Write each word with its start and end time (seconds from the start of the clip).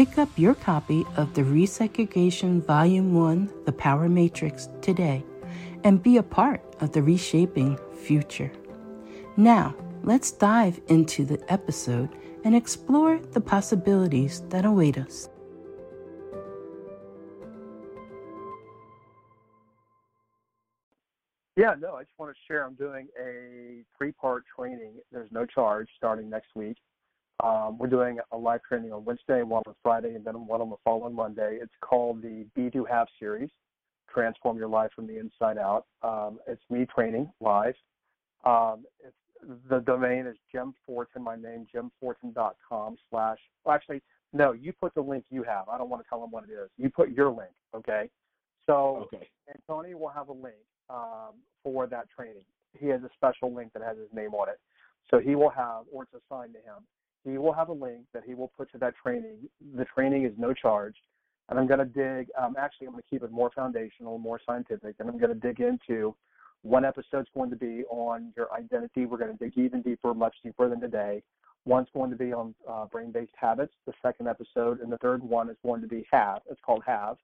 Pick 0.00 0.16
up 0.16 0.30
your 0.38 0.54
copy 0.54 1.04
of 1.18 1.34
the 1.34 1.42
Resegregation 1.42 2.64
Volume 2.64 3.12
1 3.12 3.52
The 3.66 3.72
Power 3.72 4.08
Matrix 4.08 4.70
today 4.80 5.22
and 5.84 6.02
be 6.02 6.16
a 6.16 6.22
part 6.22 6.62
of 6.80 6.92
the 6.92 7.02
reshaping 7.02 7.78
future. 8.02 8.50
Now, 9.36 9.74
let's 10.02 10.32
dive 10.32 10.80
into 10.88 11.26
the 11.26 11.38
episode 11.52 12.08
and 12.44 12.56
explore 12.56 13.18
the 13.18 13.42
possibilities 13.42 14.40
that 14.48 14.64
await 14.64 14.96
us. 14.96 15.28
Yeah, 21.58 21.74
no, 21.78 21.96
I 21.96 22.04
just 22.04 22.18
want 22.18 22.34
to 22.34 22.40
share 22.48 22.64
I'm 22.64 22.72
doing 22.72 23.08
a 23.22 23.84
three 23.98 24.12
part 24.12 24.44
training. 24.56 24.94
There's 25.12 25.30
no 25.30 25.44
charge 25.44 25.88
starting 25.98 26.30
next 26.30 26.48
week. 26.54 26.78
Um, 27.42 27.78
we're 27.78 27.86
doing 27.86 28.18
a 28.32 28.36
live 28.36 28.62
training 28.62 28.92
on 28.92 29.04
Wednesday, 29.04 29.42
one 29.42 29.62
on 29.66 29.74
Friday, 29.82 30.14
and 30.14 30.24
then 30.24 30.46
one 30.46 30.60
on 30.60 30.70
the 30.70 30.76
following 30.84 31.14
Monday. 31.14 31.58
It's 31.60 31.72
called 31.80 32.22
the 32.22 32.44
Be 32.54 32.70
Do 32.70 32.84
Have 32.84 33.06
series, 33.18 33.50
Transform 34.12 34.58
Your 34.58 34.68
Life 34.68 34.90
from 34.94 35.06
the 35.06 35.18
Inside 35.18 35.56
Out. 35.56 35.86
Um, 36.02 36.38
it's 36.46 36.62
me 36.70 36.86
training 36.92 37.30
live. 37.40 37.74
Um, 38.44 38.84
it's, 39.04 39.14
the 39.70 39.78
domain 39.80 40.26
is 40.26 40.36
Jim 40.52 40.74
Fortin, 40.86 41.22
my 41.22 41.36
name, 41.36 41.66
jimfortin.com 41.74 42.96
slash, 43.08 43.38
well, 43.64 43.74
actually, 43.74 44.02
no, 44.34 44.52
you 44.52 44.72
put 44.72 44.94
the 44.94 45.00
link 45.00 45.24
you 45.30 45.42
have. 45.42 45.68
I 45.68 45.78
don't 45.78 45.88
want 45.88 46.02
to 46.02 46.08
tell 46.08 46.20
them 46.20 46.30
what 46.30 46.44
it 46.44 46.52
is. 46.52 46.68
You 46.76 46.90
put 46.90 47.10
your 47.10 47.30
link, 47.30 47.50
okay? 47.74 48.10
So 48.66 49.08
okay. 49.14 49.28
Anthony 49.48 49.94
will 49.94 50.10
have 50.10 50.28
a 50.28 50.32
link 50.32 50.56
um, 50.90 51.34
for 51.62 51.86
that 51.86 52.06
training. 52.14 52.44
He 52.78 52.88
has 52.88 53.02
a 53.02 53.10
special 53.16 53.54
link 53.54 53.72
that 53.72 53.82
has 53.82 53.96
his 53.96 54.08
name 54.12 54.34
on 54.34 54.50
it. 54.50 54.60
So 55.10 55.18
he 55.18 55.34
will 55.34 55.50
have, 55.50 55.84
or 55.90 56.02
it's 56.02 56.12
assigned 56.12 56.52
to 56.52 56.58
him 56.58 56.84
he 57.24 57.38
will 57.38 57.52
have 57.52 57.68
a 57.68 57.72
link 57.72 58.04
that 58.14 58.22
he 58.26 58.34
will 58.34 58.50
put 58.56 58.70
to 58.72 58.78
that 58.78 58.94
training. 59.02 59.48
The 59.76 59.84
training 59.84 60.24
is 60.24 60.32
no 60.38 60.52
charge. 60.52 60.94
And 61.48 61.58
I'm 61.58 61.66
going 61.66 61.80
to 61.80 61.84
dig, 61.84 62.28
um, 62.40 62.54
actually, 62.58 62.86
I'm 62.86 62.92
going 62.92 63.02
to 63.02 63.10
keep 63.10 63.22
it 63.22 63.32
more 63.32 63.50
foundational, 63.54 64.18
more 64.18 64.40
scientific, 64.46 64.94
and 64.98 65.08
I'm 65.08 65.18
going 65.18 65.34
to 65.34 65.40
dig 65.40 65.60
into 65.60 66.14
one 66.62 66.84
episode's 66.84 67.28
going 67.34 67.50
to 67.50 67.56
be 67.56 67.84
on 67.90 68.32
your 68.36 68.52
identity. 68.52 69.06
We're 69.06 69.18
going 69.18 69.36
to 69.36 69.44
dig 69.44 69.58
even 69.58 69.82
deeper, 69.82 70.14
much 70.14 70.34
deeper 70.44 70.68
than 70.68 70.80
today. 70.80 71.22
One's 71.64 71.88
going 71.92 72.10
to 72.10 72.16
be 72.16 72.32
on 72.32 72.54
uh, 72.68 72.86
brain 72.86 73.10
based 73.10 73.32
habits, 73.36 73.74
the 73.86 73.92
second 74.00 74.28
episode, 74.28 74.80
and 74.80 74.90
the 74.90 74.98
third 74.98 75.22
one 75.22 75.50
is 75.50 75.56
going 75.64 75.80
to 75.82 75.88
be 75.88 76.06
have. 76.10 76.40
It's 76.50 76.60
called 76.64 76.82
have. 76.86 77.16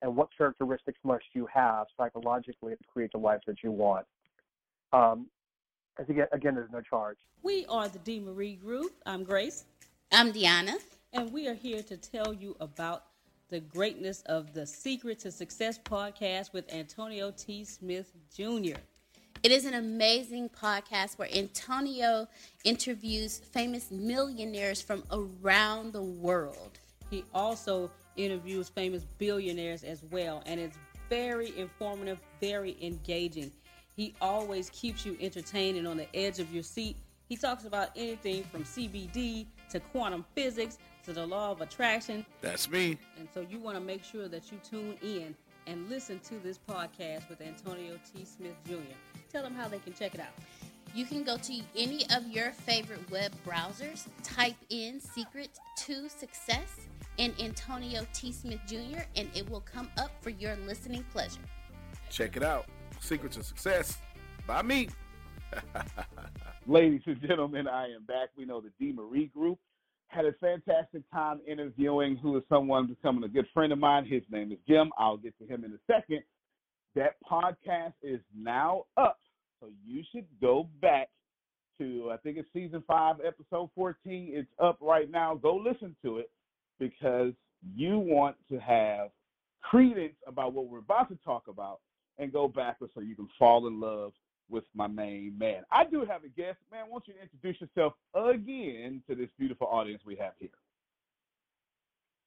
And 0.00 0.16
what 0.16 0.28
characteristics 0.36 0.98
must 1.04 1.24
you 1.32 1.46
have 1.52 1.86
psychologically 1.96 2.72
to 2.72 2.84
create 2.92 3.12
the 3.12 3.18
life 3.18 3.40
that 3.46 3.62
you 3.62 3.70
want? 3.70 4.06
Um, 4.92 5.26
again, 5.98 6.26
again, 6.32 6.54
there's 6.54 6.70
no 6.70 6.80
charge. 6.80 7.18
We 7.42 7.66
are 7.66 7.88
the 7.88 7.98
D. 7.98 8.20
Marie 8.20 8.56
Group. 8.56 8.92
I'm 9.06 9.24
Grace. 9.24 9.64
I'm 10.10 10.32
Deanna. 10.32 10.74
And 11.12 11.32
we 11.32 11.48
are 11.48 11.54
here 11.54 11.82
to 11.82 11.96
tell 11.96 12.32
you 12.32 12.56
about 12.60 13.04
the 13.50 13.60
greatness 13.60 14.22
of 14.22 14.54
the 14.54 14.66
Secret 14.66 15.18
to 15.20 15.30
Success 15.30 15.78
podcast 15.78 16.52
with 16.52 16.72
Antonio 16.72 17.32
T. 17.36 17.64
Smith 17.64 18.12
Jr. 18.34 18.78
It 19.42 19.50
is 19.50 19.64
an 19.64 19.74
amazing 19.74 20.48
podcast 20.48 21.18
where 21.18 21.28
Antonio 21.34 22.28
interviews 22.64 23.38
famous 23.52 23.90
millionaires 23.90 24.80
from 24.80 25.02
around 25.10 25.92
the 25.92 26.02
world. 26.02 26.78
He 27.10 27.24
also 27.34 27.90
interviews 28.16 28.68
famous 28.68 29.04
billionaires 29.18 29.82
as 29.82 30.02
well, 30.10 30.42
and 30.46 30.60
it's 30.60 30.78
very 31.10 31.52
informative, 31.58 32.20
very 32.40 32.76
engaging. 32.80 33.50
He 33.96 34.14
always 34.20 34.70
keeps 34.70 35.04
you 35.04 35.16
entertained 35.20 35.78
and 35.78 35.86
on 35.86 35.96
the 35.96 36.14
edge 36.16 36.38
of 36.38 36.52
your 36.52 36.62
seat. 36.62 36.96
He 37.28 37.36
talks 37.36 37.64
about 37.64 37.90
anything 37.96 38.44
from 38.44 38.64
CBD 38.64 39.46
to 39.70 39.80
quantum 39.80 40.24
physics 40.34 40.78
to 41.04 41.12
the 41.12 41.26
law 41.26 41.50
of 41.50 41.60
attraction. 41.60 42.24
That's 42.40 42.70
me. 42.70 42.98
And 43.18 43.28
so 43.32 43.44
you 43.48 43.58
want 43.58 43.76
to 43.76 43.82
make 43.82 44.04
sure 44.04 44.28
that 44.28 44.50
you 44.50 44.58
tune 44.68 44.96
in 45.02 45.34
and 45.66 45.88
listen 45.88 46.18
to 46.20 46.34
this 46.40 46.58
podcast 46.58 47.28
with 47.28 47.40
Antonio 47.40 47.98
T. 48.12 48.24
Smith 48.24 48.56
Jr. 48.66 48.96
Tell 49.30 49.42
them 49.42 49.54
how 49.54 49.68
they 49.68 49.78
can 49.78 49.92
check 49.92 50.14
it 50.14 50.20
out. 50.20 50.32
You 50.94 51.06
can 51.06 51.24
go 51.24 51.38
to 51.38 51.60
any 51.76 52.04
of 52.14 52.28
your 52.28 52.50
favorite 52.50 53.10
web 53.10 53.32
browsers, 53.46 54.06
type 54.22 54.56
in 54.68 55.00
Secret 55.00 55.58
to 55.78 56.08
Success 56.08 56.80
and 57.18 57.34
Antonio 57.40 58.06
T. 58.12 58.32
Smith 58.32 58.60
Jr., 58.66 59.02
and 59.16 59.28
it 59.34 59.48
will 59.48 59.60
come 59.60 59.88
up 59.96 60.10
for 60.20 60.30
your 60.30 60.56
listening 60.66 61.04
pleasure. 61.12 61.40
Check 62.10 62.36
it 62.36 62.42
out. 62.42 62.66
Secrets 63.02 63.36
of 63.36 63.44
Success 63.44 63.98
by 64.46 64.62
me. 64.62 64.88
Ladies 66.66 67.02
and 67.06 67.20
gentlemen, 67.20 67.66
I 67.66 67.86
am 67.86 68.04
back. 68.06 68.28
We 68.36 68.44
know 68.44 68.60
the 68.60 68.70
D. 68.78 68.92
Marie 68.92 69.26
Group 69.26 69.58
had 70.06 70.24
a 70.24 70.32
fantastic 70.34 71.02
time 71.12 71.40
interviewing 71.46 72.16
who 72.16 72.36
is 72.36 72.44
someone 72.48 72.86
becoming 72.86 73.24
a 73.24 73.28
good 73.28 73.46
friend 73.52 73.72
of 73.72 73.78
mine. 73.78 74.06
His 74.06 74.22
name 74.30 74.52
is 74.52 74.58
Jim. 74.68 74.92
I'll 74.96 75.16
get 75.16 75.36
to 75.38 75.46
him 75.46 75.64
in 75.64 75.72
a 75.72 75.92
second. 75.92 76.22
That 76.94 77.16
podcast 77.28 77.94
is 78.02 78.20
now 78.36 78.84
up. 78.96 79.18
So 79.60 79.68
you 79.84 80.02
should 80.12 80.26
go 80.40 80.68
back 80.80 81.08
to 81.78 82.10
I 82.12 82.18
think 82.18 82.36
it's 82.36 82.48
season 82.52 82.84
five, 82.86 83.16
episode 83.26 83.70
fourteen. 83.74 84.30
It's 84.32 84.50
up 84.62 84.78
right 84.80 85.10
now. 85.10 85.34
Go 85.34 85.56
listen 85.56 85.96
to 86.04 86.18
it 86.18 86.30
because 86.78 87.32
you 87.74 87.98
want 87.98 88.36
to 88.50 88.58
have 88.58 89.10
credence 89.62 90.14
about 90.26 90.52
what 90.52 90.68
we're 90.68 90.78
about 90.78 91.08
to 91.08 91.18
talk 91.24 91.48
about 91.48 91.80
and 92.18 92.32
go 92.32 92.48
backwards 92.48 92.92
so 92.94 93.00
you 93.00 93.16
can 93.16 93.28
fall 93.38 93.66
in 93.66 93.80
love 93.80 94.12
with 94.50 94.64
my 94.74 94.86
main 94.86 95.36
man. 95.38 95.62
I 95.70 95.84
do 95.84 96.04
have 96.04 96.24
a 96.24 96.28
guest. 96.28 96.58
Man, 96.70 96.84
I 96.86 96.88
want 96.88 97.04
you 97.08 97.14
to 97.14 97.22
introduce 97.22 97.60
yourself 97.60 97.94
again 98.14 99.02
to 99.08 99.14
this 99.14 99.28
beautiful 99.38 99.66
audience 99.66 100.02
we 100.04 100.16
have 100.16 100.32
here. 100.38 100.50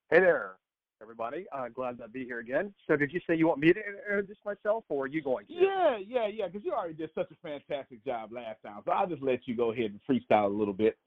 Hey 0.10 0.20
there, 0.20 0.56
everybody. 1.02 1.46
Uh, 1.52 1.68
glad 1.74 1.98
to 2.00 2.08
be 2.08 2.26
here 2.26 2.40
again. 2.40 2.74
So, 2.88 2.96
did 2.96 3.12
you 3.12 3.20
say 3.28 3.36
you 3.36 3.48
want 3.48 3.60
me 3.60 3.74
to 3.74 3.80
introduce 3.80 4.38
myself, 4.46 4.84
or 4.90 5.06
are 5.06 5.08
you 5.08 5.22
going 5.22 5.46
to? 5.48 5.54
Yeah, 5.54 5.98
yeah, 5.98 6.28
yeah, 6.28 6.48
because 6.48 6.64
you 6.64 6.74
already 6.74 6.94
did 6.94 7.10
such 7.16 7.32
a 7.32 7.36
fantastic 7.48 8.04
job 8.06 8.32
last 8.32 8.62
time. 8.64 8.82
So 8.86 8.92
I'll 8.92 9.08
just 9.08 9.24
let 9.24 9.48
you 9.48 9.56
go 9.56 9.72
ahead 9.72 9.92
and 9.92 10.00
freestyle 10.10 10.46
a 10.46 10.58
little 10.58 10.74
bit. 10.74 10.98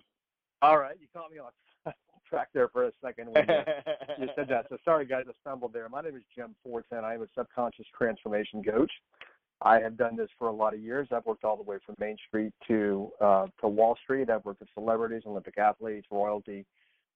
All 0.62 0.78
right, 0.78 0.96
you 1.00 1.06
caught 1.14 1.30
me 1.30 1.38
on 1.38 1.50
track 2.28 2.48
there 2.52 2.69
for 2.69 2.86
a 2.86 2.92
second 3.02 3.32
when 3.32 3.46
you, 3.48 4.25
you 4.25 4.28
said 4.36 4.48
that. 4.48 4.66
So, 4.69 4.76
sorry, 4.84 5.06
guys, 5.06 5.25
I 5.28 5.32
stumbled 5.40 5.72
there. 5.72 5.88
My 5.88 6.02
name 6.02 6.16
is 6.16 6.22
Jim 6.34 6.54
Fortin. 6.62 7.04
I 7.04 7.14
am 7.14 7.22
a 7.22 7.26
subconscious 7.36 7.86
transformation 7.96 8.62
coach. 8.62 8.90
I 9.60 9.80
have 9.80 9.96
done 9.96 10.16
this 10.16 10.28
for 10.38 10.48
a 10.48 10.52
lot 10.52 10.75
of 10.75 10.80
years. 10.80 11.08
I've 11.10 11.26
worked 11.26 11.44
all 11.44 11.56
the 11.56 11.62
way 11.64 11.78
from 11.84 11.96
Main 11.98 12.16
Street 12.28 12.52
to 12.69 13.10
uh, 13.20 13.46
to 13.60 13.69
Wall 13.69 13.96
Street. 14.04 14.30
I've 14.30 14.44
worked 14.44 14.60
with 14.60 14.69
celebrities, 14.75 15.22
Olympic 15.26 15.58
athletes, 15.58 16.06
royalty. 16.10 16.64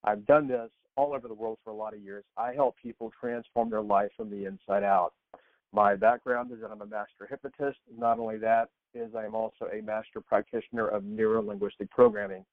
I've 0.04 0.26
done 0.26 0.48
this 0.48 0.68
all 0.96 1.14
over 1.14 1.28
the 1.28 1.34
world 1.34 1.58
for 1.62 1.70
a 1.70 1.74
lot 1.74 1.94
of 1.94 2.00
years. 2.00 2.24
I 2.36 2.52
help 2.52 2.74
people 2.82 3.12
transform 3.20 3.70
their 3.70 3.80
life 3.80 4.10
from 4.16 4.28
the 4.28 4.46
inside 4.46 4.82
out. 4.82 5.12
My 5.72 5.94
background 5.94 6.50
is 6.52 6.60
that 6.60 6.70
I'm 6.70 6.82
a 6.82 6.86
master 6.86 7.26
hypnotist. 7.30 7.78
Not 7.96 8.18
only 8.18 8.38
that, 8.38 8.70
is 8.92 9.14
I 9.14 9.24
am 9.24 9.34
also 9.34 9.68
a 9.72 9.80
master 9.80 10.20
practitioner 10.20 10.88
of 10.88 11.04
neuro-linguistic 11.04 11.90
programming. 11.90 12.44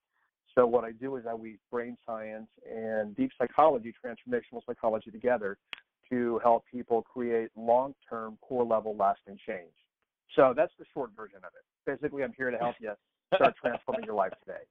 So 0.55 0.65
what 0.65 0.83
I 0.83 0.91
do 0.91 1.15
is 1.15 1.25
I 1.29 1.33
weave 1.33 1.59
brain 1.71 1.97
science 2.05 2.47
and 2.69 3.15
deep 3.15 3.31
psychology, 3.37 3.93
transformational 4.03 4.61
psychology 4.65 5.11
together 5.11 5.57
to 6.09 6.39
help 6.43 6.63
people 6.71 7.03
create 7.03 7.49
long-term, 7.55 8.37
core-level, 8.41 8.95
lasting 8.97 9.37
change. 9.45 9.71
So 10.35 10.53
that's 10.55 10.73
the 10.79 10.85
short 10.93 11.11
version 11.15 11.37
of 11.37 11.51
it. 11.55 11.65
Basically, 11.85 12.23
I'm 12.23 12.33
here 12.35 12.51
to 12.51 12.57
help 12.57 12.75
you 12.79 12.93
start 13.35 13.55
transforming 13.61 14.05
your 14.05 14.15
life 14.15 14.33
today. 14.43 14.61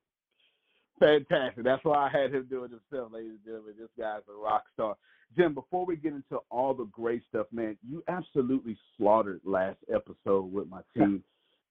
Fantastic. 0.99 1.65
That's 1.65 1.85
why 1.85 2.07
I 2.07 2.09
had 2.09 2.35
him 2.35 2.47
do 2.51 2.65
it 2.65 2.71
himself, 2.71 3.13
ladies 3.13 3.31
and 3.31 3.45
gentlemen. 3.45 3.75
This 3.79 3.89
guy's 3.99 4.23
a 4.29 4.37
rock 4.37 4.65
star. 4.75 4.97
Jim, 5.37 5.55
before 5.55 5.85
we 5.85 5.97
get 5.97 6.13
into 6.13 6.39
all 6.51 6.75
the 6.75 6.87
great 6.87 7.23
stuff, 7.29 7.47
man, 7.53 7.77
you 7.89 8.03
absolutely 8.09 8.77
slaughtered 8.97 9.41
last 9.45 9.79
episode 9.93 10.53
with 10.53 10.69
my 10.69 10.81
team. 10.97 11.23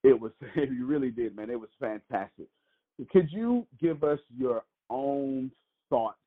It 0.03 0.19
was 0.19 0.31
you 0.55 0.85
really 0.85 1.09
did, 1.09 1.35
man. 1.35 1.49
It 1.49 1.59
was 1.59 1.69
fantastic. 1.79 2.47
Could 3.11 3.31
you 3.31 3.65
give 3.79 4.03
us 4.03 4.19
your 4.35 4.63
own 4.89 5.51
thoughts 5.89 6.17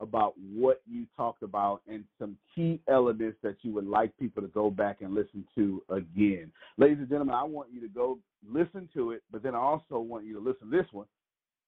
about 0.00 0.32
what 0.54 0.80
you 0.90 1.04
talked 1.16 1.42
about 1.42 1.82
and 1.86 2.04
some 2.18 2.36
key 2.54 2.80
elements 2.88 3.36
that 3.42 3.56
you 3.62 3.72
would 3.74 3.86
like 3.86 4.16
people 4.18 4.40
to 4.40 4.48
go 4.48 4.70
back 4.70 5.02
and 5.02 5.14
listen 5.14 5.44
to 5.54 5.82
again? 5.90 6.50
Ladies 6.78 6.98
and 6.98 7.08
gentlemen, 7.08 7.34
I 7.34 7.44
want 7.44 7.68
you 7.72 7.80
to 7.82 7.88
go 7.88 8.18
listen 8.48 8.88
to 8.94 9.10
it, 9.12 9.22
but 9.30 9.42
then 9.42 9.54
I 9.54 9.58
also 9.58 9.98
want 9.98 10.24
you 10.24 10.32
to 10.34 10.40
listen 10.40 10.70
to 10.70 10.76
this 10.76 10.86
one 10.92 11.06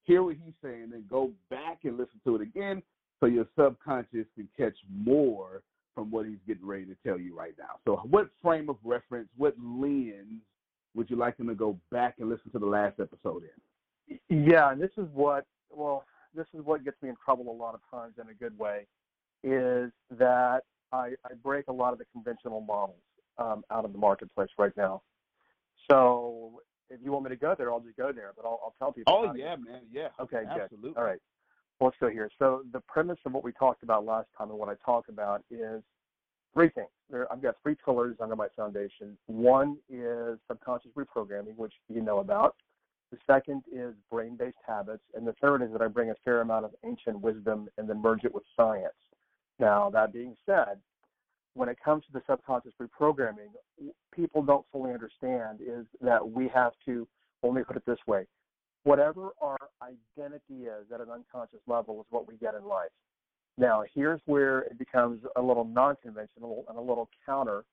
hear 0.04 0.22
what 0.22 0.36
he's 0.44 0.54
saying, 0.62 0.88
then 0.90 1.04
go 1.08 1.30
back 1.50 1.80
and 1.84 1.96
listen 1.96 2.20
to 2.24 2.36
it 2.36 2.42
again 2.42 2.82
so 3.20 3.26
your 3.26 3.46
subconscious 3.56 4.26
can 4.34 4.48
catch 4.56 4.76
more 4.90 5.62
from 5.94 6.10
what 6.10 6.26
he's 6.26 6.38
getting 6.46 6.66
ready 6.66 6.84
to 6.86 6.96
tell 7.06 7.18
you 7.18 7.36
right 7.36 7.54
now. 7.58 7.76
So, 7.84 7.96
what 8.08 8.30
frame 8.42 8.68
of 8.68 8.76
reference, 8.82 9.28
what 9.36 9.54
lens 9.62 10.40
would 10.94 11.08
you 11.10 11.16
like 11.16 11.36
them 11.36 11.48
to 11.48 11.54
go 11.54 11.78
back 11.90 12.16
and 12.18 12.28
listen 12.28 12.50
to 12.52 12.58
the 12.58 12.66
last 12.66 12.98
episode 12.98 13.42
in? 13.42 13.60
Yeah, 14.28 14.70
and 14.70 14.80
this 14.80 14.90
is 14.96 15.06
what, 15.12 15.46
well, 15.70 16.04
this 16.34 16.46
is 16.54 16.64
what 16.64 16.84
gets 16.84 17.00
me 17.02 17.08
in 17.08 17.16
trouble 17.24 17.50
a 17.50 17.56
lot 17.56 17.74
of 17.74 17.80
times 17.90 18.14
in 18.20 18.28
a 18.28 18.34
good 18.34 18.58
way, 18.58 18.86
is 19.42 19.90
that 20.10 20.62
I, 20.92 21.12
I 21.24 21.34
break 21.42 21.68
a 21.68 21.72
lot 21.72 21.92
of 21.92 21.98
the 21.98 22.04
conventional 22.12 22.60
models 22.60 23.00
um, 23.38 23.64
out 23.70 23.84
of 23.84 23.92
the 23.92 23.98
marketplace 23.98 24.50
right 24.58 24.76
now. 24.76 25.02
So 25.90 26.60
if 26.90 27.00
you 27.02 27.12
want 27.12 27.24
me 27.24 27.30
to 27.30 27.36
go 27.36 27.54
there, 27.56 27.72
I'll 27.72 27.80
just 27.80 27.96
go 27.96 28.12
there. 28.12 28.32
But 28.36 28.44
I'll, 28.44 28.60
I'll 28.62 28.74
tell 28.78 28.92
people. 28.92 29.12
Oh 29.14 29.34
yeah, 29.34 29.56
man. 29.56 29.82
Yeah. 29.90 30.08
Okay. 30.20 30.42
Absolutely. 30.48 30.90
Good. 30.90 30.98
All 30.98 31.04
right. 31.04 31.18
Well, 31.80 31.88
let's 31.88 31.96
go 31.98 32.08
here. 32.08 32.30
So 32.38 32.62
the 32.72 32.80
premise 32.80 33.18
of 33.24 33.32
what 33.32 33.42
we 33.42 33.52
talked 33.52 33.82
about 33.82 34.04
last 34.04 34.28
time 34.36 34.50
and 34.50 34.58
what 34.58 34.68
I 34.68 34.74
talk 34.84 35.08
about 35.08 35.42
is 35.50 35.82
three 36.54 36.68
things. 36.68 36.88
There, 37.10 37.30
I've 37.32 37.42
got 37.42 37.56
three 37.62 37.76
pillars 37.84 38.16
under 38.20 38.36
my 38.36 38.48
foundation. 38.54 39.16
One 39.26 39.78
is 39.88 40.38
subconscious 40.48 40.92
reprogramming, 40.96 41.56
which 41.56 41.72
you 41.88 42.02
know 42.02 42.18
about. 42.18 42.54
The 43.12 43.18
second 43.26 43.62
is 43.70 43.94
brain-based 44.10 44.56
habits, 44.66 45.02
and 45.14 45.26
the 45.26 45.34
third 45.34 45.60
is 45.60 45.70
that 45.72 45.82
I 45.82 45.86
bring 45.86 46.10
a 46.10 46.14
fair 46.24 46.40
amount 46.40 46.64
of 46.64 46.70
ancient 46.82 47.20
wisdom 47.20 47.68
and 47.76 47.86
then 47.88 48.00
merge 48.00 48.24
it 48.24 48.34
with 48.34 48.42
science. 48.56 48.94
Now, 49.58 49.90
that 49.90 50.14
being 50.14 50.34
said, 50.46 50.80
when 51.52 51.68
it 51.68 51.76
comes 51.84 52.04
to 52.06 52.12
the 52.12 52.22
subconscious 52.26 52.72
reprogramming, 52.80 53.52
people 54.14 54.42
don't 54.42 54.64
fully 54.72 54.94
understand 54.94 55.58
is 55.60 55.84
that 56.00 56.26
we 56.26 56.48
have 56.48 56.72
to, 56.86 57.06
let 57.42 57.52
me 57.52 57.62
put 57.62 57.76
it 57.76 57.84
this 57.86 57.98
way, 58.06 58.26
whatever 58.84 59.28
our 59.42 59.58
identity 59.82 60.64
is 60.64 60.90
at 60.92 61.02
an 61.02 61.10
unconscious 61.10 61.60
level 61.66 62.00
is 62.00 62.06
what 62.08 62.26
we 62.26 62.36
get 62.36 62.54
in 62.54 62.64
life. 62.64 62.90
Now, 63.58 63.84
here's 63.94 64.22
where 64.24 64.60
it 64.60 64.78
becomes 64.78 65.20
a 65.36 65.42
little 65.42 65.64
non-conventional 65.66 66.64
and 66.66 66.78
a 66.78 66.80
little 66.80 67.10
counter 67.26 67.64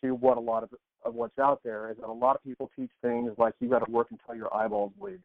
to 0.00 0.12
what 0.14 0.38
a 0.38 0.40
lot 0.40 0.62
of, 0.62 0.70
of 1.06 1.14
what's 1.14 1.38
out 1.38 1.60
there 1.64 1.90
is 1.90 1.96
that 1.98 2.08
a 2.08 2.12
lot 2.12 2.36
of 2.36 2.44
people 2.44 2.70
teach 2.76 2.90
things 3.02 3.32
like 3.38 3.54
you 3.60 3.68
got 3.68 3.84
to 3.84 3.90
work 3.90 4.08
until 4.10 4.34
your 4.34 4.54
eyeballs 4.54 4.92
bleed 4.98 5.20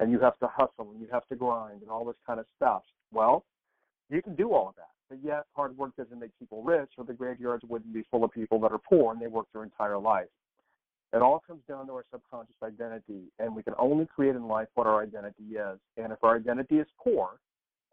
and 0.00 0.10
you 0.10 0.18
have 0.20 0.38
to 0.38 0.48
hustle 0.48 0.90
and 0.92 1.00
you 1.00 1.08
have 1.12 1.26
to 1.28 1.36
grind 1.36 1.82
and 1.82 1.90
all 1.90 2.04
this 2.04 2.16
kind 2.26 2.40
of 2.40 2.46
stuff. 2.56 2.82
Well, 3.12 3.44
you 4.10 4.22
can 4.22 4.34
do 4.34 4.52
all 4.52 4.68
of 4.68 4.76
that 4.76 4.94
but 5.08 5.18
yet 5.22 5.44
hard 5.54 5.76
work 5.76 5.94
doesn't 5.96 6.18
make 6.18 6.30
people 6.38 6.62
rich, 6.62 6.90
or 6.98 7.04
the 7.04 7.12
graveyards 7.12 7.64
wouldn't 7.68 7.92
be 7.92 8.04
full 8.10 8.24
of 8.24 8.32
people 8.32 8.58
that 8.60 8.72
are 8.72 8.78
poor 8.78 9.12
and 9.12 9.20
they 9.20 9.26
work 9.26 9.46
their 9.52 9.62
entire 9.62 9.98
life. 9.98 10.28
It 11.12 11.22
all 11.22 11.42
comes 11.46 11.60
down 11.68 11.86
to 11.86 11.92
our 11.92 12.04
subconscious 12.10 12.56
identity, 12.62 13.30
and 13.38 13.54
we 13.54 13.62
can 13.62 13.74
only 13.78 14.06
create 14.06 14.34
in 14.34 14.48
life 14.48 14.68
what 14.74 14.86
our 14.86 15.02
identity 15.02 15.44
is. 15.52 15.78
And 15.96 16.12
if 16.12 16.18
our 16.24 16.36
identity 16.36 16.78
is 16.78 16.88
poor, 17.02 17.38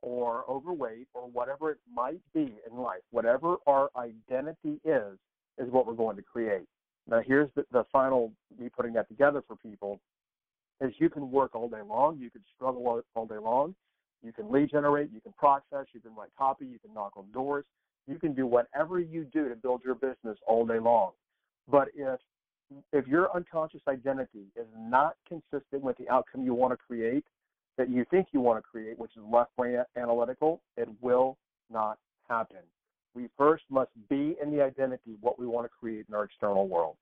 or 0.01 0.43
overweight, 0.49 1.07
or 1.13 1.27
whatever 1.27 1.69
it 1.69 1.77
might 1.93 2.21
be 2.33 2.55
in 2.69 2.77
life, 2.77 3.01
whatever 3.11 3.57
our 3.67 3.91
identity 3.95 4.79
is, 4.83 5.19
is 5.59 5.69
what 5.69 5.85
we're 5.85 5.93
going 5.93 6.15
to 6.15 6.23
create. 6.23 6.65
Now, 7.07 7.21
here's 7.25 7.49
the, 7.55 7.65
the 7.71 7.83
final 7.91 8.31
me 8.59 8.69
putting 8.69 8.93
that 8.93 9.07
together 9.07 9.43
for 9.47 9.55
people: 9.55 9.99
is 10.79 10.93
you 10.97 11.09
can 11.09 11.31
work 11.31 11.55
all 11.55 11.67
day 11.67 11.81
long, 11.87 12.17
you 12.19 12.29
can 12.29 12.41
struggle 12.55 12.87
all, 12.87 13.01
all 13.15 13.25
day 13.25 13.37
long, 13.37 13.75
you 14.23 14.31
can 14.31 14.51
lead 14.51 14.71
generate, 14.71 15.11
you 15.11 15.21
can 15.21 15.33
process, 15.33 15.87
you 15.93 15.99
can 15.99 16.15
write 16.15 16.29
copy, 16.37 16.65
you 16.65 16.79
can 16.79 16.93
knock 16.93 17.13
on 17.17 17.25
doors, 17.31 17.65
you 18.07 18.17
can 18.17 18.33
do 18.33 18.45
whatever 18.45 18.99
you 18.99 19.25
do 19.25 19.49
to 19.49 19.55
build 19.55 19.81
your 19.83 19.95
business 19.95 20.37
all 20.47 20.65
day 20.65 20.79
long. 20.79 21.11
But 21.69 21.89
if 21.95 22.19
if 22.93 23.05
your 23.05 23.35
unconscious 23.35 23.81
identity 23.87 24.45
is 24.55 24.67
not 24.77 25.15
consistent 25.27 25.81
with 25.81 25.97
the 25.97 26.09
outcome 26.09 26.43
you 26.43 26.53
want 26.53 26.71
to 26.71 26.77
create, 26.77 27.25
that 27.77 27.89
you 27.89 28.05
think 28.09 28.27
you 28.31 28.39
want 28.39 28.57
to 28.57 28.61
create, 28.61 28.97
which 28.97 29.11
is 29.17 29.23
left 29.29 29.55
brain 29.57 29.83
analytical, 29.97 30.61
it 30.77 30.87
will 31.01 31.37
not 31.69 31.97
happen. 32.29 32.59
We 33.13 33.27
first 33.37 33.63
must 33.69 33.91
be 34.09 34.35
in 34.41 34.51
the 34.51 34.61
identity 34.61 35.15
what 35.19 35.39
we 35.39 35.45
want 35.45 35.65
to 35.65 35.69
create 35.69 36.05
in 36.07 36.15
our 36.15 36.23
external 36.23 36.67
world. 36.67 36.95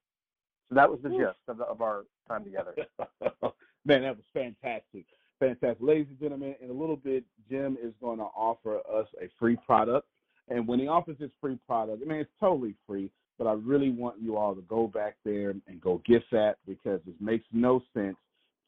So 0.69 0.75
that 0.75 0.89
was 0.89 0.99
the 1.01 1.09
gist 1.09 1.37
of, 1.47 1.57
the, 1.57 1.65
of 1.65 1.81
our 1.81 2.05
time 2.27 2.43
together. 2.43 2.73
Man, 3.85 4.03
that 4.03 4.15
was 4.15 4.25
fantastic. 4.33 5.05
Fantastic. 5.39 5.77
Ladies 5.79 6.07
and 6.09 6.19
gentlemen, 6.19 6.55
in 6.61 6.69
a 6.69 6.73
little 6.73 6.95
bit, 6.95 7.23
Jim 7.49 7.77
is 7.81 7.93
going 8.01 8.19
to 8.19 8.25
offer 8.25 8.77
us 8.77 9.07
a 9.21 9.29
free 9.39 9.57
product. 9.65 10.07
And 10.49 10.67
when 10.67 10.79
he 10.79 10.87
offers 10.87 11.17
this 11.19 11.31
free 11.39 11.57
product, 11.67 12.01
I 12.03 12.07
mean, 12.07 12.19
it's 12.19 12.29
totally 12.39 12.75
free, 12.85 13.09
but 13.37 13.47
I 13.47 13.53
really 13.53 13.89
want 13.89 14.21
you 14.21 14.37
all 14.37 14.53
to 14.55 14.61
go 14.61 14.87
back 14.87 15.15
there 15.23 15.51
and 15.51 15.81
go 15.81 16.01
get 16.05 16.23
that 16.31 16.55
because 16.67 16.99
it 17.07 17.15
makes 17.19 17.45
no 17.51 17.81
sense 17.93 18.17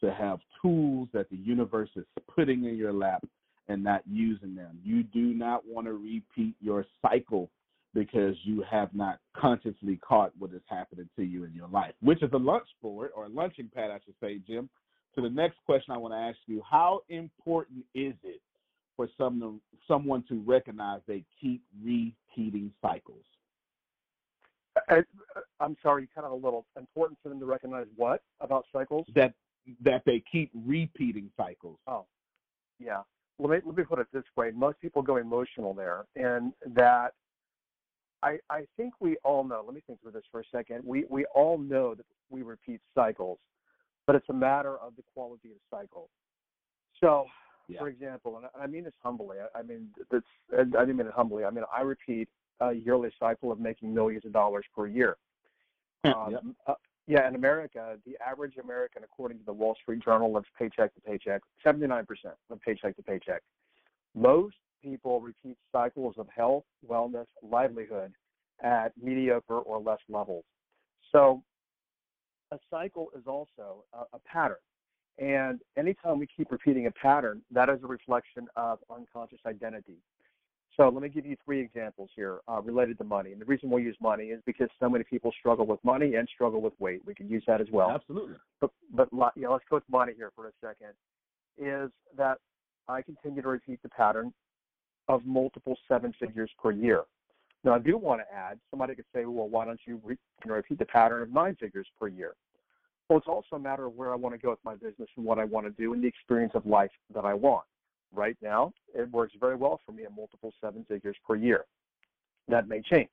to 0.02 0.14
have 0.14 0.40
tools 0.62 1.10
that 1.14 1.30
the 1.30 1.38
universe 1.38 1.90
is 1.96 2.06
putting 2.34 2.66
in 2.66 2.76
your 2.78 2.94
lap 2.94 3.24
and 3.68 3.84
not 3.84 4.02
using 4.10 4.56
them. 4.56 4.80
You 4.84 5.04
do 5.04 5.34
not 5.34 5.64
want 5.66 5.88
to 5.88 5.94
repeat 5.94 6.56
your 6.60 6.86
cycle 7.02 7.50
because 7.94 8.36
you 8.44 8.64
have 8.70 8.94
not 8.94 9.20
consciously 9.36 9.98
caught 9.98 10.32
what 10.38 10.52
is 10.54 10.62
happening 10.68 11.10
to 11.18 11.24
you 11.24 11.44
in 11.44 11.54
your 11.54 11.68
life, 11.68 11.94
which 12.02 12.24
is 12.24 12.30
a 12.34 12.38
lunch 12.38 12.68
board 12.82 13.12
or 13.16 13.26
a 13.26 13.30
lunching 13.30 13.70
pad, 13.74 13.92
I 13.92 14.00
should 14.06 14.16
say, 14.22 14.40
Jim, 14.48 14.70
to 15.16 15.22
the 15.22 15.30
next 15.30 15.58
question 15.66 15.94
I 15.94 15.98
want 15.98 16.14
to 16.14 16.18
ask 16.18 16.38
you, 16.48 16.62
how 16.70 17.02
important 17.10 17.84
is 17.94 18.14
it 18.24 18.42
for 18.96 19.10
some, 19.18 19.60
someone 19.88 20.24
to 20.30 20.42
recognize 20.46 21.02
they 21.08 21.24
keep 21.40 21.62
repeating 21.84 22.72
cycles? 22.82 23.26
Uh, 24.90 24.96
uh, 24.96 25.42
I, 25.60 25.66
am 25.66 25.76
sorry, 25.84 26.08
kind 26.16 26.26
of 26.26 26.32
a 26.32 26.36
little 26.36 26.66
important 26.78 27.20
for 27.22 27.30
them 27.30 27.40
to 27.40 27.46
recognize 27.46 27.88
what 27.98 28.22
about 28.40 28.66
cycles? 28.72 29.06
That 29.14 29.34
that 29.84 30.02
they 30.06 30.24
keep 30.32 30.50
repeating 30.66 31.30
cycles. 31.38 31.78
Oh, 31.86 32.06
yeah. 32.80 33.02
Let 33.40 33.50
me 33.50 33.58
let 33.66 33.78
me 33.78 33.84
put 33.84 34.00
it 34.00 34.08
this 34.14 34.24
way: 34.36 34.52
most 34.54 34.80
people 34.80 35.02
go 35.02 35.18
emotional 35.18 35.74
there, 35.74 36.06
and 36.16 36.54
that 36.76 37.14
I 38.22 38.38
I 38.50 38.68
think 38.78 38.94
we 39.00 39.18
all 39.24 39.44
know. 39.44 39.64
Let 39.66 39.74
me 39.74 39.82
think 39.86 40.02
through 40.02 40.12
this 40.12 40.26
for 40.32 40.42
a 40.42 40.44
second. 40.52 40.84
We 40.86 41.06
we 41.10 41.26
all 41.34 41.58
know 41.58 41.96
that 41.96 42.06
we 42.30 42.44
repeat 42.44 42.82
cycles 42.94 43.40
but 44.12 44.16
it's 44.16 44.30
a 44.30 44.34
matter 44.34 44.78
of 44.80 44.96
the 44.96 45.04
quality 45.14 45.50
of 45.50 45.56
the 45.56 45.78
cycle. 45.78 46.10
So, 47.00 47.28
Yeah. 47.68 47.80
for 47.80 47.88
example, 47.88 48.38
and 48.38 48.48
I 48.60 48.68
mean 48.68 48.84
this 48.84 48.94
humbly. 49.02 49.38
I, 49.40 49.60
I 49.60 49.62
mean 49.62 49.94
that's 50.10 50.26
I 50.54 50.64
didn't 50.64 50.98
mean 50.98 51.08
it 51.08 51.14
humbly. 51.14 51.46
I 51.46 51.50
mean 51.50 51.64
I 51.74 51.82
repeat 51.82 52.28
a 52.60 52.74
yearly 52.74 53.12
cycle 53.20 53.52
of 53.52 53.60
making 53.60 53.94
millions 53.94 54.26
of 54.26 54.34
dollars 54.34 54.66
per 54.76 54.88
year. 54.88 55.18
Um, 56.04 56.32
Yep. 56.32 56.78
Yeah, 57.12 57.28
in 57.28 57.36
America, 57.36 57.98
the 58.06 58.16
average 58.26 58.56
American, 58.56 59.04
according 59.04 59.38
to 59.40 59.44
the 59.44 59.52
Wall 59.52 59.76
Street 59.82 60.02
Journal, 60.02 60.32
lives 60.32 60.48
paycheck 60.58 60.96
to 60.96 61.02
paycheck. 61.02 61.42
Seventy-nine 61.62 62.06
percent 62.06 62.36
live 62.50 62.62
paycheck 62.62 62.96
to 62.96 63.04
paycheck. 63.04 63.42
Most 64.16 64.56
people 64.82 65.20
repeat 65.20 65.58
cycles 65.74 66.16
of 66.18 66.28
health, 66.34 66.64
wellness, 66.90 67.26
livelihood 67.44 68.14
at 68.64 68.94
mediocre 68.98 69.60
or 69.60 69.82
less 69.82 70.00
levels. 70.08 70.46
So, 71.12 71.44
a 72.54 72.60
cycle 72.70 73.10
is 73.14 73.24
also 73.28 73.84
a, 73.92 74.04
a 74.14 74.20
pattern. 74.26 74.64
And 75.18 75.60
anytime 75.78 76.18
we 76.18 76.28
keep 76.38 76.50
repeating 76.50 76.88
a 76.88 76.92
pattern, 76.92 77.42
that 77.52 77.68
is 77.68 77.80
a 77.84 77.88
reflection 77.88 78.48
of 78.56 78.80
unconscious 78.90 79.40
identity. 79.46 79.98
So 80.78 80.88
let 80.88 81.04
me 81.04 81.10
give 81.10 81.26
you 81.26 81.36
three 81.44 81.60
examples 81.60 82.10
here 82.16 82.40
uh, 82.48 82.62
related 82.62 82.98
to 83.00 83.04
money. 83.04 83.34
And 83.34 83.42
the 83.42 83.46
reason 83.46 83.70
we'll 83.70 83.84
use 83.84 83.98
money 84.02 84.26
is 84.26 84.42
because 84.46 84.70
so 84.80 84.90
many 84.90 85.04
people 85.04 85.32
struggle 85.38 85.66
with 85.66 85.84
money 85.84 86.16
and 86.16 86.28
struggle 86.34 86.62
with 86.62 86.74
weight. 86.80 87.02
We 87.06 87.14
could 87.14 87.30
use 87.30 87.44
that 87.48 87.60
as 87.60 87.68
well. 87.72 87.92
Absolutely. 87.92 88.36
But 88.62 88.72
but 88.94 89.12
lo- 89.12 89.32
yeah, 89.36 89.50
let's 89.50 89.66
go 89.70 89.78
with 89.78 89.90
money 89.90 90.14
here 90.16 90.32
for 90.36 90.48
a 90.48 90.52
second. 90.62 90.94
Is 91.58 91.92
that 92.18 92.38
I 92.88 93.02
continue 93.02 93.42
to 93.42 93.50
repeat 93.50 93.82
the 93.84 93.90
pattern 93.90 94.34
of 95.08 95.26
multiple 95.26 95.78
seven 95.88 96.14
figures 96.20 96.50
per 96.62 96.72
year. 96.72 97.04
Now 97.64 97.76
I 97.76 97.80
do 97.80 97.98
want 97.98 98.22
to 98.22 98.36
add. 98.36 98.60
Somebody 98.70 98.96
could 98.96 99.06
say, 99.14 99.26
well, 99.26 99.50
why 99.50 99.66
don't 99.66 99.80
you, 99.86 100.00
re- 100.04 100.18
you 100.44 100.50
know, 100.50 100.56
repeat 100.56 100.80
the 100.80 100.86
pattern 100.86 101.22
of 101.22 101.32
nine 101.32 101.56
figures 101.60 101.88
per 102.00 102.08
year? 102.08 102.34
Well, 103.10 103.18
it's 103.18 103.28
also 103.28 103.58
a 103.58 103.60
matter 103.60 103.86
of 103.86 103.96
where 103.96 104.14
I 104.14 104.16
want 104.16 104.36
to 104.36 104.40
go 104.40 104.52
with 104.52 104.60
my 104.64 104.76
business 104.76 105.10
and 105.18 105.26
what 105.26 105.38
I 105.38 105.44
want 105.44 105.68
to 105.68 105.72
do 105.72 105.94
and 105.94 106.02
the 106.02 106.08
experience 106.08 106.54
of 106.56 106.66
life 106.66 106.92
that 107.14 107.26
I 107.26 107.34
want. 107.34 107.66
Right 108.14 108.38
now, 108.42 108.74
it 108.94 109.10
works 109.12 109.34
very 109.40 109.56
well 109.56 109.80
for 109.86 109.94
me 109.94 110.04
at 110.04 110.16
multiple 110.16 110.54
seven 110.60 110.86
figures 110.88 111.16
per 111.26 111.36
year. 111.36 111.66
That 112.48 112.68
may 112.68 112.82
change. 112.82 113.10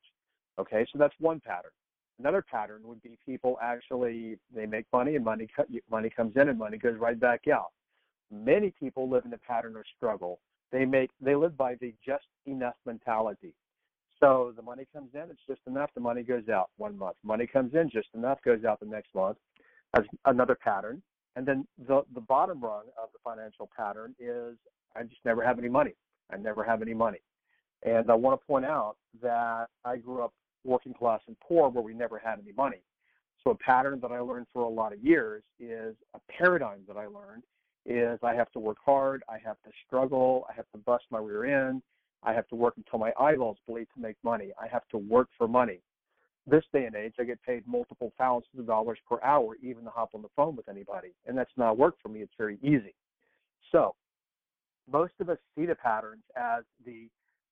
Okay, 0.59 0.85
so 0.93 0.99
that's 0.99 1.15
one 1.21 1.41
pattern. 1.41 1.71
Another 2.19 2.43
pattern 2.43 2.83
would 2.85 3.01
be 3.03 3.17
people 3.25 3.59
actually 3.63 4.39
they 4.53 4.67
make 4.67 4.87
money 4.93 5.15
and 5.15 5.25
money 5.25 5.49
money 5.89 6.11
comes 6.11 6.35
in 6.37 6.49
and 6.49 6.59
money 6.59 6.77
goes 6.77 6.99
right 6.99 7.19
back 7.19 7.43
out. 7.47 7.71
Many 8.33 8.75
people 8.79 9.09
live 9.09 9.25
in 9.25 9.33
a 9.33 9.39
pattern 9.39 9.77
of 9.77 9.85
struggle. 9.97 10.41
They 10.73 10.85
make 10.85 11.11
they 11.21 11.37
live 11.37 11.57
by 11.57 11.77
the 11.77 11.95
just 12.05 12.27
enough 12.47 12.75
mentality. 12.85 13.55
So 14.19 14.53
the 14.57 14.63
money 14.63 14.85
comes 14.93 15.11
in, 15.15 15.31
it's 15.31 15.47
just 15.47 15.61
enough. 15.69 15.91
The 15.95 16.01
money 16.01 16.25
goes 16.25 16.49
out 16.49 16.71
one 16.77 16.99
month. 16.99 17.17
Money 17.23 17.47
comes 17.47 17.75
in, 17.75 17.89
just 17.89 18.09
enough 18.15 18.39
goes 18.45 18.65
out 18.65 18.81
the 18.81 18.87
next 18.87 19.15
month. 19.15 19.39
As 19.97 20.03
another 20.25 20.57
pattern. 20.57 21.01
And 21.37 21.47
then 21.47 21.69
the 21.87 22.03
the 22.15 22.21
bottom 22.21 22.61
rung 22.61 22.87
of 23.01 23.11
the 23.13 23.21
financial 23.23 23.71
pattern 23.77 24.17
is 24.19 24.57
I 24.97 25.03
just 25.03 25.25
never 25.25 25.45
have 25.45 25.59
any 25.59 25.69
money. 25.69 25.95
I 26.33 26.37
never 26.37 26.65
have 26.65 26.83
any 26.83 26.95
money. 26.95 27.21
And 27.85 28.11
I 28.11 28.15
want 28.15 28.41
to 28.41 28.47
point 28.47 28.65
out 28.65 28.97
that 29.23 29.67
I 29.85 29.97
grew 29.97 30.23
up 30.23 30.33
working 30.65 30.93
class 30.93 31.21
and 31.27 31.37
poor 31.41 31.69
where 31.69 31.83
we 31.83 31.95
never 31.95 32.19
had 32.19 32.39
any 32.41 32.53
money. 32.53 32.83
So 33.45 33.51
a 33.51 33.55
pattern 33.55 34.01
that 34.03 34.11
I 34.11 34.19
learned 34.21 34.47
for 34.53 34.63
a 34.63 34.69
lot 34.69 34.93
of 34.93 35.03
years 35.03 35.43
is 35.61 35.95
a 36.15 36.21
paradigm 36.29 36.81
that 36.89 36.97
I 36.97 37.07
learned 37.07 37.45
is 37.87 38.19
I 38.23 38.35
have 38.35 38.51
to 38.53 38.59
work 38.59 38.79
hard, 38.85 39.23
I 39.29 39.39
have 39.45 39.57
to 39.65 39.71
struggle, 39.87 40.45
I 40.51 40.53
have 40.55 40.67
to 40.73 40.79
bust 40.79 41.05
my 41.11 41.19
rear 41.19 41.69
end, 41.69 41.83
I 42.23 42.33
have 42.33 42.49
to 42.49 42.57
work 42.57 42.75
until 42.77 42.99
my 42.99 43.13
eyeballs 43.19 43.59
bleed 43.67 43.87
to 43.95 44.01
make 44.01 44.17
money. 44.23 44.51
I 44.61 44.67
have 44.67 44.87
to 44.91 44.99
work 44.99 45.29
for 45.39 45.47
money. 45.47 45.81
This 46.47 46.65
day 46.73 46.87
and 46.87 46.97
age, 46.97 47.15
I 47.21 47.25
get 47.25 47.43
paid 47.43 47.63
multiple 47.67 48.13
thousands 48.19 48.59
of 48.59 48.67
dollars 48.67 48.99
per 49.09 49.23
hour 49.23 49.57
even 49.63 49.85
to 49.85 49.91
hop 49.91 50.11
on 50.15 50.23
the 50.23 50.29
phone 50.35 50.57
with 50.57 50.69
anybody. 50.69 51.15
And 51.27 51.37
that's 51.37 51.51
not 51.57 51.79
work 51.79 51.95
for 52.03 52.09
me. 52.09 52.21
It's 52.21 52.33
very 52.37 52.59
easy. 52.63 52.95
So 53.71 53.95
most 54.91 55.13
of 55.21 55.29
us 55.29 55.39
see 55.57 55.67
the 55.67 55.75
patterns 55.75 56.23
as 56.37 56.65
the 56.85 57.09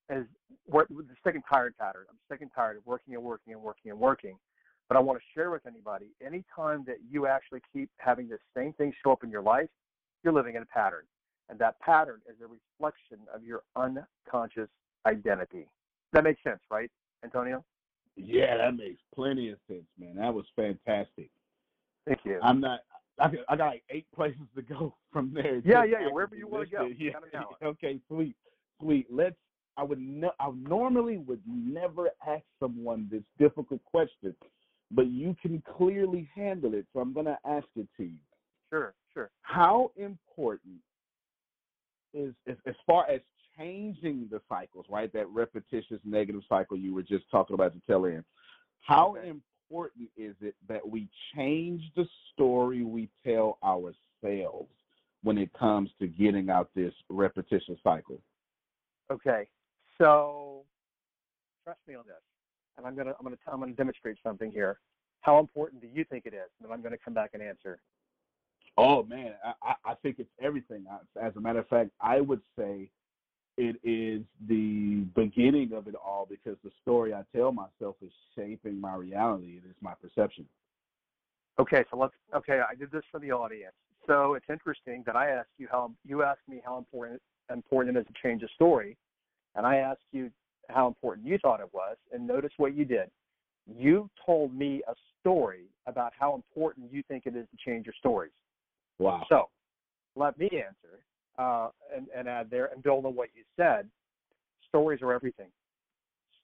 as 0.09 0.25
what 0.67 0.89
the 0.89 1.05
sick 1.25 1.35
and 1.35 1.43
tired 1.53 1.77
pattern. 1.79 2.05
I'm 2.09 2.17
sick 2.31 2.41
and 2.41 2.51
tired 2.55 2.77
of 2.77 2.87
working 2.87 3.15
and 3.15 3.23
working 3.23 3.53
and 3.53 3.63
working 3.63 3.91
and 3.91 4.01
working. 4.01 4.37
But 4.89 4.97
I 4.97 5.01
want 5.01 5.19
to 5.19 5.25
share 5.35 5.51
with 5.51 5.67
anybody, 5.67 6.07
anytime 6.25 6.85
that 6.87 6.99
you 7.11 7.27
actually 7.27 7.61
keep 7.73 7.91
having 7.99 8.29
the 8.29 8.39
same 8.57 8.73
thing 8.75 8.93
show 9.03 9.11
up 9.11 9.25
in 9.25 9.31
your 9.31 9.43
life, 9.43 9.69
you're 10.23 10.33
living 10.33 10.55
in 10.55 10.63
a 10.63 10.67
pattern. 10.67 11.03
And 11.49 11.59
that 11.59 11.81
pattern 11.81 12.21
is 12.29 12.37
a 12.41 12.47
reflection 12.47 13.19
of 13.35 13.43
your 13.45 13.63
unconscious 13.75 14.69
identity. 15.05 15.67
That 16.13 16.23
makes 16.25 16.43
sense, 16.45 16.61
right, 16.71 16.91
Antonio? 17.25 17.65
Yeah, 18.17 18.57
that 18.57 18.77
makes 18.77 19.01
plenty 19.15 19.51
of 19.51 19.59
sense, 19.69 19.87
man. 19.99 20.17
That 20.17 20.33
was 20.33 20.47
fantastic. 20.55 21.31
Thank 22.07 22.21
you. 22.25 22.39
I'm 22.43 22.61
not. 22.61 22.81
I 23.19 23.29
got, 23.29 23.41
I 23.49 23.57
got 23.57 23.67
like 23.67 23.83
eight 23.91 24.07
places 24.15 24.43
to 24.55 24.63
go 24.63 24.95
from 25.13 25.33
there. 25.33 25.57
Yeah, 25.65 25.85
yeah, 25.85 26.01
yeah, 26.03 26.13
wherever 26.13 26.37
you 26.37 26.49
wanna 26.49 26.67
go. 26.67 26.89
Yeah. 26.99 27.13
Got 27.13 27.23
an 27.25 27.29
hour. 27.35 27.71
Okay, 27.71 28.01
sweet, 28.09 28.37
sweet. 28.81 29.07
Let's. 29.11 29.37
I 29.79 29.83
would. 29.83 30.01
No, 30.01 30.33
I 30.41 30.51
normally 30.57 31.19
would 31.19 31.43
never 31.47 32.11
ask 32.27 32.45
someone 32.59 33.09
this 33.11 33.23
difficult 33.39 33.85
question, 33.85 34.35
but 34.91 35.07
you 35.09 35.37
can 35.41 35.63
clearly 35.77 36.29
handle 36.35 36.75
it, 36.75 36.87
so 36.93 37.01
I'm 37.01 37.13
gonna 37.13 37.39
ask 37.45 37.67
it 37.77 37.89
to 37.99 38.05
you. 38.05 38.19
Sure, 38.71 38.95
sure. 39.13 39.31
How 39.43 39.93
important 39.97 40.77
is, 42.15 42.35
as, 42.49 42.57
as 42.67 42.75
far 42.87 43.09
as 43.09 43.21
changing 43.57 44.29
the 44.31 44.41
cycles, 44.49 44.87
right? 44.89 45.13
That 45.13 45.29
repetitious 45.29 46.01
negative 46.05 46.43
cycle 46.49 46.77
you 46.77 46.95
were 46.95 47.03
just 47.03 47.25
talking 47.31 47.55
about 47.55 47.73
to 47.75 47.81
tell 47.87 48.05
in. 48.07 48.25
How 48.81 49.11
Okay. 49.11 49.29
important 49.29 49.43
is 50.17 50.35
it 50.41 50.55
that 50.69 50.89
we 50.89 51.09
change 51.35 51.83
the 51.97 52.07
story 52.33 52.83
we 52.83 53.09
tell 53.25 53.59
ourselves 53.65 54.71
when 55.23 55.39
it 55.39 55.53
comes 55.53 55.91
to 55.99 56.07
getting 56.07 56.51
out 56.51 56.71
this 56.75 56.95
repetition 57.09 57.77
cycle? 57.83 58.21
Okay. 59.11 59.47
So 59.99 60.63
trust 61.65 61.81
me 61.89 61.95
on 61.95 62.05
this. 62.07 62.17
And 62.77 62.87
I'm 62.87 62.95
gonna 62.95 63.15
I'm 63.19 63.25
gonna 63.25 63.37
I'm 63.51 63.61
gonna 63.61 63.73
demonstrate 63.73 64.19
something 64.23 64.51
here. 64.51 64.79
How 65.21 65.39
important 65.39 65.81
do 65.81 65.89
you 65.93 66.05
think 66.05 66.27
it 66.27 66.35
is? 66.35 66.51
And 66.63 66.73
I'm 66.73 66.83
gonna 66.83 66.99
come 67.03 67.15
back 67.15 67.31
and 67.35 67.43
answer. 67.43 67.81
Oh 68.77 69.03
man, 69.05 69.35
I- 69.63 69.75
I 69.85 69.95
think 70.03 70.19
it's 70.19 70.31
everything. 70.41 70.87
As 71.21 71.35
a 71.37 71.41
matter 71.41 71.61
of 71.61 71.69
fact, 71.69 71.91
I 72.01 72.21
would 72.21 72.43
say 72.59 72.91
it 73.57 73.77
is 73.83 74.23
the 74.49 75.07
beginning 75.15 75.73
of 75.73 75.89
it 75.89 75.95
all 75.95 76.27
because 76.29 76.57
the 76.63 76.71
story 76.83 77.15
I 77.15 77.23
tell 77.35 77.53
myself 77.53 77.97
is 78.03 78.13
shaping 78.35 78.81
my 78.81 78.95
reality. 78.95 79.61
It 79.65 79.69
is 79.69 79.77
my 79.81 79.95
perception. 79.95 80.47
Okay, 81.59 81.85
so 81.91 81.97
let's. 81.97 82.13
Okay, 82.35 82.61
I 82.69 82.75
did 82.75 82.91
this 82.91 83.03
for 83.11 83.19
the 83.19 83.33
audience. 83.33 83.75
So 84.07 84.35
it's 84.35 84.47
interesting 84.51 85.03
that 85.07 85.17
I 85.17 85.31
asked 85.31 85.49
you 85.59 85.69
how 85.71 85.91
you 86.05 86.23
asked 86.23 86.47
me 86.49 86.61
how 86.65 86.77
important 86.77 87.21
important 87.53 87.97
it 87.97 88.01
is 88.01 88.07
to 88.07 88.13
change 88.23 88.43
a 88.43 88.49
story, 88.55 88.97
and 89.55 89.67
I 89.67 89.77
asked 89.77 90.01
you 90.13 90.31
how 90.69 90.87
important 90.87 91.27
you 91.27 91.39
thought 91.39 91.61
it 91.61 91.73
was. 91.73 91.97
And 92.13 92.27
notice 92.27 92.53
what 92.59 92.75
you 92.75 92.85
did. 92.85 93.11
You 93.67 94.11
told 94.25 94.55
me 94.55 94.83
a 94.87 94.95
story 95.21 95.65
about 95.87 96.13
how 96.19 96.35
important 96.35 96.93
you 96.93 97.03
think 97.09 97.25
it 97.27 97.35
is 97.35 97.47
to 97.51 97.57
change 97.65 97.87
your 97.87 97.95
stories. 97.99 98.33
Wow. 98.99 99.25
So 99.29 99.49
let 100.15 100.39
me 100.39 100.47
answer 100.53 101.01
uh, 101.39 101.69
and, 101.95 102.07
and 102.15 102.29
add 102.29 102.51
there 102.51 102.67
and 102.67 102.83
build 102.83 103.05
on 103.05 103.15
what 103.15 103.29
you 103.35 103.43
said. 103.57 103.89
Stories 104.69 105.01
are 105.03 105.13
everything. 105.13 105.49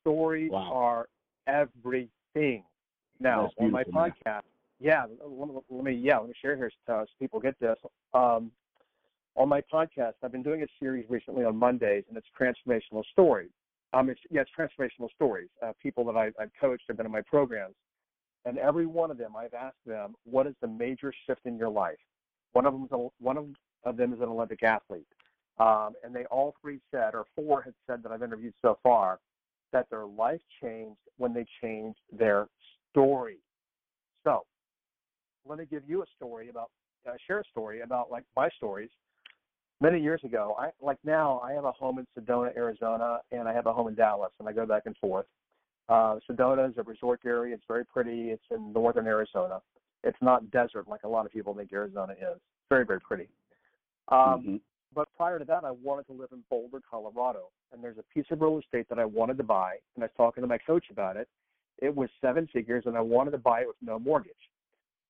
Stories 0.01 0.51
Wow. 0.51 0.73
are 0.73 1.09
everything. 1.47 2.65
Now, 3.21 3.43
That's 3.43 3.55
on 3.59 3.71
my 3.71 3.85
beautiful, 3.85 4.01
man. 4.01 4.13
podcast, 4.27 4.43
yeah, 4.81 5.05
let 5.25 5.49
me, 5.49 5.55
let 5.71 5.85
me 5.85 5.93
yeah, 5.93 6.19
let 6.19 6.29
me 6.29 6.35
share 6.41 6.57
here 6.57 6.71
so 6.87 7.05
people 7.19 7.39
get 7.41 7.59
this. 7.61 7.77
Um, 8.15 8.51
on 9.37 9.49
my 9.49 9.63
podcast, 9.73 10.15
I've 10.23 10.33
been 10.33 10.43
doing 10.43 10.63
a 10.63 10.67
series 10.81 11.07
recently 11.09 11.45
on 11.45 11.57
Mondays, 11.57 12.05
and 12.09 12.19
it's 12.19 12.27
transformational 12.39 13.03
stories. 13.13 13.51
Um, 13.95 14.11
it's, 14.11 14.21
yeah, 14.31 14.43
it's 14.43 14.51
transformational 14.59 15.09
stories. 15.15 15.49
Uh, 15.63 15.73
people 15.81 16.05
that 16.07 16.17
I, 16.17 16.31
I've 16.41 16.51
coached 16.61 16.85
have 16.89 16.97
been 16.97 17.07
in 17.07 17.13
my 17.13 17.23
programs, 17.23 17.75
and 18.45 18.59
every 18.59 18.87
one 18.87 19.11
of 19.11 19.19
them, 19.19 19.37
I've 19.37 19.55
asked 19.55 19.85
them, 19.87 20.15
"What 20.25 20.47
is 20.47 20.55
the 20.61 20.69
major 20.69 21.13
shift 21.27 21.43
in 21.45 21.57
your 21.57 21.69
life?" 21.69 21.99
One 22.53 22.67
of 22.67 22.73
them 22.73 22.89
one 23.21 23.37
of, 23.39 23.47
of 23.85 23.97
them 23.97 24.13
as 24.13 24.21
an 24.21 24.29
Olympic 24.29 24.63
athlete, 24.63 25.07
um, 25.59 25.95
and 26.05 26.15
they 26.15 26.25
all 26.27 26.55
three 26.61 26.81
said, 26.91 27.15
or 27.15 27.25
four 27.37 27.63
had 27.63 27.75
said 27.87 28.03
that 28.03 28.13
I've 28.13 28.23
interviewed 28.23 28.55
so 28.63 28.79
far, 28.83 29.19
that 29.73 29.89
their 29.91 30.07
life 30.07 30.41
changed 30.63 31.01
when 31.17 31.33
they 31.33 31.47
changed 31.63 31.99
their 32.11 32.47
story. 32.91 33.39
So, 34.25 34.45
let 35.47 35.59
me 35.59 35.67
give 35.71 35.83
you 35.87 36.03
a 36.03 36.07
story 36.17 36.49
about, 36.49 36.71
uh, 37.09 37.13
share 37.27 37.41
a 37.41 37.45
story 37.51 37.81
about 37.81 38.11
like 38.11 38.25
my 38.37 38.49
stories. 38.57 38.91
Many 39.81 40.01
years 40.01 40.21
ago, 40.23 40.55
I 40.59 40.71
like 40.81 40.99
now 41.05 41.41
I 41.41 41.53
have 41.53 41.65
a 41.65 41.73
home 41.73 41.99
in 41.99 42.07
Sedona, 42.17 42.57
Arizona, 42.57 43.19
and 43.33 43.49
I 43.49 43.53
have 43.53 43.67
a 43.67 43.73
home 43.73 43.89
in 43.89 43.95
Dallas, 43.97 44.31
and 44.39 44.49
I 44.49 44.53
go 44.53 44.65
back 44.65 44.83
and 44.87 44.97
forth. 44.99 45.27
Uh, 45.89 46.21
Sedona 46.31 46.71
is 46.71 46.79
a 46.79 46.85
resort 46.85 47.21
area. 47.27 47.55
It's 47.55 47.65
very 47.67 47.85
pretty. 47.85 48.31
It's 48.31 48.45
in 48.51 48.73
northern 48.73 49.07
Arizona. 49.07 49.61
It's 50.05 50.19
not 50.21 50.51
desert 50.51 50.87
like 50.89 51.03
a 51.03 51.09
lot 51.09 51.27
of 51.27 51.33
people 51.33 51.55
think 51.55 51.73
Arizona 51.73 52.13
is. 52.13 52.41
Very, 52.69 52.85
very 52.87 53.01
pretty. 53.01 53.29
Um, 54.09 54.43
Mhm. 54.43 54.61
But 54.95 55.09
prior 55.17 55.39
to 55.39 55.45
that, 55.47 55.65
I 55.65 55.71
wanted 55.71 56.07
to 56.09 56.13
live 56.13 56.33
in 56.33 56.45
Boulder, 56.51 56.81
Colorado. 56.81 57.51
And 57.73 57.83
there's 57.83 57.97
a 57.97 58.03
piece 58.03 58.31
of 58.31 58.43
real 58.43 58.59
estate 58.59 58.89
that 58.91 58.99
I 58.99 59.07
wanted 59.07 59.39
to 59.39 59.43
buy. 59.43 59.79
And 59.95 60.05
I 60.05 60.07
was 60.07 60.15
talking 60.17 60.43
to 60.43 60.47
my 60.47 60.59
coach 60.59 60.91
about 60.91 61.17
it. 61.17 61.29
It 61.79 61.95
was 61.95 62.11
seven 62.21 62.47
figures, 62.49 62.85
and 62.85 62.95
I 62.97 63.01
wanted 63.01 63.31
to 63.31 63.39
buy 63.39 63.63
it 63.63 63.69
with 63.69 63.81
no 63.81 63.99
mortgage. 63.99 64.51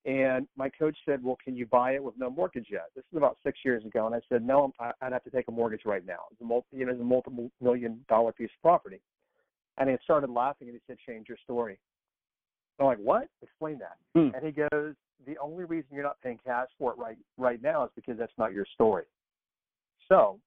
And 0.04 0.48
my 0.56 0.68
coach 0.68 0.96
said, 1.04 1.22
"Well, 1.22 1.36
can 1.44 1.56
you 1.56 1.66
buy 1.66 1.94
it 1.94 2.02
with 2.02 2.16
no 2.16 2.30
mortgage 2.30 2.70
yet?" 2.70 2.90
This 2.94 3.04
is 3.10 3.16
about 3.16 3.38
six 3.42 3.64
years 3.64 3.84
ago, 3.84 4.06
and 4.06 4.14
I 4.14 4.20
said, 4.28 4.44
"No, 4.44 4.72
I'd 4.78 5.12
have 5.12 5.24
to 5.24 5.30
take 5.30 5.48
a 5.48 5.52
mortgage 5.52 5.84
right 5.84 6.04
now. 6.04 6.26
It's 6.30 6.40
a 6.40 6.44
multi, 6.44 6.76
you 6.76 6.86
know, 6.86 6.92
it's 6.92 7.00
a 7.00 7.04
multiple 7.04 7.50
million 7.60 8.04
dollar 8.08 8.32
piece 8.32 8.50
of 8.52 8.62
property." 8.62 9.00
And 9.78 9.90
he 9.90 9.96
started 9.98 10.30
laughing, 10.30 10.68
and 10.68 10.76
he 10.76 10.82
said, 10.86 10.98
"Change 10.98 11.28
your 11.28 11.38
story." 11.38 11.78
I'm 12.78 12.86
like, 12.86 12.98
"What? 12.98 13.28
Explain 13.42 13.78
that." 13.78 13.96
Hmm. 14.14 14.34
And 14.34 14.44
he 14.44 14.52
goes, 14.52 14.94
"The 15.26 15.38
only 15.38 15.64
reason 15.64 15.88
you're 15.92 16.02
not 16.02 16.20
paying 16.22 16.38
cash 16.44 16.68
for 16.78 16.92
it 16.92 16.98
right 16.98 17.18
right 17.36 17.62
now 17.62 17.84
is 17.84 17.90
because 17.94 18.18
that's 18.18 18.36
not 18.38 18.52
your 18.52 18.66
story." 18.74 19.04
So, 20.08 20.38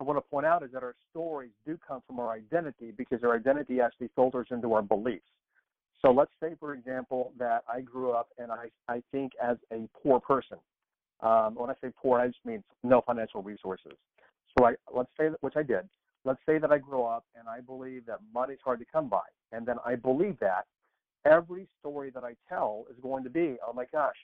I 0.00 0.04
want 0.04 0.16
to 0.16 0.22
point 0.22 0.46
out 0.46 0.62
is 0.62 0.72
that 0.72 0.82
our 0.82 0.94
stories 1.10 1.50
do 1.66 1.78
come 1.86 2.02
from 2.06 2.18
our 2.18 2.32
identity 2.32 2.92
because 2.96 3.22
our 3.22 3.36
identity 3.36 3.80
actually 3.80 4.08
filters 4.16 4.48
into 4.50 4.72
our 4.72 4.82
beliefs. 4.82 5.26
So 6.02 6.10
let's 6.10 6.32
say, 6.42 6.54
for 6.58 6.72
example, 6.72 7.32
that 7.38 7.62
I 7.70 7.82
grew 7.82 8.12
up 8.12 8.28
and 8.38 8.50
I, 8.50 8.68
I 8.88 9.02
think 9.12 9.32
as 9.42 9.58
a 9.70 9.86
poor 10.02 10.18
person. 10.18 10.56
Um, 11.20 11.54
when 11.54 11.68
I 11.68 11.74
say 11.82 11.92
poor, 12.00 12.18
I 12.18 12.28
just 12.28 12.44
mean 12.46 12.64
no 12.82 13.02
financial 13.02 13.42
resources. 13.42 13.92
So 14.58 14.64
I, 14.64 14.74
let's 14.94 15.10
say 15.18 15.28
that, 15.28 15.42
which 15.42 15.54
I 15.56 15.62
did. 15.62 15.86
Let's 16.24 16.40
say 16.46 16.58
that 16.58 16.72
I 16.72 16.78
grew 16.78 17.04
up 17.04 17.24
and 17.38 17.46
I 17.46 17.60
believe 17.60 18.06
that 18.06 18.20
money's 18.32 18.58
hard 18.64 18.78
to 18.78 18.86
come 18.90 19.08
by. 19.08 19.20
And 19.52 19.66
then 19.66 19.76
I 19.84 19.96
believe 19.96 20.38
that 20.40 20.64
every 21.24 21.66
story 21.78 22.10
that 22.10 22.24
I 22.24 22.34
tell 22.48 22.84
is 22.90 22.96
going 23.02 23.24
to 23.24 23.30
be, 23.30 23.56
oh 23.66 23.72
my 23.72 23.84
gosh, 23.92 24.16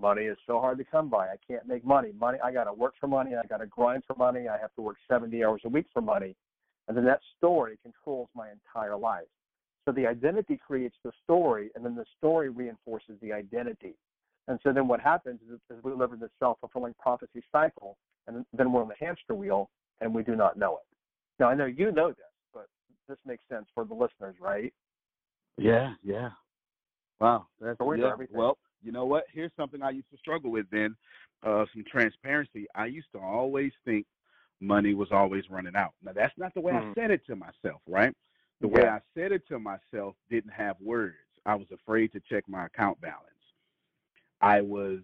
money 0.00 0.22
is 0.22 0.38
so 0.46 0.60
hard 0.60 0.78
to 0.78 0.84
come 0.84 1.08
by. 1.08 1.26
I 1.26 1.36
can't 1.46 1.66
make 1.66 1.84
money. 1.84 2.12
Money, 2.18 2.38
I 2.42 2.52
got 2.52 2.64
to 2.64 2.72
work 2.72 2.94
for 3.00 3.06
money. 3.06 3.32
I 3.36 3.46
got 3.46 3.58
to 3.58 3.66
grind 3.66 4.02
for 4.06 4.14
money. 4.16 4.48
I 4.48 4.58
have 4.58 4.74
to 4.74 4.82
work 4.82 4.96
70 5.08 5.44
hours 5.44 5.60
a 5.64 5.68
week 5.68 5.86
for 5.92 6.02
money. 6.02 6.34
And 6.88 6.96
then 6.96 7.04
that 7.04 7.20
story 7.38 7.78
controls 7.82 8.28
my 8.34 8.48
entire 8.50 8.96
life. 8.96 9.28
So 9.84 9.92
the 9.92 10.06
identity 10.06 10.60
creates 10.64 10.96
the 11.04 11.12
story, 11.24 11.70
and 11.74 11.84
then 11.84 11.94
the 11.94 12.04
story 12.18 12.48
reinforces 12.48 13.16
the 13.20 13.32
identity. 13.32 13.94
And 14.48 14.58
so 14.62 14.72
then 14.72 14.88
what 14.88 15.00
happens 15.00 15.40
is, 15.52 15.58
we 15.82 15.92
live 15.92 16.12
in 16.12 16.20
this 16.20 16.30
self-fulfilling 16.38 16.94
prophecy 16.98 17.42
cycle, 17.50 17.96
and 18.26 18.44
then 18.52 18.72
we're 18.72 18.82
on 18.82 18.88
the 18.88 19.04
hamster 19.04 19.34
wheel, 19.34 19.70
and 20.00 20.14
we 20.14 20.22
do 20.22 20.36
not 20.36 20.56
know 20.56 20.76
it. 20.76 20.86
Now 21.38 21.48
I 21.48 21.54
know 21.54 21.66
you 21.66 21.92
know 21.92 22.08
this, 22.08 22.18
but 22.52 22.66
this 23.08 23.18
makes 23.26 23.44
sense 23.48 23.66
for 23.74 23.84
the 23.84 23.94
listeners, 23.94 24.36
right? 24.40 24.72
Yeah, 25.58 25.94
yeah. 26.02 26.30
Wow, 27.20 27.46
that's 27.60 27.78
yeah. 27.80 28.12
everything. 28.12 28.36
Well, 28.36 28.58
you 28.82 28.90
know 28.90 29.04
what? 29.04 29.24
Here's 29.32 29.52
something 29.56 29.82
I 29.82 29.90
used 29.90 30.10
to 30.10 30.16
struggle 30.18 30.50
with. 30.50 30.66
Then, 30.70 30.96
uh, 31.44 31.64
some 31.72 31.84
transparency. 31.90 32.66
I 32.74 32.86
used 32.86 33.08
to 33.12 33.20
always 33.20 33.72
think 33.84 34.06
money 34.60 34.94
was 34.94 35.08
always 35.12 35.48
running 35.50 35.76
out. 35.76 35.92
Now 36.02 36.12
that's 36.12 36.36
not 36.38 36.54
the 36.54 36.60
way 36.60 36.72
I 36.72 36.80
Mhm. 36.80 36.94
said 36.94 37.10
it 37.10 37.24
to 37.26 37.36
myself, 37.36 37.82
right? 37.86 38.14
The 38.60 38.68
way 38.68 38.88
I 38.88 39.00
said 39.14 39.32
it 39.32 39.46
to 39.48 39.58
myself 39.58 40.16
didn't 40.28 40.52
have 40.52 40.80
words. 40.80 41.16
I 41.44 41.56
was 41.56 41.70
afraid 41.72 42.12
to 42.12 42.20
check 42.20 42.48
my 42.48 42.66
account 42.66 43.00
balance. 43.00 43.28
I 44.40 44.60
was 44.60 45.02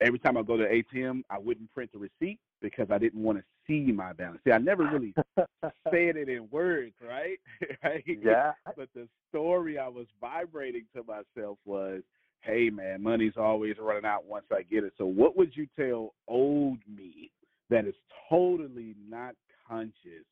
every 0.00 0.18
time 0.18 0.36
I 0.36 0.42
go 0.42 0.56
to 0.56 0.70
ATM, 0.70 1.22
I 1.30 1.38
wouldn't 1.38 1.72
print 1.72 1.92
the 1.92 1.98
receipt 1.98 2.40
because 2.60 2.90
I 2.90 2.98
didn't 2.98 3.22
want 3.22 3.38
to 3.38 3.44
see 3.66 3.92
my 3.92 4.12
balance. 4.12 4.40
See, 4.44 4.52
I 4.52 4.58
never 4.58 4.84
really 4.84 5.14
said 5.36 6.16
it 6.16 6.28
in 6.28 6.48
words, 6.50 6.94
right? 7.06 7.38
right? 7.84 8.04
yeah. 8.06 8.52
But 8.76 8.88
the 8.94 9.08
story 9.28 9.78
I 9.78 9.88
was 9.88 10.06
vibrating 10.20 10.84
to 10.96 11.02
myself 11.04 11.58
was, 11.64 12.02
hey 12.40 12.70
man, 12.70 13.02
money's 13.02 13.36
always 13.36 13.76
running 13.78 14.06
out 14.06 14.24
once 14.24 14.46
I 14.52 14.62
get 14.62 14.84
it. 14.84 14.92
So 14.98 15.06
what 15.06 15.36
would 15.36 15.56
you 15.56 15.66
tell 15.78 16.14
old 16.26 16.78
me 16.88 17.30
that 17.68 17.86
is 17.86 17.94
totally 18.28 18.94
not 19.08 19.34
conscious 19.68 20.26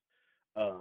of 0.56 0.80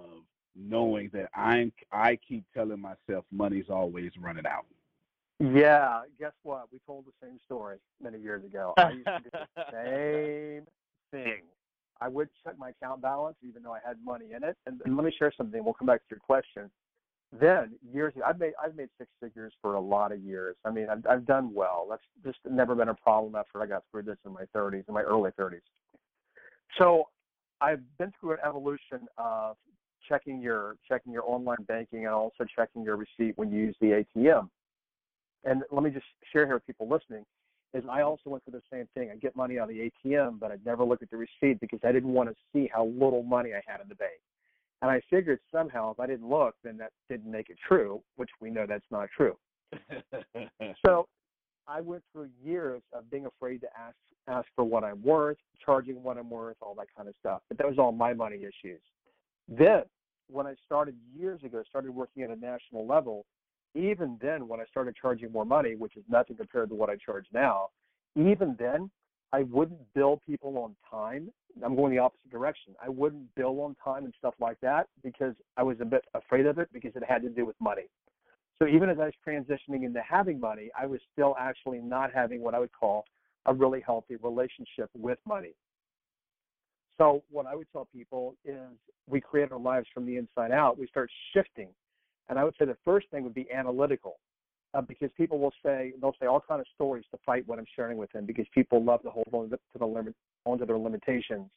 knowing 0.55 1.09
that 1.13 1.29
I'm 1.35 1.71
I 1.91 2.17
keep 2.27 2.45
telling 2.53 2.79
myself 2.81 3.25
money's 3.31 3.69
always 3.69 4.11
running 4.19 4.45
out? 4.45 4.65
Yeah, 5.39 6.01
guess 6.19 6.31
what? 6.41 6.67
We 6.71 6.79
told 6.87 7.05
the 7.05 7.11
same 7.25 7.37
story 7.45 7.77
many 8.01 8.19
years 8.19 8.43
ago. 8.43 8.73
I 8.77 8.89
used 8.91 9.05
to 9.05 9.19
do 9.23 9.29
the 9.55 9.63
same 9.71 10.67
thing. 11.11 11.43
I 12.01 12.07
would 12.07 12.29
check 12.43 12.57
my 12.57 12.69
account 12.69 13.01
balance 13.01 13.37
even 13.47 13.63
though 13.63 13.73
I 13.73 13.79
had 13.85 13.97
money 14.03 14.27
in 14.35 14.43
it. 14.43 14.57
And, 14.65 14.81
and 14.85 14.95
let 14.95 15.05
me 15.05 15.13
share 15.17 15.31
something. 15.35 15.63
We'll 15.63 15.73
come 15.73 15.87
back 15.87 15.99
to 15.99 16.05
your 16.11 16.19
question. 16.19 16.69
Then 17.37 17.73
years 17.93 18.13
I've 18.25 18.39
made 18.39 18.53
I've 18.63 18.75
made 18.75 18.89
six 18.97 19.09
figures 19.21 19.53
for 19.61 19.73
a 19.75 19.81
lot 19.81 20.11
of 20.11 20.19
years. 20.19 20.55
I 20.63 20.71
mean, 20.71 20.87
I've 20.89 21.05
I've 21.09 21.25
done 21.25 21.53
well. 21.53 21.87
That's 21.89 22.01
just 22.23 22.39
never 22.49 22.73
been 22.73 22.89
a 22.89 22.93
problem 22.93 23.35
after 23.35 23.61
I 23.61 23.65
got 23.65 23.83
through 23.91 24.03
this 24.03 24.17
in 24.25 24.31
my 24.31 24.45
30s, 24.55 24.87
in 24.87 24.93
my 24.93 25.01
early 25.01 25.31
30s. 25.31 25.59
So 26.77 27.03
I've 27.59 27.81
been 27.97 28.13
through 28.19 28.33
an 28.33 28.37
evolution 28.45 29.07
of 29.17 29.57
checking 30.07 30.41
your 30.41 30.77
checking 30.87 31.11
your 31.11 31.23
online 31.25 31.63
banking 31.67 32.05
and 32.05 32.13
also 32.13 32.45
checking 32.55 32.83
your 32.83 32.95
receipt 32.95 33.37
when 33.37 33.51
you 33.51 33.59
use 33.59 33.75
the 33.81 34.05
ATM 34.15 34.49
and 35.43 35.63
let 35.71 35.83
me 35.83 35.89
just 35.89 36.05
share 36.31 36.45
here 36.45 36.55
with 36.55 36.67
people 36.67 36.87
listening 36.87 37.25
is 37.73 37.83
I 37.89 38.01
also 38.01 38.29
went 38.29 38.43
through 38.43 38.59
the 38.59 38.75
same 38.75 38.87
thing. 38.93 39.09
I 39.11 39.15
get 39.17 39.35
money 39.35 39.57
of 39.57 39.67
the 39.67 39.91
ATM, 40.05 40.39
but 40.39 40.51
I'd 40.51 40.65
never 40.65 40.83
look 40.83 41.01
at 41.01 41.09
the 41.09 41.17
receipt 41.17 41.59
because 41.59 41.79
I 41.83 41.91
didn't 41.91 42.13
want 42.13 42.29
to 42.29 42.35
see 42.53 42.69
how 42.73 42.85
little 42.85 43.23
money 43.23 43.51
I 43.53 43.61
had 43.69 43.81
in 43.81 43.89
the 43.89 43.95
bank. 43.95 44.19
And 44.81 44.91
I 44.91 45.01
figured 45.09 45.39
somehow 45.51 45.91
if 45.91 45.99
I 45.99 46.07
didn't 46.07 46.29
look, 46.29 46.55
then 46.63 46.77
that 46.77 46.91
didn't 47.09 47.31
make 47.31 47.49
it 47.49 47.57
true, 47.67 48.01
which 48.15 48.29
we 48.39 48.49
know 48.49 48.65
that's 48.67 48.85
not 48.91 49.09
true. 49.15 49.37
So 50.85 51.07
I 51.67 51.81
went 51.81 52.03
through 52.13 52.29
years 52.43 52.81
of 52.93 53.09
being 53.09 53.25
afraid 53.25 53.61
to 53.61 53.67
ask 53.77 53.95
ask 54.27 54.47
for 54.55 54.63
what 54.65 54.83
I'm 54.83 55.01
worth, 55.03 55.37
charging 55.63 56.03
what 56.03 56.17
I'm 56.17 56.29
worth, 56.29 56.57
all 56.61 56.75
that 56.75 56.87
kind 56.95 57.07
of 57.07 57.15
stuff. 57.19 57.41
But 57.47 57.57
that 57.57 57.67
was 57.67 57.77
all 57.77 57.91
my 57.91 58.13
money 58.13 58.37
issues. 58.37 58.81
Then 59.47 59.83
when 60.29 60.45
I 60.45 60.55
started 60.65 60.95
years 61.15 61.41
ago, 61.43 61.63
started 61.69 61.91
working 61.91 62.23
at 62.23 62.29
a 62.29 62.35
national 62.35 62.85
level, 62.85 63.25
even 63.77 64.17
then 64.21 64.47
when 64.47 64.59
I 64.59 64.65
started 64.65 64.95
charging 64.99 65.31
more 65.31 65.45
money, 65.45 65.75
which 65.75 65.95
is 65.95 66.03
nothing 66.09 66.35
compared 66.35 66.69
to 66.69 66.75
what 66.75 66.89
I 66.89 66.95
charge 66.95 67.25
now, 67.33 67.69
even 68.15 68.55
then 68.57 68.89
I 69.33 69.43
wouldn't 69.43 69.79
bill 69.93 70.21
people 70.25 70.57
on 70.57 70.75
time. 70.89 71.29
I'm 71.63 71.75
going 71.75 71.93
the 71.93 71.99
opposite 71.99 72.31
direction. 72.31 72.75
I 72.83 72.89
wouldn't 72.89 73.33
bill 73.35 73.61
on 73.61 73.75
time 73.83 74.05
and 74.05 74.13
stuff 74.17 74.33
like 74.39 74.59
that 74.61 74.87
because 75.03 75.33
I 75.57 75.63
was 75.63 75.77
a 75.81 75.85
bit 75.85 76.05
afraid 76.13 76.45
of 76.45 76.59
it 76.59 76.69
because 76.71 76.91
it 76.95 77.03
had 77.07 77.21
to 77.23 77.29
do 77.29 77.45
with 77.45 77.55
money. 77.59 77.87
So 78.59 78.67
even 78.67 78.89
as 78.89 78.97
I 78.99 79.05
was 79.05 79.13
transitioning 79.27 79.83
into 79.83 80.01
having 80.01 80.39
money, 80.39 80.69
I 80.79 80.85
was 80.85 80.99
still 81.13 81.35
actually 81.39 81.79
not 81.79 82.11
having 82.13 82.41
what 82.41 82.55
I 82.55 82.59
would 82.59 82.71
call 82.71 83.05
a 83.45 83.53
really 83.53 83.81
healthy 83.81 84.15
relationship 84.17 84.89
with 84.95 85.19
money. 85.27 85.53
So 86.97 87.23
what 87.29 87.45
I 87.45 87.55
would 87.55 87.67
tell 87.71 87.87
people 87.93 88.35
is 88.43 88.57
we 89.07 89.21
create 89.21 89.51
our 89.51 89.59
lives 89.59 89.87
from 89.93 90.05
the 90.05 90.17
inside 90.17 90.51
out. 90.51 90.79
We 90.79 90.87
start 90.87 91.09
shifting. 91.33 91.69
And 92.29 92.37
I 92.37 92.43
would 92.43 92.55
say 92.59 92.65
the 92.65 92.77
first 92.83 93.09
thing 93.09 93.23
would 93.23 93.33
be 93.33 93.47
analytical. 93.51 94.17
Uh, 94.73 94.81
because 94.81 95.09
people 95.15 95.39
will 95.39 95.53
say 95.63 95.93
they'll 96.01 96.15
say 96.19 96.27
all 96.27 96.43
kind 96.45 96.59
of 96.59 96.67
stories 96.75 97.05
to 97.09 97.17
fight 97.25 97.47
what 97.47 97.57
I'm 97.57 97.65
sharing 97.73 97.97
with 97.97 98.11
them 98.11 98.25
because 98.25 98.45
people 98.53 98.83
love 98.83 99.01
to 99.03 99.09
hold 99.09 99.29
on 99.31 99.49
to 99.49 99.57
the 99.79 99.85
limit 99.85 100.13
onto 100.45 100.65
their 100.65 100.77
limitations. 100.77 101.49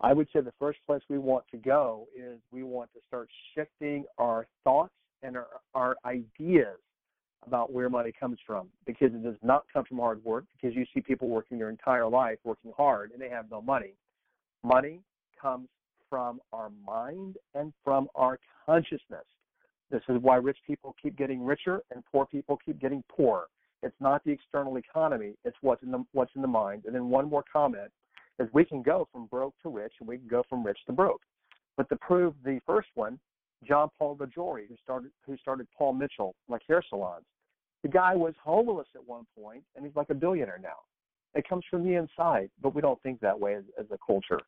I 0.00 0.14
would 0.14 0.26
say 0.32 0.40
the 0.40 0.52
first 0.58 0.78
place 0.86 1.02
we 1.10 1.18
want 1.18 1.44
to 1.50 1.58
go 1.58 2.08
is 2.16 2.40
we 2.50 2.62
want 2.62 2.90
to 2.94 3.00
start 3.06 3.28
shifting 3.54 4.04
our 4.16 4.46
thoughts 4.64 4.94
and 5.22 5.36
our, 5.36 5.48
our 5.74 5.96
ideas 6.06 6.78
about 7.46 7.72
where 7.72 7.88
money 7.90 8.12
comes 8.18 8.38
from 8.46 8.68
because 8.86 9.12
it 9.12 9.22
does 9.22 9.36
not 9.42 9.64
come 9.72 9.84
from 9.84 9.98
hard 9.98 10.24
work 10.24 10.44
because 10.54 10.74
you 10.74 10.84
see 10.94 11.00
people 11.00 11.28
working 11.28 11.58
their 11.58 11.70
entire 11.70 12.08
life 12.08 12.38
working 12.44 12.72
hard 12.76 13.12
and 13.12 13.20
they 13.20 13.28
have 13.28 13.50
no 13.50 13.60
money. 13.60 13.92
Money 14.62 15.00
comes 15.40 15.68
from 16.08 16.40
our 16.52 16.70
mind 16.86 17.36
and 17.54 17.72
from 17.84 18.08
our 18.14 18.38
consciousness. 18.66 19.24
This 19.90 20.02
is 20.08 20.18
why 20.20 20.36
rich 20.36 20.58
people 20.66 20.94
keep 21.02 21.16
getting 21.16 21.44
richer 21.44 21.82
and 21.92 22.04
poor 22.10 22.26
people 22.26 22.58
keep 22.64 22.80
getting 22.80 23.02
poorer. 23.10 23.46
It's 23.82 23.96
not 24.00 24.22
the 24.24 24.30
external 24.30 24.76
economy, 24.76 25.34
it's 25.44 25.56
what's 25.62 25.82
in 25.82 25.90
the 25.90 26.04
what's 26.12 26.32
in 26.36 26.42
the 26.42 26.48
mind. 26.48 26.82
And 26.84 26.94
then 26.94 27.08
one 27.08 27.28
more 27.28 27.44
comment 27.52 27.90
is 28.38 28.48
we 28.52 28.64
can 28.64 28.82
go 28.82 29.08
from 29.10 29.26
broke 29.26 29.54
to 29.62 29.68
rich 29.68 29.92
and 30.00 30.08
we 30.08 30.18
can 30.18 30.28
go 30.28 30.42
from 30.48 30.64
rich 30.64 30.78
to 30.86 30.92
broke. 30.92 31.22
But 31.76 31.88
to 31.88 31.96
prove 31.96 32.34
the 32.44 32.60
first 32.66 32.88
one, 32.94 33.18
John 33.66 33.88
Paul 33.98 34.16
DeJoria, 34.16 34.68
who 34.68 34.76
started 34.82 35.10
who 35.26 35.36
started 35.38 35.66
Paul 35.76 35.94
Mitchell, 35.94 36.34
like 36.48 36.62
hair 36.68 36.82
salons. 36.88 37.24
The 37.82 37.88
guy 37.88 38.14
was 38.14 38.34
homeless 38.42 38.88
at 38.94 39.06
one 39.06 39.24
point 39.38 39.64
and 39.74 39.84
he's 39.84 39.96
like 39.96 40.10
a 40.10 40.14
billionaire 40.14 40.60
now. 40.62 40.76
It 41.34 41.48
comes 41.48 41.64
from 41.70 41.84
the 41.84 41.94
inside, 41.94 42.50
but 42.62 42.74
we 42.74 42.82
don't 42.82 43.00
think 43.02 43.20
that 43.20 43.38
way 43.38 43.54
as, 43.54 43.64
as 43.78 43.86
a 43.90 43.98
culture. 44.04 44.40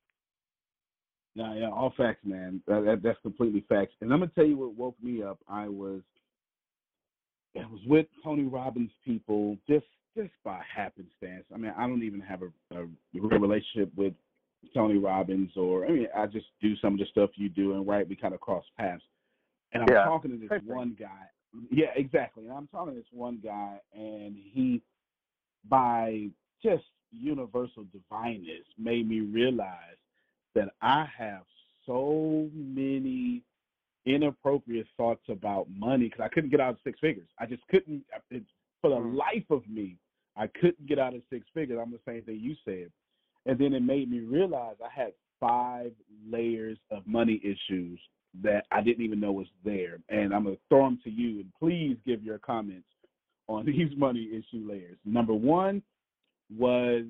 No, 1.34 1.54
yeah, 1.54 1.70
all 1.70 1.94
facts, 1.96 2.24
man. 2.24 2.62
That, 2.66 2.84
that, 2.84 3.02
that's 3.02 3.20
completely 3.22 3.64
facts. 3.68 3.92
And 4.00 4.12
I'm 4.12 4.20
gonna 4.20 4.30
tell 4.34 4.44
you 4.44 4.58
what 4.58 4.74
woke 4.74 4.96
me 5.02 5.22
up. 5.22 5.38
I 5.48 5.68
was, 5.68 6.02
I 7.56 7.66
was 7.66 7.80
with 7.86 8.06
Tony 8.22 8.44
Robbins 8.44 8.90
people 9.04 9.56
just 9.68 9.86
just 10.16 10.30
by 10.44 10.60
happenstance. 10.74 11.44
I 11.54 11.56
mean, 11.56 11.72
I 11.76 11.86
don't 11.86 12.02
even 12.02 12.20
have 12.20 12.42
a, 12.42 12.76
a 12.76 12.86
real 13.14 13.40
relationship 13.40 13.90
with 13.96 14.12
Tony 14.74 14.98
Robbins, 14.98 15.50
or 15.56 15.86
I 15.86 15.90
mean, 15.90 16.08
I 16.14 16.26
just 16.26 16.46
do 16.60 16.76
some 16.76 16.94
of 16.94 16.98
the 16.98 17.06
stuff 17.06 17.30
you 17.36 17.48
do, 17.48 17.74
and 17.74 17.86
right, 17.86 18.06
we 18.06 18.14
kind 18.14 18.34
of 18.34 18.40
cross 18.40 18.64
paths. 18.78 19.02
And 19.72 19.82
I'm 19.82 19.88
Yeah. 19.90 20.04
talking 20.04 20.30
to 20.32 20.36
this 20.36 20.50
thing. 20.50 20.66
one 20.66 20.96
guy. 20.98 21.26
Yeah, 21.70 21.92
exactly. 21.96 22.46
And 22.46 22.52
I'm 22.52 22.66
talking 22.68 22.94
to 22.94 23.00
this 23.00 23.12
one 23.12 23.40
guy, 23.42 23.80
and 23.94 24.36
he, 24.36 24.82
by 25.68 26.28
just 26.62 26.84
universal 27.10 27.84
divineness, 27.92 28.66
made 28.78 29.08
me 29.08 29.20
realize 29.20 29.96
that 30.54 30.68
I 30.80 31.06
have 31.16 31.42
so 31.86 32.48
many 32.54 33.42
inappropriate 34.04 34.86
thoughts 34.96 35.22
about 35.28 35.68
money 35.76 36.04
because 36.08 36.20
I 36.20 36.28
couldn't 36.28 36.50
get 36.50 36.60
out 36.60 36.70
of 36.70 36.78
six 36.84 36.98
figures. 37.00 37.28
I 37.38 37.46
just 37.46 37.66
couldn't. 37.68 38.04
It, 38.30 38.44
for 38.80 38.90
the 38.90 38.96
Mm. 38.96 39.16
life 39.16 39.50
of 39.50 39.66
me, 39.68 39.96
I 40.36 40.48
couldn't 40.48 40.86
get 40.86 40.98
out 40.98 41.14
of 41.14 41.22
six 41.30 41.48
figures. 41.50 41.78
I'm 41.80 41.92
the 41.92 42.00
same 42.04 42.22
thing 42.22 42.40
you 42.40 42.56
said. 42.64 42.90
And 43.46 43.58
then 43.58 43.74
it 43.74 43.82
made 43.82 44.10
me 44.10 44.20
realize 44.20 44.76
I 44.84 44.88
had 44.88 45.12
five 45.38 45.92
layers 46.28 46.78
of 46.90 47.06
money 47.06 47.40
issues 47.44 48.00
that 48.42 48.66
I 48.70 48.80
didn't 48.80 49.04
even 49.04 49.20
know 49.20 49.32
was 49.32 49.48
there. 49.64 49.98
And 50.08 50.34
I'm 50.34 50.44
going 50.44 50.56
to 50.56 50.62
throw 50.68 50.84
them 50.84 50.98
to 51.04 51.10
you. 51.10 51.40
And 51.40 51.52
please 51.58 51.96
give 52.06 52.22
your 52.22 52.38
comments 52.38 52.88
on 53.48 53.64
these 53.66 53.94
money 53.96 54.28
issue 54.32 54.66
layers. 54.68 54.98
Number 55.04 55.34
one 55.34 55.82
was 56.56 57.04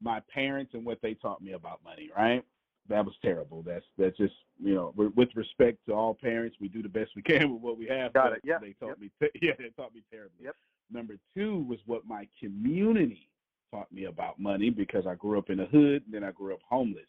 my 0.00 0.20
parents 0.32 0.74
and 0.74 0.84
what 0.84 1.00
they 1.02 1.14
taught 1.14 1.42
me 1.42 1.52
about 1.52 1.82
money, 1.84 2.10
right? 2.16 2.44
That 2.88 3.04
was 3.04 3.14
terrible. 3.22 3.62
That's 3.62 3.84
that's 3.98 4.16
just 4.16 4.34
you 4.62 4.74
know, 4.74 4.92
with 4.96 5.28
respect 5.34 5.78
to 5.86 5.92
all 5.92 6.14
parents, 6.14 6.56
we 6.60 6.68
do 6.68 6.82
the 6.82 6.88
best 6.88 7.10
we 7.16 7.22
can 7.22 7.52
with 7.52 7.62
what 7.62 7.78
we 7.78 7.86
have. 7.86 8.12
Got 8.12 8.32
it. 8.32 8.40
Yeah. 8.44 8.58
They 8.60 8.74
taught 8.80 8.88
yep. 8.88 8.98
me. 9.00 9.10
Te- 9.20 9.38
yeah, 9.46 9.52
they 9.58 9.70
taught 9.70 9.94
me 9.94 10.02
terribly. 10.10 10.44
Yep. 10.44 10.56
Number 10.92 11.16
two 11.34 11.64
was 11.68 11.78
what 11.86 12.06
my 12.06 12.28
community 12.38 13.28
taught 13.70 13.90
me 13.92 14.04
about 14.04 14.38
money 14.38 14.70
because 14.70 15.06
I 15.06 15.14
grew 15.14 15.38
up 15.38 15.50
in 15.50 15.58
the 15.58 15.66
hood, 15.66 16.04
and 16.04 16.12
then 16.12 16.24
I 16.24 16.30
grew 16.30 16.54
up 16.54 16.60
homeless. 16.68 17.06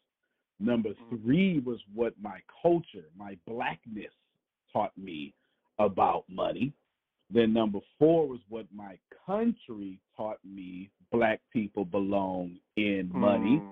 Number 0.59 0.89
Mm. 0.89 1.21
three 1.23 1.59
was 1.59 1.79
what 1.93 2.19
my 2.19 2.41
culture, 2.61 3.05
my 3.15 3.37
blackness, 3.45 4.13
taught 4.73 4.97
me 4.97 5.33
about 5.77 6.27
money. 6.27 6.73
Then 7.29 7.53
number 7.53 7.79
four 7.99 8.27
was 8.27 8.39
what 8.49 8.65
my 8.73 8.97
country 9.25 9.99
taught 10.15 10.43
me 10.43 10.89
black 11.11 11.41
people 11.51 11.85
belong 11.85 12.59
in 12.75 13.09
money. 13.13 13.57
Mm. 13.59 13.71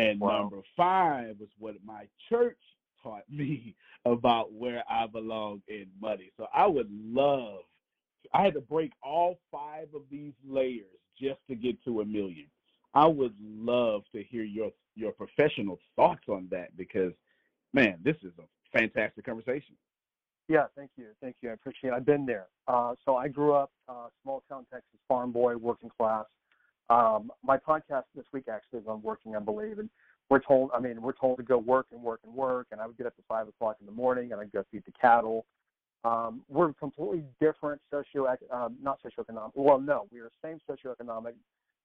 And 0.00 0.18
Wow. 0.18 0.42
number 0.42 0.62
five 0.76 1.38
was 1.38 1.50
what 1.58 1.74
my 1.84 2.08
church 2.28 2.58
taught 3.02 3.24
me 3.30 3.76
about 4.04 4.52
where 4.52 4.82
I 4.88 5.06
belong 5.06 5.62
in 5.68 5.86
money. 6.00 6.32
So 6.36 6.46
I 6.54 6.66
would 6.66 6.90
love, 6.90 7.60
I 8.32 8.42
had 8.42 8.54
to 8.54 8.60
break 8.60 8.92
all 9.02 9.38
five 9.50 9.88
of 9.94 10.02
these 10.10 10.32
layers 10.46 10.86
just 11.18 11.40
to 11.48 11.54
get 11.54 11.82
to 11.84 12.00
a 12.00 12.04
million. 12.04 12.46
I 12.94 13.06
would 13.06 13.34
love 13.40 14.02
to 14.12 14.22
hear 14.22 14.42
your 14.42 14.70
your 14.96 15.12
professional 15.12 15.78
thoughts 15.94 16.24
on 16.28 16.48
that 16.50 16.76
because, 16.76 17.12
man, 17.72 17.98
this 18.02 18.16
is 18.22 18.32
a 18.38 18.76
fantastic 18.76 19.24
conversation. 19.24 19.76
Yeah, 20.48 20.66
thank 20.76 20.90
you, 20.96 21.06
thank 21.20 21.36
you. 21.42 21.50
I 21.50 21.52
appreciate. 21.52 21.90
it. 21.90 21.94
I've 21.94 22.04
been 22.04 22.26
there. 22.26 22.48
Uh, 22.66 22.96
so 23.04 23.16
I 23.16 23.28
grew 23.28 23.52
up 23.54 23.70
uh, 23.88 24.08
small 24.22 24.42
town 24.48 24.66
Texas, 24.72 24.98
farm 25.06 25.30
boy, 25.30 25.56
working 25.56 25.90
class. 25.96 26.26
Um, 26.90 27.30
my 27.44 27.56
podcast 27.56 28.04
this 28.16 28.26
week 28.32 28.44
actually 28.52 28.80
is 28.80 28.86
on 28.88 29.00
working, 29.00 29.36
I 29.36 29.38
believe, 29.38 29.78
and 29.78 29.88
we're 30.28 30.40
told. 30.40 30.70
I 30.74 30.80
mean, 30.80 31.00
we're 31.00 31.12
told 31.12 31.38
to 31.38 31.44
go 31.44 31.56
work 31.56 31.86
and 31.92 32.02
work 32.02 32.20
and 32.24 32.34
work, 32.34 32.66
and 32.72 32.80
I 32.80 32.86
would 32.86 32.98
get 32.98 33.06
up 33.06 33.14
at 33.16 33.24
five 33.28 33.46
o'clock 33.48 33.76
in 33.80 33.86
the 33.86 33.92
morning 33.92 34.32
and 34.32 34.40
I'd 34.40 34.52
go 34.52 34.64
feed 34.70 34.82
the 34.84 34.92
cattle. 35.00 35.46
Um, 36.04 36.42
we're 36.48 36.72
completely 36.72 37.24
different 37.40 37.80
socio, 37.90 38.26
um, 38.50 38.76
not 38.82 38.98
socioeconomic. 39.02 39.52
Well, 39.54 39.78
no, 39.78 40.08
we 40.10 40.18
are 40.20 40.24
the 40.24 40.48
same 40.48 40.58
socioeconomic, 40.68 41.34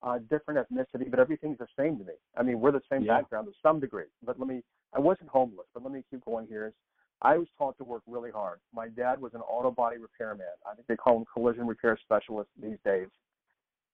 uh, 0.02 0.20
different 0.30 0.60
ethnicity, 0.60 1.10
but 1.10 1.20
everything's 1.20 1.58
the 1.58 1.68
same 1.78 1.98
to 2.00 2.06
me. 2.06 2.14
I 2.38 2.44
mean, 2.44 2.60
we're 2.60 2.72
the 2.72 2.82
same 2.90 3.04
Yeah. 3.04 3.18
background 3.18 3.48
to 3.48 3.54
some 3.62 3.80
degree. 3.80 4.06
But 4.24 4.40
let 4.40 4.48
me. 4.48 4.64
I 4.94 5.00
wasn't 5.00 5.30
homeless, 5.30 5.68
but 5.74 5.84
let 5.84 5.92
me 5.92 6.04
keep 6.10 6.24
going 6.26 6.48
here. 6.48 6.74
I 7.22 7.38
was 7.38 7.48
taught 7.58 7.78
to 7.78 7.84
work 7.84 8.04
really 8.08 8.32
hard. 8.32 8.60
My 8.74 8.88
dad 8.90 9.22
was 9.22 9.34
an 9.34 9.42
auto 9.42 9.72
body 9.72 9.98
repairman. 9.98 10.48
I 10.66 10.76
think 10.76 10.88
they 10.88 10.96
call 10.96 11.18
him 11.18 11.26
collision 11.32 11.68
repair 11.68 11.98
specialist 11.98 12.50
these 12.62 12.78
days. 12.84 13.08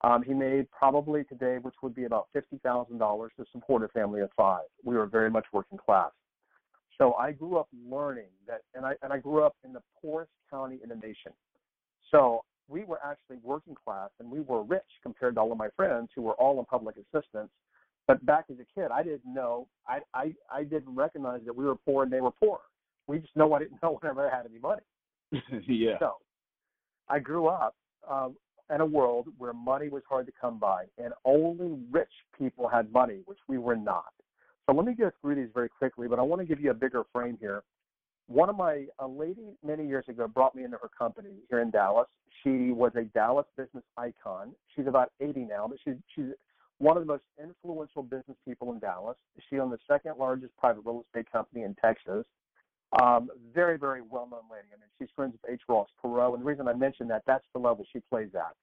Um, 0.04 0.24
he 0.24 0.34
made 0.34 0.70
probably 0.72 1.24
today, 1.26 1.58
which 1.62 1.76
would 1.84 1.94
be 1.94 2.06
about 2.06 2.28
fifty 2.34 2.58
thousand 2.64 2.98
dollars 2.98 3.32
to 3.38 3.46
support 3.52 3.84
a 3.84 3.88
family 3.90 4.22
of 4.22 4.30
five. 4.36 4.66
We 4.84 4.96
were 4.96 5.06
very 5.06 5.30
much 5.30 5.46
working 5.54 5.78
class. 5.78 6.12
So 6.98 7.14
I 7.14 7.32
grew 7.32 7.58
up 7.58 7.68
learning 7.90 8.30
that, 8.48 8.62
and 8.74 8.86
I 8.86 8.94
and 9.04 9.14
I 9.14 9.18
grew 9.18 9.44
up 9.44 9.56
in 9.64 9.74
the 9.74 9.82
poorest 10.02 10.32
county 10.50 10.80
in 10.82 10.90
the 10.90 10.96
nation. 10.96 11.32
So 12.10 12.44
we 12.68 12.84
were 12.84 13.00
actually 13.06 13.38
working 13.44 13.76
class, 13.76 14.10
and 14.20 14.30
we 14.32 14.40
were 14.42 14.64
rich 14.64 14.82
compared 15.04 15.36
to 15.36 15.42
all 15.42 15.52
of 15.52 15.58
my 15.58 15.70
friends 15.76 16.10
who 16.16 16.24
were 16.24 16.34
all 16.34 16.58
on 16.58 16.66
public 16.66 16.96
assistance. 16.98 17.50
But 18.08 18.26
back 18.26 18.46
as 18.50 18.58
a 18.60 18.80
kid, 18.80 18.90
I 18.92 19.04
didn't 19.04 19.34
know. 19.34 19.68
I 19.88 20.00
I, 20.14 20.34
I 20.52 20.64
didn't 20.64 20.96
recognize 20.96 21.42
that 21.46 21.56
we 21.56 21.66
were 21.66 21.76
poor 21.76 22.04
and 22.04 22.12
they 22.12 22.22
were 22.22 22.32
poor. 22.32 22.60
We 23.08 23.20
just 23.20 23.36
know 23.36 23.54
I 23.54 23.60
didn't 23.60 23.78
know 23.84 24.00
whenever 24.02 24.28
I 24.28 24.36
had 24.36 24.48
any 24.48 24.60
money. 24.60 24.82
yeah. 25.68 26.00
So 26.00 26.16
I 27.08 27.20
grew 27.20 27.48
up 27.48 27.76
um, 28.10 28.36
in 28.74 28.82
a 28.82 28.86
world 28.86 29.28
where 29.38 29.54
money 29.54 29.90
was 29.90 30.04
hard 30.08 30.26
to 30.28 30.32
come 30.40 30.58
by, 30.58 30.86
and 30.98 31.14
only 31.26 31.78
rich 31.92 32.12
people 32.38 32.68
had 32.68 32.92
money, 32.92 33.20
which 33.26 33.40
we 33.48 33.58
were 33.58 33.76
not. 33.76 34.14
So 34.66 34.76
let 34.76 34.86
me 34.86 34.94
go 34.94 35.12
through 35.22 35.36
these 35.36 35.50
very 35.54 35.70
quickly, 35.70 36.08
but 36.08 36.20
I 36.20 36.22
want 36.22 36.42
to 36.42 36.46
give 36.46 36.62
you 36.62 36.72
a 36.72 36.74
bigger 36.74 37.04
frame 37.12 37.38
here. 37.40 37.64
One 38.28 38.50
of 38.50 38.56
my 38.56 38.86
a 39.00 39.08
lady 39.08 39.58
many 39.66 39.86
years 39.86 40.06
ago 40.08 40.28
brought 40.28 40.56
me 40.56 40.64
into 40.64 40.78
her 40.78 40.90
company 40.98 41.32
here 41.50 41.60
in 41.60 41.72
Dallas. 41.72 42.08
She 42.44 42.72
was 42.72 42.94
a 42.96 43.04
Dallas 43.04 43.46
business 43.58 43.84
icon. 43.98 44.54
She's 44.76 44.88
about 44.88 45.12
80 45.20 45.42
now, 45.42 45.68
but 45.68 45.78
she's 45.84 45.96
she's 46.16 46.34
one 46.78 46.98
of 46.98 47.04
the 47.04 47.08
most 47.08 47.24
influential 47.42 48.04
business 48.04 48.38
people 48.48 48.72
in 48.72 48.80
Dallas. 48.80 49.18
She 49.50 49.60
owned 49.60 49.74
the 49.74 49.80
second 49.88 50.16
largest 50.18 50.56
private 50.58 50.82
real 50.86 51.06
estate 51.06 51.32
company 51.32 51.64
in 51.64 51.76
Texas. 51.76 52.26
Um, 53.00 53.30
very, 53.54 53.78
very 53.78 54.02
well 54.02 54.28
known 54.30 54.42
lady. 54.52 54.68
I 54.74 54.80
mean, 54.80 54.90
she's 54.98 55.10
friends 55.16 55.34
with 55.34 55.52
H. 55.52 55.62
Ross 55.70 55.88
Perot. 56.04 56.34
And 56.34 56.42
the 56.42 56.46
reason 56.46 56.68
I 56.68 56.74
mention 56.74 57.08
that, 57.08 57.24
that's 57.26 57.46
the 57.54 57.60
level 57.60 57.86
she 57.94 58.00
plays 58.10 58.30
at. 58.34 58.56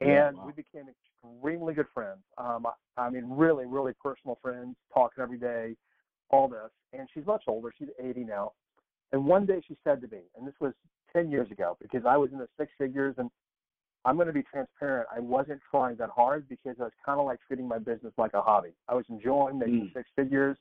And 0.00 0.36
wow. 0.36 0.46
we 0.46 0.52
became 0.52 0.86
extremely 0.88 1.74
good 1.74 1.86
friends. 1.94 2.20
Um, 2.38 2.66
I, 2.66 3.02
I 3.02 3.10
mean, 3.10 3.24
really, 3.28 3.64
really 3.66 3.92
personal 4.02 4.38
friends, 4.42 4.76
talking 4.92 5.22
every 5.22 5.38
day, 5.38 5.74
all 6.30 6.48
this. 6.48 6.70
And 6.92 7.08
she's 7.14 7.26
much 7.26 7.44
older. 7.46 7.72
She's 7.78 7.88
80 8.02 8.24
now. 8.24 8.52
And 9.12 9.24
one 9.24 9.46
day 9.46 9.62
she 9.66 9.76
said 9.84 10.00
to 10.02 10.08
me, 10.08 10.22
and 10.36 10.46
this 10.46 10.54
was 10.60 10.74
10 11.12 11.30
years 11.30 11.50
ago, 11.50 11.76
because 11.80 12.04
I 12.06 12.16
was 12.16 12.30
in 12.32 12.38
the 12.38 12.48
six 12.58 12.72
figures, 12.76 13.14
and 13.18 13.30
I'm 14.04 14.16
going 14.16 14.26
to 14.26 14.32
be 14.32 14.42
transparent. 14.42 15.08
I 15.14 15.20
wasn't 15.20 15.60
trying 15.70 15.96
that 15.96 16.10
hard 16.10 16.48
because 16.48 16.76
I 16.78 16.84
was 16.84 16.92
kind 17.04 17.18
of 17.18 17.26
like 17.26 17.38
treating 17.46 17.66
my 17.66 17.78
business 17.78 18.12
like 18.18 18.34
a 18.34 18.42
hobby. 18.42 18.72
I 18.88 18.94
was 18.94 19.04
enjoying 19.08 19.58
making 19.58 19.86
Mm. 19.86 19.92
six 19.94 20.10
figures, 20.14 20.58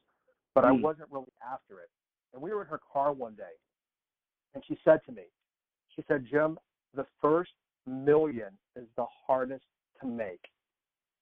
but 0.54 0.64
I 0.64 0.72
Mm. 0.72 0.82
wasn't 0.82 1.12
really 1.12 1.32
after 1.42 1.80
it. 1.80 1.90
And 2.34 2.42
we 2.42 2.54
were 2.54 2.62
in 2.62 2.68
her 2.68 2.80
car 2.80 3.14
one 3.14 3.36
day, 3.36 3.56
and 4.54 4.64
she 4.66 4.80
said 4.84 5.04
to 5.06 5.12
me, 5.12 5.26
she 5.90 6.02
said, 6.04 6.26
Jim, 6.26 6.58
the 6.94 7.06
first 7.22 7.54
million 7.88 8.50
is 8.76 8.86
the 8.98 9.06
hardest 9.28 9.66
to 10.02 10.08
make. 10.08 10.42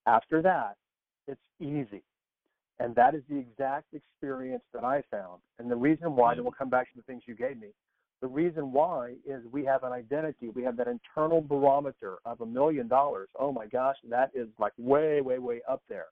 After 0.06 0.42
that, 0.42 0.76
it's 1.28 1.42
easy. 1.60 2.04
And 2.80 2.96
that 2.96 3.16
is 3.16 3.22
the 3.30 3.38
exact 3.38 3.94
experience 3.94 4.64
that 4.74 4.84
I 4.84 5.04
found. 5.12 5.42
And 5.60 5.70
the 5.70 5.76
reason 5.76 6.16
why, 6.16 6.34
and 6.34 6.42
we'll 6.42 6.52
come 6.52 6.70
back 6.70 6.92
to 6.92 6.98
the 6.98 7.04
things 7.04 7.24
you 7.26 7.36
gave 7.36 7.60
me, 7.60 7.70
the 8.22 8.28
reason 8.28 8.72
why 8.72 9.16
is 9.26 9.44
we 9.52 9.66
have 9.66 9.84
an 9.84 9.92
identity. 9.92 10.50
We 10.50 10.64
have 10.64 10.78
that 10.78 10.88
internal 10.88 11.42
barometer 11.42 12.18
of 12.26 12.42
a 12.42 12.46
million 12.46 12.88
dollars. 12.88 13.30
Oh 13.38 13.52
my 13.52 13.68
gosh, 13.68 13.98
that 14.10 14.32
is 14.34 14.48
like 14.60 14.74
way, 14.78 15.22
way, 15.22 15.40
way 15.40 15.62
up 15.70 15.84
there. 15.90 16.08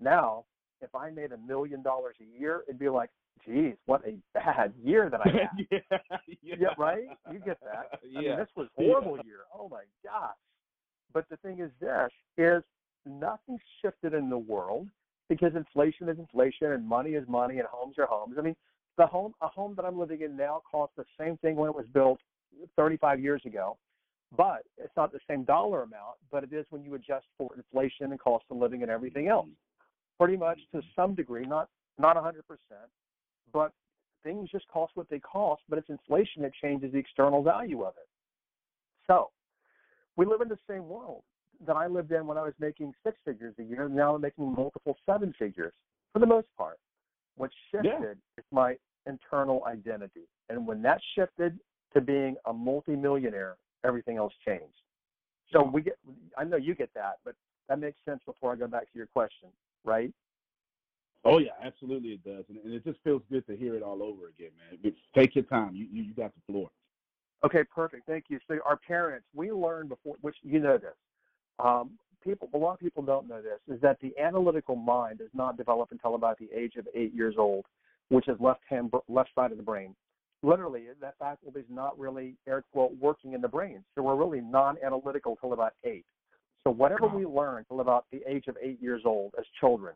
Now, 0.00 0.44
if 0.82 0.94
I 0.94 1.10
made 1.10 1.32
a 1.32 1.38
million 1.38 1.82
dollars 1.82 2.16
a 2.20 2.38
year, 2.38 2.62
it'd 2.68 2.78
be 2.78 2.88
like, 2.88 3.10
geez, 3.44 3.74
what 3.86 4.02
a 4.06 4.16
bad 4.34 4.72
year 4.82 5.10
that 5.10 5.20
I 5.24 5.28
had. 5.28 5.66
yeah, 5.70 5.78
yeah. 6.42 6.54
Yeah, 6.58 6.68
right? 6.78 7.04
You 7.32 7.38
get 7.38 7.58
that. 7.60 7.98
I 8.16 8.20
mean, 8.20 8.36
this 8.36 8.48
was 8.56 8.68
a 8.78 8.82
horrible 8.82 9.18
year. 9.24 9.40
Oh 9.54 9.68
my 9.68 9.82
gosh. 10.04 10.34
But 11.12 11.26
the 11.30 11.36
thing 11.38 11.60
is 11.60 11.70
this 11.80 12.10
is 12.36 12.62
nothing 13.04 13.58
shifted 13.82 14.14
in 14.14 14.28
the 14.28 14.38
world 14.38 14.88
because 15.28 15.52
inflation 15.54 16.08
is 16.08 16.18
inflation 16.18 16.72
and 16.72 16.86
money 16.86 17.10
is 17.10 17.26
money 17.28 17.58
and 17.58 17.66
homes 17.70 17.96
are 17.98 18.06
homes. 18.06 18.36
I 18.38 18.42
mean, 18.42 18.56
the 18.96 19.06
home 19.06 19.32
a 19.40 19.48
home 19.48 19.74
that 19.76 19.84
I'm 19.84 19.98
living 19.98 20.22
in 20.22 20.36
now 20.36 20.62
costs 20.70 20.94
the 20.96 21.04
same 21.18 21.36
thing 21.38 21.56
when 21.56 21.68
it 21.70 21.76
was 21.76 21.86
built 21.92 22.20
35 22.76 23.20
years 23.20 23.42
ago. 23.44 23.76
But 24.36 24.62
it's 24.76 24.92
not 24.96 25.12
the 25.12 25.20
same 25.28 25.44
dollar 25.44 25.82
amount, 25.82 26.16
but 26.32 26.42
it 26.42 26.52
is 26.52 26.66
when 26.70 26.82
you 26.82 26.94
adjust 26.94 27.26
for 27.38 27.50
inflation 27.56 28.10
and 28.10 28.18
cost 28.18 28.44
of 28.50 28.56
living 28.56 28.82
and 28.82 28.90
everything 28.90 29.28
else. 29.28 29.46
Mm-hmm. 29.46 30.24
Pretty 30.24 30.36
much 30.36 30.58
to 30.74 30.82
some 30.96 31.14
degree, 31.14 31.46
not 31.46 31.68
not 31.98 32.16
100%, 32.16 32.34
but 33.52 33.72
things 34.22 34.50
just 34.50 34.66
cost 34.68 34.92
what 34.94 35.08
they 35.08 35.20
cost, 35.20 35.62
but 35.68 35.78
it's 35.78 35.88
inflation 35.88 36.42
that 36.42 36.52
changes 36.60 36.92
the 36.92 36.98
external 36.98 37.42
value 37.42 37.82
of 37.82 37.94
it. 37.96 38.08
So 39.06 39.30
we 40.16 40.26
live 40.26 40.40
in 40.40 40.48
the 40.48 40.58
same 40.68 40.88
world 40.88 41.22
that 41.66 41.76
I 41.76 41.86
lived 41.86 42.12
in 42.12 42.26
when 42.26 42.36
I 42.36 42.42
was 42.42 42.54
making 42.58 42.92
six 43.04 43.16
figures 43.24 43.54
a 43.58 43.62
year. 43.62 43.88
Now 43.88 44.14
I'm 44.14 44.20
making 44.20 44.52
multiple 44.52 44.96
seven 45.06 45.34
figures 45.38 45.72
for 46.12 46.18
the 46.18 46.26
most 46.26 46.48
part. 46.56 46.78
What 47.36 47.50
shifted 47.70 48.18
is 48.38 48.44
my 48.50 48.76
internal 49.06 49.64
identity. 49.66 50.26
And 50.48 50.66
when 50.66 50.82
that 50.82 51.00
shifted 51.14 51.58
to 51.94 52.00
being 52.00 52.36
a 52.46 52.52
multimillionaire, 52.52 53.56
everything 53.84 54.16
else 54.16 54.32
changed. 54.46 54.64
So 55.52 55.62
we 55.62 55.82
get, 55.82 55.98
I 56.36 56.44
know 56.44 56.56
you 56.56 56.74
get 56.74 56.90
that, 56.94 57.18
but 57.24 57.34
that 57.68 57.78
makes 57.78 57.98
sense 58.04 58.20
before 58.26 58.52
I 58.52 58.56
go 58.56 58.66
back 58.66 58.82
to 58.82 58.98
your 58.98 59.06
question, 59.06 59.48
right? 59.84 60.12
Oh 61.26 61.38
yeah, 61.38 61.50
absolutely 61.62 62.10
it 62.10 62.24
does, 62.24 62.44
and, 62.48 62.58
and 62.64 62.72
it 62.72 62.84
just 62.84 62.98
feels 63.02 63.20
good 63.30 63.44
to 63.48 63.56
hear 63.56 63.74
it 63.74 63.82
all 63.82 64.00
over 64.00 64.28
again, 64.28 64.50
man. 64.70 64.92
Take 65.14 65.34
your 65.34 65.44
time. 65.44 65.74
You 65.74 65.86
you, 65.90 66.04
you 66.04 66.14
got 66.14 66.32
the 66.34 66.52
floor. 66.52 66.70
Okay, 67.44 67.64
perfect. 67.64 68.06
Thank 68.06 68.26
you. 68.28 68.38
So 68.48 68.58
our 68.64 68.76
parents, 68.76 69.26
we 69.34 69.50
learned 69.50 69.88
before, 69.88 70.14
which 70.20 70.36
you 70.42 70.60
know 70.60 70.78
this. 70.78 70.94
Um, 71.58 71.90
people, 72.22 72.48
a 72.54 72.58
lot 72.58 72.74
of 72.74 72.80
people 72.80 73.02
don't 73.02 73.28
know 73.28 73.42
this, 73.42 73.58
is 73.74 73.80
that 73.82 73.98
the 74.00 74.12
analytical 74.20 74.76
mind 74.76 75.18
does 75.18 75.30
not 75.34 75.56
develop 75.56 75.90
until 75.90 76.14
about 76.14 76.38
the 76.38 76.48
age 76.56 76.76
of 76.76 76.86
eight 76.94 77.12
years 77.12 77.34
old, 77.38 77.66
which 78.08 78.28
is 78.28 78.36
left 78.38 78.60
hand, 78.68 78.92
left 79.08 79.30
side 79.34 79.50
of 79.50 79.56
the 79.56 79.64
brain. 79.64 79.94
Literally, 80.42 80.84
that 81.00 81.14
faculty 81.18 81.60
is 81.60 81.66
not 81.68 81.98
really 81.98 82.34
air 82.46 82.62
quote 82.72 82.92
working 83.00 83.32
in 83.32 83.40
the 83.40 83.48
brain. 83.48 83.82
So 83.94 84.02
we're 84.02 84.14
really 84.14 84.40
non-analytical 84.40 85.38
till 85.40 85.54
about 85.54 85.72
eight. 85.82 86.04
So 86.64 86.70
whatever 86.70 87.06
we 87.06 87.24
learn 87.24 87.64
till 87.68 87.80
about 87.80 88.06
the 88.12 88.22
age 88.28 88.44
of 88.48 88.56
eight 88.62 88.80
years 88.80 89.02
old 89.04 89.32
as 89.38 89.44
children, 89.60 89.94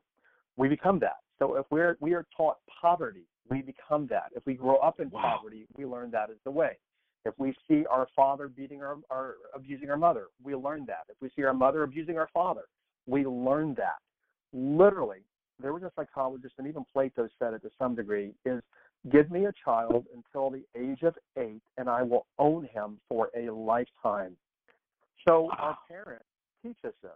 we 0.61 0.69
become 0.69 0.99
that. 0.99 1.17
So 1.39 1.57
if 1.57 1.65
we're 1.71 1.97
we 2.01 2.13
are 2.13 2.27
taught 2.37 2.59
poverty, 2.81 3.25
we 3.49 3.63
become 3.63 4.07
that. 4.09 4.31
If 4.37 4.45
we 4.45 4.55
grow 4.55 4.77
up 4.77 5.01
in 5.01 5.09
Wow. 5.09 5.39
poverty, 5.39 5.67
we 5.75 5.87
learn 5.87 6.11
that 6.11 6.29
as 6.29 6.37
the 6.45 6.51
way. 6.51 6.77
If 7.25 7.35
we 7.39 7.57
see 7.67 7.87
our 7.87 8.07
father 8.15 8.47
beating 8.47 8.83
our, 8.83 8.99
our 9.11 9.37
abusing 9.55 9.91
our 9.91 9.97
mother, 9.97 10.27
we 10.43 10.55
learn 10.55 10.85
that. 10.87 11.05
If 11.09 11.17
we 11.23 11.31
see 11.35 11.45
our 11.45 11.55
mother 11.55 11.83
abusing 11.83 12.19
our 12.19 12.29
father, 12.33 12.65
we 13.07 13.25
learn 13.25 13.75
that. 13.75 14.01
Literally, 14.53 15.23
there 15.63 15.73
was 15.73 15.83
a 15.83 15.93
psychologist, 15.97 16.55
and 16.59 16.67
even 16.67 16.85
Plato 16.93 17.27
said 17.39 17.55
it 17.55 17.63
to 17.63 17.71
some 17.79 17.95
degree, 17.95 18.33
is 18.45 18.63
give 19.11 19.31
me 19.31 19.47
a 19.47 19.53
child 19.65 20.05
until 20.15 20.51
the 20.51 20.65
age 20.79 21.03
of 21.03 21.15
eight, 21.39 21.63
and 21.79 21.89
I 21.89 22.03
will 22.03 22.27
own 22.39 22.65
him 22.65 23.01
for 23.09 23.31
a 23.35 23.51
lifetime. 23.51 24.37
So 25.27 25.51
our 25.59 25.77
parents 25.89 26.25
teach 26.63 26.79
us 26.85 26.95
this. 27.03 27.13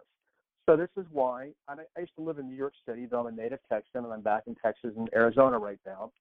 So 0.67 0.75
this 0.75 0.89
is 0.97 1.05
why 1.11 1.51
and 1.69 1.79
I, 1.79 1.83
I 1.95 2.01
used 2.01 2.15
to 2.15 2.23
live 2.23 2.39
in 2.39 2.49
New 2.49 2.55
York 2.55 2.73
City, 2.87 3.05
though 3.05 3.21
I'm 3.21 3.27
a 3.27 3.31
native 3.31 3.59
Texan, 3.69 4.03
and 4.03 4.11
I'm 4.11 4.21
back 4.21 4.43
in 4.47 4.55
Texas 4.55 4.91
and 4.97 5.09
Arizona 5.15 5.59
right 5.59 5.79
now. 5.85 6.11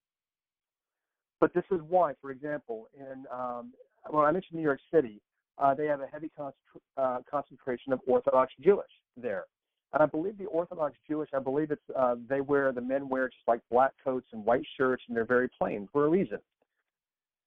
But 1.40 1.54
this 1.54 1.64
is 1.70 1.80
why, 1.88 2.14
for 2.20 2.30
example, 2.30 2.88
in 2.98 3.24
um, 3.33 3.72
when 4.11 4.24
I 4.24 4.30
mentioned 4.33 4.59
New 4.59 4.64
York 4.64 4.80
City, 4.92 5.20
uh, 5.59 5.74
they 5.74 5.87
have 5.87 6.00
a 6.00 6.07
heavy 6.07 6.30
concentr- 6.38 6.52
uh, 6.96 7.18
concentration 7.30 7.92
of 7.92 8.00
Orthodox 8.07 8.52
Jewish 8.61 8.90
there. 9.16 9.44
And 9.92 10.02
I 10.02 10.07
believe 10.07 10.37
the 10.38 10.46
Orthodox 10.46 10.96
Jewish, 11.09 11.30
I 11.33 11.38
believe 11.38 11.70
it's 11.70 11.83
uh, 11.96 12.16
they 12.28 12.40
wear 12.40 12.72
the 12.72 12.80
men 12.80 13.09
wear 13.09 13.28
just 13.28 13.46
like 13.46 13.61
black 13.70 13.92
coats 14.02 14.26
and 14.33 14.44
white 14.44 14.64
shirts, 14.76 15.04
and 15.09 15.16
they're 15.16 15.24
very 15.24 15.48
plain 15.48 15.88
for 15.92 16.07
a 16.07 16.09
reason. 16.09 16.38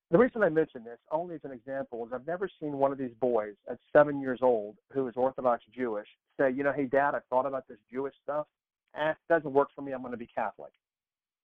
The 0.09 0.17
reason 0.17 0.41
I 0.41 0.49
mention 0.49 0.83
this 0.85 0.99
only 1.11 1.35
as 1.35 1.41
an 1.43 1.51
example 1.51 2.05
is 2.05 2.13
I've 2.13 2.25
never 2.25 2.49
seen 2.61 2.73
one 2.73 2.93
of 2.93 2.97
these 2.97 3.11
boys 3.19 3.55
at 3.69 3.77
seven 3.91 4.21
years 4.21 4.39
old 4.41 4.75
who 4.93 5.07
is 5.07 5.13
Orthodox 5.17 5.63
Jewish 5.75 6.07
say, 6.39 6.51
you 6.51 6.63
know, 6.63 6.71
hey 6.71 6.85
dad, 6.85 7.13
I 7.13 7.19
thought 7.29 7.45
about 7.45 7.67
this 7.67 7.77
Jewish 7.91 8.13
stuff. 8.23 8.47
Eh, 8.95 9.09
it 9.09 9.17
doesn't 9.29 9.51
work 9.51 9.69
for 9.75 9.81
me. 9.81 9.91
I'm 9.91 10.01
going 10.01 10.11
to 10.11 10.17
be 10.17 10.29
Catholic. 10.33 10.71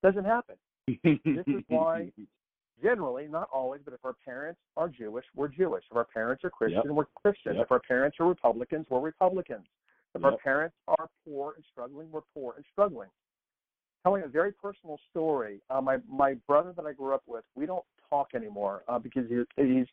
Doesn't 0.02 0.26
happen. 0.26 0.56
This 0.88 1.19
is 1.47 1.63
why 1.67 2.10
generally, 2.82 3.28
not 3.28 3.49
always, 3.54 3.82
but 3.84 3.93
if 3.93 4.04
our 4.04 4.15
parents 4.26 4.60
are 4.78 4.88
Jewish, 4.88 5.26
we're 5.36 5.49
Jewish. 5.49 5.84
If 5.89 5.97
our 5.97 6.06
parents 6.06 6.43
are 6.43 6.49
Christian, 6.49 6.95
we're 6.95 7.06
Christian. 7.21 7.56
Yep. 7.56 7.65
If 7.65 7.71
our 7.71 7.82
parents 7.82 8.17
are 8.19 8.28
Republicans, 8.28 8.86
we're 8.89 9.02
Republicans. 9.02 9.65
If 10.15 10.23
our 10.23 10.38
parents 10.38 10.76
are 10.88 11.10
poor 11.26 11.54
and 11.56 11.65
struggling, 11.71 12.12
we're 12.12 12.21
poor 12.36 12.54
and 12.56 12.65
struggling. 12.71 13.10
Telling 14.04 14.24
a 14.24 14.28
very 14.28 14.52
personal 14.52 15.00
story. 15.12 15.62
Uh, 15.70 15.82
my 15.82 15.98
my 16.10 16.34
brother 16.48 16.74
that 16.76 16.86
I 16.86 16.94
grew 16.94 17.13
up 17.13 17.24
with, 17.26 17.44
we 17.56 17.66
don't 17.66 17.86
talk 18.10 18.30
anymore 18.36 18.84
uh, 18.88 19.00
because 19.00 19.24
he, 19.30 19.44
he's 19.56 19.88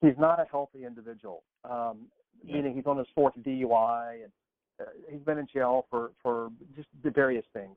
he's 0.00 0.18
not 0.18 0.38
a 0.38 0.44
healthy 0.50 0.84
individual. 0.84 1.42
Um, 1.64 2.08
Yeah. 2.44 2.56
Meaning 2.56 2.74
he's 2.76 2.86
on 2.86 2.98
his 2.98 3.06
fourth 3.14 3.34
DUI 3.42 4.24
and 4.24 4.32
uh, 4.80 4.84
he's 5.10 5.22
been 5.22 5.38
in 5.38 5.46
jail 5.52 5.86
for 5.90 6.10
for 6.22 6.50
just 6.76 6.88
the 7.02 7.10
various 7.10 7.46
things. 7.52 7.76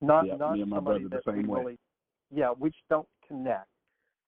Not 0.00 0.26
Yep, 0.26 0.38
not 0.38 0.54
me 0.54 0.62
and 0.62 0.70
my 0.70 0.76
somebody 0.78 1.04
brother 1.04 1.22
the 1.24 1.30
that 1.30 1.36
we 1.36 1.42
same 1.42 1.50
way. 1.50 1.58
really 1.60 1.78
yeah, 2.34 2.52
we 2.58 2.70
just 2.70 2.88
don't 2.88 3.08
connect. 3.26 3.66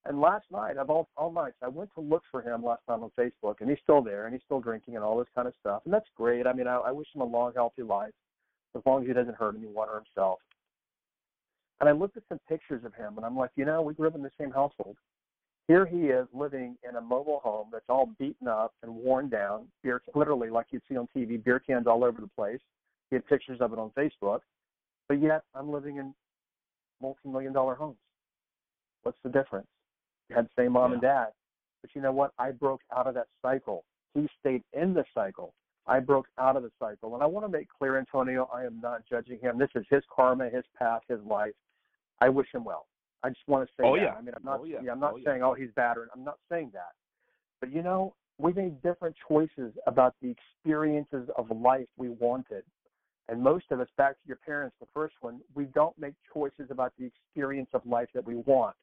And 0.05 0.20
last 0.20 0.44
night, 0.50 0.76
of 0.76 0.90
all, 0.90 1.09
all 1.16 1.31
nights, 1.31 1.57
I 1.62 1.68
went 1.68 1.90
to 1.94 2.00
look 2.00 2.24
for 2.31 2.42
him 2.42 2.64
last 2.64 2.83
night 2.88 2.98
on 2.98 3.11
Facebook, 3.16 3.61
and 3.61 3.70
he's 3.70 3.78
still 3.83 4.02
there, 4.02 4.24
and 4.26 4.35
he's 4.35 4.42
still 4.44 4.61
drinking 4.61 4.96
and 4.96 5.05
all 5.05 5.16
this 5.16 5.28
kind 5.35 5.46
of 5.46 5.55
stuff. 5.61 5.83
And 5.85 5.94
that's 5.94 6.09
great. 6.16 6.46
I 6.46 6.52
mean, 6.52 6.66
I, 6.66 6.76
I 6.76 6.90
wish 6.90 7.07
him 7.14 7.20
a 7.20 7.24
long, 7.24 7.52
healthy 7.55 7.83
life, 7.83 8.12
as 8.76 8.83
long 8.85 9.02
as 9.02 9.07
he 9.07 9.14
doesn't 9.14 9.37
hurt 9.37 9.55
anyone 9.57 9.88
or 9.88 10.02
himself. 10.05 10.40
And 11.82 11.88
I 11.88 11.92
looked 11.92 12.16
at 12.16 12.22
some 12.28 12.38
pictures 12.48 12.84
of 12.84 12.94
him, 12.94 13.16
and 13.16 13.26
I'm 13.26 13.36
like, 13.36 13.50
you 13.56 13.64
know, 13.64 13.82
we 13.82 13.92
grew 13.92 14.06
up 14.06 14.14
in 14.14 14.22
the 14.22 14.30
same 14.38 14.52
household. 14.52 14.96
Here 15.66 15.84
he 15.84 16.06
is 16.06 16.28
living 16.32 16.76
in 16.88 16.94
a 16.94 17.00
mobile 17.00 17.40
home 17.42 17.70
that's 17.72 17.84
all 17.88 18.08
beaten 18.20 18.46
up 18.46 18.72
and 18.84 18.94
worn 18.94 19.28
down, 19.28 19.66
beer, 19.82 20.00
literally 20.14 20.48
like 20.48 20.66
you'd 20.70 20.82
see 20.88 20.96
on 20.96 21.08
TV, 21.14 21.42
beer 21.42 21.58
cans 21.58 21.88
all 21.88 22.04
over 22.04 22.20
the 22.20 22.30
place. 22.36 22.60
He 23.10 23.16
had 23.16 23.26
pictures 23.26 23.58
of 23.60 23.72
it 23.72 23.80
on 23.80 23.90
Facebook. 23.98 24.40
But 25.08 25.20
yet, 25.20 25.42
I'm 25.56 25.72
living 25.72 25.96
in 25.96 26.14
multi-million 27.00 27.52
dollar 27.52 27.74
homes. 27.74 27.96
What's 29.02 29.18
the 29.24 29.30
difference? 29.30 29.66
You 30.28 30.36
had 30.36 30.46
the 30.46 30.62
same 30.62 30.72
mom 30.72 30.92
and 30.92 31.02
dad. 31.02 31.30
But 31.80 31.90
you 31.96 32.00
know 32.00 32.12
what? 32.12 32.30
I 32.38 32.52
broke 32.52 32.82
out 32.96 33.08
of 33.08 33.14
that 33.14 33.26
cycle. 33.42 33.82
He 34.14 34.28
stayed 34.38 34.62
in 34.72 34.94
the 34.94 35.04
cycle. 35.12 35.52
I 35.88 35.98
broke 35.98 36.28
out 36.38 36.54
of 36.54 36.62
the 36.62 36.70
cycle. 36.78 37.14
And 37.14 37.24
I 37.24 37.26
want 37.26 37.44
to 37.44 37.50
make 37.50 37.66
clear, 37.76 37.98
Antonio, 37.98 38.48
I 38.54 38.64
am 38.64 38.80
not 38.80 39.02
judging 39.10 39.40
him. 39.40 39.58
This 39.58 39.70
is 39.74 39.84
his 39.90 40.04
karma, 40.14 40.48
his 40.48 40.64
path, 40.78 41.02
his 41.08 41.18
life. 41.28 41.52
I 42.22 42.28
wish 42.28 42.48
him 42.52 42.64
well. 42.64 42.87
I 43.24 43.28
just 43.30 43.46
want 43.48 43.68
to 43.68 43.72
say 43.76 43.87
Oh, 43.87 43.96
that. 43.96 44.02
yeah. 44.02 44.14
I 44.14 44.20
mean, 44.20 44.35
I'm 44.37 44.44
not, 44.44 44.61
Oh, 44.61 44.64
yeah. 44.64 44.78
I'm 44.92 45.00
not 45.00 45.14
Oh, 45.14 45.16
yeah. 45.16 45.24
saying, 45.24 45.42
oh, 45.42 45.54
he's 45.54 45.70
bad, 45.74 45.96
or 45.98 46.08
I'm 46.14 46.24
not 46.24 46.38
saying 46.50 46.70
that. 46.72 46.92
But 47.61 47.72
you 47.72 47.82
know, 47.82 48.14
we 48.38 48.52
made 48.52 48.80
different 48.82 49.14
choices 49.28 49.72
about 49.87 50.14
the 50.22 50.30
experiences 50.37 51.28
of 51.37 51.50
life 51.50 51.87
we 51.96 52.08
wanted. 52.11 52.64
And 53.28 53.40
most 53.40 53.66
of 53.70 53.80
us, 53.80 53.88
back 53.96 54.12
to 54.14 54.26
your 54.26 54.38
parents, 54.44 54.74
the 54.80 54.87
first 54.92 55.14
one, 55.20 55.40
we 55.54 55.64
don't 55.66 55.96
make 55.98 56.14
choices 56.35 56.70
about 56.70 56.92
the 56.98 57.06
experience 57.06 57.70
of 57.72 57.85
life 57.87 58.08
that 58.14 58.24
we 58.26 58.37
want. 58.37 58.76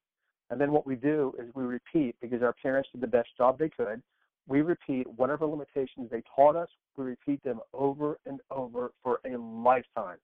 And 0.49 0.59
then 0.59 0.71
what 0.71 0.85
we 0.87 0.95
do 0.95 1.33
is 1.37 1.53
we 1.53 1.63
repeat 1.63 2.15
because 2.21 2.41
our 2.41 2.53
parents 2.61 2.89
did 2.91 3.01
the 3.01 3.07
best 3.07 3.29
job 3.37 3.59
they 3.59 3.69
could. 3.69 4.01
We 4.47 4.61
repeat 4.61 5.05
whatever 5.17 5.45
limitations 5.45 6.09
they 6.09 6.23
taught 6.35 6.55
us, 6.55 6.69
we 6.97 7.03
repeat 7.05 7.43
them 7.43 7.59
over 7.73 8.17
and 8.25 8.39
over 8.49 8.91
for 9.03 9.19
a 9.25 9.37
lifetime. 9.37 10.17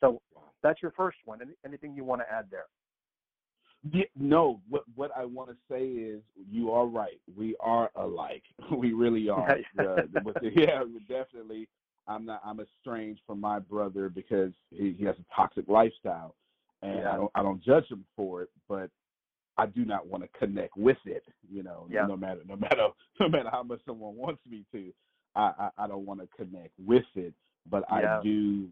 So 0.00 0.20
that's 0.62 0.82
your 0.82 0.92
first 0.92 1.18
one. 1.24 1.40
Any, 1.42 1.52
anything 1.64 1.94
you 1.94 2.04
want 2.04 2.20
to 2.22 2.32
add 2.32 2.46
there? 2.50 2.66
Yeah, 3.92 4.04
no, 4.16 4.60
what 4.68 4.82
what 4.96 5.10
I 5.16 5.24
want 5.24 5.50
to 5.50 5.56
say 5.70 5.84
is 5.86 6.20
you 6.50 6.72
are 6.72 6.86
right. 6.86 7.20
We 7.36 7.54
are 7.60 7.90
alike. 7.94 8.42
We 8.76 8.92
really 8.92 9.28
are. 9.38 9.56
Yeah. 9.76 9.84
The- 9.84 10.08
the- 10.40 10.50
yeah, 10.56 10.82
definitely. 11.08 11.68
I'm 12.08 12.24
not. 12.24 12.40
I'm 12.44 12.58
estranged 12.60 13.20
from 13.26 13.40
my 13.40 13.58
brother 13.58 14.08
because 14.08 14.52
he, 14.70 14.94
he 14.98 15.04
has 15.04 15.14
a 15.18 15.24
toxic 15.34 15.68
lifestyle, 15.68 16.34
and 16.82 17.00
Yeah. 17.00 17.12
I 17.12 17.16
don't. 17.16 17.30
I 17.36 17.42
don't 17.42 17.62
judge 17.62 17.88
him 17.90 18.04
for 18.16 18.42
it, 18.42 18.50
but 18.68 18.90
I 19.58 19.66
do 19.66 19.84
not 19.84 20.06
want 20.06 20.24
to 20.24 20.38
connect 20.38 20.76
with 20.76 20.98
it. 21.04 21.22
You 21.48 21.62
know, 21.62 21.86
Yeah. 21.90 22.06
no 22.06 22.16
matter 22.16 22.40
no 22.48 22.56
matter 22.56 22.88
no 23.20 23.28
matter 23.28 23.50
how 23.50 23.62
much 23.62 23.80
someone 23.86 24.16
wants 24.16 24.40
me 24.48 24.64
to, 24.72 24.92
I 25.36 25.52
I, 25.58 25.84
I 25.84 25.86
don't 25.86 26.04
want 26.06 26.20
to 26.20 26.26
connect 26.36 26.72
with 26.84 27.04
it. 27.14 27.32
But. 27.70 27.84
I 27.92 28.20
do 28.24 28.68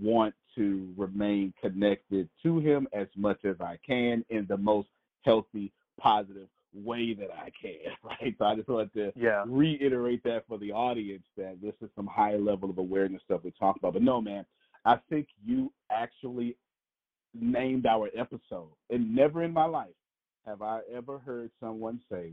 want 0.00 0.34
to 0.56 0.92
remain 0.96 1.52
connected 1.60 2.28
to 2.42 2.58
him 2.58 2.86
as 2.92 3.06
much 3.16 3.44
as 3.44 3.56
I 3.60 3.78
can 3.86 4.24
in 4.30 4.46
the 4.48 4.56
most 4.56 4.88
healthy, 5.22 5.72
positive 5.98 6.48
way 6.74 7.14
that 7.14 7.30
I 7.32 7.50
can. 7.60 7.92
Right. 8.02 8.34
So 8.38 8.44
I 8.44 8.54
just 8.56 8.68
want 8.68 8.92
to 8.94 9.12
Yeah. 9.16 9.44
reiterate 9.46 10.22
that 10.24 10.46
for 10.46 10.58
the 10.58 10.72
audience 10.72 11.24
that 11.36 11.60
this 11.60 11.74
is 11.82 11.90
some 11.96 12.06
high 12.06 12.36
level 12.36 12.70
of 12.70 12.78
awareness 12.78 13.22
stuff 13.22 13.42
we 13.44 13.52
talk 13.52 13.76
about. 13.76 13.94
But 13.94 14.02
no, 14.02 14.20
man, 14.20 14.44
I 14.84 14.98
think 15.08 15.28
you 15.44 15.72
actually 15.90 16.56
named 17.34 17.86
our 17.86 18.08
episode. 18.16 18.70
And 18.90 19.14
never 19.14 19.42
in 19.42 19.52
my 19.52 19.66
life 19.66 19.94
have 20.46 20.62
I 20.62 20.80
ever 20.92 21.18
heard 21.18 21.50
someone 21.60 22.00
say, 22.10 22.32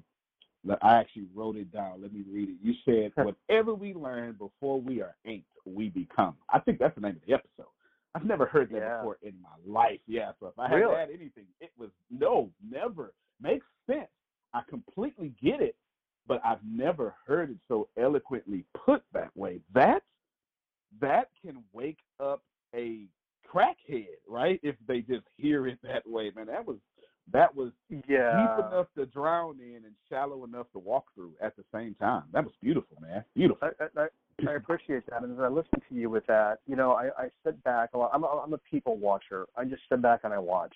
I 0.82 0.96
actually 0.96 1.28
wrote 1.34 1.56
it 1.56 1.72
down. 1.72 2.02
Let 2.02 2.14
me 2.14 2.24
read 2.30 2.50
it. 2.50 2.56
You 2.62 2.74
said, 2.86 3.12
whatever 3.16 3.74
we 3.74 3.94
learn 3.94 4.34
before 4.34 4.80
we 4.82 5.02
are 5.02 5.16
inked, 5.26 5.48
we 5.66 5.90
become. 5.90 6.36
I 6.52 6.60
think 6.60 6.80
that's 6.80 6.96
the 6.96 7.02
name 7.02 7.16
of 7.16 7.22
the 7.28 7.34
episode. 7.34 7.72
I've 8.16 8.26
never 8.26 8.46
heard 8.46 8.70
that 8.72 8.78
Yeah. 8.78 8.98
before 8.98 9.18
in 9.22 9.36
my 9.42 9.50
life. 9.66 10.00
Yeah. 10.08 10.32
So 10.40 10.48
if 10.48 10.58
I 10.58 10.68
had 10.70 10.76
Really? 10.76 10.96
to 10.96 11.00
add 11.02 11.10
anything, 11.10 11.46
it 11.60 11.72
was 11.78 11.92
no, 12.10 12.52
never. 12.68 13.14
Makes 13.40 13.68
sense. 13.86 14.10
I 14.54 14.62
completely 14.70 15.30
get 15.42 15.62
it, 15.62 15.76
but 16.26 16.42
I've 16.44 16.64
never 16.64 17.16
heard 17.26 17.52
it 17.52 17.58
so 17.68 17.90
eloquently 17.98 18.66
put 18.74 19.04
that 19.14 19.36
way. 19.38 19.62
That 19.74 20.04
that 21.00 21.30
can 21.42 21.64
wake 21.74 22.00
up 22.20 22.42
a 22.74 23.08
crackhead, 23.46 24.18
right? 24.28 24.60
If 24.64 24.76
they 24.88 25.02
just 25.02 25.26
hear 25.36 25.68
it 25.68 25.80
that 25.84 26.08
way, 26.10 26.32
man. 26.36 26.48
That 26.48 26.66
was 26.66 26.78
that 27.34 27.54
was 27.54 27.72
Yeah. 28.08 28.38
deep 28.58 28.66
enough 28.68 28.88
to 28.96 29.06
drown 29.06 29.60
in 29.60 29.84
and 29.86 29.94
shallow 30.10 30.44
enough 30.46 30.72
to 30.72 30.80
walk 30.80 31.14
through 31.14 31.34
at 31.42 31.56
the 31.56 31.64
same 31.74 31.94
time. 31.96 32.24
That 32.32 32.44
was 32.46 32.54
beautiful, 32.62 32.98
man. 33.02 33.24
Beautiful. 33.36 33.70
I, 33.80 33.84
I, 34.02 34.04
I- 34.04 34.08
appreciate 34.54 35.06
that. 35.10 35.24
And 35.24 35.34
as 35.34 35.40
I 35.44 35.48
listen 35.48 35.82
to 35.90 35.96
you 35.96 36.10
with 36.10 36.26
that, 36.28 36.60
you 36.68 36.76
know, 36.76 36.92
I, 36.94 37.08
I 37.18 37.30
sit 37.44 37.62
back 37.64 37.90
a 37.94 37.98
lot. 37.98 38.12
I'm 38.14 38.24
a, 38.24 38.28
I'm 38.28 38.54
a 38.54 38.58
people 38.60 38.96
watcher. 38.98 39.46
I 39.58 39.66
just 39.66 39.82
sit 39.90 40.02
back 40.02 40.22
and 40.24 40.34
I 40.34 40.38
watch. 40.38 40.74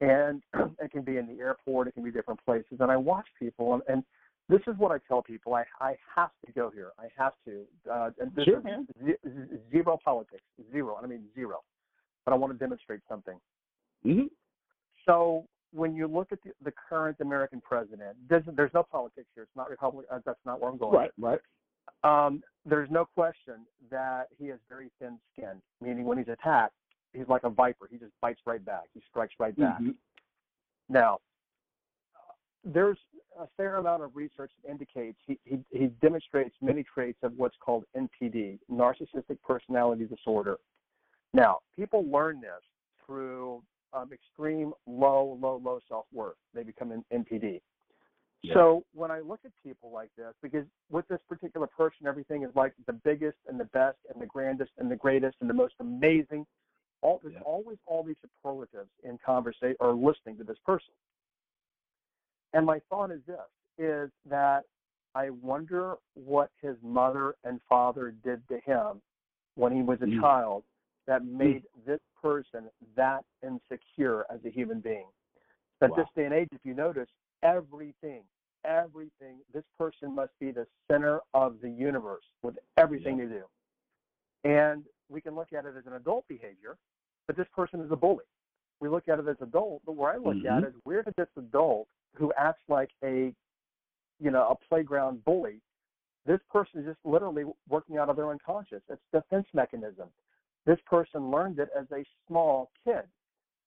And 0.00 0.42
it 0.80 0.90
can 0.92 1.02
be 1.02 1.16
in 1.16 1.26
the 1.26 1.40
airport, 1.40 1.88
it 1.88 1.94
can 1.94 2.04
be 2.04 2.10
different 2.12 2.42
places. 2.44 2.78
And 2.80 2.90
I 2.90 2.96
watch 2.96 3.26
people. 3.38 3.74
And, 3.74 3.82
and 3.88 4.04
this 4.48 4.60
is 4.72 4.78
what 4.78 4.92
I 4.92 4.98
tell 5.08 5.22
people 5.22 5.54
I, 5.54 5.64
I 5.80 5.96
have 6.14 6.30
to 6.46 6.52
go 6.52 6.70
here. 6.70 6.92
I 6.98 7.08
have 7.18 7.32
to. 7.46 7.64
Uh, 7.90 8.10
and 8.20 8.34
this 8.34 8.44
Sure, 8.44 8.62
man. 8.62 8.86
z- 9.04 9.16
zero 9.72 9.98
politics. 10.02 10.42
Zero. 10.72 10.96
And 10.96 11.04
I 11.04 11.08
mean 11.08 11.24
zero. 11.34 11.62
But 12.24 12.32
I 12.32 12.36
want 12.36 12.52
to 12.52 12.58
demonstrate 12.58 13.00
something. 13.08 13.38
hmm 14.04 14.26
So 15.04 15.46
when 15.72 15.94
you 15.94 16.06
look 16.06 16.32
at 16.32 16.38
the, 16.42 16.50
the 16.64 16.72
current 16.88 17.16
American 17.20 17.60
president, 17.60 18.16
there's, 18.28 18.44
there's 18.56 18.72
no 18.74 18.82
politics 18.82 19.26
here. 19.34 19.44
It's 19.44 19.56
not 19.56 19.68
Republican. 19.68 20.08
Uh, 20.14 20.20
that's 20.24 20.40
not 20.46 20.60
where 20.60 20.70
I'm 20.70 20.78
going. 20.78 20.94
Right, 20.94 21.10
right. 21.18 21.40
Um, 22.04 22.42
there's 22.64 22.90
no 22.90 23.04
question 23.04 23.66
that 23.90 24.28
he 24.38 24.46
has 24.48 24.58
very 24.68 24.90
thin 25.00 25.18
skin, 25.32 25.60
meaning 25.82 26.04
when 26.04 26.18
he's 26.18 26.28
attacked, 26.28 26.74
he's 27.12 27.28
like 27.28 27.44
a 27.44 27.50
viper. 27.50 27.88
He 27.90 27.98
just 27.98 28.12
bites 28.20 28.40
right 28.46 28.64
back. 28.64 28.84
He 28.94 29.02
strikes 29.10 29.34
right 29.38 29.56
back. 29.56 29.80
Mhm. 29.80 29.94
Now, 30.88 31.18
there's 32.64 32.98
a 33.38 33.46
fair 33.56 33.76
amount 33.76 34.02
of 34.02 34.14
research 34.14 34.50
that 34.62 34.70
indicates 34.70 35.18
he, 35.26 35.38
he, 35.44 35.58
he 35.70 35.86
demonstrates 36.02 36.54
many 36.60 36.82
traits 36.82 37.18
of 37.22 37.32
what's 37.36 37.56
called 37.60 37.84
NPD, 37.96 38.58
narcissistic 38.70 39.38
personality 39.46 40.06
disorder. 40.06 40.56
Now, 41.32 41.58
people 41.76 42.04
learn 42.10 42.40
this 42.40 42.62
through 43.04 43.62
um, 43.92 44.10
extreme 44.12 44.72
low, 44.86 45.38
low, 45.40 45.60
low 45.64 45.80
self 45.88 46.06
worth. 46.12 46.36
They 46.54 46.62
become 46.62 46.92
an 46.92 47.04
NPD. 47.12 47.60
Yeah. 48.42 48.54
So 48.54 48.84
when 48.94 49.10
I 49.10 49.20
look 49.20 49.40
at 49.44 49.50
people 49.62 49.90
like 49.90 50.10
this, 50.16 50.32
because 50.42 50.64
with 50.90 51.06
this 51.08 51.20
particular 51.28 51.66
person, 51.66 52.06
everything 52.06 52.44
is 52.44 52.50
like 52.54 52.72
the 52.86 52.92
biggest 52.92 53.38
and 53.48 53.58
the 53.58 53.64
best 53.66 53.98
and 54.12 54.22
the 54.22 54.26
grandest 54.26 54.70
and 54.78 54.90
the 54.90 54.96
greatest 54.96 55.36
and 55.40 55.50
the 55.50 55.54
most 55.54 55.74
amazing. 55.80 56.46
All 57.00 57.20
there's 57.22 57.34
Yeah. 57.34 57.40
always 57.42 57.78
all 57.86 58.02
these 58.02 58.16
superlatives 58.20 58.90
in 59.02 59.18
conversation 59.18 59.76
or 59.80 59.92
listening 59.92 60.36
to 60.38 60.44
this 60.44 60.58
person. 60.60 60.94
And 62.52 62.64
my 62.64 62.78
thought 62.90 63.10
is 63.10 63.24
this: 63.24 63.48
is 63.76 64.10
that 64.26 64.64
I 65.14 65.30
wonder 65.30 65.96
what 66.14 66.50
his 66.60 66.76
mother 66.82 67.34
and 67.44 67.60
father 67.68 68.10
did 68.10 68.46
to 68.48 68.58
him 68.60 69.02
when 69.56 69.72
he 69.72 69.82
was 69.82 70.00
a 70.02 70.06
Mm. 70.06 70.20
child 70.20 70.64
that 71.08 71.24
made 71.24 71.64
this 71.86 72.00
person 72.22 72.68
that 72.94 73.24
insecure 73.42 74.26
as 74.30 74.38
a 74.44 74.50
human 74.50 74.78
being. 74.78 75.06
At 75.80 75.90
Wow. 75.90 75.96
this 75.96 76.06
day 76.14 76.26
and 76.26 76.34
age, 76.34 76.48
if 76.52 76.60
you 76.64 76.74
notice, 76.74 77.08
everything, 77.42 78.22
everything, 78.64 79.38
this 79.52 79.64
person 79.78 80.14
must 80.14 80.38
be 80.38 80.50
the 80.50 80.66
center 80.86 81.20
of 81.32 81.60
the 81.60 81.70
universe 81.70 82.24
with 82.42 82.58
everything 82.76 83.16
they 83.16 83.24
do. 83.24 83.44
And 84.44 84.84
we 85.08 85.20
can 85.20 85.34
look 85.34 85.52
at 85.52 85.64
it 85.64 85.74
as 85.76 85.86
an 85.86 85.94
adult 85.94 86.28
behavior, 86.28 86.76
but 87.26 87.36
this 87.36 87.48
person 87.56 87.80
is 87.80 87.90
a 87.90 87.96
bully. 87.96 88.24
We 88.80 88.88
look 88.88 89.08
at 89.08 89.18
it 89.18 89.26
as 89.26 89.36
adult, 89.40 89.82
but 89.86 89.92
where 89.96 90.12
I 90.12 90.16
look 90.18 90.44
at 90.44 90.62
Mhm. 90.62 90.64
it 90.64 90.68
is 90.68 90.74
where 90.84 91.02
did 91.02 91.14
this 91.16 91.28
adult 91.36 91.88
who 92.14 92.32
acts 92.34 92.62
like 92.68 92.90
a, 93.02 93.34
you 94.20 94.30
know, 94.30 94.48
a 94.48 94.56
playground 94.56 95.24
bully, 95.24 95.62
this 96.26 96.42
person 96.50 96.80
is 96.80 96.86
just 96.86 97.04
literally 97.04 97.44
working 97.68 97.96
out 97.96 98.10
of 98.10 98.16
their 98.16 98.30
unconscious. 98.30 98.82
It's 98.88 99.02
defense 99.12 99.46
mechanism. 99.54 100.12
This 100.68 100.78
person 100.84 101.30
learned 101.30 101.58
it 101.60 101.70
as 101.76 101.86
a 101.92 102.04
small 102.26 102.70
kid. 102.84 103.04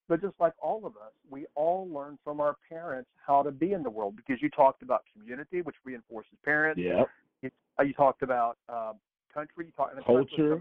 But 0.07 0.21
just 0.21 0.35
like 0.39 0.53
all 0.61 0.85
of 0.85 0.93
us, 0.97 1.13
we 1.31 1.47
all 1.55 1.89
learn 1.91 2.19
from 2.23 2.39
our 2.39 2.55
parents 2.69 3.09
how 3.25 3.41
to 3.41 3.49
be 3.49 3.73
in 3.73 3.81
the 3.81 3.89
world 3.89 4.15
because 4.15 4.39
you 4.39 4.51
talked 4.51 4.83
about 4.83 5.01
community, 5.11 5.63
which 5.63 5.77
reinforces 5.83 6.33
parents. 6.45 6.79
Yep. 6.79 7.09
You, 7.41 7.49
uh, 7.79 7.83
you 7.83 7.93
talked 7.93 8.21
about 8.21 8.57
um, 8.69 8.93
country. 9.33 9.65
You 9.65 9.71
talked 9.75 9.95
Culture. 10.05 10.59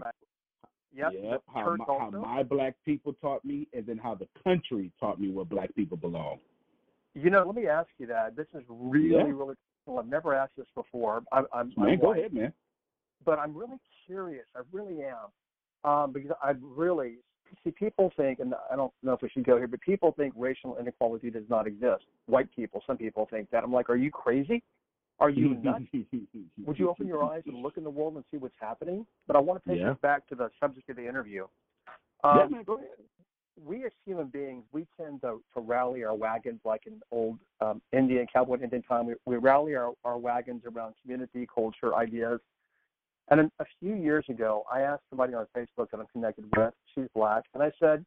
Yep. 0.95 1.11
Yep. 1.21 1.43
How 1.53 1.75
my, 1.75 1.85
how 1.87 2.09
my 2.09 2.41
black 2.41 2.73
people 2.85 3.13
taught 3.21 3.45
me, 3.45 3.67
and 3.73 3.85
then 3.85 3.99
how 3.99 4.15
the 4.15 4.27
country 4.43 4.91
taught 4.99 5.21
me 5.21 5.29
where 5.29 5.45
black 5.45 5.75
people 5.75 5.95
belong. 5.95 6.39
You 7.13 7.29
know, 7.29 7.43
let 7.45 7.55
me 7.55 7.67
ask 7.67 7.89
you 7.99 8.07
that. 8.07 8.35
This 8.35 8.47
is 8.55 8.63
really, 8.67 9.15
Yeah. 9.15 9.31
really 9.31 9.55
cool. 9.85 9.99
I've 9.99 10.07
never 10.07 10.33
asked 10.33 10.55
this 10.57 10.67
before. 10.73 11.21
I'm, 11.31 11.45
I'm, 11.53 11.71
Man, 11.77 11.89
I'm 11.89 11.99
go 11.99 12.13
ahead, 12.13 12.33
man. 12.33 12.51
but 13.25 13.37
I'm 13.37 13.55
really 13.55 13.77
curious. 14.07 14.45
I 14.55 14.61
really 14.71 15.03
am, 15.03 15.29
um, 15.83 16.11
because 16.11 16.31
I 16.41 16.53
really 16.61 17.15
see 17.63 17.71
people 17.71 18.11
think, 18.15 18.39
and 18.39 18.53
I 18.71 18.75
don't 18.75 18.93
know 19.03 19.13
if 19.13 19.21
we 19.21 19.29
should 19.29 19.45
go 19.45 19.57
here, 19.57 19.67
but 19.67 19.81
people 19.81 20.13
think 20.13 20.33
racial 20.37 20.77
inequality 20.79 21.29
does 21.29 21.43
not 21.49 21.67
exist. 21.67 22.05
White 22.27 22.53
people, 22.55 22.81
some 22.87 22.97
people 22.97 23.27
think 23.29 23.49
that. 23.51 23.63
I'm 23.63 23.73
like, 23.73 23.89
are 23.89 23.95
you 23.95 24.11
crazy? 24.11 24.63
Are 25.19 25.29
you 25.29 25.55
nuts? 25.55 25.83
Would 26.65 26.79
you 26.79 26.89
open 26.89 27.07
your 27.07 27.23
eyes 27.23 27.43
and 27.45 27.61
look 27.61 27.77
in 27.77 27.83
the 27.83 27.89
world 27.89 28.15
and 28.15 28.23
see 28.31 28.37
what's 28.37 28.55
happening? 28.59 29.05
But 29.27 29.35
I 29.35 29.39
want 29.39 29.63
to 29.63 29.69
take 29.69 29.79
Yeah. 29.79 29.89
this 29.89 29.97
back 30.01 30.27
to 30.29 30.35
the 30.35 30.49
subject 30.59 30.89
of 30.89 30.95
the 30.95 31.07
interview. 31.07 31.47
Yeah, 32.23 32.43
Um, 32.43 32.51
man, 32.51 32.63
go 32.63 32.75
ahead. 32.77 32.87
we 33.63 33.85
as 33.85 33.91
human 34.05 34.27
beings, 34.27 34.63
we 34.71 34.87
tend 34.97 35.21
to, 35.21 35.41
to 35.53 35.59
rally 35.59 36.03
our 36.03 36.15
wagons 36.15 36.61
like 36.63 36.87
in 36.87 37.01
old 37.11 37.37
um, 37.59 37.81
Indian, 37.91 38.25
cowboy 38.31 38.59
Indian 38.61 38.81
time. 38.81 39.05
We, 39.05 39.15
we 39.25 39.37
rally 39.37 39.75
our, 39.75 39.93
our 40.03 40.17
wagons 40.17 40.63
around 40.65 40.95
community, 41.01 41.47
culture, 41.53 41.93
ideas. 41.95 42.39
And 43.31 43.39
then 43.39 43.51
a 43.59 43.65
few 43.79 43.95
years 43.95 44.25
ago, 44.29 44.63
I 44.71 44.81
asked 44.81 45.03
somebody 45.09 45.33
on 45.33 45.47
Facebook 45.57 45.89
that 45.91 45.99
I'm 45.99 46.07
connected 46.11 46.45
with, 46.55 46.73
she's 46.93 47.07
black, 47.15 47.45
and 47.53 47.63
I 47.63 47.71
said, 47.79 48.05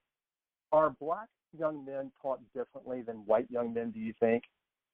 Are 0.71 0.91
black 1.01 1.29
young 1.59 1.83
men 1.85 2.13
taught 2.21 2.41
differently 2.55 3.01
than 3.01 3.17
white 3.25 3.51
young 3.51 3.73
men, 3.73 3.91
do 3.91 3.99
you 3.99 4.13
think? 4.21 4.45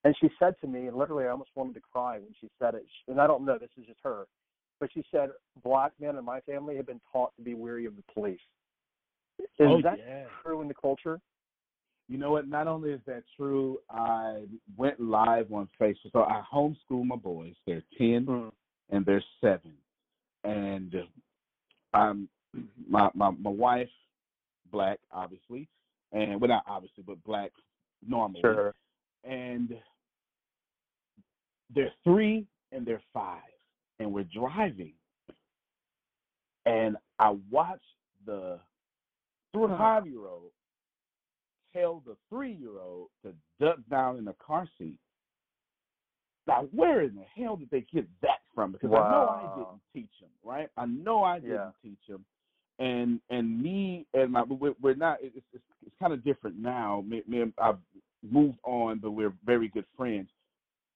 And 0.05 0.15
she 0.21 0.31
said 0.39 0.55
to 0.61 0.69
me, 0.69 0.87
and 0.87 0.97
literally 0.97 1.25
I 1.25 1.31
almost 1.31 1.51
wanted 1.57 1.75
to 1.75 1.81
cry 1.93 2.15
when 2.15 2.33
she 2.41 2.49
said 2.61 2.75
it, 2.75 2.87
and 3.09 3.21
I 3.21 3.27
don't 3.27 3.45
know, 3.45 3.59
this 3.59 3.71
is 3.77 3.87
just 3.87 3.99
her, 4.05 4.27
but 4.79 4.89
she 4.95 5.05
said, 5.11 5.31
Black 5.65 5.91
men 6.01 6.17
in 6.17 6.25
my 6.25 6.41
family 6.43 6.77
have 6.77 6.87
been 6.87 7.01
taught 7.13 7.35
to 7.37 7.43
be 7.43 7.55
weary 7.55 7.85
of 7.85 7.97
the 7.97 8.05
police. 8.15 8.39
Is 9.41 9.49
oh, 9.61 9.83
that 9.83 9.99
yeah. 9.99 10.25
true 10.43 10.63
in 10.63 10.69
the 10.69 10.75
culture? 10.75 11.21
You 12.09 12.19
know 12.19 12.31
what? 12.31 12.47
Not 12.47 12.67
only 12.67 12.91
is 12.91 13.01
that 13.07 13.25
true, 13.37 13.79
I 13.91 14.45
went 14.77 15.01
live 15.01 15.53
on 15.53 15.69
Facebook. 15.81 16.13
So 16.13 16.23
I 16.23 16.43
homeschool 16.53 17.05
my 17.05 17.17
boys. 17.17 17.55
They're 17.67 17.83
10 17.99 18.27
Mm. 18.27 18.53
and 18.91 19.07
they're 19.07 19.25
seven. 19.41 19.73
And 20.45 20.95
um, 21.95 22.29
my, 22.89 23.11
my 23.15 23.31
my 23.31 23.51
wife, 23.51 23.89
black, 24.73 24.99
obviously, 25.13 25.69
and 26.13 26.41
well, 26.41 26.49
not 26.49 26.65
obviously, 26.67 27.05
but 27.07 27.23
black 27.25 27.53
normally. 28.07 28.41
Sure. 28.41 28.75
And 29.25 29.75
they're 31.75 31.93
three 32.05 32.47
and 32.73 32.87
they're 32.87 33.03
five, 33.13 33.41
and 33.99 34.13
we're 34.13 34.25
driving, 34.25 34.95
and 36.65 36.97
I 37.19 37.37
watch 37.51 37.83
the 38.25 38.59
five 39.55 40.07
year 40.07 40.27
old 40.27 40.53
tell 41.73 42.03
the 42.07 42.17
three 42.29 42.53
year 42.53 42.81
old 42.81 43.09
to 43.23 43.33
duck 43.61 43.79
down 43.91 44.17
in 44.17 44.25
the 44.25 44.35
car 44.45 44.69
seat. 44.79 44.99
Now, 46.51 46.69
where 46.73 47.03
in 47.03 47.15
the 47.15 47.23
hell 47.23 47.57
did 47.57 47.71
they 47.71 47.87
get 47.93 48.09
that 48.23 48.41
from? 48.55 48.73
Because 48.73 48.91
I 48.93 49.09
know 49.09 49.29
I 49.29 49.43
didn't 49.57 49.81
teach 49.95 50.11
them, 50.21 50.31
right? 50.45 50.69
I 50.77 50.87
know 50.87 51.23
I 51.23 51.39
didn't 51.39 51.55
Yeah. 51.55 51.71
teach 51.81 52.07
them, 52.09 52.25
and 52.81 53.21
and 53.31 53.63
me 53.63 54.07
and 54.15 54.33
my 54.33 54.43
we're, 54.43 54.75
we're 54.81 54.95
not. 54.95 55.19
It's 55.23 55.37
it's, 55.53 55.65
it's 55.87 55.95
kind 56.01 56.13
of 56.13 56.25
different 56.25 56.59
now. 56.59 57.05
Me, 57.07 57.23
me 57.29 57.43
and 57.43 57.53
I've 57.57 57.79
moved 58.29 58.59
on, 58.65 58.99
but 58.99 59.13
we're 59.13 59.33
very 59.47 59.69
good 59.69 59.87
friends. 59.97 60.29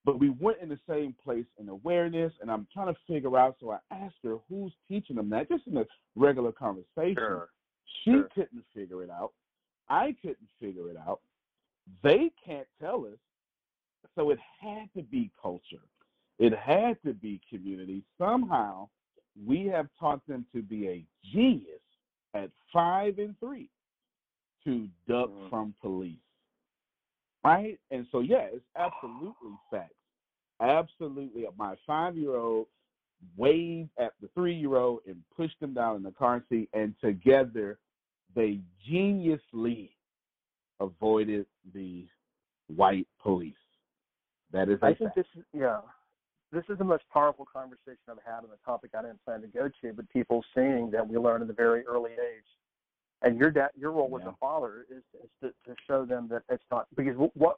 But 0.05 0.19
we 0.19 0.31
went 0.31 0.59
in 0.61 0.69
the 0.69 0.79
same 0.88 1.14
place 1.25 1.47
in 1.59 1.69
awareness, 1.69 2.33
and 2.40 2.51
I'm 2.51 2.67
trying 2.75 2.93
to 2.93 3.01
figure 3.07 3.38
out. 3.38 3.57
So 3.61 3.71
I 3.71 3.79
asked 3.93 4.17
her, 4.25 4.38
"Who's 4.49 4.73
teaching 4.88 5.17
them 5.17 5.31
that?" 5.31 5.49
Just 5.49 5.69
in 5.69 5.77
a 5.77 5.87
regular 6.17 6.51
conversation. 6.51 7.14
Sure. 7.14 7.49
She 8.03 8.11
Sure. 8.11 8.29
couldn't 8.35 8.64
figure 8.75 9.05
it 9.05 9.11
out. 9.11 9.33
I 9.88 10.17
couldn't 10.21 10.49
figure 10.59 10.90
it 10.90 10.97
out. 10.97 11.21
They 12.03 12.31
can't 12.45 12.67
tell 12.81 13.07
us. 13.07 13.19
So 14.14 14.31
it 14.31 14.38
had 14.61 14.88
to 14.96 15.03
be 15.03 15.31
culture. 15.40 15.83
It 16.38 16.57
had 16.57 17.03
to 17.05 17.12
be 17.14 17.40
community. 17.48 18.03
Somehow 18.18 18.88
we 19.46 19.66
have 19.66 19.88
taught 19.98 20.27
them 20.27 20.46
to 20.55 20.62
be 20.62 20.88
a 20.88 21.05
genius 21.33 21.81
at 22.35 22.50
five 22.72 23.18
and 23.18 23.38
three 23.40 23.68
to 24.64 24.88
duck 25.07 25.31
Mhm. 25.31 25.48
from 25.50 25.74
police. 25.81 26.18
Right? 27.44 27.79
And 27.90 28.07
so, 28.11 28.20
yeah, 28.20 28.48
it's 28.53 28.64
absolutely 28.74 29.57
facts. 29.70 29.94
Absolutely. 30.61 31.46
My 31.57 31.77
five 31.87 32.16
year 32.16 32.37
old 32.37 32.68
waved 33.37 33.90
at 33.98 34.12
the 34.20 34.29
three 34.29 34.55
year 34.55 34.77
old 34.77 35.00
and 35.07 35.22
pushed 35.31 35.61
him 35.61 35.74
down 35.74 35.96
in 35.96 36.03
the 36.03 36.12
car 36.12 36.42
seat, 36.48 36.68
and 36.72 36.98
together 37.00 37.79
they 38.35 38.61
geniusly 38.88 39.90
avoided 40.81 41.46
the 41.72 42.09
white 42.68 43.07
police. 43.18 43.55
That 44.55 44.69
is 44.69 44.79
I 44.83 44.95
think 44.95 45.12
fact. 45.12 45.17
this 45.17 45.27
is 45.37 45.45
yeah. 45.53 45.81
This 46.53 46.62
is 46.69 46.79
the 46.79 46.85
most 46.85 47.03
powerful 47.12 47.45
conversation 47.53 47.99
I've 48.09 48.19
had 48.25 48.38
on 48.38 48.51
a 48.55 48.64
topic 48.64 48.93
I 48.97 49.03
didn't 49.03 49.25
plan 49.25 49.40
to 49.40 49.49
go 49.49 49.69
to, 49.83 49.93
but 49.93 50.09
people 50.11 50.45
seeing 50.55 50.93
that 50.93 51.07
we 51.07 51.19
learn 51.19 51.43
at 51.43 51.51
a 51.51 51.53
very 51.53 51.85
early 51.85 52.12
age. 52.12 52.47
And 53.23 53.37
your 53.37 53.51
dad, 53.51 53.71
your 53.77 53.90
role 53.90 54.17
as 54.21 54.27
a 54.27 54.35
father 54.38 54.87
is, 54.88 55.03
is 55.25 55.31
to, 55.43 55.49
to 55.69 55.77
show 55.88 56.05
them 56.05 56.29
that 56.31 56.43
it's 56.49 56.62
not 56.71 56.87
because 56.95 57.17
what, 57.35 57.57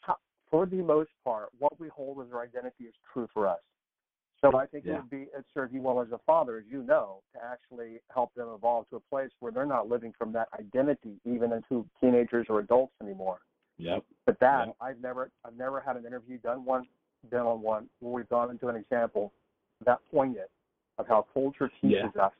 how, 0.00 0.16
for 0.50 0.64
the 0.64 0.76
most 0.76 1.10
part, 1.22 1.50
what 1.58 1.78
we 1.78 1.88
hold 1.88 2.24
as 2.24 2.32
our 2.32 2.42
identity 2.42 2.84
is 2.84 2.94
true 3.12 3.28
for 3.34 3.46
us. 3.46 3.58
So 4.40 4.56
I 4.56 4.64
think 4.64 4.86
it 4.86 4.92
would 4.92 5.10
be 5.10 5.26
it 5.36 5.44
serve 5.52 5.74
you 5.74 5.82
well 5.82 6.00
as 6.00 6.08
a 6.12 6.20
father, 6.24 6.56
as 6.56 6.64
you 6.70 6.82
know, 6.82 7.20
to 7.34 7.40
actually 7.44 8.00
help 8.10 8.32
them 8.34 8.48
evolve 8.54 8.88
to 8.88 8.96
a 8.96 9.00
place 9.00 9.30
where 9.40 9.52
they're 9.52 9.66
not 9.66 9.90
living 9.90 10.14
from 10.16 10.32
that 10.32 10.48
identity 10.58 11.20
even 11.26 11.52
into 11.52 11.86
teenagers 12.00 12.46
or 12.48 12.60
adults 12.60 12.94
anymore. 13.02 13.40
Yep. 13.80 14.04
But 14.26 14.38
that 14.40 14.68
Yeah. 14.68 14.72
I've 14.80 15.00
never 15.00 15.30
I've 15.44 15.56
never 15.56 15.80
had 15.80 15.96
an 15.96 16.06
interview 16.06 16.38
done 16.38 16.64
one 16.64 16.86
done 17.30 17.46
on 17.46 17.60
one 17.60 17.88
where 18.00 18.12
we've 18.12 18.28
gone 18.28 18.50
into 18.50 18.68
an 18.68 18.76
example 18.76 19.32
that 19.84 19.98
poignant 20.10 20.48
of 20.98 21.06
how 21.08 21.26
culture 21.32 21.70
teaches 21.80 22.14
us. 22.20 22.32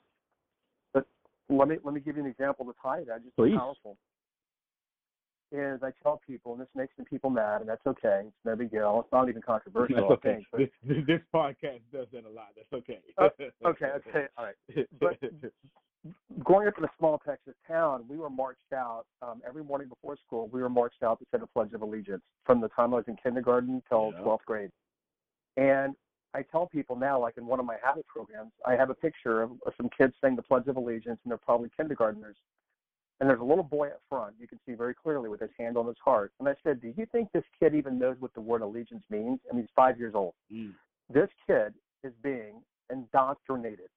But 0.92 1.06
let 1.48 1.68
me 1.68 1.78
let 1.82 1.94
me 1.94 2.00
give 2.00 2.16
you 2.16 2.24
an 2.24 2.30
example 2.30 2.64
to 2.66 2.74
tie 2.82 3.04
that 3.04 3.22
just 3.24 3.36
Please. 3.36 3.56
powerful. 3.56 3.96
Is 5.52 5.82
I 5.82 5.90
tell 6.04 6.20
people, 6.24 6.52
and 6.52 6.60
this 6.60 6.68
makes 6.76 6.94
some 6.96 7.04
people 7.06 7.28
mad, 7.28 7.60
and 7.60 7.68
that's 7.68 7.84
okay. 7.84 8.22
It's 8.24 8.36
no 8.44 8.54
big 8.54 8.70
deal. 8.70 9.00
It's 9.04 9.12
not 9.12 9.28
even 9.28 9.42
controversial, 9.42 9.96
That's 9.96 10.08
I 10.08 10.14
okay. 10.14 10.34
think. 10.34 10.46
But, 10.52 10.58
This, 10.86 11.04
this 11.08 11.20
podcast 11.34 11.80
does 11.92 12.06
that 12.12 12.24
a 12.24 12.30
lot. 12.30 12.50
That's 12.54 12.72
okay. 12.72 13.00
Oh, 13.18 13.24
okay, 13.66 13.86
okay, 13.96 14.26
all 14.38 14.44
right. 14.44 14.54
But 15.00 15.18
growing 16.42 16.68
up 16.68 16.78
in 16.78 16.84
a 16.84 16.90
small 16.98 17.18
Texas 17.26 17.54
town, 17.66 18.04
we 18.08 18.16
were 18.16 18.30
marched 18.30 18.72
out 18.74 19.04
um, 19.22 19.42
every 19.46 19.62
morning 19.64 19.88
before 19.88 20.16
school. 20.26 20.48
We 20.52 20.62
were 20.62 20.68
marched 20.68 21.02
out 21.02 21.18
to 21.18 21.26
say 21.32 21.38
the 21.38 21.46
Pledge 21.46 21.72
of 21.72 21.82
Allegiance 21.82 22.22
from 22.44 22.60
the 22.60 22.68
time 22.68 22.94
I 22.94 22.98
was 22.98 23.04
in 23.08 23.16
kindergarten 23.16 23.82
till 23.88 24.12
Yeah. 24.14 24.22
12th 24.22 24.44
grade. 24.46 24.70
And 25.56 25.94
I 26.32 26.42
tell 26.42 26.66
people 26.66 26.96
now, 26.96 27.20
like 27.20 27.36
in 27.36 27.46
one 27.46 27.60
of 27.60 27.66
my 27.66 27.76
habit 27.82 28.06
programs, 28.06 28.52
I 28.64 28.76
have 28.76 28.88
a 28.90 28.94
picture 28.94 29.42
of, 29.42 29.50
of 29.66 29.74
some 29.76 29.90
kids 29.96 30.14
saying 30.22 30.36
the 30.36 30.42
Pledge 30.42 30.68
of 30.68 30.76
Allegiance, 30.76 31.18
and 31.24 31.30
they're 31.30 31.38
probably 31.38 31.70
kindergartners. 31.76 32.36
And 33.20 33.28
there's 33.28 33.40
a 33.40 33.44
little 33.44 33.64
boy 33.64 33.88
up 33.88 34.00
front, 34.08 34.34
you 34.40 34.48
can 34.48 34.58
see 34.64 34.72
very 34.72 34.94
clearly 34.94 35.28
with 35.28 35.40
his 35.40 35.50
hand 35.58 35.76
on 35.76 35.86
his 35.86 35.96
heart. 36.02 36.32
And 36.40 36.48
I 36.48 36.54
said, 36.62 36.80
Do 36.80 36.92
you 36.96 37.04
think 37.12 37.30
this 37.32 37.44
kid 37.58 37.74
even 37.74 37.98
knows 37.98 38.16
what 38.20 38.32
the 38.32 38.40
word 38.40 38.62
allegiance 38.62 39.04
means? 39.10 39.40
I 39.50 39.54
mean, 39.54 39.64
he's 39.64 39.70
five 39.76 39.98
years 39.98 40.14
old. 40.14 40.32
Mm. 40.50 40.72
This 41.12 41.28
kid 41.46 41.74
is 42.02 42.12
being 42.22 42.62
indoctrinated. 42.90 43.88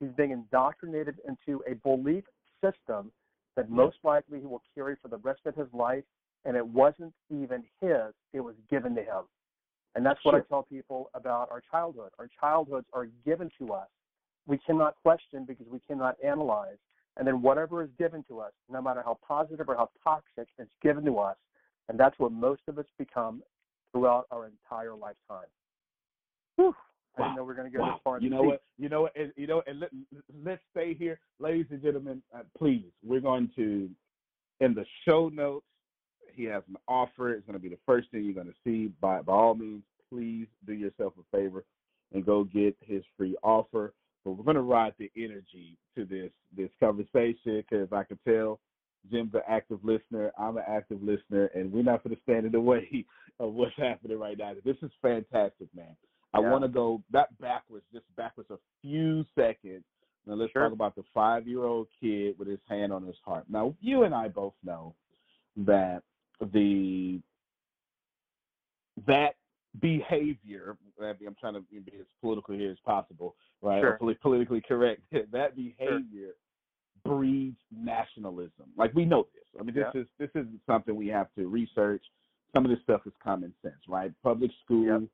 He's 0.00 0.10
being 0.16 0.30
indoctrinated 0.30 1.16
into 1.26 1.62
a 1.70 1.74
belief 1.74 2.24
system 2.62 3.10
that 3.56 3.70
most 3.70 3.96
likely 4.04 4.40
he 4.40 4.46
will 4.46 4.62
carry 4.74 4.96
for 5.02 5.08
the 5.08 5.18
rest 5.18 5.40
of 5.46 5.54
his 5.56 5.66
life. 5.72 6.04
And 6.44 6.56
it 6.56 6.66
wasn't 6.66 7.12
even 7.30 7.64
his, 7.80 8.14
it 8.32 8.40
was 8.40 8.54
given 8.70 8.94
to 8.94 9.02
him. 9.02 9.24
And 9.94 10.06
that's 10.06 10.20
what 10.22 10.36
I 10.36 10.40
tell 10.40 10.62
people 10.62 11.10
about 11.14 11.50
our 11.50 11.60
childhood. 11.68 12.10
Our 12.18 12.28
childhoods 12.40 12.86
are 12.92 13.08
given 13.26 13.50
to 13.58 13.72
us. 13.72 13.88
We 14.46 14.58
cannot 14.58 14.94
question 15.02 15.44
because 15.44 15.66
we 15.68 15.80
cannot 15.88 16.16
analyze. 16.24 16.76
And 17.16 17.26
then 17.26 17.42
whatever 17.42 17.82
is 17.82 17.88
given 17.98 18.24
to 18.28 18.38
us, 18.38 18.52
no 18.70 18.80
matter 18.80 19.02
how 19.04 19.18
positive 19.26 19.68
or 19.68 19.74
how 19.74 19.90
toxic, 20.04 20.46
it's 20.58 20.70
given 20.80 21.04
to 21.06 21.18
us. 21.18 21.36
And 21.88 21.98
that's 21.98 22.16
what 22.18 22.30
most 22.30 22.62
of 22.68 22.78
us 22.78 22.86
become 22.96 23.42
throughout 23.92 24.26
our 24.30 24.46
entire 24.46 24.94
lifetime. 24.94 25.48
Whew. 26.56 26.74
I 27.18 27.22
didn't 27.24 27.36
know 27.36 27.42
we 27.42 27.48
were 27.48 27.54
going 27.54 27.70
to 27.70 27.76
go 27.76 27.82
Wow. 27.82 27.92
this 27.94 28.00
far. 28.04 28.20
You 28.20 28.30
know 28.30 28.42
what? 28.42 28.62
You 28.78 28.88
know 28.88 29.02
what? 29.02 29.16
And, 29.16 29.32
you 29.36 29.46
know, 29.46 29.62
and 29.66 29.80
let, 29.80 29.90
let's 30.44 30.62
stay 30.70 30.94
here, 30.94 31.18
ladies 31.38 31.66
and 31.70 31.82
gentlemen. 31.82 32.22
Uh, 32.34 32.42
please, 32.56 32.90
we're 33.04 33.20
going 33.20 33.50
to 33.56 33.90
in 34.60 34.74
the 34.74 34.84
show 35.06 35.28
notes. 35.28 35.64
He 36.34 36.44
has 36.44 36.62
an 36.68 36.76
offer. 36.86 37.32
It's 37.32 37.46
going 37.46 37.58
to 37.58 37.62
be 37.62 37.68
the 37.68 37.78
first 37.86 38.10
thing 38.10 38.24
you're 38.24 38.34
going 38.34 38.46
to 38.46 38.52
see. 38.64 38.92
By 39.00 39.22
by 39.22 39.32
all 39.32 39.54
means, 39.54 39.82
please 40.10 40.46
do 40.66 40.72
yourself 40.72 41.14
a 41.18 41.36
favor 41.36 41.64
and 42.12 42.24
go 42.24 42.44
get 42.44 42.76
his 42.80 43.02
free 43.16 43.36
offer. 43.42 43.92
But 44.24 44.32
we're 44.32 44.44
going 44.44 44.56
to 44.56 44.62
ride 44.62 44.94
the 44.98 45.10
energy 45.16 45.76
to 45.96 46.04
this 46.04 46.30
this 46.56 46.70
conversation 46.80 47.64
because 47.68 47.88
I 47.92 48.04
can 48.04 48.18
tell 48.26 48.60
Jim's 49.10 49.34
an 49.34 49.42
active 49.48 49.78
listener. 49.84 50.32
I'm 50.38 50.56
an 50.56 50.64
active 50.68 51.02
listener, 51.02 51.46
and 51.54 51.72
we're 51.72 51.82
not 51.82 52.04
going 52.04 52.14
to 52.14 52.22
stand 52.22 52.46
in 52.46 52.52
the 52.52 52.60
way 52.72 53.04
of 53.40 53.54
what's 53.54 53.76
happening 53.76 54.18
right 54.18 54.36
now. 54.38 54.52
This 54.64 54.76
is 54.82 54.90
fantastic, 55.00 55.68
man. 55.74 55.96
I 56.34 56.40
Yeah. 56.40 56.50
want 56.50 56.62
to 56.62 56.68
go 56.68 57.02
that 57.10 57.36
backwards, 57.38 57.86
just 57.92 58.04
backwards 58.16 58.50
a 58.50 58.58
few 58.82 59.24
seconds. 59.34 59.84
Now 60.26 60.34
let's 60.34 60.52
Sure. 60.52 60.64
talk 60.64 60.72
about 60.72 60.94
the 60.94 61.02
five-year-old 61.14 61.88
kid 62.00 62.38
with 62.38 62.48
his 62.48 62.60
hand 62.68 62.92
on 62.92 63.02
his 63.06 63.16
heart. 63.24 63.48
Now 63.48 63.74
you 63.80 64.02
and 64.04 64.14
I 64.14 64.28
both 64.28 64.54
know 64.62 64.94
that 65.56 66.02
the 66.52 67.20
that 69.06 69.36
behavior. 69.80 70.76
I'm 71.00 71.36
trying 71.38 71.54
to 71.54 71.60
be 71.60 71.78
as 71.98 72.06
political 72.20 72.54
here 72.54 72.70
as 72.72 72.78
possible, 72.80 73.36
right? 73.62 73.80
Sure. 73.80 73.96
Politically 73.98 74.60
correct. 74.60 75.02
that 75.32 75.54
behavior 75.56 76.34
breeds 77.04 77.60
nationalism. 77.70 78.72
Like 78.76 78.92
we 78.94 79.04
know 79.04 79.28
this. 79.34 79.44
I 79.58 79.62
mean, 79.62 79.74
this 79.74 79.86
Yeah. 79.94 80.00
is 80.02 80.08
this 80.18 80.30
isn't 80.34 80.60
something 80.66 80.94
we 80.96 81.06
have 81.08 81.32
to 81.34 81.48
research. 81.48 82.04
Some 82.54 82.64
of 82.64 82.70
this 82.70 82.80
stuff 82.82 83.06
is 83.06 83.12
common 83.22 83.54
sense, 83.62 83.86
right? 83.88 84.12
Public 84.22 84.50
school, 84.64 84.84
Yep. 85.02 85.08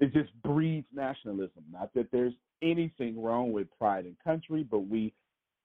It 0.00 0.12
just 0.12 0.30
breeds 0.42 0.86
nationalism. 0.92 1.64
Not 1.72 1.92
that 1.94 2.10
there's 2.10 2.34
anything 2.62 3.22
wrong 3.22 3.52
with 3.52 3.66
pride 3.78 4.06
in 4.06 4.16
country, 4.22 4.62
but 4.62 4.80
we 4.80 5.12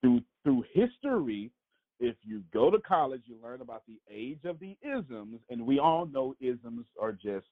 through 0.02 0.22
through 0.44 0.64
history, 0.74 1.52
if 2.00 2.16
you 2.24 2.44
go 2.54 2.70
to 2.70 2.80
college, 2.80 3.22
you 3.26 3.36
learn 3.44 3.62
about 3.62 3.84
the 3.88 4.00
age 4.10 4.40
of 4.46 4.60
the 4.60 4.78
isms, 4.84 5.40
and 5.50 5.66
we 5.66 5.80
all 5.80 6.06
know 6.06 6.36
isms 6.40 6.86
are 7.02 7.14
just, 7.14 7.48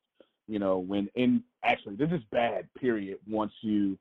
you 0.47 0.59
know, 0.59 0.77
when 0.77 1.09
in 1.15 1.43
actually 1.63 1.95
this 1.95 2.11
is 2.11 2.21
bad. 2.31 2.67
Period. 2.79 3.17
Once 3.27 3.51
you, 3.61 3.97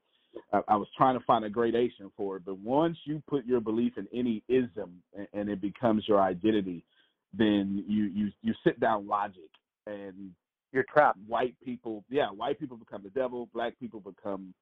I, 0.52 0.60
I 0.68 0.76
was 0.76 0.88
trying 0.96 1.18
to 1.18 1.24
find 1.24 1.44
a 1.44 1.50
gradation 1.50 2.10
for 2.16 2.36
it, 2.36 2.44
but 2.44 2.58
once 2.58 2.98
you 3.04 3.22
put 3.28 3.46
your 3.46 3.60
belief 3.60 3.92
in 3.96 4.08
any 4.12 4.42
ism 4.48 5.02
and, 5.16 5.28
and 5.32 5.48
it 5.48 5.60
becomes 5.60 6.06
your 6.06 6.20
identity, 6.20 6.84
then 7.32 7.84
you 7.88 8.04
you 8.04 8.32
you 8.42 8.54
sit 8.64 8.78
down 8.80 9.06
logic 9.06 9.50
and 9.86 10.32
You're 10.72 10.84
trapped. 10.84 11.18
white 11.26 11.54
people, 11.62 12.02
yeah, 12.08 12.28
white 12.28 12.58
people 12.58 12.76
become 12.78 13.02
the 13.02 13.10
devil, 13.10 13.48
black 13.52 13.78
people 13.78 14.00
become 14.00 14.54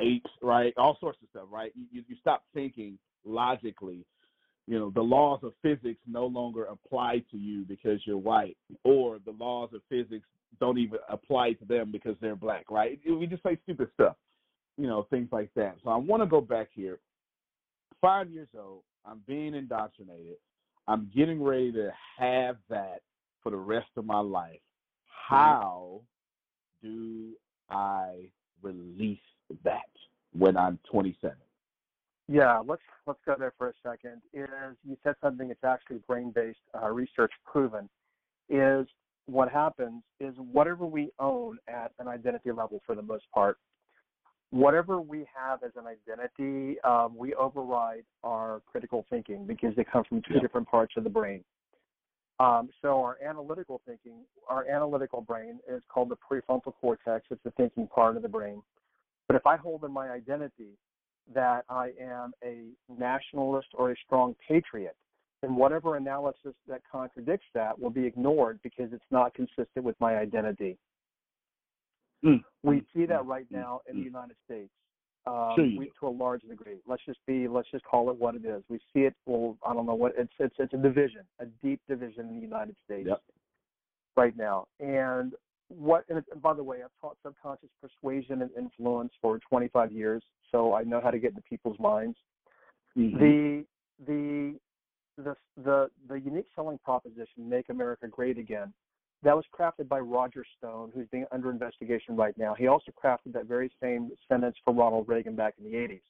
apes, 0.00 0.30
right? 0.42 0.72
All 0.76 0.96
sorts 0.98 1.18
of 1.22 1.28
stuff, 1.28 1.48
right? 1.50 1.72
You, 1.92 2.02
you, 2.08 2.16
stop 2.20 2.44
thinking 2.54 2.98
logically. 3.24 4.04
You 4.66 4.78
know, 4.78 4.90
the 4.90 5.02
laws 5.02 5.40
of 5.42 5.52
physics 5.62 6.00
no 6.06 6.26
longer 6.26 6.64
apply 6.64 7.22
to 7.30 7.36
you 7.36 7.64
because 7.64 8.00
you're 8.04 8.18
white, 8.18 8.56
or 8.84 9.18
the 9.24 9.32
laws 9.32 9.70
of 9.74 9.80
physics 9.88 10.26
don't 10.60 10.78
even 10.78 10.98
apply 11.08 11.52
to 11.54 11.64
them 11.64 11.90
because 11.92 12.16
they're 12.20 12.36
black, 12.36 12.70
right? 12.70 12.98
We 13.06 13.26
just 13.26 13.42
say 13.42 13.58
stupid 13.64 13.88
stuff, 13.94 14.16
you 14.76 14.86
know, 14.86 15.06
things 15.10 15.28
like 15.32 15.50
that. 15.56 15.76
So 15.84 15.90
I 15.90 15.96
want 15.96 16.22
to 16.22 16.26
go 16.26 16.40
back 16.40 16.68
here. 16.72 16.98
Five 18.00 18.30
years 18.30 18.48
old, 18.58 18.82
I'm 19.04 19.20
being 19.26 19.54
indoctrinated. 19.54 20.36
I'm 20.86 21.10
getting 21.14 21.42
ready 21.42 21.72
to 21.72 21.90
have 22.18 22.56
that 22.70 23.00
for 23.42 23.50
the 23.50 23.56
rest 23.56 23.88
of 23.96 24.04
my 24.04 24.20
life 24.20 24.60
how 25.26 26.02
do 26.82 27.32
I 27.70 28.30
release 28.62 29.18
that 29.64 29.88
when 30.36 30.56
I'm 30.56 30.78
27? 30.90 31.36
Yeah, 32.30 32.58
let's 32.58 32.82
let's 33.06 33.20
go 33.24 33.36
there 33.38 33.54
for 33.56 33.68
a 33.68 33.72
second. 33.82 34.20
Is 34.34 34.48
you 34.84 34.96
said 35.02 35.14
something 35.22 35.48
that's 35.48 35.64
actually 35.64 36.00
brain-based, 36.06 36.58
uh, 36.80 36.90
research 36.90 37.32
proven. 37.50 37.88
Is 38.50 38.86
what 39.26 39.50
happens 39.50 40.02
is 40.20 40.34
whatever 40.36 40.84
we 40.84 41.10
own 41.18 41.58
at 41.68 41.92
an 41.98 42.08
identity 42.08 42.50
level, 42.50 42.82
for 42.84 42.94
the 42.94 43.02
most 43.02 43.24
part, 43.32 43.58
whatever 44.50 45.00
we 45.00 45.26
have 45.34 45.62
as 45.62 45.72
an 45.76 45.84
identity, 45.86 46.80
um, 46.82 47.16
we 47.16 47.34
override 47.34 48.04
our 48.24 48.62
critical 48.66 49.06
thinking 49.10 49.46
because 49.46 49.74
they 49.76 49.84
come 49.84 50.04
from 50.04 50.22
two 50.22 50.34
Yeah. 50.34 50.40
different 50.40 50.68
parts 50.68 50.94
of 50.96 51.04
the 51.04 51.10
brain. 51.10 51.44
Um, 52.40 52.68
so 52.82 53.02
our 53.02 53.18
analytical 53.24 53.80
thinking, 53.84 54.20
our 54.48 54.68
analytical 54.68 55.20
brain 55.20 55.58
is 55.68 55.82
called 55.88 56.10
the 56.10 56.16
prefrontal 56.16 56.72
cortex. 56.80 57.26
It's 57.30 57.42
the 57.42 57.50
thinking 57.52 57.88
part 57.88 58.16
of 58.16 58.22
the 58.22 58.28
brain. 58.28 58.62
But 59.26 59.36
if 59.36 59.46
I 59.46 59.56
hold 59.56 59.84
in 59.84 59.92
my 59.92 60.10
identity 60.10 60.78
that 61.34 61.64
I 61.68 61.90
am 62.00 62.32
a 62.44 62.68
nationalist 62.88 63.68
or 63.74 63.90
a 63.90 63.96
strong 64.06 64.36
patriot, 64.46 64.96
then 65.42 65.56
whatever 65.56 65.96
analysis 65.96 66.54
that 66.68 66.80
contradicts 66.90 67.46
that 67.54 67.78
will 67.78 67.90
be 67.90 68.06
ignored 68.06 68.60
because 68.62 68.92
it's 68.92 69.04
not 69.10 69.34
consistent 69.34 69.84
with 69.84 69.96
my 70.00 70.16
identity. 70.16 70.78
Mm. 72.24 72.42
We 72.62 72.84
see 72.94 73.06
that 73.06 73.26
right 73.26 73.46
Mm. 73.50 73.56
now 73.56 73.80
in 73.86 73.96
the 73.96 74.02
Mm. 74.02 74.06
United 74.06 74.36
States. 74.44 74.72
Um, 75.28 75.76
we, 75.76 75.92
to 76.00 76.08
a 76.08 76.10
large 76.10 76.42
degree. 76.42 76.76
Let's 76.86 77.04
just 77.04 77.18
be. 77.26 77.48
Let's 77.48 77.70
just 77.70 77.84
call 77.84 78.10
it 78.10 78.16
what 78.16 78.34
it 78.34 78.44
is. 78.44 78.62
We 78.68 78.78
see 78.92 79.00
it. 79.00 79.14
Well, 79.26 79.56
I 79.66 79.74
don't 79.74 79.86
know 79.86 79.94
what 79.94 80.14
it's. 80.16 80.32
It's 80.38 80.54
it's 80.58 80.74
a 80.74 80.76
division, 80.76 81.22
a 81.38 81.46
deep 81.62 81.80
division 81.88 82.28
in 82.28 82.36
the 82.36 82.42
United 82.42 82.76
States 82.84 83.08
Yep. 83.08 83.20
right 84.16 84.36
now. 84.36 84.66
And 84.80 85.34
what? 85.68 86.04
And, 86.08 86.22
by 86.40 86.54
the 86.54 86.62
way, 86.62 86.78
I've 86.82 86.90
taught 87.00 87.16
subconscious 87.22 87.68
persuasion 87.80 88.42
and 88.42 88.50
influence 88.56 89.12
for 89.20 89.38
25 89.38 89.92
years, 89.92 90.22
so 90.50 90.74
I 90.74 90.82
know 90.82 91.00
how 91.00 91.10
to 91.10 91.18
get 91.18 91.30
into 91.30 91.42
people's 91.42 91.78
minds. 91.78 92.16
Mhm. 92.96 93.18
The 93.18 93.64
the 94.06 94.58
the 95.22 95.36
the 95.62 95.90
the 96.08 96.14
unique 96.14 96.46
selling 96.54 96.78
proposition, 96.78 97.48
"Make 97.48 97.68
America 97.68 98.08
Great 98.08 98.38
Again," 98.38 98.72
that 99.22 99.34
was 99.34 99.44
crafted 99.56 99.88
by 99.88 99.98
Roger 99.98 100.44
Stone, 100.58 100.92
who's 100.94 101.08
being 101.10 101.26
under 101.32 101.50
investigation 101.50 102.16
right 102.16 102.36
now. 102.38 102.54
He 102.54 102.68
also 102.68 102.92
crafted 102.92 103.32
that 103.32 103.46
very 103.46 103.70
same 103.82 104.10
sentence 104.28 104.56
for 104.64 104.72
Ronald 104.72 105.08
Reagan 105.08 105.34
back 105.34 105.54
in 105.58 105.64
the 105.64 105.76
80s. 105.76 106.00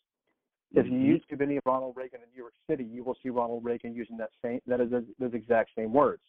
If 0.75 0.87
you. 0.87 1.19
YouTube 1.19 1.41
any 1.41 1.57
of 1.57 1.63
Ronald 1.65 1.97
Reagan 1.97 2.21
in 2.21 2.29
New 2.31 2.43
York 2.43 2.53
City, 2.69 2.85
you 2.85 3.03
will 3.03 3.17
see 3.23 3.31
Ronald 3.31 3.65
Reagan 3.65 3.95
using 3.95 4.19
that 4.19 4.31
same 4.45 4.61
that 4.67 4.81
is 4.81 4.91
those 5.19 5.33
exact 5.33 5.71
same 5.75 5.93
words. 5.93 6.21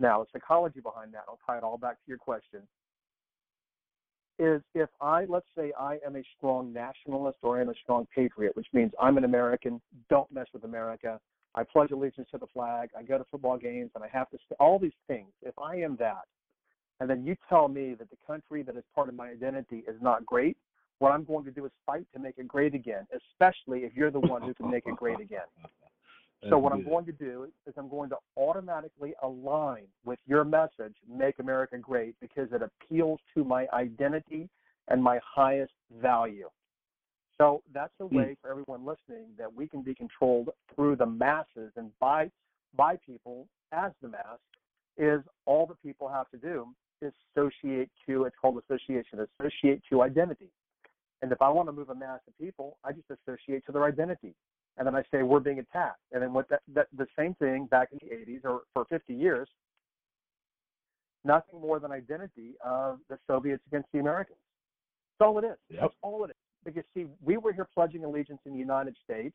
Now, 0.00 0.20
the 0.22 0.26
psychology 0.32 0.80
behind 0.80 1.12
that, 1.12 1.24
I'll 1.28 1.38
tie 1.46 1.58
it 1.58 1.62
all 1.62 1.76
back 1.76 1.96
to 1.96 2.08
your 2.08 2.18
question, 2.18 2.62
is 4.38 4.62
if 4.74 4.88
I, 5.00 5.26
let's 5.28 5.46
say 5.56 5.72
I 5.78 5.98
am 6.04 6.16
a 6.16 6.22
strong 6.36 6.72
nationalist 6.72 7.38
or 7.42 7.58
I 7.58 7.60
am 7.60 7.68
a 7.68 7.74
strong 7.82 8.06
patriot, 8.14 8.56
which 8.56 8.66
means 8.72 8.92
I'm 9.00 9.18
an 9.18 9.24
American, 9.24 9.80
don't 10.10 10.30
mess 10.32 10.46
with 10.52 10.64
America, 10.64 11.20
I 11.54 11.62
pledge 11.62 11.90
allegiance 11.92 12.28
to 12.32 12.38
the 12.38 12.46
flag, 12.48 12.90
I 12.98 13.02
go 13.02 13.18
to 13.18 13.24
football 13.30 13.56
games, 13.56 13.90
and 13.94 14.02
I 14.02 14.08
have 14.08 14.28
to, 14.30 14.38
st- 14.38 14.58
all 14.58 14.78
these 14.78 14.92
things, 15.06 15.28
if 15.42 15.54
I 15.58 15.76
am 15.76 15.96
that, 15.96 16.24
and 17.00 17.08
then 17.08 17.24
you 17.24 17.36
tell 17.48 17.68
me 17.68 17.94
that 17.94 18.10
the 18.10 18.16
country 18.26 18.62
that 18.62 18.76
is 18.76 18.84
part 18.94 19.08
of 19.08 19.14
my 19.14 19.30
identity 19.30 19.84
is 19.88 19.96
not 20.00 20.24
great, 20.26 20.56
what 20.98 21.12
I'm 21.12 21.24
going 21.24 21.44
to 21.44 21.50
do 21.50 21.64
is 21.64 21.72
fight 21.86 22.06
to 22.14 22.20
make 22.20 22.38
it 22.38 22.48
great 22.48 22.74
again, 22.74 23.06
especially 23.14 23.80
if 23.80 23.94
you're 23.94 24.10
the 24.10 24.20
one 24.20 24.42
who 24.42 24.54
can 24.54 24.70
make 24.70 24.84
it 24.86 24.96
great 24.96 25.20
again. 25.20 25.40
So 26.50 26.58
what 26.58 26.74
I'm 26.74 26.84
going 26.84 27.06
to 27.06 27.12
do 27.12 27.48
is 27.66 27.72
I'm 27.78 27.88
going 27.88 28.10
to 28.10 28.16
automatically 28.36 29.14
align 29.22 29.84
with 30.04 30.18
your 30.26 30.44
message, 30.44 30.94
make 31.08 31.38
America 31.38 31.78
great, 31.78 32.16
because 32.20 32.48
it 32.52 32.60
appeals 32.60 33.18
to 33.34 33.44
my 33.44 33.66
identity 33.72 34.50
and 34.88 35.02
my 35.02 35.18
highest 35.24 35.72
value. 36.02 36.50
So 37.38 37.62
that's 37.72 37.92
a 38.00 38.06
Hmm. 38.06 38.16
way 38.16 38.36
for 38.40 38.50
everyone 38.50 38.84
listening 38.84 39.34
that 39.38 39.52
we 39.52 39.66
can 39.66 39.82
be 39.82 39.94
controlled 39.94 40.50
through 40.74 40.96
the 40.96 41.06
masses 41.06 41.72
and 41.76 41.96
by 41.98 42.30
by 42.76 42.96
people 42.96 43.48
as 43.72 43.92
the 44.02 44.08
mass 44.08 44.38
is 44.96 45.22
all 45.46 45.66
that 45.66 45.80
people 45.82 46.08
have 46.08 46.28
to 46.30 46.36
do 46.36 46.74
is 47.00 47.12
associate 47.30 47.90
to 48.06 48.24
it's 48.24 48.36
called 48.40 48.60
association, 48.68 49.26
associate 49.40 49.82
to 49.90 50.02
identity. 50.02 50.48
And 51.22 51.30
if 51.32 51.40
I 51.40 51.48
want 51.48 51.68
to 51.68 51.72
move 51.72 51.90
a 51.90 51.94
mass 51.94 52.20
of 52.26 52.36
people, 52.38 52.78
I 52.84 52.92
just 52.92 53.06
associate 53.10 53.64
to 53.66 53.72
their 53.72 53.84
identity. 53.84 54.34
And 54.76 54.86
then 54.86 54.94
I 54.94 55.02
say 55.10 55.22
we're 55.22 55.40
being 55.40 55.60
attacked. 55.60 56.00
And 56.12 56.22
then 56.22 56.32
what 56.32 56.48
that, 56.48 56.62
that 56.74 56.88
the 56.96 57.06
same 57.16 57.34
thing 57.34 57.66
back 57.66 57.90
in 57.92 57.98
the 58.02 58.14
80s 58.14 58.44
or 58.44 58.62
for 58.72 58.84
50 58.86 59.14
years, 59.14 59.48
nothing 61.24 61.60
more 61.60 61.78
than 61.78 61.92
identity 61.92 62.54
of 62.64 62.98
the 63.08 63.18
Soviets 63.26 63.62
against 63.68 63.88
the 63.92 64.00
Americans. 64.00 64.38
That's 65.18 65.28
all 65.28 65.38
it 65.38 65.44
is. 65.44 65.56
Yep. 65.70 65.80
That's 65.80 65.94
all 66.02 66.24
it 66.24 66.30
is. 66.30 66.33
Because 66.64 66.84
see, 66.94 67.06
we 67.22 67.36
were 67.36 67.52
here 67.52 67.68
pledging 67.72 68.04
allegiance 68.04 68.40
in 68.46 68.52
the 68.52 68.58
United 68.58 68.96
States. 69.04 69.34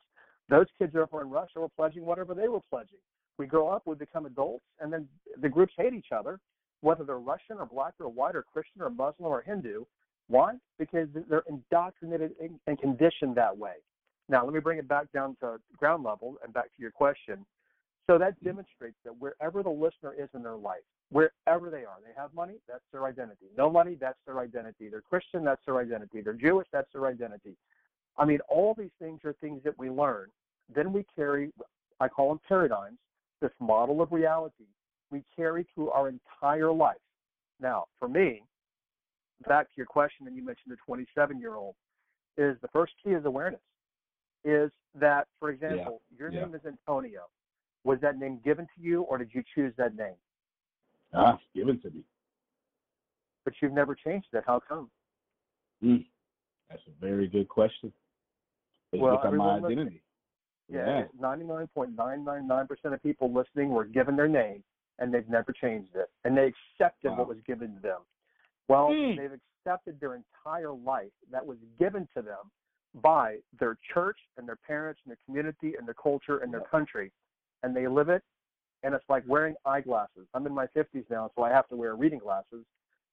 Those 0.50 0.66
kids 0.78 0.96
over 0.96 1.22
in 1.22 1.30
Russia 1.30 1.60
were 1.60 1.70
pledging 1.70 2.06
whatever 2.06 2.34
they 2.34 2.48
were 2.48 2.62
pledging. 2.70 3.00
We 3.38 3.46
grow 3.46 3.70
up, 3.70 3.84
we 3.86 3.96
become 3.96 4.26
adults, 4.26 4.66
and 4.80 4.92
then 4.92 5.08
the 5.42 5.48
groups 5.48 5.74
hate 5.78 5.94
each 5.94 6.12
other, 6.12 6.40
whether 6.82 7.04
they're 7.04 7.20
Russian 7.20 7.58
or 7.60 7.66
black 7.66 7.94
or 8.00 8.10
white 8.10 8.36
or 8.36 8.44
Christian 8.44 8.82
or 8.82 8.90
Muslim 8.90 9.30
or 9.32 9.42
Hindu. 9.42 9.86
Why? 10.28 10.56
Because 10.78 11.08
they're 11.30 11.44
indoctrinated 11.48 12.36
and- 12.40 12.80
conditioned 12.80 13.36
that 13.36 13.58
way. 13.58 13.76
Now, 14.28 14.44
let 14.44 14.54
me 14.54 14.60
bring 14.60 14.78
it 14.78 14.88
back 14.88 15.12
down 15.12 15.36
to 15.38 15.60
ground 15.78 16.04
level 16.04 16.38
and 16.44 16.54
back 16.54 16.66
to 16.66 16.82
your 16.82 16.92
question. 16.92 17.46
So 18.08 18.18
that 18.18 18.42
demonstrates 18.44 18.98
that 19.06 19.18
wherever 19.18 19.64
the 19.64 19.70
listener 19.70 20.14
is 20.14 20.30
in 20.34 20.44
their 20.44 20.56
life, 20.56 20.84
wherever 21.12 21.70
they 21.70 21.86
are, 21.86 21.98
they 22.04 22.14
have 22.16 22.34
money, 22.34 22.56
that's 22.68 22.84
their 22.92 23.06
identity. 23.06 23.48
No 23.58 23.70
money, 23.70 23.98
that's 24.00 24.20
their 24.26 24.40
identity. 24.40 24.90
They're 24.90 25.02
Christian, 25.02 25.44
that's 25.44 25.62
their 25.66 25.80
identity. 25.80 26.22
They're 26.22 26.34
Jewish, 26.34 26.68
that's 26.72 26.92
their 26.94 27.08
identity. 27.08 27.56
I 28.18 28.26
mean, 28.26 28.40
all 28.50 28.76
these 28.78 28.92
things 29.00 29.22
are 29.26 29.34
things 29.42 29.62
that 29.64 29.78
we 29.78 29.90
learn. 29.90 30.28
Then 30.74 30.94
we 30.94 31.06
carry, 31.16 31.52
I 32.00 32.08
call 32.08 32.30
them 32.30 32.40
paradigms, 32.48 32.98
this 33.42 33.52
model 33.60 34.02
of 34.02 34.12
reality 34.12 34.66
we 35.12 35.24
carry 35.36 35.68
through 35.74 35.90
our 35.92 36.10
entire 36.10 36.72
life. 36.72 36.98
Now, 37.60 37.86
for 37.98 38.08
me, 38.08 38.44
back 39.48 39.68
to 39.68 39.74
your 39.78 39.86
question, 39.86 40.28
and 40.28 40.36
you 40.36 40.44
mentioned 40.44 40.72
the 40.72 40.78
27 40.86 41.40
year 41.40 41.56
old, 41.56 41.76
is 42.38 42.56
the 42.62 42.68
first 42.70 42.94
key 43.04 43.12
is 43.12 43.26
awareness. 43.26 43.60
Is 44.46 44.72
that, 44.96 45.28
for 45.40 45.50
example, 45.50 46.02
your 46.18 46.32
yeah. 46.32 46.42
name 46.42 46.56
is 46.56 46.62
Antonio. 46.66 47.24
Was 47.84 48.00
that 48.02 48.18
name 48.18 48.40
given 48.44 48.66
to 48.66 48.82
you, 48.82 49.02
or 49.04 49.18
did 49.18 49.30
you 49.34 49.44
choose 49.56 49.74
that 49.78 49.96
name? 49.96 50.16
Ah, 51.14 51.34
it's 51.36 51.44
given 51.56 51.80
to 51.82 51.90
me. 51.90 52.04
But 53.46 53.54
you've 53.62 53.74
never 53.74 53.96
changed 53.96 54.28
it. 54.34 54.44
How 54.46 54.60
come? 54.60 54.90
Mm. 55.84 56.06
That's 56.70 56.82
a 56.88 56.92
very 57.06 57.28
good 57.28 57.48
question. 57.50 57.92
It's 58.92 59.02
Well, 59.02 59.18
become 59.18 59.38
my 59.38 59.56
identity. 59.58 60.02
Yeah, 60.68 61.08
99.999% 61.20 62.94
of 62.94 63.02
people 63.02 63.32
listening 63.34 63.70
were 63.70 63.86
given 63.86 64.16
their 64.16 64.28
name 64.28 64.64
and 65.00 65.12
they've 65.12 65.28
never 65.28 65.52
changed 65.52 65.96
it. 65.96 66.12
And 66.26 66.38
they 66.38 66.46
accepted 66.48 67.12
Wow. 67.12 67.20
what 67.20 67.28
was 67.28 67.42
given 67.42 67.74
to 67.76 67.80
them. 67.80 68.02
Well, 68.68 68.90
Mm. 68.90 69.18
they've 69.18 69.32
accepted 69.32 70.00
their 70.00 70.14
entire 70.14 70.72
life 70.72 71.14
that 71.32 71.44
was 71.46 71.58
given 71.80 72.06
to 72.14 72.22
them 72.22 72.52
by 72.96 73.42
their 73.54 73.76
church 73.94 74.20
and 74.38 74.48
their 74.48 74.58
parents 74.58 75.02
and 75.04 75.10
their 75.12 75.18
community 75.26 75.76
and 75.76 75.88
their 75.88 75.96
culture 75.96 76.40
and 76.40 76.54
their 76.54 76.62
country. 76.62 77.12
And 77.64 77.76
they 77.76 77.88
live 77.88 78.10
it. 78.10 78.24
And 78.84 78.94
it's 78.94 79.04
like 79.10 79.24
wearing 79.28 79.56
eyeglasses. 79.66 80.28
I'm 80.34 80.46
in 80.48 80.54
my 80.54 80.68
50s 80.68 81.04
now, 81.10 81.32
so 81.36 81.44
I 81.44 81.50
have 81.50 81.68
to 81.70 81.76
wear 81.76 81.96
reading 81.96 82.20
glasses. 82.20 82.66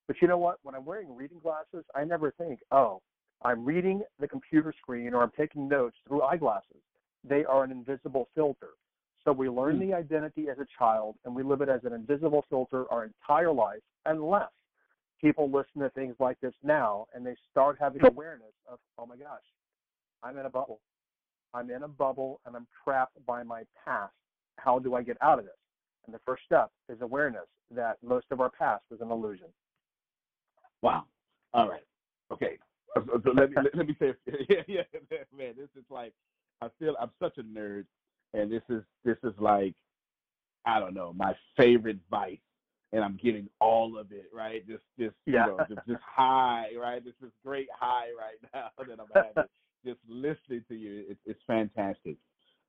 But 0.06 0.16
you 0.22 0.28
know 0.28 0.38
what? 0.38 0.58
When 0.62 0.74
I'm 0.74 0.84
wearing 0.84 1.14
reading 1.14 1.40
glasses, 1.42 1.84
I 1.94 2.04
never 2.04 2.30
think, 2.30 2.60
oh, 2.70 3.02
I'm 3.42 3.64
reading 3.64 4.02
the 4.20 4.28
computer 4.28 4.72
screen 4.80 5.12
or 5.12 5.22
I'm 5.22 5.32
taking 5.36 5.68
notes 5.68 5.96
through 6.06 6.22
eyeglasses. 6.22 6.80
They 7.28 7.44
are 7.44 7.64
an 7.64 7.72
invisible 7.72 8.28
filter. 8.34 8.70
So 9.24 9.32
we 9.32 9.48
learn 9.48 9.74
Hmm. 9.74 9.80
the 9.80 9.94
identity 9.94 10.48
as 10.48 10.58
a 10.60 10.66
child 10.78 11.16
and 11.24 11.34
we 11.34 11.42
live 11.42 11.60
it 11.60 11.68
as 11.68 11.84
an 11.84 11.92
invisible 11.92 12.42
filter 12.48 12.90
our 12.92 13.04
entire 13.04 13.50
life 13.50 13.82
unless 14.04 14.52
people 15.20 15.50
listen 15.50 15.80
to 15.80 15.90
things 15.90 16.14
like 16.20 16.38
this 16.40 16.54
now 16.62 17.06
and 17.12 17.26
they 17.26 17.34
start 17.50 17.76
having 17.80 18.06
awareness 18.06 18.54
of, 18.70 18.78
oh 18.98 19.06
my 19.06 19.16
gosh, 19.16 19.42
I'm 20.22 20.38
in 20.38 20.46
a 20.46 20.50
bubble. 20.50 20.80
I'm 21.52 21.70
in 21.70 21.82
a 21.82 21.88
bubble 21.88 22.40
and 22.46 22.54
I'm 22.54 22.68
trapped 22.84 23.24
by 23.26 23.42
my 23.42 23.64
past. 23.84 24.12
How 24.58 24.78
do 24.78 24.94
I 24.94 25.02
get 25.02 25.16
out 25.22 25.38
of 25.38 25.44
this? 25.44 25.54
And 26.06 26.14
the 26.14 26.20
first 26.24 26.42
step 26.44 26.70
is 26.88 27.00
awareness 27.00 27.46
that 27.74 27.96
most 28.02 28.26
of 28.30 28.40
our 28.40 28.50
past 28.50 28.84
was 28.90 29.00
an 29.00 29.10
illusion. 29.10 29.48
Wow. 30.82 31.04
All 31.52 31.68
right. 31.68 31.84
Okay. 32.32 32.58
So, 32.94 33.20
so 33.24 33.30
let 33.32 33.50
me 33.50 33.56
let, 33.74 33.86
me 33.86 33.96
say, 33.98 34.14
yeah, 34.48 34.62
yeah, 34.66 34.82
man. 35.36 35.54
This 35.56 35.68
is 35.76 35.84
like, 35.90 36.12
I 36.62 36.68
feel 36.78 36.96
I'm 37.00 37.10
such 37.20 37.38
a 37.38 37.42
nerd, 37.42 37.84
and 38.34 38.50
this 38.50 38.62
is 38.70 38.82
this 39.04 39.18
is 39.22 39.34
like, 39.38 39.74
I 40.64 40.80
don't 40.80 40.94
know, 40.94 41.12
my 41.12 41.34
favorite 41.56 41.98
vice, 42.10 42.38
and 42.92 43.04
I'm 43.04 43.18
getting 43.22 43.48
all 43.60 43.98
of 43.98 44.12
it, 44.12 44.26
right? 44.32 44.66
Just 44.66 44.84
just 44.98 45.14
Yeah. 45.26 45.46
you 45.46 45.52
know, 45.52 45.66
just, 45.68 45.86
just 45.86 46.02
high, 46.02 46.70
right? 46.80 47.04
This 47.04 47.14
is 47.22 47.30
great 47.44 47.68
high 47.78 48.08
right 48.18 48.38
now 48.54 48.70
that 48.78 49.00
I'm 49.00 49.06
having. 49.14 49.50
just 49.84 50.00
listening 50.08 50.64
to 50.68 50.74
you, 50.74 51.04
it's 51.08 51.20
it's 51.26 51.42
fantastic. 51.46 52.16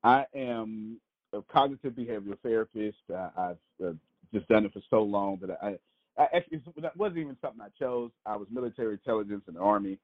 I 0.03 0.25
am 0.35 0.99
a 1.37 1.53
cognitive 1.53 1.93
behavioral 1.93 2.39
therapist. 2.41 2.97
Uh, 3.13 3.29
I've 3.37 3.85
uh, 3.85 3.91
just 4.33 4.47
done 4.47 4.65
it 4.65 4.73
for 4.73 4.81
so 4.89 5.01
long 5.01 5.39
that 5.41 5.57
I, 5.61 5.77
I 6.21 6.27
actually 6.35 6.61
wasn't 6.95 7.19
even 7.19 7.37
something 7.41 7.61
I 7.61 7.69
chose. 7.79 8.11
I 8.25 8.35
was 8.35 8.47
military 8.51 8.93
intelligence 8.93 9.43
in 9.47 9.53
the 9.53 9.59
army, 9.59 9.99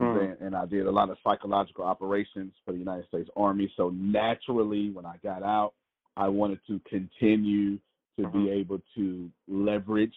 and, 0.00 0.36
and 0.40 0.56
I 0.56 0.66
did 0.66 0.86
a 0.86 0.90
lot 0.90 1.10
of 1.10 1.16
psychological 1.24 1.84
operations 1.84 2.52
for 2.64 2.72
the 2.72 2.78
United 2.78 3.06
States 3.08 3.28
Army. 3.36 3.72
So 3.76 3.90
naturally, 3.90 4.90
when 4.90 5.06
I 5.06 5.16
got 5.22 5.42
out, 5.42 5.74
I 6.16 6.28
wanted 6.28 6.60
to 6.68 6.80
continue 6.88 7.78
to 8.18 8.28
be 8.28 8.50
able 8.50 8.80
to 8.96 9.30
leverage 9.48 10.14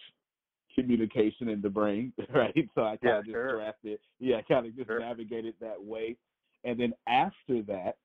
communication 0.74 1.48
in 1.48 1.60
the 1.60 1.68
brain, 1.68 2.12
right? 2.34 2.68
So 2.74 2.82
I 2.82 2.96
kind 2.96 3.00
Yeah, 3.02 3.18
of 3.18 3.24
just 3.24 3.34
sure. 3.34 3.56
drafted, 3.56 3.98
yeah, 4.18 4.36
I 4.36 4.42
kind 4.42 4.66
of 4.66 4.74
just 4.76 4.86
Sure. 4.86 5.00
navigated 5.00 5.54
that 5.60 5.82
way. 5.82 6.16
And 6.64 6.78
then 6.78 6.92
after 7.06 7.62
that, 7.62 7.96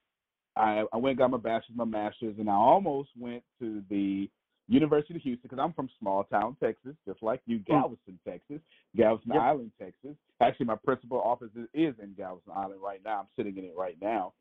I, 0.55 0.83
I 0.93 0.97
went 0.97 1.11
and 1.11 1.17
got 1.17 1.31
my 1.31 1.37
bachelor's, 1.37 1.75
my 1.75 1.85
master's, 1.85 2.35
and 2.39 2.49
I 2.49 2.53
almost 2.53 3.09
went 3.19 3.43
to 3.59 3.83
the 3.89 4.29
University 4.67 5.15
of 5.15 5.21
Houston 5.21 5.41
because 5.49 5.61
I'm 5.61 5.73
from 5.73 5.89
small 5.99 6.23
town 6.23 6.55
Texas, 6.61 6.95
just 7.07 7.21
like 7.21 7.41
you, 7.45 7.59
Galveston, 7.59 8.17
Texas, 8.27 8.59
Galveston 8.95 9.33
Yep. 9.33 9.41
Island, 9.41 9.71
Texas. 9.79 10.15
Actually, 10.41 10.65
my 10.65 10.75
principal 10.75 11.21
office 11.21 11.51
is, 11.73 11.93
in 12.01 12.13
Galveston 12.17 12.53
Island 12.55 12.81
right 12.81 13.01
now. 13.03 13.19
I'm 13.19 13.27
sitting 13.35 13.57
in 13.57 13.65
it 13.65 13.73
right 13.77 13.97
now. 14.01 14.33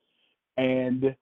And 0.56 1.14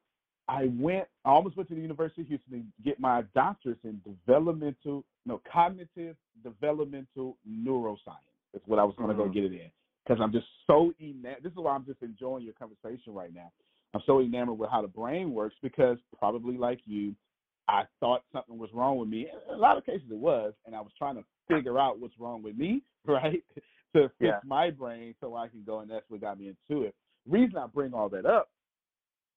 I 0.48 0.70
went, 0.78 1.06
I 1.24 1.30
almost 1.30 1.56
went 1.56 1.68
to 1.70 1.74
the 1.74 1.80
University 1.80 2.22
of 2.22 2.28
Houston 2.28 2.52
to 2.60 2.82
get 2.84 3.00
my 3.00 3.22
doctorate 3.34 3.78
in 3.84 4.00
developmental, 4.04 5.04
no, 5.24 5.40
cognitive 5.50 6.16
developmental 6.44 7.36
neuroscience. 7.48 8.28
That's 8.52 8.66
what 8.66 8.78
I 8.78 8.84
was 8.84 8.94
going 8.96 9.08
to 9.08 9.16
go 9.16 9.24
Mhm. 9.24 9.34
get 9.34 9.44
it 9.44 9.52
in 9.52 9.70
because 10.04 10.20
I'm 10.20 10.32
just 10.32 10.46
so 10.66 10.92
enamored. 11.00 11.42
This 11.42 11.52
is 11.52 11.56
why 11.56 11.74
I'm 11.74 11.86
just 11.86 12.02
enjoying 12.02 12.44
your 12.44 12.54
conversation 12.54 13.14
right 13.14 13.32
now. 13.32 13.50
I'm 13.94 14.00
so 14.06 14.20
enamored 14.20 14.58
with 14.58 14.70
how 14.70 14.82
the 14.82 14.88
brain 14.88 15.32
works 15.32 15.54
because 15.62 15.98
probably 16.18 16.56
like 16.56 16.80
you, 16.84 17.14
I 17.68 17.82
thought 18.00 18.22
something 18.32 18.58
was 18.58 18.70
wrong 18.72 18.96
with 18.98 19.08
me. 19.08 19.28
In 19.48 19.54
a 19.54 19.58
lot 19.58 19.76
of 19.78 19.84
cases, 19.86 20.06
it 20.10 20.16
was, 20.16 20.54
and 20.66 20.74
I 20.74 20.80
was 20.80 20.92
trying 20.98 21.16
to 21.16 21.24
figure 21.48 21.78
out 21.78 22.00
what's 22.00 22.18
wrong 22.18 22.42
with 22.42 22.56
me, 22.56 22.82
right, 23.06 23.42
to 23.94 24.08
fix 24.08 24.12
Yeah. 24.20 24.40
my 24.44 24.70
brain 24.70 25.14
so 25.20 25.36
I 25.36 25.48
can 25.48 25.62
go, 25.64 25.80
and 25.80 25.90
that's 25.90 26.08
what 26.08 26.20
got 26.20 26.38
me 26.38 26.48
into 26.48 26.82
it. 26.84 26.94
reason 27.28 27.56
I 27.58 27.66
bring 27.66 27.92
all 27.94 28.08
that 28.10 28.26
up 28.26 28.48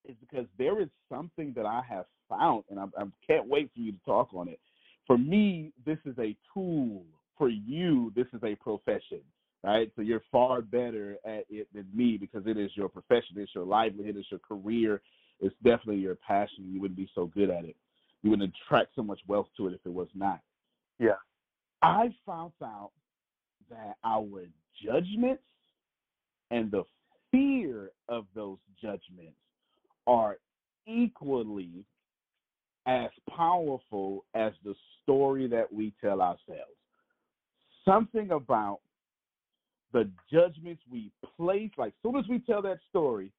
is 0.08 0.16
because 0.20 0.45
there 0.58 0.82
is 0.82 0.89
something 1.10 1.53
that 1.56 1.66
I 1.66 1.82
have 1.88 2.06
found, 2.30 2.64
and 2.70 2.80
I, 2.80 2.86
I 2.97 3.03
can't 3.26 3.47
wait 3.47 3.72
for 3.74 3.80
you 3.80 3.91
to 3.91 3.97
talk 4.06 4.34
on 4.34 4.47
it. 4.47 4.60
For 5.06 5.18
me, 5.18 5.72
this 5.86 5.99
is 6.06 6.18
a 6.18 6.36
tool. 6.53 7.03
For 7.38 7.49
you, 7.49 8.14
this 8.16 8.28
is 8.34 8.41
a 8.43 8.56
profession, 8.56 9.20
right? 9.66 9.91
So 9.95 10.03
you're 10.03 10.22
far 10.32 10.61
better 10.61 11.18
at 11.26 11.45
it 11.49 11.68
than 11.74 11.88
me 11.93 12.18
because 12.18 12.43
it 12.45 12.55
is 12.55 12.70
your 12.76 12.88
profession, 12.88 13.38
it's 13.38 13.55
your 13.55 13.66
livelihood, 13.66 14.16
it's 14.16 14.30
your 14.30 14.39
career, 14.39 15.01
it's 15.39 15.55
definitely 15.63 15.97
your 15.97 16.16
passion. 16.16 16.70
You 16.72 16.80
wouldn't 16.80 16.97
be 16.97 17.09
so 17.16 17.26
good 17.26 17.49
at 17.49 17.66
it. 17.66 17.76
You 18.22 18.30
wouldn't 18.30 18.53
attract 18.63 18.95
so 18.95 19.01
much 19.01 19.20
wealth 19.28 19.47
to 19.57 19.68
it 19.68 19.74
if 19.74 19.80
it 19.84 19.91
was 19.91 20.07
not. 20.13 20.39
Yeah. 20.99 21.18
I 21.82 22.13
found 22.26 22.53
out 22.63 22.91
that 23.72 23.95
our 24.03 24.43
judgments 24.84 25.43
and 26.51 26.70
the 26.70 26.84
fear 27.32 27.89
of 28.07 28.26
those 28.36 28.59
judgments 28.80 29.38
are 30.05 30.38
equally 30.88 31.84
as 32.86 33.09
powerful 33.36 34.26
as 34.36 34.53
the 34.63 34.76
story 35.01 35.47
that 35.47 35.74
we 35.74 35.91
tell 36.01 36.22
ourselves. 36.22 36.72
Something 37.84 38.32
about 38.32 38.80
the 39.96 40.10
judgments 40.30 40.84
we 40.91 41.10
place, 41.38 41.72
like 41.78 41.93
soon 42.04 42.18
as 42.18 42.26
we 42.28 42.39
tell 42.39 42.62
that 42.62 42.80
story, 42.89 43.32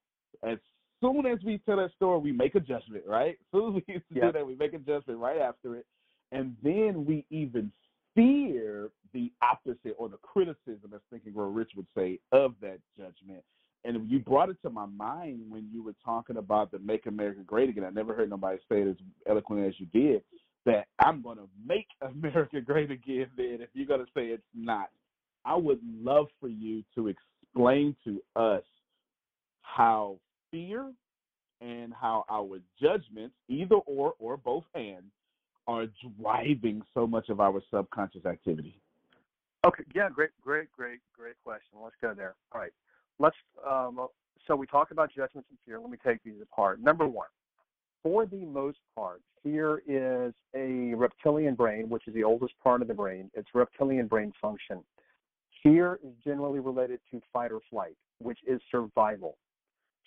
as 0.42 0.56
soon 1.02 1.26
as 1.26 1.38
we 1.44 1.58
tell 1.58 1.76
that 1.76 1.92
story, 1.94 2.18
we 2.18 2.32
make 2.32 2.54
a 2.54 2.60
judgment, 2.60 3.04
right? 3.06 3.36
As 3.38 3.46
soon 3.52 3.76
as 3.76 3.82
we 3.86 3.94
used 3.94 4.08
to 4.08 4.14
Yeah. 4.14 4.26
do 4.28 4.32
that, 4.32 4.46
we 4.46 4.54
make 4.56 4.72
a 4.72 4.78
judgment 4.78 5.18
right 5.18 5.38
after 5.38 5.76
it. 5.76 5.86
And 6.32 6.56
then 6.62 7.04
we 7.04 7.26
even 7.28 7.70
fear 8.14 8.90
the 9.12 9.30
opposite 9.42 9.94
or 9.98 10.08
the 10.08 10.16
criticism, 10.16 10.92
as 10.94 11.00
Think 11.10 11.24
and 11.26 11.34
Grow 11.34 11.50
Rich 11.50 11.72
would 11.76 11.86
say, 11.94 12.18
of 12.32 12.54
that 12.62 12.78
judgment. 12.96 13.44
And 13.84 14.10
you 14.10 14.18
brought 14.18 14.46
brought 14.46 14.48
it 14.48 14.56
to 14.62 14.70
my 14.70 14.86
mind 14.86 15.42
when 15.50 15.68
you 15.70 15.82
were 15.82 15.94
talking 16.02 16.38
about 16.38 16.70
the 16.70 16.78
Make 16.78 17.04
America 17.04 17.42
Great 17.46 17.68
Again. 17.68 17.84
I 17.84 17.90
never 17.90 18.14
heard 18.14 18.30
nobody 18.30 18.58
say 18.68 18.80
it 18.80 18.88
as 18.88 18.96
eloquently 19.28 19.68
as 19.68 19.78
you 19.78 19.86
did. 19.92 20.22
That 20.64 20.86
I'm 20.98 21.20
going 21.22 21.36
to 21.36 21.48
make 21.64 21.86
America 22.00 22.62
great 22.62 22.90
again. 22.90 23.26
Then, 23.36 23.58
if 23.60 23.68
you're 23.74 23.86
going 23.86 24.00
to 24.00 24.10
say 24.14 24.28
it's 24.28 24.42
not, 24.54 24.88
I 25.46 25.54
would 25.54 25.80
love 26.02 26.26
for 26.40 26.48
you 26.48 26.82
to 26.96 27.08
explain 27.08 27.94
to 28.04 28.20
us 28.34 28.64
how 29.62 30.18
fear 30.50 30.92
and 31.60 31.94
how 31.94 32.24
our 32.28 32.58
judgments, 32.80 33.34
either 33.48 33.76
or 33.76 34.14
or 34.18 34.36
both 34.36 34.64
and, 34.74 35.04
are 35.68 35.86
driving 36.20 36.82
so 36.92 37.06
much 37.06 37.28
of 37.28 37.40
our 37.40 37.62
subconscious 37.72 38.26
activity. 38.26 38.78
Okay, 39.66 39.84
yeah, 39.94 40.08
great, 40.08 40.30
great, 40.42 40.70
great, 40.72 41.00
great 41.16 41.34
question. 41.44 41.78
Let's 41.82 41.96
go 42.02 42.12
there. 42.12 42.34
All 42.52 42.60
right, 42.60 42.72
let's. 43.18 43.36
Um, 43.68 44.08
so 44.46 44.54
we 44.54 44.66
talked 44.66 44.92
about 44.92 45.10
judgments 45.14 45.48
and 45.50 45.58
fear. 45.64 45.80
Let 45.80 45.90
me 45.90 45.98
take 46.04 46.22
these 46.22 46.40
apart. 46.42 46.80
Number 46.80 47.06
one, 47.06 47.28
for 48.02 48.26
the 48.26 48.44
most 48.44 48.78
part, 48.94 49.22
fear 49.42 49.82
is 49.86 50.32
a 50.54 50.94
reptilian 50.94 51.54
brain, 51.54 51.88
which 51.88 52.06
is 52.06 52.14
the 52.14 52.22
oldest 52.22 52.54
part 52.62 52.82
of 52.82 52.88
the 52.88 52.94
brain. 52.94 53.30
It's 53.34 53.48
reptilian 53.54 54.06
brain 54.06 54.32
function. 54.40 54.84
Fear 55.62 55.98
is 56.04 56.12
generally 56.24 56.60
related 56.60 57.00
to 57.10 57.20
fight 57.32 57.52
or 57.52 57.60
flight, 57.70 57.96
which 58.18 58.38
is 58.46 58.60
survival. 58.70 59.36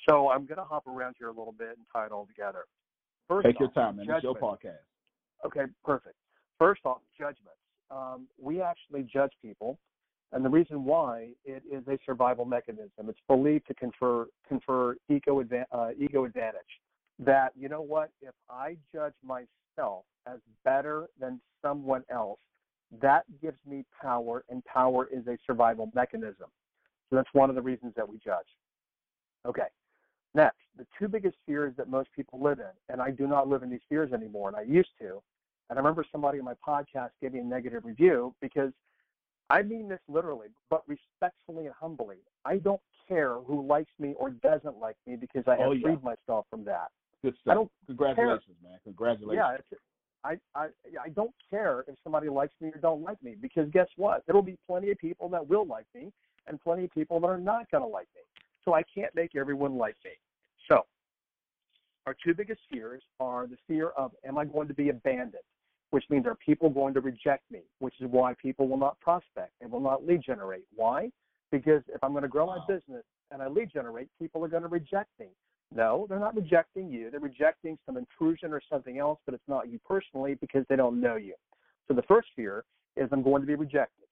So 0.08 0.30
I'm 0.30 0.46
going 0.46 0.58
to 0.58 0.64
hop 0.64 0.88
around 0.88 1.16
here 1.18 1.28
a 1.28 1.34
little 1.34 1.56
bit 1.58 1.70
and 1.70 1.86
tie 1.94 2.06
it 2.06 2.12
all 2.12 2.26
together. 2.26 2.66
First 3.28 3.46
Take 3.46 3.56
off, 3.56 3.60
your 3.62 3.70
time, 3.72 3.98
man. 3.98 4.08
It's 4.10 4.24
your 4.24 4.36
podcast. 4.36 4.78
Okay, 5.46 5.66
perfect. 5.84 6.16
First 6.58 6.82
off, 6.86 7.00
judgments. 7.18 7.60
Um, 7.92 8.28
we 8.42 8.62
actually 8.62 9.04
judge 9.04 9.32
people, 9.42 9.80
and 10.32 10.44
the 10.44 10.50
reason 10.50 10.84
why 10.84 11.30
it 11.46 11.64
is 11.72 11.84
a 11.88 11.98
survival 12.06 12.46
mechanism. 12.46 13.08
It's 13.08 13.20
believed 13.28 13.68
to 13.68 13.74
confer 13.74 14.28
confer 14.48 14.96
ego, 15.10 15.42
adva- 15.42 15.66
uh, 15.72 15.90
ego 15.98 16.26
advantage. 16.26 16.62
That 17.20 17.52
you 17.58 17.68
know 17.68 17.82
what, 17.82 18.12
if 18.22 18.34
I 18.50 18.78
judge 18.94 19.14
myself 19.24 20.06
as 20.28 20.40
better 20.64 21.08
than 21.20 21.42
someone 21.62 22.04
else, 22.12 22.40
that 23.02 23.24
gives 23.42 23.58
me 23.68 23.86
power, 24.02 24.44
and 24.50 24.64
power 24.66 25.08
is 25.12 25.28
a 25.28 25.38
survival 25.46 25.92
mechanism. 25.94 26.48
So 27.10 27.16
that's 27.16 27.30
one 27.34 27.50
of 27.50 27.56
the 27.56 27.62
reasons 27.62 27.94
that 27.96 28.08
we 28.08 28.18
judge. 28.18 28.48
Okay. 29.46 29.68
Next, 30.36 30.58
the 30.78 30.86
two 30.98 31.08
biggest 31.08 31.38
fears 31.46 31.74
that 31.78 31.90
most 31.90 32.10
people 32.16 32.42
live 32.42 32.60
in, 32.60 32.94
and 32.94 33.02
I 33.02 33.10
do 33.10 33.28
not 33.28 33.48
live 33.48 33.64
in 33.64 33.70
these 33.70 33.80
fears 33.90 34.14
anymore, 34.14 34.50
and 34.50 34.58
I 34.58 34.62
used 34.62 34.90
to. 35.00 35.22
And 35.70 35.78
I 35.78 35.82
remember 35.82 36.06
somebody 36.12 36.40
in 36.40 36.46
my 36.46 36.54
podcast 36.68 37.10
gave 37.22 37.34
me 37.34 37.40
a 37.40 37.44
negative 37.44 37.86
review 37.86 38.34
because 38.42 38.72
I 39.50 39.64
mean 39.64 39.88
this 39.88 40.00
literally, 40.08 40.48
but 40.70 40.84
respectfully 40.88 41.66
and 41.66 41.76
humbly. 41.80 42.18
I 42.46 42.58
don't 42.58 42.82
care 43.08 43.36
who 43.36 43.66
likes 43.66 43.92
me 44.00 44.14
or 44.18 44.30
doesn't 44.30 44.80
like 44.80 44.96
me 45.08 45.16
because 45.16 45.44
I 45.48 45.56
oh, 45.56 45.58
have 45.58 45.68
oh, 45.68 45.72
yeah. 45.72 45.82
freed 45.84 46.04
myself 46.04 46.46
from 46.50 46.64
that. 46.66 46.90
Good 47.24 47.36
stuff. 47.42 47.52
I 47.52 47.54
don't 47.56 47.72
Congratulations, 47.88 48.56
care. 48.62 48.72
man. 48.72 48.80
Congratulations. 48.84 49.36
Yeah, 49.36 49.78
I, 50.24 50.38
I, 50.56 50.68
I 51.04 51.10
don't 51.16 51.34
care 51.50 51.86
if 51.88 51.96
somebody 52.04 52.30
likes 52.30 52.54
me 52.60 52.70
or 52.70 52.80
don't 52.80 53.02
like 53.02 53.22
me 53.24 53.36
because 53.40 53.70
guess 53.72 53.88
what? 53.96 54.24
There 54.26 54.36
will 54.36 54.42
be 54.42 54.58
plenty 54.68 54.92
of 54.92 54.98
people 54.98 55.30
that 55.30 55.48
will 55.48 55.66
like 55.66 55.86
me 55.96 56.12
and 56.48 56.60
plenty 56.62 56.86
of 56.86 56.92
people 56.92 57.20
that 57.22 57.28
are 57.28 57.38
not 57.38 57.70
going 57.72 57.84
to 57.84 57.88
like 57.88 58.08
me. 58.16 58.22
So 58.66 58.74
I 58.74 58.84
can't 58.94 59.14
make 59.16 59.36
everyone 59.36 59.78
like 59.78 59.96
me. 60.04 60.12
So 60.68 60.86
our 62.06 62.16
two 62.24 62.34
biggest 62.34 62.62
fears 62.72 63.02
are 63.20 63.48
the 63.48 63.58
fear 63.68 63.90
of 63.90 64.12
am 64.26 64.38
I 64.38 64.46
going 64.46 64.68
to 64.68 64.74
be 64.74 64.90
abandoned, 64.90 65.44
which 65.92 66.04
means 66.10 66.26
are 66.26 66.36
people 66.36 66.70
going 66.70 66.94
to 66.96 67.02
reject 67.02 67.44
me, 67.52 67.62
which 67.80 67.94
is 68.02 68.08
why 68.10 68.34
people 68.42 68.68
will 68.68 68.78
not 68.78 69.00
prospect 69.00 69.54
and 69.62 69.72
will 69.72 69.80
not 69.80 70.06
lead 70.06 70.22
generate. 70.26 70.66
Why? 70.76 71.12
Because 71.52 71.82
if 71.88 72.04
I'm 72.04 72.12
going 72.12 72.24
to 72.24 72.28
grow 72.28 72.48
my 72.48 72.60
business 72.68 73.04
and 73.32 73.42
I 73.42 73.48
lead 73.48 73.70
generate, 73.74 74.10
people 74.20 74.44
are 74.44 74.50
going 74.50 74.64
to 74.64 74.70
reject 74.70 75.10
me. 75.20 75.28
No, 75.74 76.08
they're 76.10 76.20
not 76.20 76.36
rejecting 76.36 76.90
you. 76.90 77.12
They're 77.12 77.20
rejecting 77.20 77.78
some 77.86 77.98
intrusion 77.98 78.52
or 78.52 78.62
something 78.70 78.98
else, 78.98 79.20
but 79.26 79.36
it's 79.36 79.48
not 79.48 79.70
you 79.70 79.80
personally 79.88 80.36
because 80.42 80.66
they 80.68 80.76
don't 80.76 81.00
know 81.00 81.16
you. 81.16 81.36
So 81.88 81.94
the 81.94 82.02
first 82.04 82.30
fear 82.36 82.64
is 82.98 83.08
I'm 83.12 83.22
going 83.22 83.42
to 83.42 83.48
be 83.48 83.56
rejected. 83.56 84.06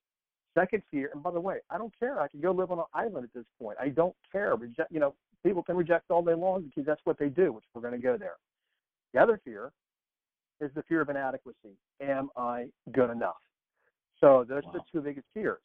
Second 0.54 0.84
fear, 0.90 1.10
and 1.14 1.22
by 1.22 1.32
the 1.32 1.40
way, 1.40 1.58
I 1.70 1.78
don't 1.78 1.94
care. 2.00 2.20
I 2.20 2.28
can 2.28 2.42
go 2.42 2.52
live 2.52 2.72
on 2.72 2.80
an 2.80 2.86
island 2.94 3.26
at 3.26 3.34
this 3.34 3.46
point. 3.60 3.78
I 3.80 3.90
don't 3.90 4.16
care. 4.32 4.56
Reject, 4.56 4.92
you 4.92 5.00
know, 5.00 5.14
people 5.44 5.64
can 5.64 5.76
reject 5.76 6.10
all 6.10 6.24
day 6.24 6.34
long 6.34 6.64
because 6.64 6.86
that's 6.86 7.02
what 7.04 7.20
they 7.20 7.30
do, 7.30 7.52
which 7.52 7.64
we're 7.74 7.82
going 7.82 7.94
to 7.94 8.00
go 8.00 8.18
there. 8.18 8.36
The 9.14 9.20
other 9.20 9.40
fear 9.44 9.72
is 10.60 10.72
the 10.76 10.84
fear 10.84 11.02
of 11.02 11.10
inadequacy. 11.10 11.78
Am 12.02 12.30
I 12.36 12.68
good 12.92 13.12
enough? 13.12 13.36
So 14.20 14.46
those 14.48 14.64
wow. 14.64 14.72
are 14.72 14.74
the 14.74 14.84
two 14.92 15.02
biggest 15.02 15.28
fears. 15.34 15.60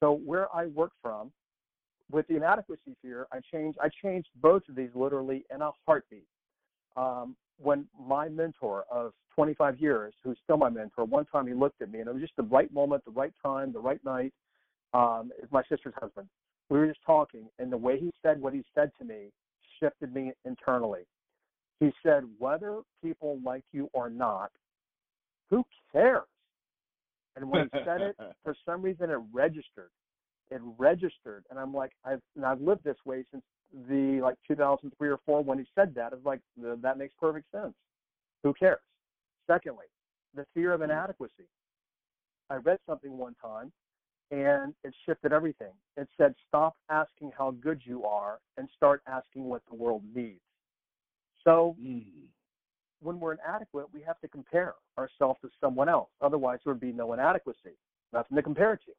So 0.00 0.20
where 0.24 0.54
I 0.54 0.66
work 0.66 0.92
from, 1.02 1.32
with 2.10 2.26
the 2.28 2.36
inadequacy 2.36 2.96
fear, 3.02 3.26
I 3.32 3.40
changed 3.52 3.78
I 3.80 3.88
changed 4.02 4.28
both 4.40 4.62
of 4.68 4.76
these 4.76 4.90
literally 4.94 5.44
in 5.54 5.62
a 5.62 5.70
heartbeat. 5.86 6.26
Um, 6.96 7.36
when 7.60 7.86
my 7.98 8.28
mentor 8.28 8.84
of 8.90 9.12
25 9.34 9.78
years, 9.78 10.14
who's 10.22 10.38
still 10.42 10.56
my 10.56 10.68
mentor, 10.68 11.04
one 11.04 11.26
time 11.26 11.46
he 11.46 11.54
looked 11.54 11.82
at 11.82 11.90
me 11.90 12.00
and 12.00 12.08
it 12.08 12.12
was 12.12 12.22
just 12.22 12.36
the 12.36 12.42
right 12.44 12.72
moment, 12.72 13.04
the 13.04 13.10
right 13.10 13.32
time, 13.44 13.72
the 13.72 13.80
right 13.80 14.02
night. 14.04 14.32
Um, 14.94 15.32
is 15.42 15.48
my 15.52 15.62
sister's 15.68 15.92
husband. 16.00 16.28
We 16.70 16.78
were 16.78 16.86
just 16.86 17.00
talking, 17.04 17.46
and 17.58 17.70
the 17.70 17.76
way 17.76 17.98
he 17.98 18.10
said 18.22 18.40
what 18.40 18.54
he 18.54 18.64
said 18.74 18.90
to 18.98 19.04
me 19.04 19.30
shifted 19.80 20.14
me 20.14 20.32
internally. 20.44 21.02
He 21.80 21.92
said, 22.02 22.24
whether 22.38 22.80
people 23.02 23.38
like 23.44 23.64
you 23.72 23.88
or 23.92 24.10
not, 24.10 24.50
who 25.50 25.64
cares? 25.92 26.22
And 27.36 27.48
when 27.50 27.68
he 27.72 27.78
said 27.84 28.00
it, 28.00 28.16
for 28.44 28.54
some 28.66 28.82
reason 28.82 29.10
it 29.10 29.18
registered. 29.32 29.90
It 30.50 30.60
registered, 30.78 31.44
and 31.50 31.58
I'm 31.58 31.74
like, 31.74 31.92
I've 32.04 32.22
and 32.36 32.44
I've 32.44 32.60
lived 32.60 32.84
this 32.84 32.96
way 33.04 33.24
since 33.30 33.44
the 33.88 34.20
like 34.22 34.36
2003 34.46 35.08
or 35.08 35.18
four 35.26 35.42
when 35.42 35.58
he 35.58 35.66
said 35.74 35.94
that. 35.94 36.12
It's 36.12 36.24
like 36.24 36.40
that 36.56 36.98
makes 36.98 37.14
perfect 37.20 37.50
sense. 37.52 37.74
Who 38.42 38.54
cares? 38.54 38.80
Secondly, 39.46 39.86
the 40.34 40.46
fear 40.54 40.72
of 40.72 40.82
inadequacy. 40.82 41.48
I 42.50 42.56
read 42.56 42.78
something 42.86 43.16
one 43.16 43.34
time 43.42 43.72
and 44.30 44.74
it 44.84 44.94
shifted 45.06 45.32
everything. 45.32 45.72
It 45.96 46.08
said, 46.16 46.34
stop 46.46 46.76
asking 46.90 47.32
how 47.36 47.52
good 47.52 47.80
you 47.84 48.04
are 48.04 48.38
and 48.56 48.68
start 48.76 49.02
asking 49.06 49.44
what 49.44 49.62
the 49.68 49.74
world 49.74 50.02
needs. 50.14 50.40
So 51.44 51.76
mm. 51.80 52.04
when 53.00 53.20
we're 53.20 53.34
inadequate, 53.34 53.86
we 53.92 54.02
have 54.02 54.20
to 54.20 54.28
compare 54.28 54.74
ourselves 54.98 55.38
to 55.42 55.48
someone 55.60 55.88
else. 55.88 56.10
Otherwise, 56.20 56.58
there 56.64 56.74
would 56.74 56.80
be 56.80 56.92
no 56.92 57.12
inadequacy, 57.14 57.76
nothing 58.12 58.36
to 58.36 58.42
compare 58.42 58.76
to. 58.76 58.92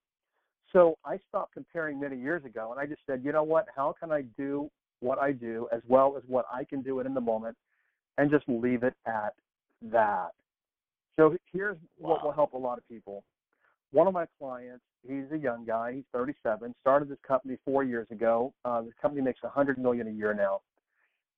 So 0.74 0.98
I 1.04 1.20
stopped 1.28 1.54
comparing 1.54 2.00
many 2.00 2.18
years 2.18 2.46
ago 2.46 2.72
and 2.72 2.80
I 2.80 2.86
just 2.86 3.02
said, 3.08 3.22
you 3.24 3.32
know 3.32 3.44
what? 3.44 3.66
How 3.76 3.96
can 4.00 4.12
I 4.12 4.22
do 4.38 4.70
what 5.00 5.18
I 5.18 5.32
do 5.32 5.68
as 5.72 5.82
well 5.88 6.16
as 6.18 6.24
what 6.28 6.46
I 6.52 6.64
can 6.64 6.82
do 6.82 7.00
it 7.00 7.06
in 7.06 7.14
the 7.14 7.22
moment 7.22 7.58
and 8.18 8.30
just 8.30 8.46
leave 8.48 8.84
it 8.84 8.94
at 9.06 9.34
that? 9.92 10.32
So 11.16 11.36
here's 11.52 11.78
wow. 11.98 12.12
what 12.12 12.24
will 12.24 12.32
help 12.32 12.54
a 12.54 12.58
lot 12.58 12.78
of 12.78 12.88
people. 12.88 13.24
One 13.92 14.08
of 14.08 14.14
my 14.14 14.26
clients, 14.38 14.84
he's 15.08 15.26
a 15.34 15.38
young 15.38 15.66
guy. 15.66 15.94
He's 15.96 16.04
37. 16.14 16.76
Started 16.82 17.10
this 17.10 17.18
company 17.28 17.58
four 17.66 17.84
years 17.84 18.08
ago. 18.12 18.54
Uh, 18.64 18.82
this 18.82 18.94
company 19.02 19.22
makes 19.22 19.42
100 19.42 19.80
million 19.80 20.08
a 20.08 20.12
year 20.12 20.34
now, 20.34 20.62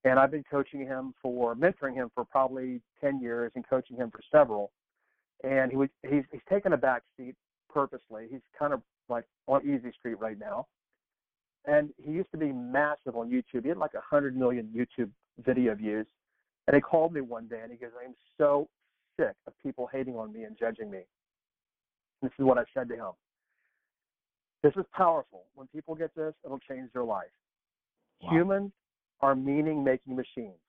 and 0.04 0.20
I've 0.20 0.32
been 0.32 0.44
coaching 0.52 0.82
him 0.82 1.14
for, 1.22 1.56
mentoring 1.56 1.96
him 1.96 2.12
for 2.14 2.26
probably 2.26 2.82
10 3.00 3.22
years, 3.22 3.54
and 3.56 3.68
coaching 3.68 3.96
him 3.96 4.12
for 4.12 4.20
several. 4.32 4.72
And 5.44 5.72
he 5.72 5.78
was, 5.78 5.90
he's 6.08 6.24
he's 6.32 6.42
taken 6.50 6.74
a 6.74 6.78
back 6.78 7.04
seat 7.18 7.36
purposely. 7.74 8.28
He's 8.30 8.42
kind 8.58 8.74
of 8.74 8.82
like 9.12 9.26
on 9.48 9.62
easy 9.64 9.92
street 9.98 10.20
right 10.20 10.40
now. 10.40 10.66
And 11.66 11.90
he 12.04 12.12
used 12.12 12.32
to 12.32 12.38
be 12.38 12.52
massive 12.52 13.16
on 13.16 13.30
YouTube. 13.30 13.64
He 13.64 13.70
had 13.70 13.78
like 13.78 13.94
100 13.94 14.36
million 14.36 14.70
YouTube 14.76 15.10
video 15.46 15.76
views. 15.76 16.08
And 16.68 16.76
he 16.76 16.82
called 16.82 17.14
me 17.14 17.22
one 17.22 17.48
day 17.48 17.60
and 17.62 17.72
he 17.72 17.78
goes, 17.78 17.92
I'm 18.04 18.16
so 18.38 18.68
sick 19.20 19.36
of 19.46 19.54
people 19.62 19.88
hating 19.92 20.16
on 20.16 20.34
me 20.34 20.44
and 20.44 20.58
judging 20.58 20.90
me. 20.90 21.02
This 22.22 22.32
is 22.40 22.46
what 22.46 22.58
I 22.58 22.64
said 22.74 22.88
to 22.90 22.96
him. 22.96 23.12
This 24.64 24.74
is 24.78 24.86
powerful. 24.96 25.44
When 25.56 25.68
people 25.68 25.96
get 25.96 26.16
this, 26.16 26.34
it'll 26.46 26.60
change 26.60 26.92
their 26.94 27.04
life. 27.04 27.26
Wow. 28.22 28.32
Humans 28.32 28.72
are 29.22 29.36
meaning 29.36 29.84
making 29.84 30.16
machines. 30.16 30.60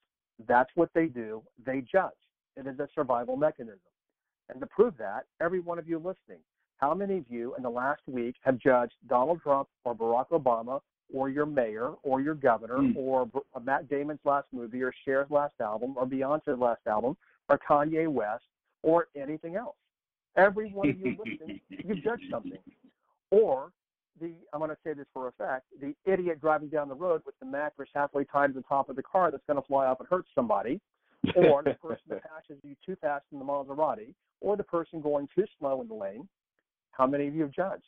That's 0.49 0.70
what 0.74 0.88
they 0.95 1.07
do. 1.07 1.43
They 1.64 1.82
judge. 1.82 2.11
It 2.57 2.66
is 2.66 2.78
a 2.78 2.88
survival 2.95 3.36
mechanism. 3.36 3.80
And 4.49 4.61
to 4.61 4.66
prove 4.66 4.95
that, 4.99 5.24
every 5.40 5.61
one 5.61 5.78
of 5.78 5.88
you 5.88 5.99
listening, 5.99 6.40
how 6.83 6.93
many 6.93 7.18
of 7.18 7.24
you 7.28 7.55
in 7.57 7.62
the 7.62 7.70
last 7.70 8.03
week 8.09 8.35
have 8.43 8.59
judged 8.59 8.95
Donald 9.09 9.41
Trump 9.41 9.68
or 9.85 9.95
Barack 9.95 10.30
Obama 10.30 10.80
or 11.14 11.30
your 11.30 11.47
mayor 11.47 11.93
or 12.03 12.20
your 12.20 12.35
governor 12.35 12.78
mm. 12.78 12.97
or 12.97 13.30
Matt 13.62 13.89
Damon's 13.89 14.18
last 14.24 14.49
movie 14.53 14.83
or 14.83 14.93
Cher's 15.05 15.30
last 15.30 15.55
album 15.61 15.95
or 15.97 16.07
Beyonce's 16.07 16.59
last 16.59 16.80
album 16.89 17.16
or 17.49 17.59
Kanye 17.59 18.09
West 18.09 18.43
or 18.83 19.07
anything 19.14 19.55
else? 19.55 19.76
Every 20.37 20.70
one 20.72 20.89
of 20.89 20.99
you 20.99 21.16
listening, 21.24 21.61
you've 21.68 22.03
judged 22.03 22.24
something. 22.28 22.59
Or 23.30 23.70
the, 24.20 24.33
I'm 24.53 24.59
going 24.59 24.70
to 24.70 24.76
say 24.85 24.93
this 24.93 25.07
for 25.14 25.28
a 25.28 25.33
fact, 25.33 25.66
the 25.80 25.95
idiot 26.05 26.41
driving 26.41 26.68
down 26.68 26.89
the 26.89 26.97
road 26.97 27.22
with 27.24 27.39
the 27.39 27.47
mattress 27.47 27.91
halfway 27.95 28.24
tied 28.24 28.49
to 28.49 28.55
the 28.55 28.62
top 28.62 28.89
of 28.89 28.97
the 28.97 29.05
car 29.05 29.30
that's 29.30 29.45
going 29.47 29.61
to 29.61 29.66
fly 29.68 29.87
off 29.87 30.01
and 30.01 30.09
hurt 30.09 30.24
somebody, 30.35 30.80
or 31.37 31.62
the 31.62 31.74
person 31.74 32.03
that 32.09 32.22
passes 32.49 32.61
you 32.64 32.74
too 32.85 32.97
fast 33.01 33.24
in 33.30 33.39
the 33.39 33.45
Maserati, 33.45 34.14
or 34.41 34.57
the 34.57 34.64
person 34.64 35.01
going 35.01 35.28
too 35.33 35.45
slow 35.61 35.80
in 35.80 35.87
the 35.87 35.95
lane. 35.95 36.28
How 36.93 37.07
many 37.07 37.26
of 37.26 37.34
you 37.34 37.43
have 37.43 37.53
judged? 37.53 37.84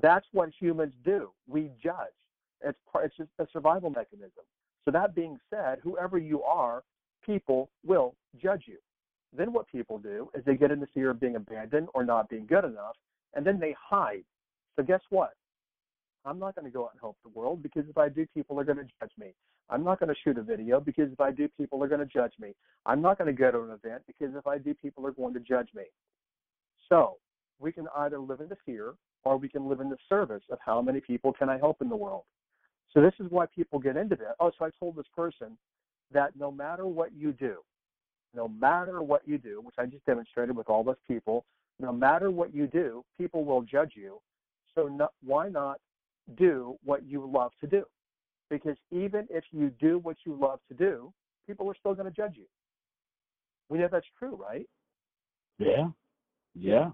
That's 0.00 0.26
what 0.32 0.50
humans 0.58 0.94
do. 1.04 1.30
We 1.48 1.70
judge. 1.82 1.96
It's 2.62 2.78
it's 2.96 3.16
just 3.16 3.30
a 3.38 3.46
survival 3.52 3.90
mechanism. 3.90 4.44
So 4.84 4.90
that 4.90 5.14
being 5.14 5.38
said, 5.50 5.78
whoever 5.82 6.18
you 6.18 6.42
are, 6.42 6.82
people 7.24 7.70
will 7.84 8.14
judge 8.40 8.64
you. 8.66 8.78
Then 9.36 9.52
what 9.52 9.68
people 9.68 9.98
do 9.98 10.30
is 10.34 10.44
they 10.44 10.56
get 10.56 10.70
in 10.70 10.80
the 10.80 10.88
fear 10.88 11.10
of 11.10 11.20
being 11.20 11.36
abandoned 11.36 11.88
or 11.94 12.04
not 12.04 12.28
being 12.28 12.46
good 12.46 12.64
enough, 12.64 12.96
and 13.34 13.46
then 13.46 13.60
they 13.60 13.74
hide. 13.78 14.24
So 14.76 14.82
guess 14.82 15.00
what? 15.10 15.34
I'm 16.24 16.38
not 16.38 16.54
going 16.54 16.64
to 16.64 16.70
go 16.70 16.84
out 16.84 16.90
and 16.92 17.00
help 17.00 17.16
the 17.22 17.30
world 17.30 17.62
because 17.62 17.84
if 17.88 17.96
I 17.96 18.08
do, 18.08 18.26
people 18.34 18.58
are 18.60 18.64
going 18.64 18.78
to 18.78 18.84
judge 19.00 19.12
me. 19.18 19.32
I'm 19.70 19.84
not 19.84 20.00
going 20.00 20.08
to 20.08 20.20
shoot 20.22 20.36
a 20.36 20.42
video 20.42 20.80
because 20.80 21.12
if 21.12 21.20
I 21.20 21.30
do, 21.30 21.48
people 21.56 21.82
are 21.82 21.88
going 21.88 22.00
to 22.00 22.06
judge 22.06 22.32
me. 22.40 22.54
I'm 22.84 23.00
not 23.00 23.18
going 23.18 23.34
to 23.34 23.38
go 23.38 23.50
to 23.50 23.60
an 23.60 23.70
event 23.70 24.02
because 24.06 24.34
if 24.34 24.46
I 24.46 24.58
do, 24.58 24.74
people 24.74 25.06
are 25.06 25.12
going 25.12 25.32
to 25.34 25.40
judge 25.40 25.68
me. 25.74 25.84
So 26.88 27.16
we 27.60 27.70
can 27.70 27.86
either 27.98 28.18
live 28.18 28.40
in 28.40 28.48
the 28.48 28.56
fear 28.66 28.94
or 29.24 29.36
we 29.36 29.48
can 29.48 29.68
live 29.68 29.80
in 29.80 29.90
the 29.90 29.98
service 30.08 30.42
of 30.50 30.58
how 30.64 30.80
many 30.80 31.00
people 31.00 31.32
can 31.32 31.48
I 31.48 31.58
help 31.58 31.82
in 31.82 31.88
the 31.88 31.96
world. 31.96 32.24
So 32.92 33.00
this 33.00 33.12
is 33.20 33.26
why 33.30 33.46
people 33.46 33.78
get 33.78 33.96
into 33.96 34.16
that. 34.16 34.34
Oh, 34.40 34.50
so 34.58 34.64
I 34.64 34.70
told 34.80 34.96
this 34.96 35.06
person 35.14 35.56
that 36.12 36.34
no 36.36 36.50
matter 36.50 36.86
what 36.86 37.12
you 37.12 37.32
do, 37.32 37.58
no 38.34 38.48
matter 38.48 39.02
what 39.02 39.22
you 39.26 39.38
do, 39.38 39.60
which 39.60 39.74
I 39.78 39.86
just 39.86 40.04
demonstrated 40.06 40.56
with 40.56 40.68
all 40.68 40.82
those 40.82 40.96
people, 41.06 41.44
no 41.78 41.92
matter 41.92 42.30
what 42.30 42.54
you 42.54 42.66
do, 42.66 43.04
people 43.18 43.44
will 43.44 43.62
judge 43.62 43.92
you. 43.94 44.20
So 44.74 44.88
not, 44.88 45.12
why 45.24 45.48
not 45.48 45.78
do 46.36 46.76
what 46.84 47.04
you 47.04 47.28
love 47.32 47.52
to 47.60 47.66
do? 47.66 47.84
Because 48.48 48.76
even 48.90 49.26
if 49.30 49.44
you 49.52 49.70
do 49.80 49.98
what 49.98 50.16
you 50.24 50.36
love 50.40 50.60
to 50.68 50.74
do, 50.74 51.12
people 51.46 51.68
are 51.70 51.76
still 51.78 51.94
going 51.94 52.06
to 52.06 52.14
judge 52.14 52.34
you. 52.36 52.46
We 53.68 53.78
know 53.78 53.88
that's 53.90 54.06
true, 54.18 54.36
right? 54.36 54.66
Yeah. 55.58 55.88
Yeah. 56.54 56.90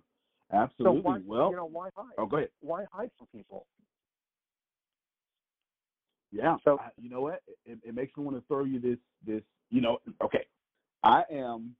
Absolutely. 0.53 1.01
So 1.03 1.09
why, 1.09 1.19
well, 1.27 1.51
you 1.51 1.57
know, 1.57 1.67
why 1.67 1.89
hide? 1.97 2.13
oh, 2.19 2.27
go 2.27 2.37
ahead. 2.39 2.51
Why 2.61 2.85
hide 2.93 3.11
from 3.19 3.27
people? 3.29 3.67
Yeah. 6.33 6.57
So- 6.65 6.79
I, 6.81 6.91
you 7.01 7.09
know 7.11 7.23
what? 7.23 7.43
It, 7.65 7.79
it 7.83 7.95
makes 7.95 8.17
me 8.17 8.25
want 8.25 8.37
to 8.37 8.43
throw 8.47 8.65
you 8.65 8.81
this 8.81 8.99
this. 9.27 9.43
You 9.71 9.81
know, 9.81 9.99
okay. 10.23 10.47
I 11.03 11.25
am. 11.31 11.75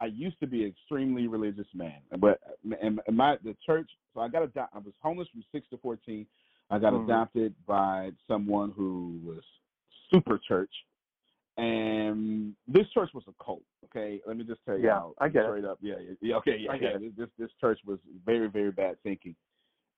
I 0.00 0.06
used 0.06 0.38
to 0.40 0.46
be 0.46 0.62
an 0.62 0.68
extremely 0.70 1.26
religious 1.26 1.66
man, 1.74 2.00
but 2.18 2.38
and 2.80 3.00
my 3.12 3.36
the 3.42 3.56
church. 3.66 3.90
So 4.14 4.20
I 4.20 4.28
got 4.28 4.42
adopted. 4.42 4.76
I 4.82 4.84
was 4.84 4.94
homeless 5.00 5.28
from 5.32 5.44
six 5.52 5.68
to 5.70 5.78
fourteen. 5.78 6.26
I 6.70 6.78
got 6.78 6.92
Mhm. 6.92 7.04
adopted 7.04 7.54
by 7.66 8.12
someone 8.26 8.72
who 8.72 9.20
was 9.24 9.42
super 10.12 10.38
church, 10.38 10.72
and 11.56 12.54
this 12.66 12.88
church 12.90 13.10
was 13.14 13.24
a 13.28 13.44
cult. 13.44 13.62
Okay, 13.84 14.20
let 14.26 14.36
me 14.36 14.44
just 14.44 14.60
tell 14.64 14.76
you. 14.76 14.84
Yeah, 14.86 14.94
how, 14.94 15.14
I 15.18 15.28
get 15.28 15.44
it. 15.44 15.46
straight 15.46 15.64
up. 15.64 15.78
Yeah, 15.80 15.94
yeah. 16.20 16.36
Okay, 16.36 16.58
yeah, 16.60 16.72
I 16.72 16.78
get 16.78 17.00
yeah. 17.00 17.08
This 17.16 17.28
this 17.38 17.50
church 17.60 17.78
was 17.86 17.98
very 18.26 18.48
very 18.48 18.72
bad 18.72 18.96
thinking, 19.02 19.34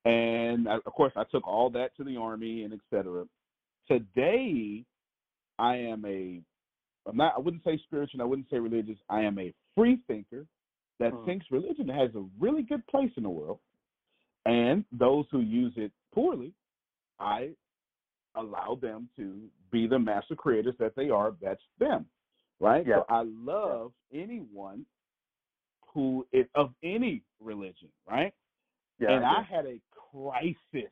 and 0.05 0.69
I, 0.69 0.75
of 0.75 0.93
course 0.93 1.13
I 1.15 1.23
took 1.31 1.47
all 1.47 1.69
that 1.71 1.95
to 1.97 2.03
the 2.03 2.17
army 2.17 2.63
and 2.63 2.73
et 2.73 2.79
cetera. 2.89 3.25
Today, 3.87 4.85
I 5.59 5.75
am 5.75 6.05
a. 6.05 6.41
I'm 7.07 7.17
not. 7.17 7.33
I 7.35 7.39
wouldn't 7.39 7.63
say 7.63 7.79
spiritual. 7.85 8.21
I 8.21 8.25
wouldn't 8.25 8.49
say 8.49 8.59
religious. 8.59 8.97
I 9.09 9.21
am 9.21 9.39
a 9.39 9.53
free 9.75 9.99
thinker 10.07 10.45
that 10.99 11.11
Hmm. 11.13 11.25
thinks 11.25 11.45
religion 11.49 11.89
has 11.89 12.13
a 12.15 12.23
really 12.39 12.61
good 12.61 12.85
place 12.87 13.11
in 13.17 13.23
the 13.23 13.29
world, 13.29 13.59
and 14.45 14.85
those 14.91 15.25
who 15.31 15.39
use 15.39 15.73
it 15.75 15.91
poorly, 16.13 16.53
I 17.19 17.49
allow 18.35 18.75
them 18.79 19.09
to 19.17 19.49
be 19.71 19.87
the 19.87 19.99
master 19.99 20.35
creators 20.35 20.75
that 20.77 20.95
they 20.95 21.09
are. 21.09 21.33
That's 21.41 21.63
them, 21.79 22.05
right? 22.61 22.85
Yeah. 22.87 22.97
So 22.97 23.05
I 23.09 23.23
love 23.23 23.91
anyone 24.13 24.85
who 25.93 26.25
is 26.31 26.45
of 26.55 26.71
any 26.83 27.23
religion, 27.41 27.89
right? 28.09 28.33
Yeah, 28.99 29.11
and 29.11 29.25
I 29.25 29.39
I 29.39 29.41
had 29.41 29.65
a 29.65 29.79
crisis 30.11 30.91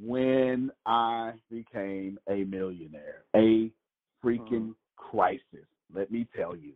when 0.00 0.70
I 0.86 1.32
became 1.50 2.18
a 2.28 2.44
millionaire. 2.44 3.24
A 3.34 3.38
mm-hmm. 3.38 4.26
freaking 4.26 4.74
crisis. 4.96 5.66
Let 5.94 6.10
me 6.10 6.26
tell 6.36 6.56
you. 6.56 6.72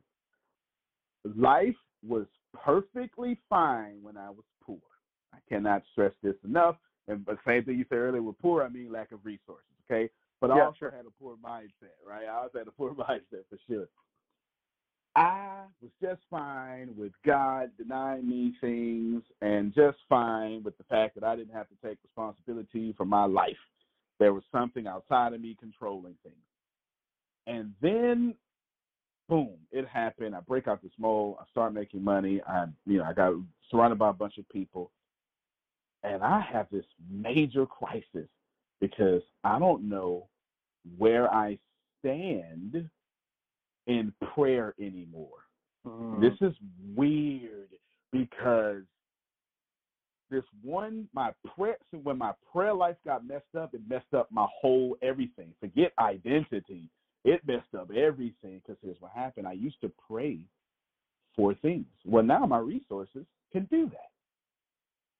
Life 1.36 1.76
was 2.06 2.26
perfectly 2.52 3.38
fine 3.48 3.98
when 4.02 4.16
I 4.16 4.30
was 4.30 4.44
poor. 4.64 4.78
I 5.32 5.38
cannot 5.48 5.82
stress 5.92 6.12
this 6.22 6.34
enough. 6.44 6.76
And 7.08 7.24
but 7.24 7.38
same 7.46 7.64
thing 7.64 7.78
you 7.78 7.84
said 7.88 7.98
earlier 7.98 8.22
with 8.22 8.38
poor, 8.38 8.62
I 8.62 8.68
mean 8.68 8.90
lack 8.90 9.12
of 9.12 9.24
resources. 9.24 9.66
Okay. 9.90 10.10
But 10.42 10.50
I 10.50 10.56
Yeah, 10.56 10.64
also 10.64 10.76
sure. 10.80 10.90
had 10.90 11.06
a 11.06 11.10
poor 11.22 11.36
mindset, 11.36 11.94
right? 12.04 12.26
I 12.26 12.42
also 12.42 12.58
had 12.58 12.66
a 12.66 12.72
poor 12.72 12.90
mindset 12.94 13.44
for 13.48 13.58
sure. 13.68 13.86
I 15.14 15.66
was 15.80 15.92
just 16.02 16.20
fine 16.28 16.96
with 16.96 17.12
God 17.24 17.70
denying 17.78 18.28
me 18.28 18.54
things 18.60 19.22
and 19.40 19.72
just 19.72 19.98
fine 20.08 20.64
with 20.64 20.76
the 20.78 20.84
fact 20.84 21.14
that 21.14 21.22
I 21.22 21.36
didn't 21.36 21.54
have 21.54 21.68
to 21.68 21.74
take 21.86 21.98
responsibility 22.02 22.92
for 22.96 23.04
my 23.04 23.24
life. 23.24 23.56
There 24.18 24.34
was 24.34 24.42
something 24.50 24.88
outside 24.88 25.32
of 25.32 25.40
me 25.40 25.56
controlling 25.60 26.16
things. 26.24 26.34
And 27.46 27.72
then 27.80 28.34
boom, 29.28 29.58
it 29.70 29.86
happened. 29.86 30.34
I 30.34 30.40
break 30.40 30.66
out 30.66 30.82
this 30.82 30.92
mold, 30.98 31.36
I 31.40 31.44
start 31.52 31.72
making 31.72 32.02
money. 32.02 32.42
I 32.48 32.64
you 32.84 32.98
know, 32.98 33.04
I 33.04 33.12
got 33.12 33.34
surrounded 33.70 33.98
by 34.00 34.10
a 34.10 34.14
bunch 34.14 34.38
of 34.38 34.48
people. 34.48 34.90
And 36.02 36.20
I 36.24 36.40
have 36.40 36.66
this 36.72 36.86
major 37.08 37.64
crisis 37.64 38.28
because 38.80 39.22
I 39.44 39.60
don't 39.60 39.88
know 39.88 40.26
where 40.98 41.32
I 41.32 41.58
stand 42.00 42.88
in 43.86 44.12
prayer 44.34 44.74
anymore. 44.80 45.46
Mhm. 45.86 46.20
This 46.20 46.40
is 46.40 46.56
weird 46.94 47.70
because 48.12 48.84
this 50.30 50.44
one 50.62 51.08
my 51.12 51.32
prayer 51.54 51.76
so 51.90 51.98
when 51.98 52.16
my 52.16 52.32
prayer 52.50 52.72
life 52.72 52.96
got 53.04 53.26
messed 53.26 53.54
up, 53.54 53.74
it 53.74 53.86
messed 53.88 54.14
up 54.14 54.30
my 54.30 54.46
whole 54.60 54.96
everything. 55.02 55.54
Forget 55.60 55.92
identity. 55.98 56.88
It 57.24 57.46
messed 57.46 57.74
up 57.74 57.90
everything 57.90 58.60
because 58.60 58.78
here's 58.82 59.00
what 59.00 59.12
happened. 59.12 59.46
I 59.46 59.52
used 59.52 59.80
to 59.82 59.92
pray 60.08 60.38
for 61.34 61.54
things. 61.54 61.86
Well 62.04 62.22
now 62.22 62.46
my 62.46 62.58
resources 62.58 63.26
can 63.50 63.64
do 63.66 63.88
that. 63.90 64.11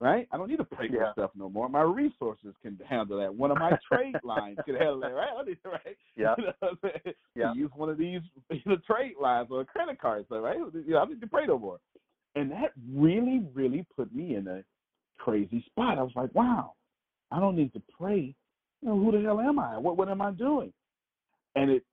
Right? 0.03 0.26
I 0.32 0.36
don't 0.36 0.48
need 0.48 0.57
to 0.57 0.64
pray 0.64 0.88
for 0.88 0.96
Yeah. 0.96 1.12
stuff 1.12 1.30
no 1.36 1.48
more. 1.48 1.68
My 1.68 1.82
resources 1.82 2.57
can 2.61 2.76
handle 2.88 3.18
that. 3.20 3.32
One 3.32 3.53
of 3.53 3.59
my 3.59 3.78
trade 3.86 4.16
lines 4.24 4.59
can 4.64 4.74
handle 4.74 4.98
that, 4.98 5.14
right? 5.14 5.28
I 5.32 5.44
need 5.44 5.59
right? 5.64 5.96
Yeah. 6.16 6.34
You 6.36 6.44
know 6.46 6.53
what 6.59 6.70
I'm 6.72 6.78
saying? 7.05 7.14
Yeah. 7.36 7.55
Use 7.55 7.70
one 7.76 7.88
of 7.88 7.98
these 7.98 8.20
you 8.50 8.61
know, 8.66 8.78
trade 8.84 9.14
lines 9.20 9.46
or 9.53 9.61
a 9.61 9.64
credit 9.64 10.00
card, 10.00 10.26
so 10.28 10.40
right? 10.40 10.57
You 10.57 10.82
know, 10.88 10.96
I 10.96 11.05
don't 11.05 11.11
need 11.11 11.20
to 11.20 11.28
pray 11.28 11.46
no 11.46 11.57
more. 11.57 11.78
And 12.34 12.50
that 12.50 12.72
really, 12.92 13.46
really 13.55 13.86
put 13.94 14.12
me 14.12 14.34
in 14.34 14.48
a 14.48 14.64
crazy 15.18 15.62
spot. 15.66 15.98
I 15.98 16.03
was 16.03 16.16
like, 16.16 16.34
wow, 16.34 16.72
I 17.30 17.38
don't 17.38 17.55
need 17.55 17.72
to 17.74 17.82
pray. 17.96 18.34
You 18.80 18.88
know, 18.88 18.98
who 18.98 19.12
the 19.12 19.22
hell 19.22 19.38
am 19.38 19.61
I? 19.61 19.78
What 19.78 19.96
what 19.96 20.09
am 20.09 20.20
I 20.20 20.32
doing? 20.32 20.72
And 21.55 21.70
it 21.70 21.84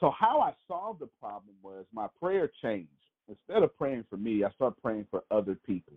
so 0.00 0.10
how 0.18 0.40
I 0.40 0.54
solved 0.66 1.00
the 1.00 1.10
problem 1.20 1.54
was 1.62 1.84
my 1.92 2.06
prayer 2.18 2.50
changed. 2.62 2.88
Instead 3.28 3.62
of 3.62 3.76
praying 3.76 4.04
for 4.08 4.16
me, 4.16 4.44
I 4.44 4.50
started 4.52 4.80
praying 4.82 5.06
for 5.10 5.24
other 5.30 5.58
people. 5.66 5.94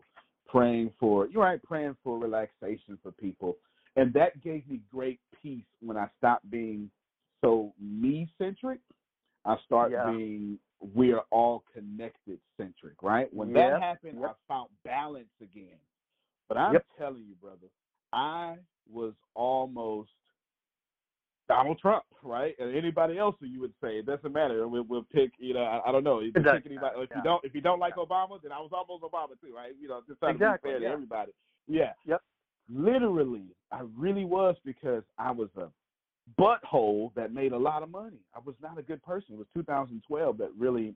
Praying 0.47 0.91
for 0.99 1.27
you're 1.27 1.43
right, 1.43 1.61
praying 1.61 1.97
for 2.03 2.17
relaxation 2.17 2.97
for 3.03 3.11
people. 3.11 3.57
And 3.95 4.13
that 4.13 4.41
gave 4.43 4.67
me 4.67 4.79
great 4.93 5.19
peace 5.41 5.65
when 5.81 5.97
I 5.97 6.07
stopped 6.17 6.49
being 6.49 6.89
so 7.41 7.73
me 7.79 8.29
centric. 8.37 8.79
I 9.45 9.57
start 9.65 9.91
Yeah. 9.91 10.11
being 10.11 10.59
we're 10.93 11.21
all 11.31 11.63
connected 11.73 12.39
centric, 12.55 13.01
right? 13.01 13.33
When 13.33 13.49
Yep, 13.49 13.71
that 13.71 13.81
happened, 13.81 14.19
yep. 14.21 14.31
I 14.31 14.53
found 14.53 14.69
balance 14.85 15.27
again. 15.41 15.79
But 16.47 16.57
I'm 16.57 16.73
Yep. 16.73 16.85
telling 16.97 17.25
you, 17.27 17.35
brother, 17.41 17.67
I 18.13 18.57
was 18.91 19.13
almost 19.33 20.11
Donald 21.47 21.79
Trump, 21.79 22.03
right? 22.23 22.55
And 22.59 22.75
anybody 22.75 23.17
else 23.17 23.35
who 23.39 23.45
you 23.47 23.61
would 23.61 23.73
say, 23.81 23.97
it 23.99 24.05
doesn't 24.05 24.31
matter. 24.33 24.67
We'll, 24.67 24.83
we'll 24.83 25.05
pick, 25.13 25.31
you 25.39 25.53
know, 25.53 25.61
I, 25.63 25.89
I 25.89 25.91
don't 25.91 26.03
know. 26.03 26.19
You 26.19 26.33
can 26.33 26.43
doesn't 26.43 26.63
pick 26.63 26.71
anybody. 26.71 26.95
If 26.99 27.09
yeah. 27.11 27.17
you 27.17 27.23
don't, 27.23 27.45
if 27.45 27.55
you 27.55 27.61
don't 27.61 27.79
like 27.79 27.95
Obama, 27.95 28.41
then 28.41 28.51
I 28.51 28.59
was 28.59 28.71
almost 28.73 29.03
Obama 29.03 29.39
too, 29.41 29.55
right? 29.55 29.71
You 29.79 29.87
know, 29.87 30.01
just 30.07 30.19
trying 30.19 30.35
Exactly, 30.35 30.71
to 30.71 30.77
be 30.77 30.79
fair 30.79 30.81
yeah. 30.83 30.87
to 30.89 30.93
everybody. 30.93 31.31
Yeah. 31.67 31.91
Yep. 32.05 32.21
Literally, 32.69 33.45
I 33.71 33.81
really 33.97 34.25
was 34.25 34.55
because 34.65 35.03
I 35.17 35.31
was 35.31 35.49
a 35.57 35.67
butthole 36.39 37.13
that 37.15 37.33
made 37.33 37.53
a 37.53 37.57
lot 37.57 37.83
of 37.83 37.89
money. 37.89 38.19
I 38.35 38.39
was 38.43 38.55
not 38.61 38.77
a 38.77 38.81
good 38.81 39.01
person. 39.03 39.35
It 39.35 39.37
was 39.37 39.47
2012 39.53 40.37
that 40.39 40.51
really 40.57 40.95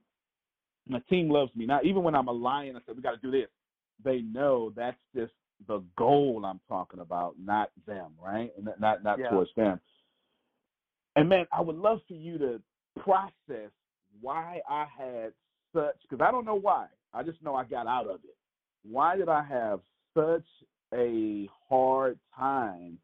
my 0.88 1.00
team 1.10 1.30
loves 1.30 1.56
me. 1.56 1.66
Now, 1.66 1.80
even 1.84 2.04
when 2.04 2.16
I'm 2.16 2.28
a 2.28 2.34
lion, 2.34 2.76
I 2.76 2.80
said 2.86 2.96
we 2.96 3.02
got 3.02 3.12
to 3.12 3.18
do 3.22 3.32
this. 3.32 3.48
They 4.04 4.22
know 4.22 4.74
that's 4.76 4.98
just 5.16 5.32
the 5.68 5.84
goal 5.98 6.44
I'm 6.46 6.60
talking 6.68 7.00
about, 7.00 7.36
not 7.40 7.70
them, 7.88 8.14
right? 8.22 8.52
And 8.58 8.66
not 8.66 8.80
not, 8.80 9.04
not 9.04 9.20
Yeah. 9.20 9.30
towards 9.30 9.52
them. 9.56 9.80
And 11.22 11.30
man, 11.30 11.46
I 11.54 11.62
would 11.62 11.76
love 11.76 12.00
for 12.08 12.16
you 12.16 12.40
to 12.40 12.60
process 13.00 13.70
why 14.22 14.60
I 14.68 14.88
had 14.98 15.34
such 15.72 15.96
because 16.02 16.20
I 16.20 16.32
don't 16.32 16.46
know 16.46 16.56
why. 16.60 16.88
I 17.14 17.22
just 17.22 17.44
know 17.44 17.54
I 17.54 17.64
got 17.64 17.86
out 17.86 18.08
of 18.08 18.22
it. 18.24 18.36
Why 18.84 19.16
did 19.18 19.30
I 19.30 19.44
have 19.44 19.82
such 20.18 20.48
a 20.96 21.48
hard 21.70 22.18
time 22.36 22.98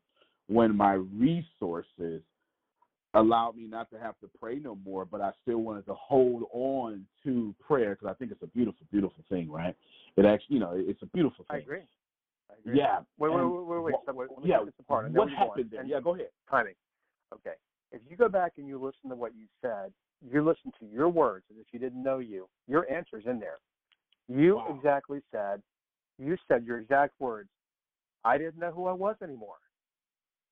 when 0.48 0.76
my 0.76 0.94
resources 0.94 2.24
allowed 3.14 3.56
me 3.56 3.68
not 3.68 3.92
to 3.92 4.00
have 4.00 4.18
to 4.22 4.30
pray 4.42 4.56
no 4.58 4.80
more, 4.84 5.06
but 5.06 5.22
I 5.22 5.30
still 5.44 5.60
wanted 5.60 5.86
to 5.86 5.94
hold 5.94 6.46
on 6.52 7.06
to 7.24 7.54
prayer 7.68 7.94
because 7.94 8.08
I 8.10 8.16
think 8.16 8.32
it's 8.32 8.42
a 8.42 8.48
beautiful, 8.48 8.88
beautiful 8.92 9.24
thing, 9.30 9.52
right? 9.52 9.76
It 10.16 10.26
actually, 10.26 10.56
you 10.56 10.60
know, 10.60 10.72
it's 10.74 11.04
a 11.04 11.08
beautiful 11.08 11.46
I 11.52 11.58
thing. 11.58 11.62
agree. 11.62 11.82
I 12.50 12.54
agree. 12.66 12.80
Yeah. 12.80 13.02
Wait, 13.20 13.32
wait, 13.32 13.44
wait, 13.44 13.64
wait, 13.64 13.80
wait. 13.84 13.94
wha- 13.94 14.00
So 14.08 14.14
wait, 14.14 14.30
let 14.32 14.44
me 14.44 14.50
yeah. 14.50 14.58
take 14.58 14.66
this 14.66 14.74
apart. 14.80 15.12
What 15.12 15.30
happened 15.30 15.70
there. 15.70 15.82
And- 15.82 15.90
Yeah, 15.90 16.00
go 16.00 16.16
ahead. 16.16 16.30
timing. 16.50 16.74
Okay. 17.32 17.54
If 17.92 18.02
you 18.10 18.18
go 18.18 18.28
back 18.28 18.54
and 18.58 18.68
you 18.68 18.78
listen 18.78 19.10
to 19.10 19.16
what 19.16 19.34
you 19.36 19.46
said, 19.62 19.94
you 20.22 20.44
listen 20.44 20.72
to 20.80 20.86
your 20.86 21.10
words 21.10 21.46
as 21.52 21.58
if 21.60 21.68
you 21.72 21.80
didn't 21.80 22.04
know 22.04 22.20
you. 22.20 22.48
Your 22.68 22.90
answer's 22.92 23.26
in 23.26 23.40
there. 23.40 23.58
You 24.28 24.58
Wow. 24.58 24.76
exactly 24.76 25.22
said, 25.32 25.62
you 26.18 26.38
said 26.48 26.66
your 26.66 26.80
exact 26.80 27.14
words. 27.20 27.50
I 28.26 28.38
didn't 28.38 28.60
know 28.60 28.72
who 28.72 28.88
I 28.88 28.94
was 28.94 29.16
anymore. 29.22 29.58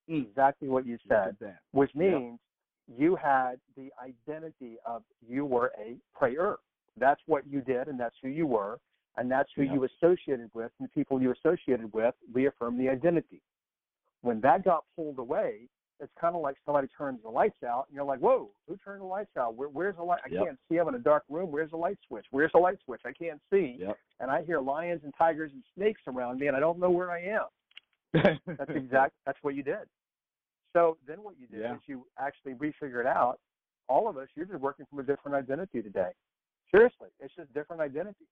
Mm. 0.10 0.28
Exactly 0.28 0.70
what 0.70 0.86
you 0.86 0.98
said, 1.08 1.36
which 1.72 1.94
Yep. 1.96 2.14
means 2.14 2.40
you 2.88 3.16
had 3.16 3.60
the 3.76 3.92
identity 4.00 4.78
of 4.86 5.04
you 5.22 5.46
were 5.46 5.74
a 5.78 6.00
prayer. 6.14 6.58
That's 6.96 7.22
what 7.26 7.46
you 7.48 7.62
did, 7.62 7.88
and 7.88 8.00
that's 8.00 8.16
who 8.22 8.30
you 8.30 8.48
were, 8.48 8.80
and 9.18 9.30
that's 9.30 9.52
who 9.54 9.64
Yep. 9.64 9.74
you 9.74 9.84
associated 9.86 10.54
with, 10.54 10.72
and 10.80 10.88
the 10.88 10.92
people 10.92 11.22
you 11.22 11.32
associated 11.32 11.92
with 11.92 12.16
reaffirmed 12.32 12.80
the 12.80 12.88
identity. 12.88 13.42
When 14.22 14.40
that 14.42 14.64
got 14.64 14.86
pulled 14.96 15.20
away, 15.20 15.68
it's 16.00 16.12
kind 16.20 16.36
of 16.36 16.41
like 16.41 16.58
somebody 16.66 16.88
turns 16.98 17.22
the 17.24 17.30
lights 17.30 17.64
out, 17.64 17.86
and 17.88 17.96
you're 17.96 18.04
like, 18.06 18.20
"Whoa, 18.20 18.50
who 18.68 18.76
turned 18.78 19.02
the 19.02 19.06
lights 19.06 19.36
out? 19.38 19.56
Where, 19.56 19.70
where's 19.70 19.96
the 19.96 20.04
light? 20.04 20.20
I 20.26 20.30
Yep. 20.30 20.43
can't 20.43 20.60
see. 20.70 20.78
I'm 20.78 20.88
in 20.89 20.96
a 20.96 21.00
dark 21.00 21.24
room. 21.30 21.52
Where's 21.52 21.72
the 21.72 21.78
light 21.78 21.98
switch? 22.08 22.26
Where's 22.32 22.52
the 22.52 22.60
light 22.60 22.78
switch? 22.84 23.02
I 23.06 23.12
can't 23.14 23.41
see." 23.52 23.78
Yep. 23.80 23.98
And 24.20 24.30
I 24.32 24.43
hear 24.43 24.60
lions 24.60 25.02
and 25.04 25.14
tigers 25.18 25.52
and 25.54 25.64
snakes 25.76 26.02
around 26.08 26.39
me, 26.39 26.48
and 26.48 26.56
I 26.56 26.60
don't 26.60 26.80
know 26.80 26.89
where 26.89 27.12
I 27.12 27.22
am. 27.22 27.46
That's 28.58 28.72
exact. 28.72 29.14
That's 29.26 29.38
what 29.41 29.56
you 29.56 29.64
did. 29.64 29.88
So 30.74 30.98
then, 31.08 31.24
what 31.24 31.36
you 31.39 31.48
did 31.48 31.62
Yeah. 31.62 31.76
is 31.76 31.82
you 31.86 32.06
actually 32.20 32.54
refigured 32.56 33.06
out. 33.06 33.39
All 33.88 34.08
of 34.10 34.18
us, 34.18 34.28
you're 34.36 34.46
just 34.48 34.60
working 34.62 34.86
from 34.89 35.00
a 35.00 35.04
different 35.04 35.36
identity 35.36 35.82
today. 35.82 36.10
Seriously, 36.72 37.10
it's 37.20 37.34
just 37.36 37.54
different 37.54 37.82
identity, 37.82 38.26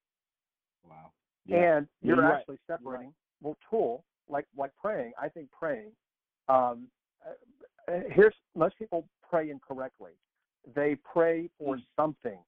Wow. 0.89 1.11
Yeah. 1.45 1.77
and 1.77 1.87
you're 2.01 2.15
you're 2.17 2.25
right. 2.25 2.39
actually 2.39 2.57
separating. 2.67 3.13
Well, 3.41 3.55
tool 3.69 4.03
like 4.27 4.45
like 4.57 4.71
praying. 4.81 5.13
I 5.21 5.29
think 5.29 5.49
praying. 5.51 5.91
Um, 6.49 6.87
uh, 7.25 7.33
here's 7.87 8.35
most 8.55 8.77
people 8.77 9.07
pray 9.29 9.49
incorrectly. 9.49 10.11
They 10.75 10.95
pray 10.95 11.49
for 11.57 11.77
Mm. 11.77 11.85
something. 11.95 12.39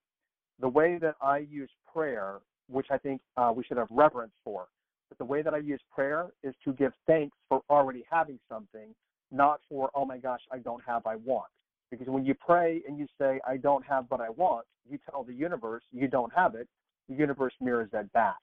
The 0.59 0.69
way 0.69 0.97
that 0.97 1.15
I 1.21 1.39
use 1.39 1.69
prayer, 1.86 2.41
which 2.67 2.89
I 2.89 2.97
think 2.97 3.21
uh, 3.36 3.51
we 3.55 3.63
should 3.63 3.77
have 3.77 3.89
reverence 3.91 4.33
for, 4.43 4.67
but 5.09 5.17
the 5.17 5.25
way 5.25 5.41
that 5.41 5.53
I 5.53 5.57
use 5.57 5.81
prayer 5.91 6.31
is 6.43 6.55
to 6.63 6.73
give 6.73 6.93
thanks 7.05 7.38
for 7.49 7.61
already 7.69 8.05
having 8.09 8.39
something, 8.47 8.95
not 9.31 9.61
for, 9.67 9.91
oh 9.93 10.05
my 10.05 10.17
gosh, 10.17 10.41
I 10.51 10.59
don't 10.59 10.83
have, 10.86 11.05
I 11.05 11.17
want. 11.17 11.51
Because 11.91 12.07
when 12.07 12.25
you 12.25 12.33
pray 12.33 12.81
and 12.88 12.97
you 12.97 13.07
say, 13.17 13.39
I 13.45 13.57
don't 13.57 13.86
have, 13.86 14.09
but 14.09 14.21
I 14.21 14.29
want, 14.29 14.65
you 14.89 14.97
tell 15.09 15.23
the 15.23 15.33
universe 15.33 15.83
you 15.91 16.07
don't 16.07 16.33
have 16.33 16.55
it, 16.55 16.67
the 17.09 17.15
universe 17.15 17.53
mirrors 17.59 17.89
that 17.91 18.11
back. 18.13 18.38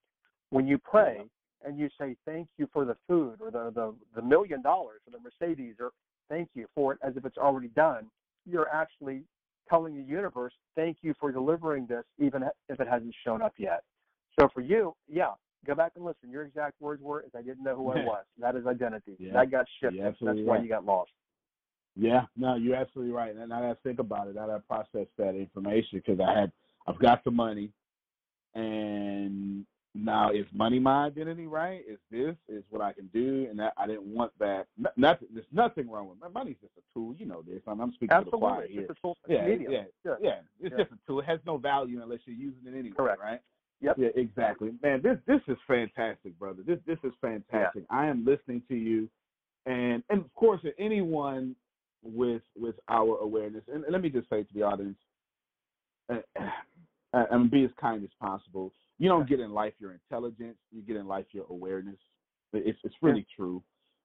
When 0.51 0.67
you 0.67 0.79
pray 0.79 1.23
and 1.65 1.79
you 1.79 1.89
say, 1.99 2.17
thank 2.25 2.49
you 2.59 2.69
for 2.73 2.85
the 2.85 2.97
food 3.09 3.37
or 3.41 3.51
the, 3.51 3.71
the, 3.75 3.95
the 4.15 4.23
million 4.23 4.63
dollars 4.63 5.01
or 5.07 5.13
the 5.13 5.19
Mercedes 5.19 5.77
or 5.81 5.93
thank 6.29 6.49
you 6.55 6.67
for 6.75 6.93
it 6.93 6.99
as 7.03 7.17
if 7.17 7.25
it's 7.25 7.39
already 7.39 7.69
done, 7.69 8.07
you're 8.47 8.69
actually 8.69 9.23
telling 9.69 9.97
the 9.97 10.03
universe, 10.03 10.53
thank 10.75 10.99
you 11.03 11.15
for 11.19 11.33
delivering 11.33 11.87
this, 11.87 12.05
even 12.19 12.43
if 12.69 12.81
it 12.81 12.89
hasn't 12.89 13.15
shown 13.25 13.41
up 13.43 13.55
yet. 13.57 13.83
So 14.39 14.49
for 14.53 14.61
you, 14.61 14.95
yeah, 15.09 15.31
go 15.67 15.75
back 15.75 15.93
and 15.97 16.05
listen. 16.05 16.31
Your 16.31 16.43
exact 16.43 16.81
words 16.81 17.03
were, 17.03 17.21
is 17.21 17.31
I 17.37 17.43
didn't 17.43 17.63
know 17.63 17.77
who 17.77 17.91
I 17.91 18.05
was. 18.05 18.25
That 18.39 18.57
is 18.57 18.67
identity. 18.67 19.17
Yeah. 19.19 19.35
That 19.35 19.51
got 19.51 19.67
shifted. 19.81 20.01
That's 20.01 20.15
absolutely 20.15 20.45
why 20.45 20.59
you 20.59 20.69
got 20.69 20.85
lost. 20.85 21.11
Yeah, 21.95 22.23
no, 22.37 22.57
you're 22.57 22.77
absolutely 22.77 23.13
right. 23.13 23.37
And 23.37 23.53
I 23.53 23.61
got 23.61 23.69
to 23.69 23.79
think 23.83 23.99
about 23.99 24.29
it. 24.29 24.37
I 24.39 24.47
got 24.47 24.55
to 24.55 24.61
process 24.61 25.07
that 25.19 25.35
information 25.35 26.03
because 26.05 26.19
I 26.21 26.39
had, 26.39 26.53
I've 26.87 26.99
got 26.99 27.23
the 27.23 27.31
money, 27.31 27.71
and 28.55 29.67
now 29.95 30.31
is 30.31 30.47
money 30.55 30.79
my 30.79 31.07
identity? 31.07 31.47
Right? 31.47 31.83
Is 31.89 31.99
this 32.11 32.35
is 32.49 32.63
what 32.71 32.81
I 32.83 32.93
can 32.93 33.09
do? 33.09 33.47
And 33.51 33.59
that 33.59 33.75
I 33.77 33.87
didn't 33.87 34.05
want 34.07 34.33
that. 34.39 34.67
No- 34.79 34.91
Nothing. 34.97 35.29
There's 35.33 35.47
nothing 35.53 35.91
wrong 35.91 36.09
with 36.09 36.19
it. 36.25 36.33
money's 36.33 36.57
just 36.61 36.73
a 36.79 36.83
tool. 36.95 37.15
You 37.19 37.27
know 37.27 37.43
this. 37.43 37.61
I'm, 37.67 37.81
I'm 37.81 37.93
speaking 37.93 38.17
to 38.19 38.25
the 38.25 38.31
choir 38.37 38.63
Absolutely. 38.63 38.73
here. 38.75 38.83
It's 38.83 38.99
a 38.99 39.03
tool. 39.03 39.17
Yeah, 39.29 39.47
medium. 39.47 39.73
yeah, 39.73 39.83
Yeah. 40.05 40.15
yeah. 40.21 40.35
It's 40.61 40.73
Yeah. 40.77 40.85
just 40.85 40.93
a 40.93 40.99
tool. 41.07 41.21
It 41.21 41.27
has 41.27 41.41
no 41.47 41.59
value 41.59 42.03
unless 42.03 42.21
you're 42.25 42.37
using 42.37 42.63
it 42.67 42.79
anyway. 42.79 42.95
Correct. 42.97 43.21
Right? 43.21 43.41
Yep. 43.83 43.97
Yeah, 43.99 44.09
exactly. 44.15 44.71
Man, 44.83 45.03
this 45.03 45.19
this 45.27 45.41
is 45.49 45.57
fantastic, 45.67 46.39
brother. 46.39 46.63
This 46.67 46.79
this 46.87 46.99
is 47.05 47.13
fantastic. 47.21 47.85
I 47.91 48.07
am 48.07 48.25
listening 48.25 48.63
to 48.69 48.75
you, 48.77 49.09
and 49.67 50.03
and 50.09 50.21
of 50.21 50.33
course, 50.35 50.61
anyone 50.79 51.55
with 52.05 52.43
with 52.57 52.77
our 52.89 53.19
awareness, 53.19 53.63
and, 53.73 53.83
and 53.85 53.93
let 53.93 54.01
me 54.01 54.09
just 54.09 54.29
say 54.31 54.43
to 54.45 54.55
the 54.55 54.63
audience, 54.63 54.97
uh, 56.11 56.19
and 57.13 57.51
be 57.51 57.65
as 57.65 57.71
kind 57.81 58.03
as 58.03 58.11
possible. 58.21 58.73
You 58.99 59.09
don't 59.09 59.29
get 59.29 59.41
in 59.41 59.53
life 59.53 59.75
your 59.79 59.93
intelligence. 59.93 60.57
You 60.71 60.83
get 60.83 60.97
in 60.97 61.07
life 61.07 61.27
your 61.33 61.47
awareness. 61.51 61.99
It's 62.53 62.79
it's 62.85 62.95
really 63.03 63.27
true, 63.35 63.63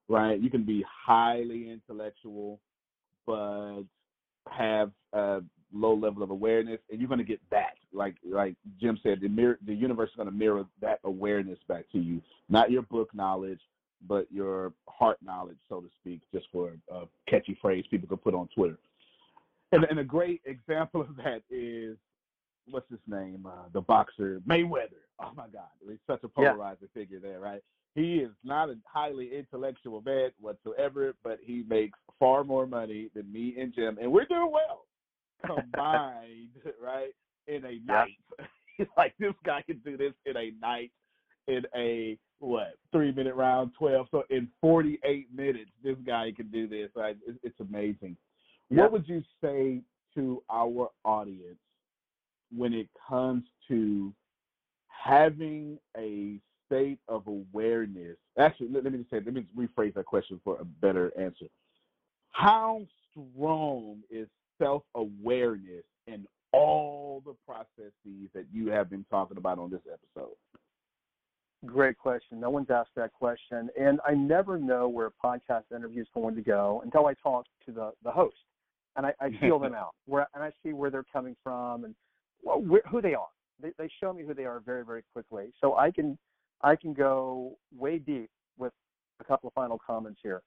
right? 0.07 0.39
You 0.39 0.49
can 0.49 0.63
be 0.63 0.83
highly 0.89 1.69
intellectual, 1.69 2.59
but 3.25 3.81
have 4.49 4.91
a 5.13 5.41
low 5.73 5.93
level 5.93 6.23
of 6.23 6.29
awareness, 6.29 6.79
and 6.89 6.99
you're 6.99 7.09
going 7.09 7.19
to 7.19 7.25
get 7.25 7.41
that. 7.51 7.73
Like 7.93 8.15
like 8.25 8.55
Jim 8.79 8.97
said, 9.03 9.19
the 9.21 9.27
mirror, 9.27 9.59
the 9.65 9.73
universe 9.73 10.09
is 10.09 10.15
going 10.15 10.29
to 10.29 10.33
mirror 10.33 10.65
that 10.81 10.99
awareness 11.03 11.59
back 11.67 11.85
to 11.91 11.99
you, 11.99 12.21
not 12.49 12.71
your 12.71 12.83
book 12.83 13.13
knowledge, 13.13 13.59
but 14.07 14.27
your 14.31 14.73
heart 14.87 15.17
knowledge, 15.21 15.57
so 15.67 15.81
to 15.81 15.87
speak, 15.99 16.21
just 16.33 16.47
for 16.51 16.71
a 16.91 17.03
catchy 17.29 17.57
phrase 17.61 17.85
people 17.89 18.07
can 18.07 18.17
put 18.17 18.33
on 18.33 18.47
Twitter. 18.55 18.77
And, 19.71 19.83
and 19.89 19.99
a 19.99 20.03
great 20.03 20.41
example 20.45 21.01
of 21.01 21.15
that 21.17 21.41
is 21.49 21.97
what's 22.69 22.89
his 22.89 22.99
name, 23.07 23.45
uh, 23.45 23.65
the 23.73 23.81
boxer 23.81 24.41
Mayweather. 24.47 25.03
Oh 25.19 25.31
my 25.35 25.47
God, 25.47 25.69
he's 25.87 25.97
such 26.07 26.23
a 26.23 26.27
Yeah. 26.37 26.51
polarizing 26.51 26.89
figure 26.93 27.19
there, 27.19 27.39
right? 27.39 27.61
He 27.95 28.17
is 28.19 28.31
not 28.43 28.69
a 28.69 28.77
highly 28.85 29.35
intellectual 29.35 30.01
man 30.01 30.31
whatsoever, 30.39 31.15
but 31.23 31.39
he 31.41 31.63
makes 31.67 31.97
far 32.19 32.43
more 32.43 32.67
money 32.67 33.09
than 33.15 33.31
me 33.31 33.55
and 33.59 33.73
Jim, 33.73 33.97
and 33.99 34.11
we're 34.11 34.25
doing 34.25 34.51
well 34.51 34.85
combined, 35.45 36.49
right? 36.81 37.13
In 37.47 37.65
a 37.65 37.79
night, 37.85 38.17
He's 38.77 38.87
like 38.95 39.15
this 39.17 39.33
guy 39.43 39.63
can 39.63 39.79
do 39.83 39.97
this 39.97 40.13
in 40.27 40.37
a 40.37 40.51
night, 40.61 40.91
in 41.47 41.63
a 41.75 42.15
what 42.39 42.75
three 42.91 43.11
minute 43.11 43.33
round, 43.33 43.71
twelve. 43.75 44.07
So 44.11 44.23
in 44.29 44.47
forty 44.61 44.99
eight 45.03 45.27
minutes, 45.33 45.71
this 45.83 45.95
guy 46.05 46.31
can 46.31 46.49
do 46.51 46.67
this. 46.67 46.91
Right? 46.95 47.17
It's, 47.25 47.39
it's 47.41 47.59
amazing. 47.59 48.15
Yeah. 48.69 48.83
What 48.83 48.91
would 48.91 49.09
you 49.09 49.23
say 49.41 49.81
to 50.13 50.43
our 50.51 50.91
audience 51.03 51.57
when 52.55 52.73
it 52.73 52.87
comes 53.07 53.43
to 53.67 54.13
having 54.87 55.77
a 55.97 56.39
state 56.65 56.99
of 57.07 57.27
awareness? 57.27 58.17
Actually, 58.37 58.69
let, 58.69 58.83
let 58.83 58.93
me 58.93 58.99
just 58.99 59.09
say, 59.09 59.19
let 59.23 59.33
me 59.33 59.45
rephrase 59.57 59.93
that 59.95 60.05
question 60.05 60.39
for 60.43 60.57
a 60.59 60.65
better 60.65 61.11
answer. 61.19 61.45
How 62.31 62.85
strong 63.11 63.99
is 64.09 64.27
self 64.59 64.83
awareness 64.95 65.83
in 66.07 66.25
all 66.53 67.21
the 67.25 67.35
processes 67.45 68.29
that 68.33 68.45
you 68.51 68.69
have 68.69 68.89
been 68.89 69.05
talking 69.09 69.37
about 69.37 69.59
on 69.59 69.69
this 69.69 69.81
episode? 69.85 70.33
Great 71.65 71.97
question. 71.97 72.39
No 72.39 72.49
one's 72.49 72.69
asked 72.69 72.91
that 72.95 73.13
question. 73.13 73.69
And 73.79 73.99
I 74.07 74.13
never 74.13 74.59
know 74.59 74.87
where 74.87 75.07
a 75.07 75.25
podcast 75.25 75.63
interview 75.75 76.01
is 76.01 76.07
going 76.13 76.35
to 76.35 76.41
go 76.41 76.81
until 76.83 77.07
I 77.07 77.15
talk 77.15 77.45
to 77.65 77.71
the, 77.71 77.91
the 78.03 78.11
host. 78.11 78.37
And 78.95 79.05
I, 79.05 79.13
I 79.19 79.29
feel 79.41 79.59
them 79.59 79.73
out 79.73 79.95
where, 80.05 80.27
and 80.35 80.43
I 80.43 80.51
see 80.63 80.73
where 80.73 80.89
they're 80.89 81.05
coming 81.11 81.35
from 81.43 81.83
and 81.83 81.95
well, 82.47 82.81
who 82.89 83.01
they 83.01 83.13
are. 83.13 83.27
They, 83.61 83.71
they 83.77 83.89
show 83.99 84.13
me 84.13 84.23
who 84.23 84.33
they 84.33 84.45
are 84.45 84.59
very, 84.59 84.85
very 84.85 85.03
quickly. 85.13 85.47
So 85.59 85.75
I 85.75 85.91
can, 85.91 86.17
I 86.61 86.75
can 86.75 86.93
go 86.93 87.57
way 87.75 87.97
deep 87.99 88.29
with 88.57 88.73
a 89.19 89.23
couple 89.23 89.47
of 89.47 89.53
final 89.53 89.79
comments 89.85 90.19
here. 90.23 90.41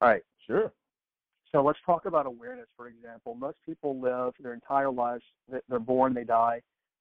All 0.00 0.08
right. 0.08 0.22
Sure. 0.46 0.72
So 1.52 1.62
let's 1.62 1.78
talk 1.86 2.06
about 2.06 2.26
awareness, 2.26 2.66
for 2.76 2.88
example. 2.88 3.34
Most 3.34 3.58
people 3.64 4.00
live 4.00 4.34
their 4.40 4.54
entire 4.54 4.90
lives, 4.90 5.22
they- 5.48 5.60
they're 5.68 5.78
born, 5.78 6.12
they 6.12 6.24
die, 6.24 6.60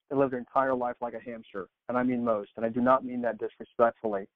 they 0.09 0.15
live 0.15 0.29
their 0.29 0.39
entire 0.39 0.75
life 0.75 0.95
like 1.01 1.15
a 1.15 1.19
hamster. 1.19 1.67
And 1.89 1.97
I 1.97 2.03
mean 2.03 2.23
most, 2.23 2.51
and 2.55 2.65
I 2.65 2.69
do 2.69 2.79
not 2.79 3.03
mean 3.03 3.21
that 3.21 3.39
disrespectfully. 3.39 4.27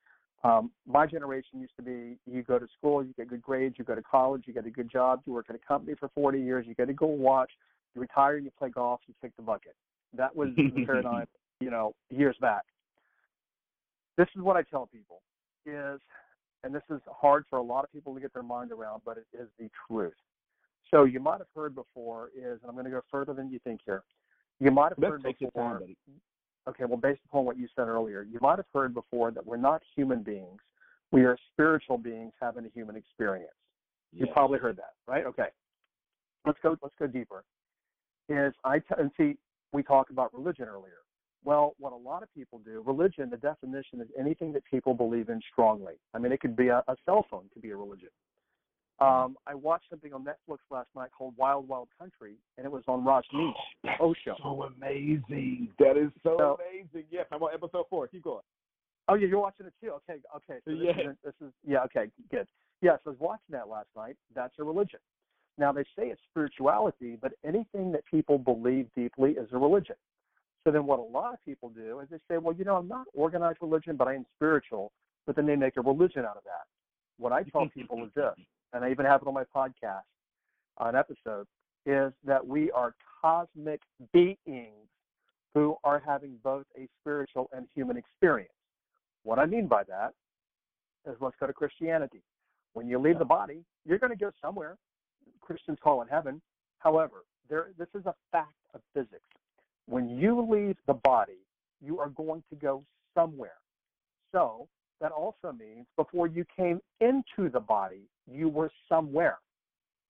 Um, 0.43 0.71
my 0.87 1.05
generation 1.05 1.59
used 1.59 1.75
to 1.77 1.83
be 1.83 2.17
you 2.25 2.43
go 2.43 2.57
to 2.57 2.67
school, 2.77 3.03
you 3.03 3.13
get 3.13 3.27
good 3.27 3.41
grades, 3.41 3.75
you 3.77 3.85
go 3.85 3.95
to 3.95 4.03
college, 4.03 4.43
you 4.47 4.53
get 4.53 4.65
a 4.65 4.71
good 4.71 4.89
job, 4.89 5.21
you 5.25 5.33
work 5.33 5.47
at 5.49 5.55
a 5.55 5.59
company 5.59 5.95
for 5.99 6.09
40 6.09 6.41
years, 6.41 6.65
you 6.67 6.73
get 6.73 6.89
a 6.89 6.93
gold 6.93 7.19
watch, 7.19 7.51
you 7.97 8.01
retire, 8.01 8.37
you 8.37 8.51
play 8.57 8.69
golf, 8.69 9.01
you 9.07 9.13
kick 9.21 9.31
the 9.35 9.41
bucket. 9.41 9.75
That 10.15 10.35
was 10.35 10.49
the 10.55 10.85
paradigm, 10.85 11.25
you 11.59 11.71
know, 11.71 11.93
years 12.09 12.37
back. 12.39 12.63
This 14.17 14.27
is 14.35 14.41
what 14.41 14.55
I 14.55 14.61
tell 14.63 14.87
people 14.87 15.21
is 15.65 15.99
and 16.63 16.73
this 16.73 16.83
is 16.89 16.99
hard 17.07 17.45
for 17.49 17.59
a 17.59 17.61
lot 17.61 17.83
of 17.83 17.91
people 17.91 18.13
to 18.13 18.19
get 18.19 18.33
their 18.33 18.43
mind 18.43 18.71
around, 18.71 19.01
but 19.05 19.17
it 19.17 19.25
is 19.33 19.47
the 19.59 19.69
truth. 19.87 20.13
So 20.91 21.03
you 21.03 21.19
might 21.19 21.37
have 21.37 21.47
heard 21.55 21.75
before 21.75 22.29
is, 22.35 22.59
and 22.61 22.69
I'm 22.69 22.73
going 22.73 22.85
to 22.85 22.91
go 22.91 23.01
further 23.11 23.33
than 23.33 23.51
you 23.51 23.59
think 23.63 23.81
here. 23.85 24.03
You 24.59 24.71
might 24.71 24.89
have 24.89 24.97
Let's 24.99 25.11
heard 25.11 25.23
take 25.23 25.41
your 25.41 25.51
before. 25.51 25.71
time, 25.71 25.79
buddy. 25.79 25.97
Okay, 26.67 26.85
well, 26.85 26.97
based 26.97 27.21
upon 27.29 27.45
what 27.45 27.57
you 27.57 27.67
said 27.75 27.87
earlier, 27.87 28.23
you 28.23 28.39
might 28.41 28.57
have 28.57 28.65
heard 28.73 28.93
before 28.93 29.31
that 29.31 29.45
we're 29.45 29.57
not 29.57 29.81
human 29.95 30.23
beings. 30.23 30.59
We 31.11 31.23
are 31.23 31.37
spiritual 31.53 31.97
beings 31.97 32.33
having 32.41 32.65
a 32.65 32.69
human 32.69 32.95
experience. 32.95 33.51
You 34.11 34.27
probably 34.33 34.59
heard 34.59 34.77
that, 34.77 34.93
right? 35.07 35.25
Okay. 35.25 35.47
Let's 36.45 36.57
go. 36.63 36.75
Let's 36.81 36.95
go 36.97 37.07
deeper. 37.07 37.43
Is 38.29 38.53
I 38.63 38.79
t- 38.79 38.85
and 38.97 39.11
see 39.17 39.37
we 39.73 39.83
talked 39.83 40.11
about 40.11 40.33
religion 40.33 40.65
earlier. 40.65 40.99
Well, 41.45 41.75
what 41.79 41.93
a 41.93 41.95
lot 41.95 42.23
of 42.23 42.33
people 42.33 42.59
do, 42.65 42.83
religion, 42.85 43.29
the 43.29 43.37
definition 43.37 44.01
is 44.01 44.07
anything 44.19 44.51
that 44.53 44.63
people 44.65 44.93
believe 44.93 45.29
in 45.29 45.39
strongly. 45.51 45.93
I 46.13 46.17
mean, 46.19 46.31
it 46.33 46.41
could 46.41 46.55
be 46.57 46.67
a, 46.69 46.83
a 46.87 46.95
cell 47.05 47.25
phone, 47.29 47.43
could 47.53 47.61
be 47.61 47.69
a 47.69 47.77
religion. 47.77 48.09
Um, 48.99 49.37
I 49.45 49.53
watched 49.53 49.85
something 49.91 50.11
on 50.11 50.25
Netflix 50.25 50.57
last 50.71 50.89
night 50.95 51.09
called 51.15 51.35
Wild 51.37 51.67
Wild 51.67 51.87
Country, 51.99 52.33
and 52.57 52.65
it 52.65 52.71
was 52.71 52.83
on 52.87 53.03
Rajneesh 53.05 53.53
Oh, 54.01 54.13
show. 54.25 54.33
so 54.41 54.63
amazing. 54.75 55.69
That 55.79 55.97
is 55.97 56.09
so, 56.23 56.35
So- 56.37 56.57
amazing. 56.59 57.05
Yes, 57.11 57.27
I'm 57.31 57.41
on 57.43 57.53
episode 57.53 57.85
four. 57.89 58.07
Keep 58.07 58.23
going. 58.23 58.41
Oh 59.07 59.13
yeah, 59.13 59.27
you're 59.27 59.39
watching 59.39 59.67
it 59.67 59.73
too. 59.81 59.91
Okay, 60.09 60.19
okay. 60.35 60.59
So 60.65 60.71
this, 60.71 60.79
Yeah. 60.81 61.11
is, 61.11 61.15
this 61.23 61.33
is 61.47 61.53
yeah. 61.65 61.83
Okay, 61.83 62.09
good. 62.31 62.47
Yes, 62.81 62.99
I 63.05 63.09
was 63.09 63.19
watching 63.19 63.51
that 63.51 63.69
last 63.69 63.87
night. 63.95 64.17
That's 64.35 64.53
a 64.59 64.63
religion. 64.63 64.99
Now 65.57 65.71
they 65.71 65.83
say 65.97 66.07
it's 66.07 66.21
spirituality, 66.29 67.17
but 67.21 67.33
anything 67.45 67.91
that 67.93 68.05
people 68.05 68.37
believe 68.37 68.87
deeply 68.95 69.31
is 69.31 69.47
a 69.51 69.57
religion. 69.57 69.95
So 70.63 70.71
then, 70.71 70.85
what 70.85 70.99
a 70.99 71.01
lot 71.01 71.33
of 71.33 71.43
people 71.45 71.69
do 71.69 71.99
is 72.01 72.09
they 72.09 72.17
say, 72.29 72.37
"Well, 72.37 72.53
you 72.53 72.65
know, 72.65 72.75
I'm 72.75 72.87
not 72.87 73.07
organized 73.13 73.59
religion, 73.61 73.95
but 73.95 74.07
I 74.07 74.15
am 74.15 74.25
spiritual." 74.35 74.91
But 75.25 75.35
then 75.35 75.45
they 75.45 75.55
make 75.55 75.77
a 75.77 75.81
religion 75.81 76.25
out 76.25 76.37
of 76.37 76.43
that. 76.43 76.67
What 77.17 77.31
I 77.31 77.43
tell 77.43 77.67
people 77.67 78.03
is 78.05 78.11
this, 78.13 78.35
and 78.73 78.83
I 78.83 78.91
even 78.91 79.05
have 79.05 79.21
it 79.21 79.27
on 79.27 79.33
my 79.33 79.43
podcast, 79.43 80.03
an 80.79 80.95
episode, 80.95 81.47
is 81.85 82.13
that 82.25 82.45
we 82.45 82.69
are 82.71 82.93
cosmic 83.21 83.81
beings 84.13 84.89
who 85.53 85.75
are 85.83 85.99
having 86.05 86.37
both 86.43 86.65
a 86.77 86.87
spiritual 87.01 87.49
and 87.51 87.67
human 87.73 87.97
experience. 87.97 88.51
What 89.23 89.39
I 89.39 89.45
mean 89.45 89.67
by 89.67 89.83
that 89.85 90.13
is 91.09 91.15
let's 91.19 91.35
go 91.39 91.47
to 91.47 91.53
Christianity. 91.53 92.21
When 92.73 92.87
you 92.87 92.99
leave 92.99 93.17
the 93.17 93.25
body, 93.25 93.63
you're 93.85 93.97
going 93.97 94.11
to 94.11 94.17
go 94.17 94.31
somewhere. 94.41 94.77
Christians 95.47 95.77
call 95.81 96.01
it 96.01 96.09
heaven. 96.11 96.41
However, 96.79 97.23
there, 97.49 97.69
this 97.79 97.87
is 97.95 98.05
a 98.05 98.13
fact 98.31 98.53
of 98.73 98.81
physics. 98.93 99.23
When 99.87 100.09
you 100.09 100.41
leave 100.41 100.75
the 100.85 100.93
body, 100.93 101.39
you 101.81 101.99
are 101.99 102.09
going 102.09 102.43
to 102.49 102.55
go 102.55 102.83
somewhere. 103.15 103.55
So 104.33 104.67
that 104.99 105.11
also 105.13 105.53
means 105.57 105.85
before 105.95 106.27
you 106.27 106.45
came 106.55 106.81
into 106.99 107.49
the 107.49 107.61
body, 107.61 108.01
you 108.29 108.49
were 108.49 108.69
somewhere. 108.89 109.37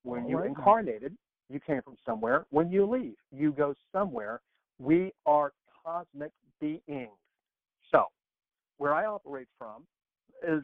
When 0.03 0.27
you 0.27 0.39
right. 0.39 0.47
incarnated, 0.47 1.15
you 1.49 1.59
came 1.59 1.81
from 1.83 1.97
somewhere. 2.03 2.45
When 2.49 2.71
you 2.71 2.89
leave, 2.89 3.15
you 3.31 3.51
go 3.51 3.75
somewhere. 3.91 4.41
We 4.79 5.11
are 5.27 5.53
cosmic 5.85 6.31
beings. 6.59 7.11
So, 7.91 8.05
where 8.77 8.95
I 8.95 9.05
operate 9.05 9.47
from 9.59 9.83
is 10.47 10.63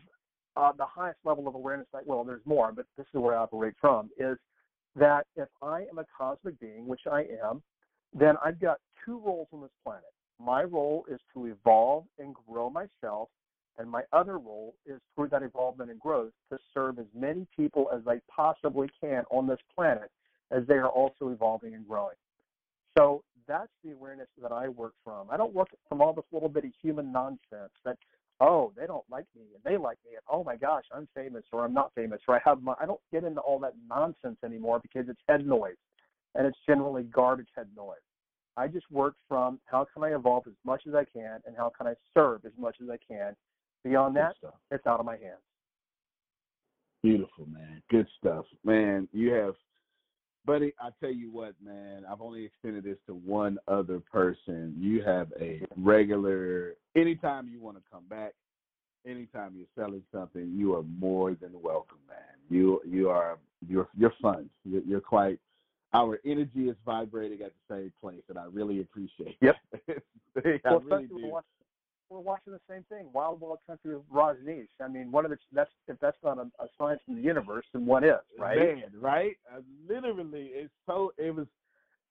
uh, 0.55 0.71
the 0.77 0.85
highest 0.85 1.19
level 1.23 1.47
of 1.47 1.55
awareness. 1.55 1.87
That, 1.93 2.07
well, 2.07 2.23
there's 2.23 2.45
more, 2.45 2.71
but 2.71 2.85
this 2.97 3.05
is 3.13 3.19
where 3.19 3.37
I 3.37 3.43
operate 3.43 3.73
from. 3.79 4.09
Is 4.17 4.37
that 4.95 5.25
if 5.35 5.47
I 5.61 5.85
am 5.91 5.97
a 5.97 6.05
cosmic 6.17 6.59
being, 6.59 6.87
which 6.87 7.01
I 7.11 7.25
am, 7.43 7.61
then 8.13 8.35
I've 8.43 8.59
got 8.59 8.79
two 9.05 9.19
roles 9.19 9.47
on 9.51 9.61
this 9.61 9.71
planet. 9.83 10.03
My 10.39 10.63
role 10.63 11.05
is 11.09 11.19
to 11.33 11.45
evolve 11.47 12.05
and 12.19 12.35
grow 12.47 12.69
myself, 12.69 13.29
and 13.77 13.89
my 13.89 14.03
other 14.11 14.37
role 14.37 14.75
is 14.85 14.99
through 15.15 15.29
that 15.29 15.41
evolvement 15.41 15.89
and 15.89 15.99
growth 15.99 16.31
to 16.51 16.59
serve 16.73 16.99
as 16.99 17.05
many 17.15 17.47
people 17.55 17.89
as 17.93 18.01
I 18.07 18.19
possibly 18.33 18.89
can 19.01 19.23
on 19.31 19.47
this 19.47 19.59
planet 19.73 20.11
as 20.51 20.65
they 20.67 20.75
are 20.75 20.89
also 20.89 21.29
evolving 21.29 21.73
and 21.73 21.87
growing. 21.87 22.15
So 22.97 23.23
that's 23.47 23.71
the 23.83 23.91
awareness 23.91 24.27
that 24.41 24.51
I 24.51 24.69
work 24.69 24.93
from. 25.03 25.27
I 25.31 25.37
don't 25.37 25.53
work 25.53 25.69
from 25.89 26.01
all 26.01 26.13
this 26.13 26.25
little 26.31 26.49
bitty 26.49 26.71
human 26.81 27.11
nonsense 27.11 27.71
that, 27.83 27.97
oh, 28.39 28.71
they 28.77 28.85
don't 28.85 29.05
like 29.09 29.25
me 29.35 29.43
and 29.53 29.63
they 29.63 29.77
like 29.77 29.97
me 30.05 30.11
and 30.13 30.23
oh 30.29 30.43
my 30.43 30.55
gosh, 30.55 30.83
I'm 30.93 31.07
famous 31.15 31.43
or 31.51 31.65
I'm 31.65 31.73
not 31.73 31.91
famous 31.95 32.21
or 32.27 32.35
I 32.35 32.39
have 32.45 32.61
my 32.61 32.73
I 32.79 32.85
don't 32.85 33.01
get 33.11 33.23
into 33.23 33.41
all 33.41 33.59
that 33.59 33.73
nonsense 33.87 34.37
anymore 34.43 34.79
because 34.81 35.09
it's 35.09 35.19
head 35.27 35.45
noise 35.45 35.75
and 36.35 36.45
it's 36.47 36.57
generally 36.67 37.03
garbage 37.03 37.49
head 37.55 37.67
noise. 37.75 37.97
I 38.55 38.67
just 38.67 38.89
work 38.91 39.15
from 39.27 39.59
how 39.65 39.87
can 39.93 40.03
I 40.03 40.15
evolve 40.15 40.43
as 40.47 40.53
much 40.63 40.83
as 40.87 40.93
I 40.93 41.05
can 41.05 41.39
and 41.45 41.55
how 41.57 41.71
can 41.75 41.87
I 41.87 41.93
serve 42.13 42.45
as 42.45 42.51
much 42.57 42.77
as 42.81 42.89
I 42.89 42.97
can. 43.07 43.35
Beyond 43.83 44.15
that, 44.15 44.35
stuff. 44.37 44.53
it's 44.71 44.85
out 44.87 44.99
of 44.99 45.05
my 45.05 45.17
hands. 45.17 45.41
Beautiful, 47.01 47.47
man. 47.47 47.81
Good 47.89 48.07
stuff. 48.17 48.45
Man, 48.63 49.09
you 49.11 49.33
have 49.33 49.55
buddy, 50.45 50.73
I 50.79 50.89
tell 50.99 51.11
you 51.11 51.31
what, 51.31 51.53
man, 51.63 52.03
I've 52.09 52.21
only 52.21 52.45
extended 52.45 52.83
this 52.83 52.97
to 53.07 53.13
one 53.13 53.57
other 53.67 53.99
person. 53.99 54.75
You 54.77 55.01
have 55.03 55.31
a 55.39 55.61
regular 55.77 56.75
anytime 56.95 57.49
you 57.49 57.59
want 57.59 57.77
to 57.77 57.83
come 57.91 58.03
back, 58.09 58.33
anytime 59.05 59.53
you're 59.55 59.67
selling 59.75 60.03
something, 60.13 60.53
you 60.55 60.75
are 60.75 60.83
more 60.83 61.35
than 61.35 61.51
welcome, 61.61 61.99
man. 62.07 62.17
You 62.49 62.81
you 62.85 63.09
are 63.09 63.37
you're 63.67 63.87
you're 63.97 64.13
fun. 64.21 64.49
You're, 64.65 64.83
you're 64.83 65.01
quite 65.01 65.39
our 65.93 66.19
energy 66.25 66.69
is 66.69 66.75
vibrating 66.85 67.41
at 67.41 67.51
the 67.67 67.75
same 67.75 67.93
place, 68.01 68.23
and 68.29 68.37
I 68.37 68.45
really 68.51 68.81
appreciate. 68.81 69.37
Yep. 69.41 69.55
it. 69.87 70.61
I 70.65 70.71
well, 70.71 70.79
really 70.79 71.07
do. 71.07 71.39
We're 72.13 72.19
watching, 72.19 72.53
the 72.53 72.59
same 72.69 72.85
thing, 72.89 73.07
Wild 73.13 73.41
Wild 73.41 73.59
Country 73.67 73.95
with 73.95 74.09
Rajneesh. 74.13 74.67
I 74.81 74.87
mean, 74.87 75.11
one 75.11 75.25
of 75.25 75.31
the 75.31 75.37
that's 75.51 75.71
if 75.87 75.97
that's 75.99 76.17
not 76.23 76.37
a, 76.37 76.43
a 76.63 76.67
science 76.77 77.01
in 77.07 77.15
the 77.15 77.21
universe, 77.21 77.65
then 77.73 77.85
what 77.85 78.03
is, 78.03 78.13
right? 78.37 78.57
Man, 78.57 78.83
right? 78.99 79.35
Uh, 79.51 79.61
literally, 79.87 80.51
it's 80.53 80.73
so. 80.85 81.11
It 81.17 81.35
was. 81.35 81.47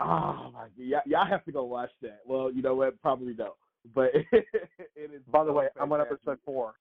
Oh 0.01 0.51
my 0.53 0.63
god! 0.63 0.71
Y'all, 0.77 1.01
y'all 1.07 1.27
have 1.27 1.45
to 1.45 1.53
go 1.53 1.65
watch 1.65 1.91
that. 2.03 2.21
Well, 2.27 2.51
you 2.51 2.63
know 2.63 2.75
what? 2.75 3.01
Probably 3.01 3.33
don't. 3.33 3.55
But 3.95 4.11
it 4.33 4.47
is. 4.97 5.23
By 5.31 5.45
the 5.45 5.51
so 5.51 5.55
way, 5.55 5.69
I'm 5.81 5.93
on 5.93 6.01
episode 6.01 6.39
four. 6.45 6.75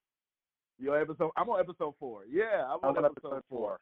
You're 0.80 1.00
episode. 1.00 1.32
I'm 1.38 1.50
on 1.50 1.60
episode 1.60 1.94
four. 2.00 2.22
Yeah, 2.30 2.66
I'm 2.66 2.80
on, 2.84 2.98
I'm 2.98 2.98
on 2.98 3.06
episode, 3.06 3.28
episode 3.28 3.44
four. 3.50 3.60
four. 3.60 3.80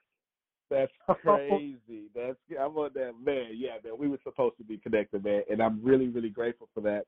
That's 0.69 0.91
crazy. 1.21 2.09
That's 2.13 2.37
I'm 2.59 2.77
on 2.77 2.91
that 2.95 3.13
man. 3.23 3.51
Yeah, 3.55 3.77
man. 3.83 3.93
We 3.97 4.07
were 4.07 4.19
supposed 4.23 4.57
to 4.57 4.63
be 4.63 4.77
connected, 4.77 5.23
man, 5.23 5.43
and 5.49 5.61
I'm 5.61 5.79
really, 5.83 6.09
really 6.09 6.29
grateful 6.29 6.67
for 6.73 6.81
that. 6.81 7.05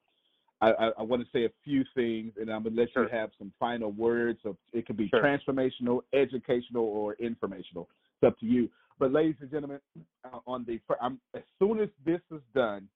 I, 0.62 0.72
I, 0.72 0.88
I 1.00 1.02
want 1.02 1.24
to 1.24 1.28
say 1.32 1.46
a 1.46 1.50
few 1.64 1.84
things, 1.96 2.34
and 2.40 2.50
I'm 2.52 2.64
gonna 2.64 2.76
let 2.76 2.92
Sure. 2.92 3.04
you 3.04 3.10
have 3.10 3.32
some 3.38 3.52
final 3.60 3.92
words. 3.92 4.40
Of 4.46 4.58
it 4.74 4.86
could 4.86 4.98
be 4.98 5.10
Sure. 5.10 5.22
transformational, 5.22 6.02
educational, 6.14 6.86
or 6.86 7.14
informational. 7.16 7.90
It's 8.22 8.28
up 8.28 8.40
to 8.40 8.46
you. 8.46 8.70
But 9.00 9.12
ladies 9.12 9.36
and 9.42 9.50
gentlemen, 9.50 9.80
uh, 10.24 10.40
on 10.46 10.64
the 10.66 10.80
I'm, 11.02 11.20
as 11.34 11.42
soon 11.58 11.80
as 11.80 11.90
this 12.06 12.22
is 12.32 12.42
done, 12.54 12.88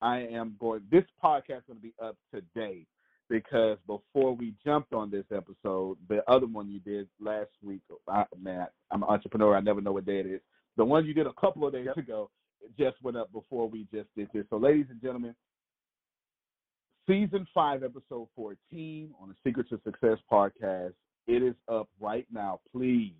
I 0.00 0.20
am 0.20 0.56
going. 0.58 0.82
This 0.90 1.04
podcast 1.22 1.58
is 1.58 1.64
going 1.68 1.78
to 1.78 1.82
be 1.82 1.94
up 2.02 2.16
today 2.34 2.86
because 3.28 3.78
before 3.86 4.34
we 4.34 4.54
jumped 4.64 4.92
on 4.94 5.10
this 5.10 5.26
episode, 5.34 5.98
the 6.08 6.22
other 6.30 6.46
one 6.46 6.70
you 6.70 6.80
did 6.80 7.08
last 7.20 7.50
week, 7.62 7.82
I, 8.08 8.24
man, 8.40 8.66
I'm 8.90 9.02
an 9.02 9.08
entrepreneur. 9.10 9.54
I 9.56 9.60
never 9.60 9.80
know 9.80 9.92
what 9.92 10.06
day 10.06 10.20
it 10.20 10.26
is. 10.26 10.40
The 10.76 10.84
one 10.84 11.04
you 11.04 11.12
did 11.12 11.26
a 11.26 11.32
couple 11.34 11.66
of 11.66 11.72
days 11.74 11.86
Yep. 11.86 11.96
ago 11.98 12.30
just 12.78 12.96
went 13.02 13.16
up 13.16 13.30
before 13.32 13.68
we 13.68 13.86
just 13.92 14.08
did 14.16 14.28
this. 14.32 14.46
So, 14.48 14.56
ladies 14.56 14.86
and 14.90 15.00
gentlemen, 15.02 15.34
season 17.06 17.46
five, 17.54 17.82
episode 17.82 18.28
14 18.36 19.10
on 19.20 19.28
the 19.28 19.34
Secrets 19.44 19.72
of 19.72 19.80
Success 19.84 20.18
podcast. 20.30 20.92
It 21.26 21.42
is 21.42 21.54
up 21.70 21.88
right 22.00 22.26
now. 22.32 22.60
Please 22.74 23.12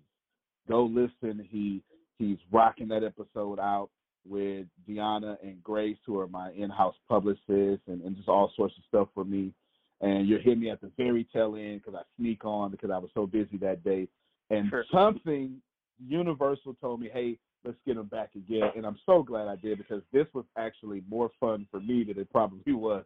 go 0.67 0.83
listen. 0.85 1.45
He 1.49 1.81
he's 2.17 2.37
rocking 2.51 2.87
that 2.89 3.03
episode 3.03 3.59
out 3.59 3.89
with 4.27 4.67
Deanna 4.89 5.37
and 5.43 5.61
Grace, 5.63 5.97
who 6.05 6.19
are 6.19 6.27
my 6.27 6.51
in-house 6.51 6.95
publicists, 7.09 7.83
and, 7.87 8.01
and 8.03 8.15
just 8.15 8.29
all 8.29 8.51
sorts 8.55 8.73
of 8.77 8.83
stuff 8.87 9.07
for 9.13 9.25
me. 9.25 9.53
And 10.01 10.27
you'll 10.27 10.41
hear 10.41 10.55
me 10.55 10.69
at 10.69 10.81
the 10.81 10.91
very 10.97 11.25
tail 11.33 11.55
end 11.55 11.81
because 11.83 11.97
I 11.99 12.03
sneak 12.17 12.43
on 12.45 12.71
because 12.71 12.89
I 12.91 12.97
was 12.97 13.09
so 13.13 13.25
busy 13.25 13.57
that 13.57 13.83
day. 13.83 14.07
And 14.49 14.69
Sure. 14.69 14.85
something 14.93 15.61
Universal 16.05 16.75
told 16.81 16.99
me, 16.99 17.09
hey, 17.11 17.37
let's 17.65 17.77
get 17.85 17.97
him 17.97 18.07
back 18.07 18.31
again. 18.35 18.71
And 18.75 18.85
I'm 18.85 18.97
so 19.05 19.23
glad 19.23 19.47
I 19.47 19.55
did 19.55 19.77
because 19.77 20.01
this 20.11 20.27
was 20.33 20.45
actually 20.57 21.03
more 21.09 21.29
fun 21.39 21.67
for 21.71 21.79
me 21.79 22.03
than 22.03 22.17
it 22.19 22.29
probably 22.31 22.73
was 22.73 23.03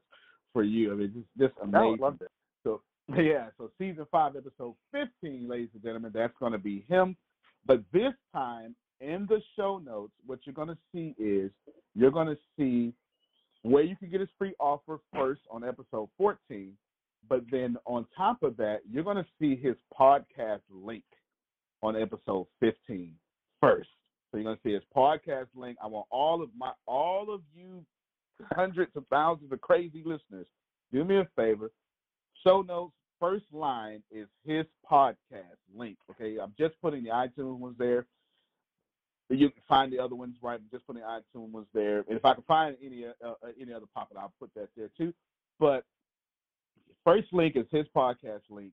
for 0.58 0.64
you. 0.64 0.92
I 0.92 0.96
mean, 0.96 1.14
just, 1.14 1.52
just 1.52 1.62
amazing. 1.62 1.98
I 2.02 2.04
loved 2.04 2.24
it. 2.24 2.32
So 2.64 2.82
yeah, 3.16 3.50
so 3.60 3.70
season 3.78 4.08
five, 4.12 4.36
episode 4.36 4.74
fifteen, 4.92 5.48
ladies 5.48 5.70
and 5.76 5.84
gentlemen, 5.84 6.12
that's 6.16 6.34
gonna 6.40 6.58
be 6.58 6.84
him. 6.90 7.16
But 7.68 7.84
this 7.94 8.14
time 8.34 8.76
in 9.00 9.28
the 9.30 9.40
show 9.56 9.78
notes, 9.78 10.14
what 10.26 10.40
you're 10.46 10.56
gonna 10.56 10.78
see 10.92 11.14
is 11.20 11.52
you're 11.94 12.10
gonna 12.10 12.38
see 12.58 12.92
where 13.62 13.84
you 13.84 13.96
can 13.96 14.10
get 14.10 14.20
his 14.20 14.30
free 14.40 14.56
offer 14.60 15.00
first 15.14 15.42
on 15.52 15.64
episode 15.64 16.10
14, 16.18 16.74
but 17.30 17.42
then 17.52 17.78
on 17.86 18.08
top 18.16 18.42
of 18.42 18.58
that, 18.58 18.80
you're 18.90 19.04
gonna 19.04 19.28
see 19.40 19.56
his 19.56 19.76
podcast 20.00 20.62
link 20.72 21.04
on 21.84 21.96
episode 21.96 22.48
15 22.62 23.14
first. 23.62 23.90
So 24.32 24.38
you're 24.38 24.44
gonna 24.46 24.58
see 24.64 24.74
his 24.74 24.84
podcast 24.96 25.50
link. 25.56 25.78
I 25.84 25.86
want 25.86 26.08
all 26.10 26.42
of 26.42 26.50
my 26.58 26.72
all 26.88 27.32
of 27.32 27.42
you 27.54 27.86
hundreds 28.56 28.96
of 28.96 29.06
thousands 29.10 29.52
of 29.52 29.62
crazy 29.62 30.04
listeners, 30.06 30.46
do 30.92 31.04
me 31.04 31.18
a 31.18 31.28
favor. 31.36 31.72
Show 32.46 32.62
notes, 32.62 32.94
first 33.20 33.46
line 33.52 34.04
is 34.12 34.28
his 34.46 34.66
podcast 34.90 35.58
link. 35.76 35.98
Okay, 36.12 36.38
I'm 36.42 36.54
just 36.58 36.76
putting 36.82 37.04
the 37.04 37.10
iTunes 37.10 37.58
ones 37.58 37.76
there. 37.78 38.06
You 39.30 39.50
can 39.50 39.62
find 39.68 39.92
the 39.92 40.00
other 40.00 40.16
ones 40.16 40.36
right. 40.42 40.60
I'm 40.60 40.70
just 40.72 40.88
putting 40.88 41.02
the 41.02 41.08
iTunes 41.08 41.52
ones 41.52 41.68
there. 41.74 42.06
And 42.08 42.18
if 42.18 42.24
I 42.24 42.34
can 42.34 42.44
find 42.44 42.78
any 42.84 43.06
uh, 43.06 43.28
uh, 43.28 43.48
any 43.60 43.74
other 43.74 43.88
pop 43.94 44.10
I'll 44.18 44.34
put 44.40 44.54
that 44.56 44.70
there 44.78 44.90
too. 44.98 45.14
But 45.60 45.84
first 47.04 47.34
link 47.34 47.56
is 47.58 47.66
his 47.70 47.86
podcast 47.96 48.42
link, 48.50 48.72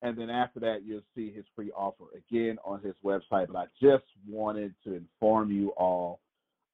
and 0.00 0.16
then 0.16 0.28
after 0.28 0.58
that 0.60 0.82
you'll 0.84 1.02
see 1.14 1.30
his 1.30 1.44
free 1.54 1.70
offer 1.70 2.06
again 2.16 2.58
on 2.64 2.80
his 2.82 2.94
website. 3.04 3.46
But 3.48 3.56
I 3.56 3.64
just 3.80 4.04
wanted 4.28 4.74
to 4.84 4.94
inform 4.94 5.52
you 5.52 5.68
all 5.76 6.18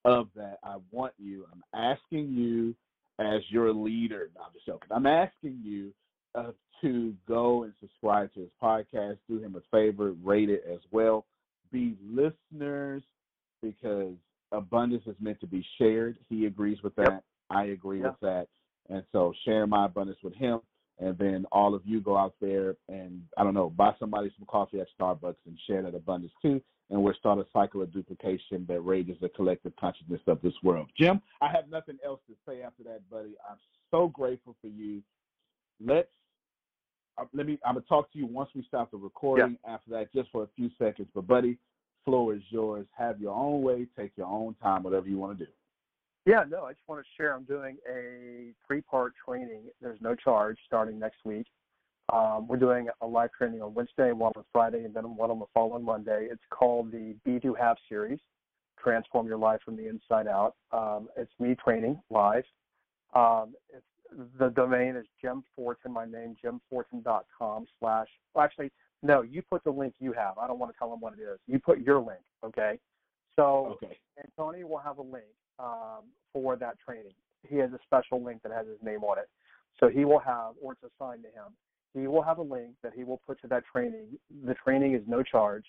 of 0.04 0.28
that. 0.36 0.58
I 0.62 0.76
want 0.90 1.12
you. 1.18 1.46
I'm 1.52 1.62
asking 1.74 2.30
you 2.32 2.74
as 3.18 3.40
your 3.50 3.72
leader. 3.72 4.30
No, 4.36 4.42
I'm 4.42 4.52
just 4.52 4.66
joking. 4.66 4.88
I'm 4.90 5.06
asking 5.06 5.60
you 5.62 5.92
uh, 6.34 6.52
to 6.82 7.14
go 7.26 7.64
and 7.64 7.72
subscribe 7.80 8.32
to 8.34 8.40
his 8.40 8.50
podcast. 8.62 9.18
Do 9.28 9.38
him 9.38 9.56
a 9.56 9.60
favor, 9.76 10.12
rate 10.22 10.50
it 10.50 10.64
as 10.70 10.80
well. 10.90 11.26
be 11.72 11.96
listeners 12.10 13.02
because 13.62 14.14
abundance 14.52 15.02
is 15.06 15.16
meant 15.20 15.38
to 15.40 15.46
be 15.46 15.62
shared. 15.76 16.16
He 16.30 16.46
agrees 16.46 16.82
with 16.82 16.94
that. 16.96 17.10
Yep. 17.10 17.24
I 17.50 17.64
agree 17.64 18.00
Yep. 18.00 18.10
with 18.12 18.20
that. 18.20 18.48
And 18.88 19.04
so 19.12 19.34
share 19.44 19.66
my 19.66 19.84
abundance 19.86 20.18
with 20.22 20.34
him. 20.34 20.60
And 20.98 21.16
then 21.18 21.44
all 21.52 21.74
of 21.74 21.82
you 21.84 22.00
go 22.00 22.16
out 22.16 22.34
there 22.40 22.76
and, 22.88 23.22
I 23.36 23.44
don't 23.44 23.54
know, 23.54 23.68
buy 23.70 23.94
somebody 23.98 24.32
some 24.36 24.46
coffee 24.46 24.80
at 24.80 24.86
Starbucks 24.98 25.36
and 25.46 25.58
share 25.66 25.82
that 25.82 25.94
abundance 25.94 26.32
too. 26.40 26.62
And 26.90 27.02
we'll 27.02 27.14
start 27.14 27.38
a 27.38 27.46
cycle 27.52 27.82
of 27.82 27.92
duplication 27.92 28.64
that 28.66 28.80
raises 28.80 29.16
the 29.20 29.28
collective 29.28 29.72
consciousness 29.78 30.22
of 30.26 30.40
this 30.40 30.54
world. 30.62 30.88
Jim, 30.96 31.20
I 31.42 31.50
have 31.50 31.68
nothing 31.70 31.98
else 32.04 32.20
to 32.28 32.34
say 32.48 32.62
after 32.62 32.82
that, 32.84 33.08
buddy. 33.10 33.34
I'm 33.48 33.58
so 33.90 34.08
grateful 34.08 34.56
for 34.62 34.68
you. 34.68 35.02
Let's 35.84 36.08
uh, 37.18 37.24
let 37.34 37.46
me. 37.46 37.58
I'm 37.64 37.74
gonna 37.74 37.84
talk 37.88 38.10
to 38.12 38.18
you 38.18 38.26
once 38.26 38.50
we 38.54 38.64
stop 38.66 38.90
the 38.90 38.96
recording. 38.96 39.58
After 39.66 39.90
that, 39.90 40.12
just 40.12 40.30
for 40.30 40.44
a 40.44 40.48
few 40.56 40.70
seconds. 40.78 41.08
But 41.14 41.26
buddy, 41.26 41.58
floor 42.04 42.34
is 42.34 42.42
yours. 42.50 42.86
Have 42.96 43.20
your 43.20 43.34
own 43.34 43.62
way. 43.62 43.86
Take 43.98 44.12
your 44.16 44.28
own 44.28 44.54
time. 44.62 44.82
Whatever 44.82 45.08
you 45.08 45.18
want 45.18 45.38
to 45.38 45.44
do. 45.44 45.50
Yeah, 46.26 46.44
no, 46.48 46.64
I 46.64 46.72
just 46.72 46.86
want 46.86 47.02
to 47.02 47.08
share. 47.16 47.34
I'm 47.34 47.44
doing 47.44 47.78
a 47.90 48.52
three-part 48.66 49.14
training. 49.24 49.62
There's 49.80 50.00
no 50.02 50.14
charge 50.14 50.58
starting 50.66 50.98
next 50.98 51.24
week. 51.24 51.46
Um, 52.12 52.48
we're 52.48 52.56
doing 52.56 52.88
a 53.02 53.06
live 53.06 53.30
training 53.32 53.60
on 53.60 53.74
Wednesday, 53.74 54.12
one 54.12 54.32
on 54.36 54.44
Friday, 54.52 54.84
and 54.84 54.94
then 54.94 55.16
one 55.16 55.30
on 55.30 55.38
the 55.38 55.46
following 55.52 55.84
Monday. 55.84 56.28
It's 56.30 56.42
called 56.50 56.90
the 56.90 57.14
Be 57.24 57.38
Do 57.38 57.54
Have 57.54 57.76
series, 57.88 58.18
Transform 58.82 59.26
Your 59.26 59.36
Life 59.36 59.60
from 59.64 59.76
the 59.76 59.88
Inside 59.88 60.26
Out. 60.26 60.54
Um, 60.72 61.08
it's 61.16 61.30
me 61.38 61.54
training 61.62 62.00
live. 62.10 62.44
Um, 63.14 63.54
it's, 63.68 63.84
the 64.38 64.48
domain 64.48 64.96
is 64.96 65.04
Jim 65.20 65.42
Fortin, 65.54 65.92
my 65.92 66.06
name, 66.06 66.34
jimfortin.com 66.42 67.66
slash, 67.78 68.08
well, 68.32 68.44
actually, 68.44 68.72
no, 69.02 69.20
you 69.20 69.42
put 69.42 69.62
the 69.64 69.70
link 69.70 69.94
you 69.98 70.12
have. 70.12 70.38
I 70.38 70.46
don't 70.46 70.58
want 70.58 70.72
to 70.72 70.78
tell 70.78 70.88
them 70.88 71.00
what 71.00 71.12
it 71.12 71.22
is. 71.22 71.38
You 71.46 71.58
put 71.58 71.80
your 71.80 71.98
link, 71.98 72.20
okay? 72.42 72.78
So 73.36 73.76
Okay. 73.82 73.98
and 74.16 74.26
Tony 74.34 74.64
will 74.64 74.78
have 74.78 74.96
a 74.96 75.02
link 75.02 75.26
um, 75.58 76.04
for 76.32 76.56
that 76.56 76.76
training. 76.80 77.12
He 77.46 77.56
has 77.56 77.70
a 77.72 77.78
special 77.84 78.22
link 78.22 78.42
that 78.42 78.52
has 78.52 78.66
his 78.66 78.78
name 78.82 79.04
on 79.04 79.18
it. 79.18 79.28
So 79.78 79.88
he 79.88 80.06
will 80.06 80.18
have, 80.18 80.54
or 80.60 80.72
it's 80.72 80.82
assigned 80.82 81.22
to 81.22 81.28
him, 81.28 81.52
he 81.94 82.06
will 82.06 82.22
have 82.22 82.38
a 82.38 82.42
link 82.42 82.74
that 82.82 82.92
he 82.94 83.04
will 83.04 83.20
put 83.26 83.40
to 83.42 83.48
that 83.48 83.64
training. 83.70 84.18
The 84.44 84.54
training 84.54 84.94
is 84.94 85.02
no 85.06 85.22
charge. 85.22 85.64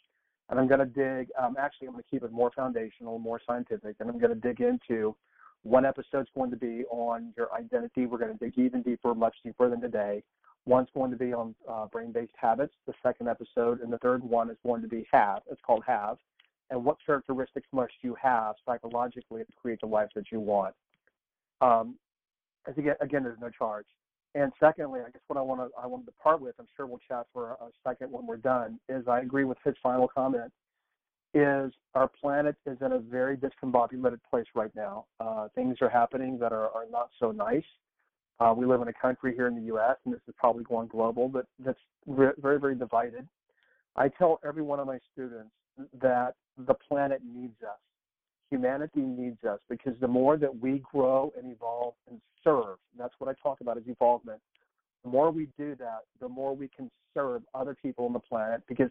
And 0.49 0.59
I'm 0.59 0.67
going 0.67 0.79
to 0.79 0.85
dig, 0.85 1.29
um, 1.39 1.55
actually, 1.59 1.87
I'm 1.87 1.93
going 1.93 2.03
to 2.03 2.09
keep 2.09 2.23
it 2.23 2.31
more 2.31 2.51
foundational, 2.55 3.19
more 3.19 3.39
scientific, 3.45 3.97
and 3.99 4.09
I'm 4.09 4.17
going 4.17 4.33
to 4.33 4.39
dig 4.39 4.61
into 4.61 5.15
one 5.61 5.85
episode's 5.85 6.29
going 6.35 6.49
to 6.49 6.57
be 6.57 6.85
on 6.89 7.33
your 7.37 7.53
identity. 7.53 8.05
We're 8.05 8.17
going 8.17 8.35
to 8.35 8.43
dig 8.43 8.57
even 8.57 8.81
deeper, 8.81 9.13
much 9.13 9.35
deeper 9.43 9.69
than 9.69 9.79
today. 9.79 10.23
One's 10.65 10.87
going 10.93 11.11
to 11.11 11.17
be 11.17 11.33
on 11.33 11.53
uh, 11.69 11.85
brain 11.87 12.11
based 12.11 12.33
habits, 12.35 12.73
the 12.87 12.93
second 13.03 13.27
episode, 13.27 13.81
and 13.81 13.93
the 13.93 13.97
third 13.99 14.23
one 14.23 14.49
is 14.49 14.57
going 14.65 14.81
to 14.81 14.87
be 14.87 15.07
have. 15.11 15.41
It's 15.49 15.61
called 15.65 15.83
have 15.85 16.17
and 16.69 16.83
what 16.83 16.97
characteristics 17.03 17.67
must 17.71 17.93
you 18.01 18.15
have 18.21 18.55
psychologically 18.65 19.43
to 19.43 19.51
create 19.59 19.79
the 19.81 19.87
life 19.87 20.09
that 20.15 20.31
you 20.31 20.39
want. 20.39 20.75
Um, 21.61 21.95
again, 22.67 22.95
again, 23.01 23.23
there's 23.23 23.39
no 23.39 23.49
charge. 23.49 23.85
And 24.35 24.51
secondly, 24.59 24.99
I 25.01 25.09
guess 25.09 25.21
what 25.27 25.37
I 25.37 25.41
want 25.41 25.61
to 25.61 25.69
I 25.81 25.87
wanted 25.87 26.05
to 26.05 26.11
part 26.21 26.39
with, 26.41 26.55
I'm 26.59 26.67
sure 26.75 26.85
we'll 26.85 26.99
chat 27.07 27.25
for 27.33 27.51
a 27.51 27.69
second 27.87 28.11
when 28.11 28.27
we're 28.27 28.37
done, 28.37 28.79
is 28.87 29.07
I 29.07 29.21
agree 29.21 29.43
with 29.43 29.57
his 29.63 29.75
final 29.81 30.07
comment. 30.07 30.51
Is 31.33 31.71
our 31.93 32.07
planet 32.07 32.55
is 32.65 32.77
in 32.81 32.93
a 32.93 32.99
very 32.99 33.37
discombobulated 33.37 34.19
place 34.29 34.47
right 34.55 34.71
now. 34.75 35.05
Uh, 35.19 35.47
things 35.53 35.77
are 35.81 35.89
happening 35.89 36.39
that 36.39 36.51
are, 36.51 36.69
are 36.69 36.85
not 36.91 37.09
so 37.19 37.31
nice. 37.31 37.63
Uh, 38.39 38.53
we 38.55 38.65
live 38.65 38.81
in 38.81 38.87
a 38.87 38.93
country 38.93 39.35
here 39.35 39.47
in 39.47 39.55
the 39.55 39.63
U.S., 39.63 39.97
and 40.05 40.13
this 40.13 40.21
is 40.27 40.33
probably 40.37 40.63
going 40.63 40.87
global, 40.87 41.27
but 41.27 41.45
that's 41.63 41.79
re- 42.07 42.31
very, 42.39 42.59
very 42.59 42.73
divided. 42.73 43.27
I 43.95 44.07
tell 44.07 44.39
every 44.45 44.63
one 44.63 44.79
of 44.79 44.87
my 44.87 44.97
students 45.11 45.51
that 46.01 46.35
the 46.57 46.73
planet 46.73 47.21
needs 47.23 47.61
us. 47.61 47.77
Humanity 48.49 49.01
needs 49.01 49.43
us 49.43 49.59
because 49.69 49.93
the 50.01 50.07
more 50.07 50.37
that 50.37 50.59
we 50.59 50.83
grow 50.91 51.31
and 51.37 51.51
evolve 51.51 51.93
and 52.09 52.19
serve, 52.43 52.77
and 52.91 52.99
that's 52.99 53.13
what 53.19 53.29
I 53.29 53.33
talk 53.41 53.61
about 53.61 53.77
is 53.77 53.83
evolvement. 53.87 54.39
The 55.03 55.09
more 55.09 55.31
we 55.31 55.47
do 55.57 55.75
that, 55.75 55.99
the 56.19 56.27
more 56.27 56.55
we 56.55 56.67
can 56.67 56.89
serve 57.13 57.43
other 57.53 57.75
people 57.81 58.05
on 58.05 58.13
the 58.13 58.19
planet. 58.19 58.61
Because 58.67 58.89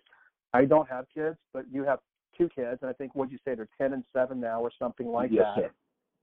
I 0.54 0.64
don't 0.64 0.88
have 0.88 1.06
kids, 1.14 1.36
but 1.52 1.64
you 1.72 1.84
have 1.84 1.98
two 2.36 2.48
kids, 2.54 2.78
and 2.82 2.90
I 2.90 2.92
think 2.92 3.14
what 3.14 3.30
you 3.30 3.38
say 3.44 3.54
they're 3.54 3.68
ten 3.76 3.92
and 3.92 4.04
seven 4.12 4.40
now, 4.40 4.60
or 4.60 4.70
something 4.78 5.08
like 5.08 5.30
yes, 5.32 5.44
that. 5.56 5.62
sir. 5.62 5.70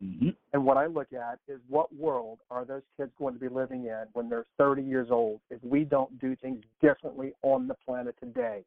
hmm 0.02 0.30
And 0.54 0.66
what 0.66 0.78
I 0.78 0.88
look 0.88 1.14
at 1.14 1.40
is 1.48 1.60
what 1.68 1.94
world 1.94 2.40
are 2.50 2.66
those 2.66 2.84
kids 2.98 3.12
going 3.20 3.34
to 3.34 3.40
be 3.40 3.50
living 3.50 3.86
in 3.86 4.04
when 4.14 4.30
they're 4.30 4.46
30 4.58 4.82
years 4.82 5.10
old 5.12 5.42
if 5.50 5.62
we 5.64 5.84
don't 5.84 6.20
do 6.20 6.36
things 6.38 6.64
differently 6.82 7.34
on 7.44 7.68
the 7.68 7.76
planet 7.86 8.16
today 8.20 8.64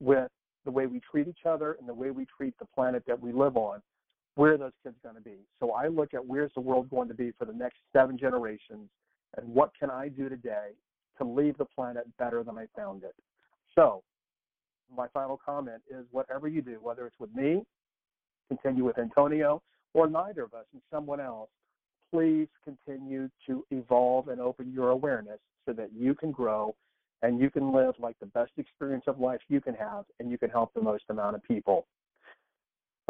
with 0.00 0.30
the 0.64 0.70
way 0.70 0.86
we 0.86 1.00
treat 1.10 1.28
each 1.28 1.46
other 1.46 1.76
and 1.78 1.88
the 1.88 1.94
way 1.94 2.10
we 2.10 2.26
treat 2.36 2.58
the 2.58 2.66
planet 2.66 3.02
that 3.06 3.20
we 3.20 3.32
live 3.32 3.56
on? 3.56 3.80
Where 4.40 4.54
are 4.54 4.56
those 4.56 4.72
kids 4.82 4.96
going 5.02 5.16
to 5.16 5.20
be? 5.20 5.36
So 5.60 5.72
I 5.72 5.88
look 5.88 6.14
at 6.14 6.24
where's 6.24 6.50
the 6.54 6.62
world 6.62 6.88
going 6.88 7.08
to 7.08 7.14
be 7.14 7.30
for 7.38 7.44
the 7.44 7.52
next 7.52 7.76
seven 7.92 8.16
generations 8.16 8.88
and 9.36 9.46
what 9.46 9.70
can 9.78 9.90
I 9.90 10.08
do 10.08 10.30
today 10.30 10.70
to 11.18 11.24
leave 11.24 11.58
the 11.58 11.66
planet 11.66 12.04
better 12.18 12.42
than 12.42 12.56
I 12.56 12.64
found 12.74 13.04
it? 13.04 13.14
So 13.74 14.02
my 14.96 15.08
final 15.08 15.38
comment 15.44 15.82
is 15.90 16.06
whatever 16.10 16.48
you 16.48 16.62
do, 16.62 16.78
whether 16.80 17.06
it's 17.06 17.20
with 17.20 17.28
me, 17.34 17.60
continue 18.48 18.82
with 18.82 18.98
Antonio, 18.98 19.60
or 19.92 20.08
neither 20.08 20.44
of 20.44 20.54
us 20.54 20.64
and 20.72 20.80
someone 20.90 21.20
else, 21.20 21.50
please 22.10 22.48
continue 22.64 23.28
to 23.46 23.62
evolve 23.70 24.28
and 24.28 24.40
open 24.40 24.72
your 24.72 24.88
awareness 24.88 25.38
so 25.66 25.74
that 25.74 25.90
you 25.94 26.14
can 26.14 26.32
grow 26.32 26.74
and 27.20 27.38
you 27.38 27.50
can 27.50 27.74
live 27.74 27.92
like 27.98 28.18
the 28.20 28.26
best 28.28 28.52
experience 28.56 29.04
of 29.06 29.20
life 29.20 29.40
you 29.48 29.60
can 29.60 29.74
have 29.74 30.06
and 30.18 30.30
you 30.30 30.38
can 30.38 30.48
help 30.48 30.72
the 30.72 30.80
most 30.80 31.04
amount 31.10 31.36
of 31.36 31.42
people. 31.42 31.86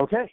Okay, 0.00 0.28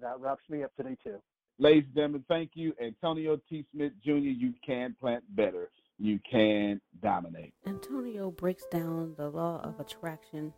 that 0.00 0.20
wraps 0.20 0.42
me 0.48 0.62
up 0.62 0.74
today 0.76 0.96
too. 1.02 1.20
Ladies 1.58 1.84
and 1.86 1.94
gentlemen, 1.94 2.24
thank 2.28 2.52
you. 2.54 2.72
Antonio 2.82 3.38
T. 3.48 3.66
Smith 3.72 3.92
Jr., 4.02 4.12
you 4.12 4.54
can 4.64 4.96
plant 4.98 5.22
better. 5.36 5.70
You 5.98 6.18
can 6.28 6.80
dominate. 7.02 7.52
Antonio 7.66 8.30
breaks 8.30 8.64
down 8.70 9.14
the 9.18 9.28
law 9.28 9.60
of 9.62 9.78
attraction 9.78 10.54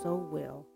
so 0.00 0.14
well 0.14 0.66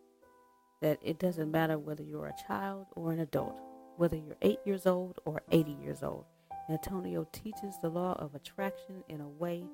that 0.82 0.98
it 1.00 1.20
doesn't 1.20 1.50
matter 1.50 1.78
whether 1.78 2.02
you're 2.02 2.26
a 2.26 2.48
child 2.48 2.86
or 2.96 3.12
an 3.12 3.20
adult, 3.20 3.61
whether 3.96 4.16
you're 4.16 4.36
eight 4.42 4.59
years 4.64 4.86
old 4.86 5.20
or 5.24 5.42
80 5.52 5.70
years 5.72 6.02
old. 6.02 6.24
Antonio 6.68 7.26
teaches 7.32 7.78
the 7.80 7.88
law 7.88 8.14
of 8.18 8.34
attraction 8.34 9.05
in 9.09 9.20
a 9.20 9.28
way 9.28 9.64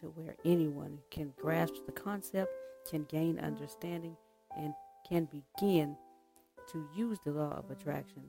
to 0.00 0.06
where 0.08 0.36
anyone 0.44 0.98
can 1.10 1.32
grasp 1.40 1.74
the 1.86 1.92
concept, 1.92 2.50
can 2.90 3.04
gain 3.04 3.38
understanding, 3.38 4.16
and 4.58 4.74
can 5.08 5.26
begin 5.26 5.96
to 6.68 6.86
use 6.94 7.18
the 7.24 7.32
law 7.32 7.52
of 7.52 7.70
attraction 7.70 8.22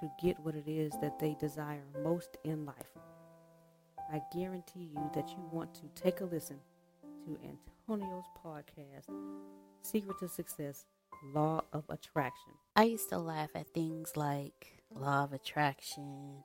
to 0.00 0.10
get 0.22 0.38
what 0.40 0.54
it 0.54 0.68
is 0.68 0.92
that 1.00 1.18
they 1.18 1.36
desire 1.40 1.84
most 2.02 2.36
in 2.44 2.66
life. 2.66 2.76
I 4.12 4.20
guarantee 4.34 4.90
you 4.94 5.10
that 5.14 5.28
you 5.30 5.48
want 5.50 5.74
to 5.74 6.02
take 6.02 6.20
a 6.20 6.24
listen 6.24 6.58
to 7.24 7.38
Antonio's 7.88 8.24
podcast, 8.44 9.08
Secret 9.82 10.18
to 10.18 10.28
Success 10.28 10.84
Law 11.34 11.62
of 11.72 11.84
Attraction. 11.88 12.52
I 12.76 12.84
used 12.84 13.08
to 13.10 13.18
laugh 13.18 13.50
at 13.54 13.68
things 13.68 14.16
like 14.16 14.82
law 14.94 15.24
of 15.24 15.32
attraction, 15.32 16.42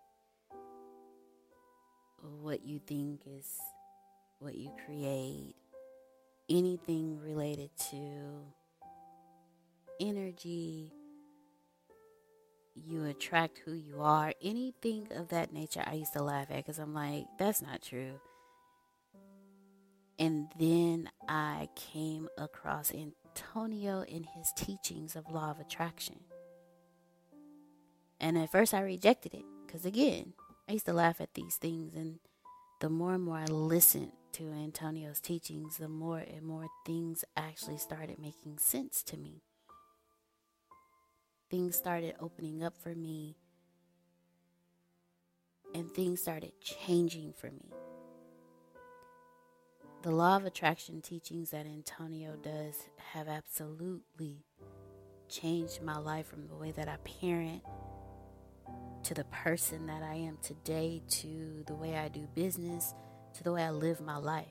what 2.42 2.66
you 2.66 2.80
think 2.80 3.22
is 3.26 3.58
what 4.40 4.56
you 4.56 4.72
create, 4.86 5.56
anything 6.50 7.20
related 7.20 7.70
to 7.92 7.98
energy, 10.00 10.94
you 12.86 13.06
attract 13.06 13.60
who 13.60 13.74
you 13.74 14.02
are, 14.02 14.34
anything 14.42 15.08
of 15.12 15.30
that 15.30 15.54
nature. 15.54 15.84
I 15.86 15.94
used 15.94 16.14
to 16.14 16.24
laugh 16.24 16.48
at 16.50 16.58
because 16.58 16.80
I'm 16.80 16.94
like, 16.94 17.26
that's 17.38 17.62
not 17.62 17.82
true. 17.82 18.20
And 20.18 20.48
then 20.60 21.10
I 21.28 21.70
came 21.76 22.28
across 22.38 22.92
Antonio 22.92 24.02
in 24.02 24.24
his 24.24 24.52
teachings 24.56 25.16
of 25.16 25.32
law 25.32 25.52
of 25.52 25.60
attraction. 25.60 26.20
And 28.20 28.38
at 28.38 28.52
first 28.52 28.74
I 28.74 28.82
rejected 28.82 29.34
it 29.34 29.46
because, 29.66 29.86
again, 29.86 30.34
I 30.68 30.74
used 30.74 30.86
to 30.88 30.94
laugh 30.94 31.22
at 31.22 31.36
these 31.36 31.56
things. 31.56 31.96
And 31.96 32.20
the 32.82 32.90
more 32.90 33.14
and 33.14 33.24
more 33.24 33.38
I 33.38 33.46
listened 33.46 34.12
to 34.34 34.52
Antonio's 34.52 35.22
teachings, 35.22 35.78
the 35.78 35.88
more 35.88 36.20
and 36.20 36.44
more 36.44 36.68
things 36.86 37.24
actually 37.38 37.78
started 37.78 38.20
making 38.20 38.58
sense 38.58 39.02
to 39.04 39.18
me. 39.18 39.42
Things 41.50 41.76
started 41.76 42.16
opening 42.20 42.64
up 42.64 42.78
for 42.78 42.94
me, 42.94 43.36
and 45.74 45.92
things 45.92 46.22
started 46.22 46.54
changing 46.62 47.34
for 47.34 47.48
me. 47.48 47.74
The 50.04 50.12
law 50.12 50.38
of 50.38 50.46
attraction 50.46 51.02
teachings 51.02 51.50
that 51.50 51.66
Antonio 51.66 52.36
does 52.42 52.76
have 53.14 53.28
absolutely 53.28 54.46
changed 55.28 55.82
my 55.82 55.98
life 55.98 56.28
from 56.28 56.48
the 56.48 56.56
way 56.56 56.72
that 56.72 56.88
I 56.88 56.98
parent 56.98 57.64
to 59.04 59.14
the 59.14 59.26
person 59.26 59.88
that 59.88 60.04
I 60.04 60.14
am 60.14 60.38
today 60.42 61.02
to 61.10 61.64
the 61.66 61.76
way 61.76 61.98
I 61.98 62.10
do 62.10 62.28
business 62.36 62.94
to 63.34 63.44
the 63.44 63.52
way 63.52 63.64
I 63.64 63.72
live 63.72 64.02
my 64.02 64.18
life. 64.18 64.48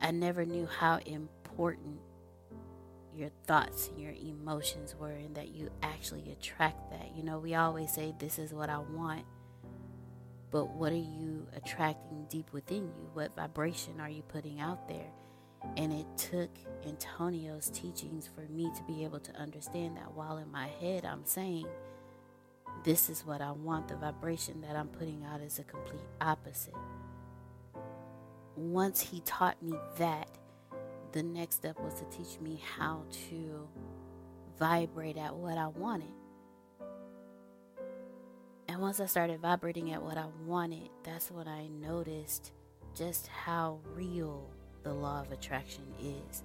I 0.00 0.10
never 0.10 0.44
knew 0.44 0.66
how 0.66 0.98
important 1.06 2.00
your 3.20 3.30
thoughts 3.46 3.88
and 3.88 4.00
your 4.00 4.12
emotions 4.12 4.96
were 4.98 5.10
and 5.10 5.34
that 5.36 5.48
you 5.48 5.70
actually 5.82 6.32
attract 6.32 6.90
that. 6.90 7.14
You 7.14 7.22
know, 7.22 7.38
we 7.38 7.54
always 7.54 7.92
say 7.92 8.14
this 8.18 8.38
is 8.38 8.52
what 8.52 8.70
I 8.70 8.78
want. 8.78 9.24
But 10.50 10.70
what 10.70 10.90
are 10.90 10.96
you 10.96 11.46
attracting 11.54 12.26
deep 12.28 12.52
within 12.52 12.84
you? 12.84 13.10
What 13.12 13.36
vibration 13.36 14.00
are 14.00 14.08
you 14.08 14.22
putting 14.22 14.58
out 14.60 14.88
there? 14.88 15.12
And 15.76 15.92
it 15.92 16.06
took 16.16 16.50
Antonio's 16.84 17.70
teachings 17.70 18.28
for 18.34 18.50
me 18.50 18.72
to 18.74 18.82
be 18.84 19.04
able 19.04 19.20
to 19.20 19.32
understand 19.36 19.98
that 19.98 20.12
while 20.14 20.38
in 20.38 20.50
my 20.50 20.68
head 20.80 21.04
I'm 21.04 21.24
saying, 21.24 21.66
this 22.82 23.10
is 23.10 23.26
what 23.26 23.42
I 23.42 23.52
want, 23.52 23.88
the 23.88 23.96
vibration 23.96 24.62
that 24.62 24.74
I'm 24.74 24.88
putting 24.88 25.24
out 25.24 25.42
is 25.42 25.58
a 25.58 25.64
complete 25.64 26.00
opposite. 26.20 26.74
Once 28.56 29.00
he 29.00 29.20
taught 29.20 29.62
me 29.62 29.74
that, 29.98 30.28
the 31.12 31.22
next 31.22 31.56
step 31.56 31.78
was 31.80 31.94
to 31.94 32.04
teach 32.04 32.40
me 32.40 32.60
how 32.76 33.02
to 33.28 33.68
vibrate 34.58 35.16
at 35.16 35.34
what 35.34 35.58
I 35.58 35.66
wanted. 35.66 36.12
And 38.68 38.80
once 38.80 39.00
I 39.00 39.06
started 39.06 39.40
vibrating 39.40 39.92
at 39.92 40.02
what 40.02 40.16
I 40.16 40.26
wanted, 40.46 40.90
that's 41.02 41.30
when 41.30 41.48
I 41.48 41.66
noticed 41.66 42.52
just 42.94 43.26
how 43.26 43.80
real 43.96 44.48
the 44.84 44.92
law 44.92 45.20
of 45.20 45.32
attraction 45.32 45.82
is. 46.00 46.44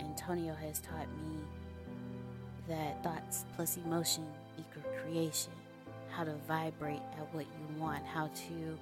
Antonio 0.00 0.54
has 0.54 0.80
taught 0.80 1.08
me 1.24 1.40
that 2.68 3.02
thoughts 3.02 3.44
plus 3.56 3.78
emotion 3.78 4.26
equal 4.58 4.82
creation, 5.02 5.52
how 6.10 6.24
to 6.24 6.34
vibrate 6.46 7.00
at 7.18 7.34
what 7.34 7.46
you 7.46 7.80
want, 7.80 8.04
how 8.04 8.26
to 8.26 8.78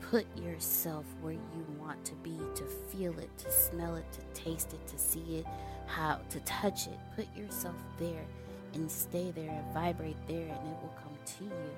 put 0.00 0.26
yourself 0.36 1.04
where 1.20 1.32
you 1.32 1.66
want 1.78 2.04
to 2.04 2.14
be, 2.16 2.38
to 2.54 2.64
feel 2.64 3.16
it, 3.18 3.30
to 3.38 3.50
smell 3.50 3.96
it, 3.96 4.04
to 4.12 4.42
taste 4.42 4.72
it, 4.72 4.86
to 4.86 4.98
see 4.98 5.36
it, 5.36 5.46
how 5.86 6.18
to 6.30 6.40
touch 6.40 6.86
it. 6.86 6.98
Put 7.16 7.26
yourself 7.36 7.76
there 7.98 8.24
and 8.74 8.90
stay 8.90 9.30
there 9.32 9.50
and 9.50 9.74
vibrate 9.74 10.16
there, 10.26 10.42
and 10.42 10.50
it 10.50 10.76
will 10.82 10.94
come 10.96 11.16
to 11.38 11.44
you. 11.44 11.70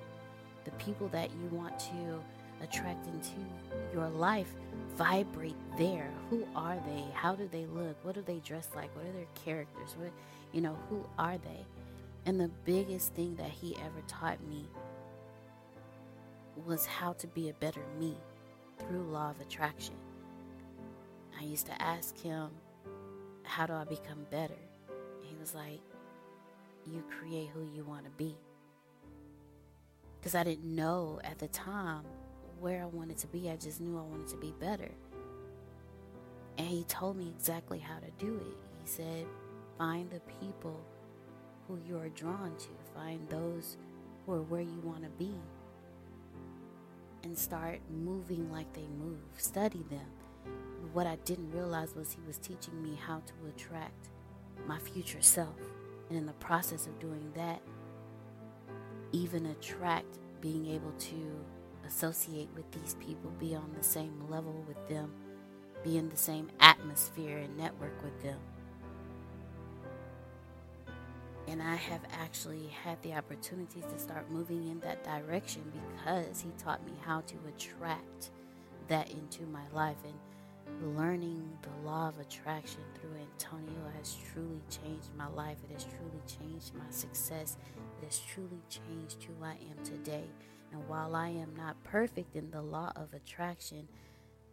The 0.65 0.71
people 0.73 1.09
that 1.09 1.31
you 1.31 1.57
want 1.57 1.79
to 1.79 2.23
attract 2.63 3.07
into 3.07 3.33
your 3.93 4.09
life 4.09 4.53
vibrate 4.97 5.57
there. 5.77 6.11
Who 6.31 6.47
are 6.55 6.77
they? 6.87 7.05
How 7.15 7.35
do 7.35 7.49
they 7.51 7.67
look? 7.67 7.97
What 8.05 8.15
do 8.15 8.23
they 8.23 8.39
dress 8.39 8.69
like? 8.75 8.95
What 8.97 9.07
are 9.07 9.13
their 9.13 9.27
characters? 9.45 9.97
What, 9.99 10.13
you 10.53 10.61
know, 10.61 10.77
who 10.89 11.05
are 11.19 11.39
they? 11.39 11.67
And 12.25 12.41
the 12.41 12.51
biggest 12.65 13.15
thing 13.15 13.35
that 13.37 13.51
he 13.51 13.75
ever 13.77 14.03
taught 14.07 14.39
me 14.49 14.67
was 16.57 16.87
how 16.87 17.13
to 17.15 17.27
be 17.27 17.49
a 17.49 17.55
better 17.55 17.83
me 17.99 18.17
through 18.79 19.05
law 19.05 19.31
of 19.31 19.41
attraction. 19.41 19.95
I 21.39 21.45
used 21.45 21.67
to 21.67 21.83
ask 21.83 22.19
him, 22.19 22.51
How 23.45 23.67
do 23.67 23.73
I 23.73 23.85
become 23.85 24.27
better? 24.31 24.59
He 25.23 25.37
was 25.37 25.55
like, 25.55 25.81
You 26.87 27.03
create 27.19 27.51
who 27.55 27.65
you 27.65 27.85
want 27.85 28.05
to 28.05 28.11
be. 28.13 28.37
Because 30.21 30.35
I 30.35 30.45
didn't 30.45 30.75
know 30.75 31.21
at 31.25 31.39
the 31.39 31.49
time 31.49 32.05
where 32.61 32.83
I 32.83 32.87
wanted 32.87 33.19
to 33.19 33.27
be, 33.27 33.51
I 33.51 33.57
just 33.57 33.81
knew 33.81 33.99
I 33.99 34.03
wanted 34.03 34.29
to 34.29 34.37
be 34.37 34.55
better. 34.61 34.91
And 36.59 36.67
he 36.69 36.85
told 36.85 37.17
me 37.17 37.29
exactly 37.29 37.79
how 37.79 37.99
to 37.99 38.11
do 38.25 38.37
it. 38.37 38.57
He 38.83 38.87
said, 38.87 39.27
Find 39.79 40.11
the 40.11 40.21
people 40.41 40.79
who 41.67 41.79
you 41.87 41.99
are 41.99 42.11
drawn 42.11 42.55
to, 42.57 42.69
find 42.95 43.27
those 43.29 43.79
who 44.27 44.35
are 44.35 44.43
where 44.43 44.61
you 44.61 44.81
want 44.85 45.03
to 45.03 45.11
be 45.11 45.35
and 47.23 47.37
start 47.37 47.81
moving 47.91 48.51
like 48.51 48.73
they 48.73 48.87
move. 48.99 49.21
Study 49.37 49.85
them. 49.91 50.07
What 50.93 51.07
I 51.07 51.17
didn't 51.25 51.53
realize 51.53 51.95
was 51.95 52.13
he 52.13 52.27
was 52.27 52.39
teaching 52.39 52.83
me 52.83 52.99
how 53.07 53.21
to 53.21 53.33
attract 53.49 54.09
my 54.67 54.79
future 54.79 55.23
self. 55.23 55.57
And 56.09 56.19
in 56.19 56.27
the 56.27 56.33
process 56.35 56.87
of 56.87 56.99
doing 56.99 57.33
that, 57.35 57.63
even 59.13 59.47
attract 59.47 60.19
being 60.41 60.67
able 60.67 60.93
to 60.93 61.45
associate 61.87 62.49
with 62.55 62.71
these 62.73 62.97
people, 63.01 63.31
be 63.39 63.55
on 63.55 63.73
the 63.77 63.85
same 63.85 64.29
level 64.29 64.65
with 64.67 64.89
them, 64.89 65.13
be 65.85 65.99
in 65.99 66.09
the 66.09 66.17
same 66.17 66.51
atmosphere 66.61 67.39
and 67.39 67.57
network 67.57 68.03
with 68.03 68.23
them. 68.23 68.39
And 71.49 71.63
I 71.63 71.75
have 71.75 72.03
actually 72.13 72.69
had 72.85 73.03
the 73.03 73.15
opportunities 73.15 73.85
to 73.85 73.99
start 73.99 74.31
moving 74.31 74.69
in 74.69 74.81
that 74.81 75.05
direction 75.05 75.63
because 75.73 76.41
he 76.41 76.51
taught 76.57 76.85
me 76.87 76.93
how 77.05 77.21
to 77.23 77.35
attract 77.49 78.31
that 78.89 79.11
into 79.11 79.45
my 79.47 79.65
life. 79.73 79.97
And 80.05 80.97
learning 80.97 81.59
the 81.63 81.89
law 81.89 82.09
of 82.09 82.19
attraction 82.19 82.81
through 82.95 83.17
Antonio 83.21 83.91
has 83.97 84.17
truly 84.33 84.63
changed 84.71 85.09
my 85.17 85.29
life. 85.29 85.59
It 85.69 85.73
has 85.73 85.85
truly 85.85 86.23
changed 86.27 86.75
my 86.75 86.91
success. 86.91 87.57
It 88.01 88.05
has 88.07 88.21
truly 88.21 88.63
changed 88.69 89.25
who 89.25 89.45
I 89.45 89.53
am 89.71 89.85
today. 89.85 90.25
And 90.73 90.89
while 90.89 91.15
I 91.15 91.29
am 91.29 91.55
not 91.57 91.83
perfect 91.85 92.35
in 92.35 92.51
the 92.51 92.63
law 92.63 92.93
of 92.97 93.13
attraction, 93.13 93.89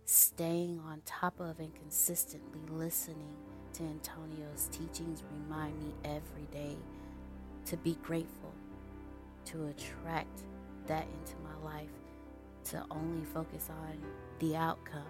staying 0.06 0.80
on 0.80 1.02
top 1.06 1.40
of 1.40 1.60
and 1.60 1.74
consistently 1.76 2.61
listening 2.70 3.36
to 3.80 3.85
Antonio's 3.85 4.68
teachings 4.72 5.23
remind 5.31 5.80
me 5.80 5.93
every 6.03 6.45
day 6.51 6.76
to 7.65 7.77
be 7.77 7.97
grateful, 8.03 8.51
to 9.45 9.68
attract 9.68 10.43
that 10.88 11.03
into 11.03 11.35
my 11.43 11.73
life, 11.73 11.89
to 12.65 12.84
only 12.91 13.23
focus 13.23 13.69
on 13.69 13.97
the 14.39 14.56
outcome 14.56 15.07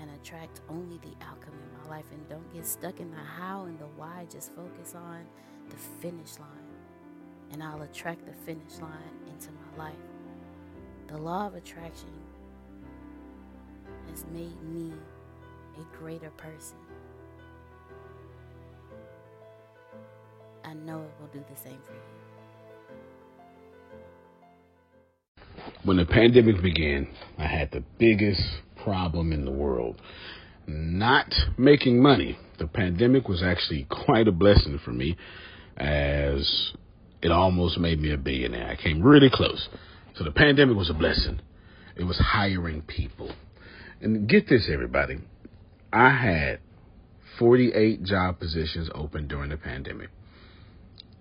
and 0.00 0.10
attract 0.10 0.62
only 0.70 0.98
the 0.98 1.26
outcome 1.26 1.52
in 1.52 1.82
my 1.82 1.96
life 1.96 2.06
and 2.10 2.26
don't 2.28 2.54
get 2.54 2.66
stuck 2.66 3.00
in 3.00 3.10
the 3.10 3.16
how 3.16 3.64
and 3.64 3.78
the 3.78 3.88
why. 3.96 4.26
Just 4.30 4.54
focus 4.54 4.94
on 4.94 5.26
the 5.68 5.76
finish 5.76 6.38
line 6.38 7.52
and 7.52 7.62
I'll 7.62 7.82
attract 7.82 8.24
the 8.24 8.32
finish 8.32 8.78
line 8.80 9.30
into 9.30 9.50
my 9.50 9.84
life. 9.84 9.94
The 11.08 11.18
law 11.18 11.46
of 11.46 11.54
attraction 11.54 12.08
has 14.10 14.24
made 14.32 14.62
me 14.62 14.92
a 15.78 15.98
greater 15.98 16.30
person. 16.30 16.78
Know 20.86 21.02
it 21.02 21.10
will 21.20 21.28
do 21.32 21.44
the 21.50 21.60
same 21.62 21.78
for 21.86 21.92
you. 21.92 22.00
When 25.84 25.96
the 25.96 26.06
pandemic 26.06 26.62
began, 26.62 27.08
I 27.38 27.46
had 27.46 27.70
the 27.72 27.84
biggest 27.98 28.42
problem 28.82 29.32
in 29.32 29.44
the 29.44 29.50
world 29.50 30.00
not 30.66 31.32
making 31.56 32.02
money. 32.02 32.38
The 32.58 32.66
pandemic 32.66 33.28
was 33.28 33.42
actually 33.42 33.86
quite 34.06 34.28
a 34.28 34.32
blessing 34.32 34.80
for 34.84 34.92
me 34.92 35.16
as 35.76 36.72
it 37.22 37.30
almost 37.30 37.78
made 37.78 38.00
me 38.00 38.12
a 38.12 38.16
billionaire. 38.16 38.68
I 38.68 38.76
came 38.76 39.02
really 39.02 39.30
close. 39.32 39.68
So 40.16 40.24
the 40.24 40.30
pandemic 40.30 40.76
was 40.76 40.90
a 40.90 40.94
blessing. 40.94 41.40
It 41.96 42.04
was 42.04 42.18
hiring 42.18 42.82
people. 42.82 43.32
And 44.00 44.28
get 44.28 44.48
this, 44.48 44.68
everybody. 44.72 45.18
I 45.92 46.10
had 46.10 46.60
48 47.38 48.02
job 48.04 48.38
positions 48.38 48.90
open 48.94 49.28
during 49.28 49.50
the 49.50 49.56
pandemic. 49.56 50.10